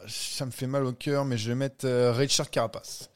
Ça 0.06 0.46
me 0.46 0.50
fait 0.50 0.66
mal 0.66 0.84
au 0.84 0.92
cœur, 0.92 1.24
mais 1.24 1.36
je 1.36 1.48
vais 1.48 1.54
mettre 1.54 1.86
euh, 1.86 2.12
Richard 2.12 2.50
Carapace. 2.50 3.09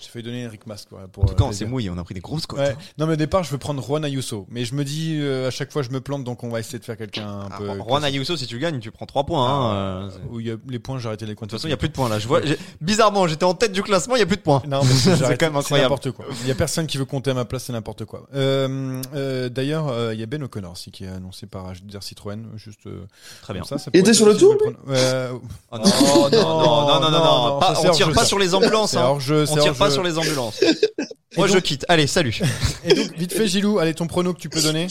J'ai 0.00 0.08
failli 0.08 0.24
donner 0.24 0.42
Eric 0.42 0.66
Mas 0.66 0.86
quoi, 0.88 1.00
pour. 1.12 1.24
En 1.24 1.26
tout 1.28 1.34
cas, 1.34 1.44
euh, 1.44 1.48
on 1.48 1.52
s'est 1.52 1.64
mouillé, 1.66 1.90
on 1.90 1.98
a 1.98 2.04
pris 2.04 2.14
des 2.14 2.20
grosses 2.20 2.46
cotes. 2.46 2.58
Ouais. 2.58 2.76
Non, 2.98 3.06
mais 3.06 3.14
au 3.14 3.16
départ, 3.16 3.44
je 3.44 3.50
veux 3.50 3.58
prendre 3.58 3.82
Juan 3.82 4.04
Ayuso. 4.04 4.46
Mais 4.50 4.64
je 4.64 4.74
me 4.74 4.84
dis, 4.84 5.16
euh, 5.20 5.48
à 5.48 5.50
chaque 5.50 5.72
fois, 5.72 5.82
je 5.82 5.90
me 5.90 6.00
plante, 6.00 6.24
donc 6.24 6.44
on 6.44 6.48
va 6.48 6.60
essayer 6.60 6.78
de 6.78 6.84
faire 6.84 6.96
quelqu'un 6.96 7.26
un 7.28 7.48
Ah, 7.50 7.56
peu. 7.58 7.66
Juan 7.86 8.04
Ayuso, 8.04 8.36
si 8.36 8.46
tu 8.46 8.58
gagnes, 8.58 8.78
tu 8.80 8.90
prends 8.90 9.06
3 9.06 9.24
points. 9.24 9.48
hein, 9.48 9.72
euh, 9.74 10.10
Où 10.30 10.40
il 10.40 10.46
y 10.46 10.50
a 10.50 10.56
les 10.68 10.78
points, 10.78 10.98
j'ai 10.98 11.08
arrêté 11.08 11.26
les 11.26 11.34
compter. 11.34 11.46
De 11.46 11.50
toute 11.52 11.58
façon, 11.60 11.68
il 11.68 11.70
n'y 11.70 11.74
a 11.74 11.76
plus 11.76 11.88
de 11.88 11.92
points 11.94 12.08
là. 12.08 12.18
Je 12.18 12.28
vois, 12.28 12.40
j'ai- 12.44 12.58
bizarrement, 12.80 13.26
j'étais 13.26 13.44
en 13.44 13.54
tête 13.54 13.72
du 13.72 13.82
classement, 13.82 14.14
il 14.16 14.18
n'y 14.18 14.22
a 14.24 14.26
plus 14.26 14.36
de 14.36 14.42
points. 14.42 14.62
Non, 14.66 14.80
mais 14.84 14.92
c'est 14.94 15.10
quand 15.10 15.18
même 15.20 15.38
C'est 15.38 15.46
incroyable. 15.58 15.82
n'importe 15.90 16.10
quoi. 16.12 16.24
Il 16.42 16.48
y 16.48 16.50
a 16.50 16.54
personne 16.54 16.86
qui 16.86 16.98
veut 16.98 17.04
compter 17.04 17.30
à 17.30 17.34
ma 17.34 17.44
place, 17.44 17.64
c'est 17.64 17.72
n'importe 17.72 18.04
quoi. 18.04 18.26
Euh, 18.34 19.00
euh, 19.14 19.48
D'ailleurs, 19.48 19.88
euh, 19.88 20.14
il 20.14 20.20
y 20.20 20.22
a 20.22 20.26
Ben 20.26 20.42
O'Connor 20.42 20.72
aussi 20.72 20.90
qui 20.90 21.04
est 21.04 21.08
annoncé 21.08 21.46
par 21.46 21.72
dire 21.82 22.02
Citroën, 22.02 22.42
juste. 22.56 22.86
euh, 22.86 23.04
Très 23.42 23.54
bien. 23.54 23.64
Ça, 23.64 23.78
ça 23.78 23.90
Il 23.94 24.00
était 24.00 24.14
sur 24.14 24.26
le 24.26 24.36
tour, 24.36 24.56
Euh, 24.88 25.32
Oh 25.70 25.76
non, 25.78 25.84
non, 26.30 27.00
non, 27.00 27.10
non, 27.10 27.10
non, 27.10 27.60
on 27.84 27.90
tire 27.90 28.12
pas 28.12 28.24
sur 28.24 28.38
les 28.38 28.54
ambulances. 28.54 28.94
Hein. 28.96 29.16
On 29.16 29.18
tire 29.56 29.74
pas 29.74 29.87
hors-jeu. 29.88 29.94
sur 29.94 30.02
les 30.04 30.18
ambulances. 30.18 30.60
Moi, 31.36 31.46
je 31.46 31.58
quitte. 31.58 31.84
Allez, 31.88 32.06
salut. 32.06 32.40
Et 32.84 32.94
donc, 32.94 33.16
vite 33.16 33.32
fait, 33.32 33.46
Gilou, 33.46 33.78
allez, 33.78 33.94
ton 33.94 34.06
prono 34.06 34.32
que 34.32 34.40
tu 34.40 34.48
peux 34.48 34.62
donner. 34.62 34.86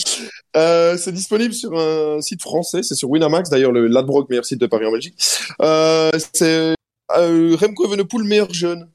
Euh, 0.56 0.98
c'est 0.98 1.12
disponible 1.12 1.54
sur 1.54 1.78
un 1.78 2.22
site 2.22 2.42
français, 2.42 2.84
c'est 2.84 2.96
sur 2.96 3.10
Winamax, 3.10 3.50
d'ailleurs 3.50 3.72
le 3.72 3.88
Ladbrokes, 3.88 4.30
meilleur 4.30 4.46
site 4.46 4.60
de 4.60 4.68
Paris 4.68 4.86
en 4.86 4.92
Belgique. 4.92 5.16
Euh, 5.62 6.12
c'est 6.34 6.76
euh, 7.18 7.58
Remco 7.60 7.86
Evenepoel, 7.86 8.24
meilleur 8.24 8.54
jeune. 8.54 8.90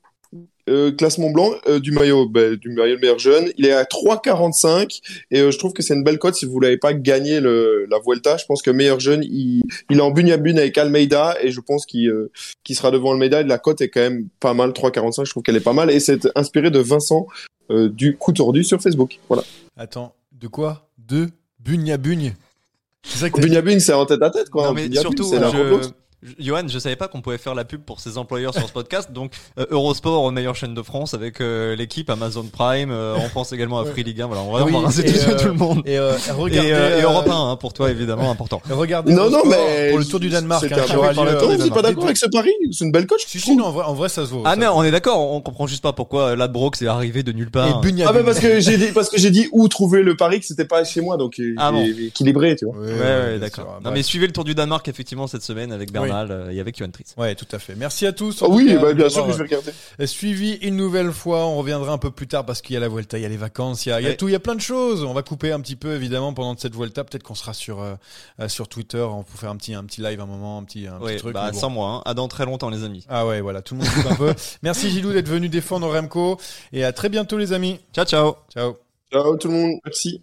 Euh, 0.73 0.90
classement 0.90 1.31
blanc 1.31 1.51
euh, 1.69 1.81
du 1.81 1.90
maillot 1.90 2.27
ben, 2.27 2.55
du 2.55 2.70
maillot 2.70 2.97
de 2.97 3.01
meilleur 3.01 3.19
jeune. 3.19 3.51
Il 3.59 3.66
est 3.66 3.73
à 3.73 3.85
3,45 3.85 5.01
et 5.31 5.40
euh, 5.40 5.51
je 5.51 5.59
trouve 5.59 5.74
que 5.74 5.82
c'est 5.82 5.93
une 5.93 6.03
belle 6.03 6.19
cote 6.19 6.35
si 6.35 6.47
vous 6.47 6.59
l'avez 6.61 6.78
pas 6.78 6.94
gagné 6.94 7.40
le, 7.40 7.86
la 7.90 7.99
Vuelta. 7.99 8.39
Je 8.39 8.47
pense 8.47 8.62
que 8.62 8.70
meilleur 8.70 8.99
jeune 8.99 9.23
il, 9.23 9.65
il 9.90 9.99
est 9.99 10.01
en 10.01 10.11
bune 10.11 10.31
à 10.31 10.39
bune 10.39 10.59
avec 10.59 10.78
Almeida 10.78 11.36
et 11.43 11.51
je 11.51 11.61
pense 11.61 11.85
qu'il 11.85 12.31
sera 12.70 12.90
devant 12.90 13.12
Almeida. 13.12 13.43
Et 13.43 13.44
la 13.44 13.59
cote 13.59 13.82
est 13.82 13.90
quand 13.90 14.01
même 14.01 14.28
pas 14.40 14.55
mal 14.55 14.70
3,45 14.70 15.27
je 15.27 15.31
trouve 15.31 15.43
qu'elle 15.43 15.57
est 15.57 15.61
pas 15.61 15.74
mal 15.74 15.90
et 15.90 16.01
c'est 16.01 16.27
inspiré 16.36 16.70
de 16.70 16.78
Vincent 16.78 17.27
du 17.70 18.16
coup 18.16 18.32
tordu 18.32 18.65
sur 18.65 18.81
Facebook. 18.81 19.19
Voilà. 19.28 19.44
Attends, 19.77 20.15
de 20.32 20.47
quoi? 20.47 20.89
De 20.99 21.28
Bugne 21.61 21.93
à 21.93 21.97
Bugne? 21.99 22.35
C'est 23.03 23.19
ça 23.19 23.31
que 23.31 23.40
à 23.40 23.81
c'est 23.81 23.93
en 23.93 24.07
tête 24.07 24.23
à 24.23 24.31
tête 24.31 24.49
quoi. 24.49 24.69
Non, 24.69 24.73
mais 24.73 24.90
surtout, 24.94 25.24
je... 25.24 26.02
Johan, 26.39 26.62
je 26.69 26.78
savais 26.78 26.97
pas 26.97 27.09
qu'on 27.09 27.20
pouvait 27.20 27.39
faire 27.39 27.55
la 27.55 27.65
pub 27.65 27.82
pour 27.82 27.99
ses 28.01 28.16
employeurs 28.16 28.55
sur 28.55 28.66
ce 28.66 28.73
podcast. 28.73 29.11
Donc, 29.12 29.32
euh, 29.59 29.66
Eurosport, 29.70 30.31
meilleure 30.31 30.55
chaîne 30.55 30.74
de 30.74 30.82
France, 30.82 31.15
avec 31.15 31.40
euh, 31.40 31.74
l'équipe 31.74 32.09
Amazon 32.11 32.44
Prime. 32.44 32.90
euh, 32.93 33.16
on 33.19 33.28
pense 33.28 33.53
également 33.53 33.78
à. 33.81 33.85
Free 33.85 34.05
Ligue 34.05 34.23
1. 34.23 34.27
Voilà, 34.27 34.43
on 34.43 34.53
va, 34.53 34.65
Oui, 34.65 34.73
et, 34.73 35.12
tout, 35.12 35.31
euh, 35.31 35.39
tout 35.39 35.47
le 35.49 35.53
monde. 35.55 35.82
Et, 35.85 35.99
euh, 35.99 36.12
regardez, 36.36 36.69
et, 36.69 36.73
euh, 36.74 36.99
et 36.99 37.03
euh, 37.03 37.05
Europe 37.05 37.28
1, 37.28 37.51
hein, 37.51 37.57
pour 37.57 37.73
toi, 37.73 37.90
évidemment, 37.90 38.31
important. 38.31 38.62
Regardez 38.70 39.12
Non, 39.12 39.28
non, 39.31 39.43
mais 39.47 39.90
pour 39.90 39.99
le 39.99 40.05
Tour 40.05 40.20
du 40.20 40.28
Danemark 40.31 40.65
hein, 40.65 40.69
qui 40.86 40.97
aura 40.97 41.12
lieu. 41.12 41.19
le. 41.24 41.39
Vous 41.39 41.53
êtes 41.53 41.59
Danemark. 41.59 41.74
pas 41.74 41.82
d'accord 41.82 42.05
avec 42.05 42.16
ce 42.16 42.27
pari 42.27 42.51
C'est 42.70 42.85
une 42.85 42.93
belle 42.93 43.07
coach. 43.07 43.23
Si, 43.27 43.40
si, 43.40 43.57
non, 43.57 43.66
en 43.66 43.73
vrai, 43.73 43.85
en 43.85 43.94
vrai, 43.94 44.09
ça 44.09 44.24
se 44.24 44.31
vaut. 44.31 44.43
Ah, 44.44 44.55
mais 44.57 44.66
on 44.69 44.82
est 44.85 44.90
d'accord, 44.93 45.19
on 45.32 45.40
comprend 45.40 45.66
juste 45.66 45.82
pas 45.82 45.93
pourquoi 45.93 46.36
Ladbrokes 46.36 46.81
est 46.82 46.86
arrivé 46.86 47.23
de 47.23 47.32
nulle 47.32 47.51
part. 47.51 47.66
Et 47.66 47.70
Ah 47.73 48.12
bah 48.12 48.12
Bugne. 48.20 48.24
parce 48.24 48.39
que 48.39 48.61
j'ai 48.61 48.77
dit 48.78 48.86
parce 48.94 49.09
que 49.11 49.19
j'ai 49.19 49.31
dit 49.31 49.49
où 49.53 49.66
trouver 49.69 50.03
le 50.03 50.16
pari 50.16 50.39
que 50.40 50.47
c'était 50.47 50.65
pas 50.65 50.85
chez 50.85 51.01
moi 51.01 51.16
donc 51.16 51.40
Ah 51.59 51.73
équilibré 52.07 52.55
tu 52.57 52.66
vois. 52.66 52.77
Ouais, 52.77 52.93
Ouais, 52.93 53.39
d'accord. 53.40 53.81
Non, 53.85 53.90
mais 53.90 54.03
suivez 54.03 54.27
le 54.27 54.32
Tour 54.32 54.44
du 54.44 54.55
Danemark, 54.55 54.86
effectivement, 54.89 55.27
cette 55.27 55.43
semaine 55.43 55.73
avec 55.73 55.90
Euh, 56.12 56.51
et 56.51 56.60
avec 56.60 56.76
Johan 56.76 56.90
Tris. 56.90 57.05
Ouais, 57.16 57.34
tout 57.34 57.47
à 57.52 57.59
fait. 57.59 57.74
Merci 57.74 58.06
à 58.06 58.12
tous. 58.12 58.43
Ah 58.43 58.47
oui 58.48 58.66
cas, 58.66 58.78
bah, 58.78 58.93
bien 58.94 59.09
sûr 59.09 59.26
que 59.26 59.32
je 59.32 59.39
vais 59.39 59.44
regarder. 59.44 59.72
euh, 60.01 60.06
Suivi 60.06 60.55
une 60.62 60.76
nouvelle 60.76 61.12
fois, 61.12 61.47
on 61.47 61.56
reviendra 61.59 61.93
un 61.93 61.98
peu 61.98 62.10
plus 62.10 62.26
tard 62.26 62.44
parce 62.47 62.62
qu'il 62.62 62.74
y 62.74 62.76
a 62.76 62.80
la 62.80 62.89
Vuelta, 62.89 63.18
il 63.18 63.22
y 63.22 63.24
a 63.24 63.28
les 63.28 63.36
vacances, 63.36 63.86
il 63.86 63.90
y 63.90 63.93
a, 63.93 64.01
il 64.01 64.09
y 64.09 64.16
tout, 64.16 64.28
il 64.28 64.32
y 64.32 64.36
a 64.36 64.40
plein 64.40 64.55
de 64.55 64.60
choses. 64.60 65.05
On 65.05 65.12
va 65.12 65.22
couper 65.22 65.52
un 65.52 65.60
petit 65.60 65.76
peu 65.76 65.94
évidemment 65.94 66.34
pendant 66.34 66.56
cette 66.56 66.74
Vuelta. 66.74 67.05
Peut-être 67.05 67.22
qu'on 67.22 67.34
sera 67.34 67.55
sur 67.55 67.80
euh, 67.80 67.94
sur 68.48 68.68
Twitter, 68.68 69.02
on 69.02 69.22
peut 69.22 69.36
faire 69.39 69.51
un 69.51 69.56
petit 69.56 69.74
un 69.74 69.84
petit 69.84 70.01
live 70.01 70.20
un 70.20 70.26
moment, 70.26 70.59
un 70.59 70.64
petit 70.64 70.86
un 70.86 70.98
petit 70.98 71.16
truc. 71.16 71.34
bah, 71.34 71.51
bon. 71.52 71.59
sans 71.59 71.70
moi, 71.70 71.89
hein. 71.89 72.02
à 72.05 72.14
dans 72.14 72.28
très 72.28 72.44
longtemps, 72.44 72.70
les 72.70 72.84
amis. 72.84 73.05
Ah 73.09 73.26
ouais, 73.26 73.40
voilà, 73.40 73.62
tout 73.62 73.74
le 73.74 73.80
monde 73.80 73.90
coupe 73.90 74.12
un 74.12 74.16
peu. 74.16 74.34
Merci 74.62 74.90
Gilou 74.90 75.12
d'être 75.12 75.28
venu 75.28 75.48
défendre 75.48 75.89
Remco 75.89 76.39
et 76.72 76.84
à 76.84 76.93
très 76.93 77.09
bientôt 77.09 77.39
les 77.39 77.52
amis. 77.52 77.80
Ciao, 77.94 78.05
ciao. 78.05 78.36
Ciao. 78.52 78.76
Ciao 79.12 79.36
tout 79.36 79.48
le 79.48 79.55
monde 79.55 79.72
merci. 79.84 80.22